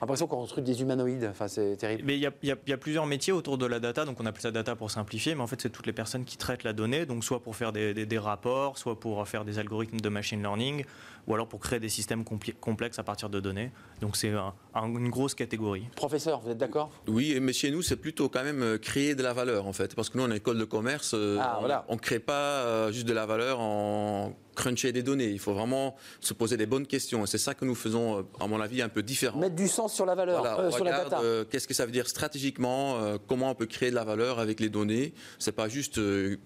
L'impression 0.00 0.26
qu'on 0.26 0.40
recrute 0.40 0.64
des 0.64 0.80
humanoïdes. 0.80 1.28
Enfin, 1.30 1.46
c'est 1.46 1.76
terrible. 1.76 2.04
Mais 2.06 2.14
il 2.16 2.20
y, 2.20 2.22
y 2.22 2.26
a- 2.26 2.56
il 2.66 2.70
y 2.70 2.72
a 2.72 2.76
plusieurs 2.78 3.04
métiers 3.04 3.34
autour 3.34 3.58
de 3.58 3.66
la 3.66 3.80
data, 3.80 4.06
donc 4.06 4.18
on 4.18 4.24
appelle 4.24 4.40
ça 4.40 4.50
data 4.50 4.74
pour 4.76 4.90
simplifier, 4.90 5.34
mais 5.34 5.42
en 5.42 5.46
fait 5.46 5.60
c'est 5.60 5.68
toutes 5.70 5.86
les 5.86 5.92
personnes 5.92 6.24
qui 6.24 6.38
traitent 6.38 6.64
la 6.64 6.72
donnée, 6.72 7.04
donc 7.04 7.22
soit 7.22 7.42
pour 7.42 7.54
faire 7.54 7.72
des, 7.72 7.92
des- 7.92 8.06
des 8.06 8.18
rapports, 8.18 8.78
soit 8.78 8.98
pour 8.98 9.28
faire 9.28 9.44
des 9.44 9.58
algorithmes 9.58 10.00
de 10.00 10.08
machine 10.08 10.40
learning, 10.40 10.86
ou 11.26 11.34
alors 11.34 11.46
pour 11.48 11.60
créer 11.60 11.78
des 11.80 11.88
systèmes 11.88 12.24
complexes 12.60 12.98
à 12.98 13.02
partir 13.04 13.28
de 13.30 13.38
données. 13.40 13.70
Donc 14.00 14.16
c'est 14.16 14.30
un- 14.30 14.54
un- 14.74 14.88
une 14.88 15.08
grosse 15.10 15.34
catégorie. 15.34 15.84
Professeur, 15.94 16.40
vous 16.40 16.50
êtes 16.50 16.58
d'accord? 16.58 16.90
Oui, 17.06 17.38
mais 17.40 17.52
chez 17.52 17.70
nous, 17.70 17.82
c'est 17.82 17.96
plutôt 17.96 18.28
quand 18.28 18.42
même 18.42 18.62
euh, 18.62 18.78
créer 18.78 19.14
de 19.14 19.22
la 19.22 19.32
valeur, 19.32 19.66
en 19.66 19.72
fait. 19.72 19.94
Parce 19.94 20.08
que 20.08 20.18
nous, 20.18 20.24
on 20.24 20.28
est 20.28 20.30
une 20.30 20.36
école 20.36 20.58
de 20.58 20.64
commerce, 20.64 21.12
euh, 21.14 21.38
Ah, 21.40 21.54
on- 21.56 21.60
voilà. 21.60 21.86
ne 21.88 21.96
crée 21.96 22.18
pas 22.18 22.32
euh, 22.64 22.90
juste 22.92 23.06
de 23.06 23.12
la 23.12 23.26
valeur 23.26 23.60
en 23.60 24.34
cruncher 24.56 24.92
des 24.92 25.02
données. 25.02 25.28
Il 25.30 25.38
faut 25.38 25.54
vraiment 25.54 25.96
se 26.20 26.34
poser 26.34 26.56
des 26.56 26.66
bonnes 26.66 26.86
questions. 26.86 27.22
Et 27.24 27.26
c'est 27.26 27.38
ça 27.38 27.54
que 27.54 27.64
nous 27.64 27.74
faisons, 27.74 28.26
à 28.40 28.46
mon 28.48 28.60
avis, 28.60 28.82
un 28.82 28.88
peu 28.88 29.02
différent. 29.02 29.38
Mettre 29.38 29.54
du 29.56 29.68
sens 29.68 29.94
sur 29.94 30.04
la 30.04 30.14
valeur, 30.14 30.40
Voilà, 30.40 30.58
euh, 30.60 30.68
on 30.68 30.70
sur 30.72 30.84
la 30.84 30.90
regarde, 30.90 31.10
data. 31.10 31.22
euh, 31.22 31.44
qu'est-ce 31.48 31.68
que 31.68 31.74
ça 31.74 31.86
veut 31.86 31.92
dire 31.92 32.08
stratégiquement, 32.08 32.96
euh, 32.98 33.16
comment 33.28 33.50
on 33.50 33.54
peut 33.54 33.66
créer 33.66 33.90
de 33.90 33.94
la 33.94 34.04
valeur 34.04 34.38
avec 34.40 34.58
les 34.60 34.68
données. 34.68 35.14
C'est 35.38 35.52
pas 35.52 35.68
juste 35.68 35.98
euh, 35.98 36.36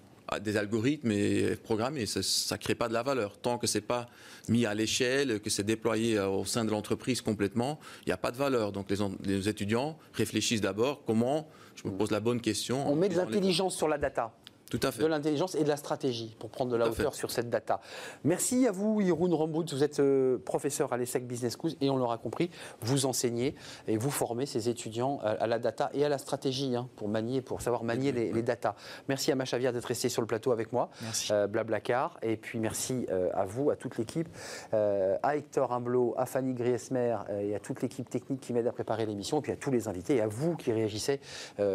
des 0.42 0.56
algorithmes 0.56 1.12
et 1.12 1.56
programmer, 1.56 2.06
ça, 2.06 2.22
ça 2.22 2.58
crée 2.58 2.74
pas 2.74 2.88
de 2.88 2.92
la 2.92 3.02
valeur. 3.02 3.38
Tant 3.38 3.58
que 3.58 3.66
c'est 3.66 3.80
pas 3.80 4.06
mis 4.48 4.66
à 4.66 4.74
l'échelle, 4.74 5.40
que 5.40 5.50
c'est 5.50 5.64
déployé 5.64 6.18
euh, 6.18 6.28
au 6.28 6.44
sein 6.44 6.64
de 6.64 6.70
l'entreprise 6.70 7.20
complètement, 7.20 7.78
il 8.04 8.08
n'y 8.08 8.12
a 8.12 8.16
pas 8.16 8.30
de 8.30 8.36
valeur. 8.36 8.72
Donc 8.72 8.90
les, 8.90 8.96
les 9.24 9.48
étudiants 9.48 9.98
réfléchissent 10.12 10.60
d'abord 10.60 11.04
comment 11.04 11.48
je 11.74 11.88
me 11.88 11.92
pose 11.96 12.10
la 12.10 12.20
bonne 12.20 12.40
question. 12.40 12.88
On 12.90 12.96
met 12.96 13.08
de 13.08 13.16
l'intelligence 13.16 13.76
sur 13.76 13.88
la 13.88 13.98
data. 13.98 14.32
Tout 14.70 14.80
à 14.82 14.90
fait. 14.90 15.02
De 15.02 15.06
l'intelligence 15.06 15.54
et 15.54 15.62
de 15.62 15.68
la 15.68 15.76
stratégie 15.76 16.34
pour 16.38 16.50
prendre 16.50 16.72
de 16.72 16.76
la 16.76 16.86
fait. 16.86 17.02
hauteur 17.02 17.14
sur 17.14 17.30
cette 17.30 17.48
data. 17.48 17.80
Merci 18.24 18.66
à 18.66 18.72
vous, 18.72 19.00
Jeroen 19.00 19.32
Rambout. 19.32 19.64
Vous 19.70 19.84
êtes 19.84 20.00
euh, 20.00 20.38
professeur 20.38 20.92
à 20.92 20.96
l'ESSEC 20.96 21.26
Business 21.26 21.56
School 21.56 21.72
et 21.80 21.88
on 21.88 21.96
l'aura 21.96 22.18
compris, 22.18 22.50
vous 22.80 23.06
enseignez 23.06 23.54
et 23.86 23.96
vous 23.96 24.10
formez 24.10 24.44
ces 24.44 24.68
étudiants 24.68 25.20
à, 25.22 25.30
à 25.30 25.46
la 25.46 25.58
data 25.60 25.90
et 25.94 26.04
à 26.04 26.08
la 26.08 26.18
stratégie 26.18 26.74
hein, 26.74 26.88
pour 26.96 27.08
manier, 27.08 27.42
pour 27.42 27.62
savoir 27.62 27.84
manier 27.84 28.10
les, 28.10 28.32
les 28.32 28.42
data. 28.42 28.74
Merci 29.08 29.30
à 29.30 29.36
Machavia 29.36 29.70
d'être 29.70 29.84
resté 29.84 30.08
sur 30.08 30.20
le 30.20 30.26
plateau 30.26 30.50
avec 30.50 30.72
moi. 30.72 30.90
Merci. 31.02 31.32
Euh, 31.32 31.46
Blablacar. 31.46 32.18
Et 32.22 32.36
puis 32.36 32.58
merci 32.58 33.06
euh, 33.10 33.30
à 33.34 33.44
vous, 33.44 33.70
à 33.70 33.76
toute 33.76 33.98
l'équipe, 33.98 34.28
à 34.72 35.36
Hector 35.36 35.72
Imblot, 35.72 36.14
à 36.18 36.26
Fanny 36.26 36.54
Griesmer 36.54 37.16
et 37.40 37.54
à 37.54 37.60
toute 37.60 37.82
l'équipe 37.82 38.08
technique 38.10 38.40
qui 38.40 38.52
m'aide 38.52 38.66
à 38.66 38.72
préparer 38.72 39.06
l'émission, 39.06 39.38
et 39.38 39.42
puis 39.42 39.52
à 39.52 39.56
tous 39.56 39.70
les 39.70 39.86
invités, 39.86 40.16
et 40.16 40.20
à 40.20 40.26
vous 40.26 40.56
qui 40.56 40.72
réagissez 40.72 41.20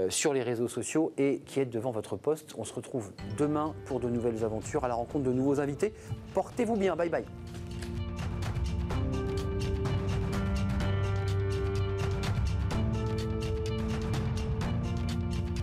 sur 0.09 0.33
les 0.33 0.43
réseaux 0.43 0.67
sociaux 0.67 1.13
et 1.17 1.39
qui 1.45 1.59
êtes 1.59 1.69
devant 1.69 1.91
votre 1.91 2.15
poste. 2.17 2.53
On 2.57 2.63
se 2.63 2.73
retrouve 2.81 3.11
demain 3.37 3.73
pour 3.85 3.99
de 3.99 4.09
nouvelles 4.09 4.43
aventures, 4.43 4.83
à 4.83 4.87
la 4.87 4.95
rencontre 4.95 5.25
de 5.25 5.33
nouveaux 5.33 5.59
invités. 5.59 5.93
Portez-vous 6.33 6.75
bien. 6.75 6.95
Bye 6.95 7.09
bye. 7.09 7.25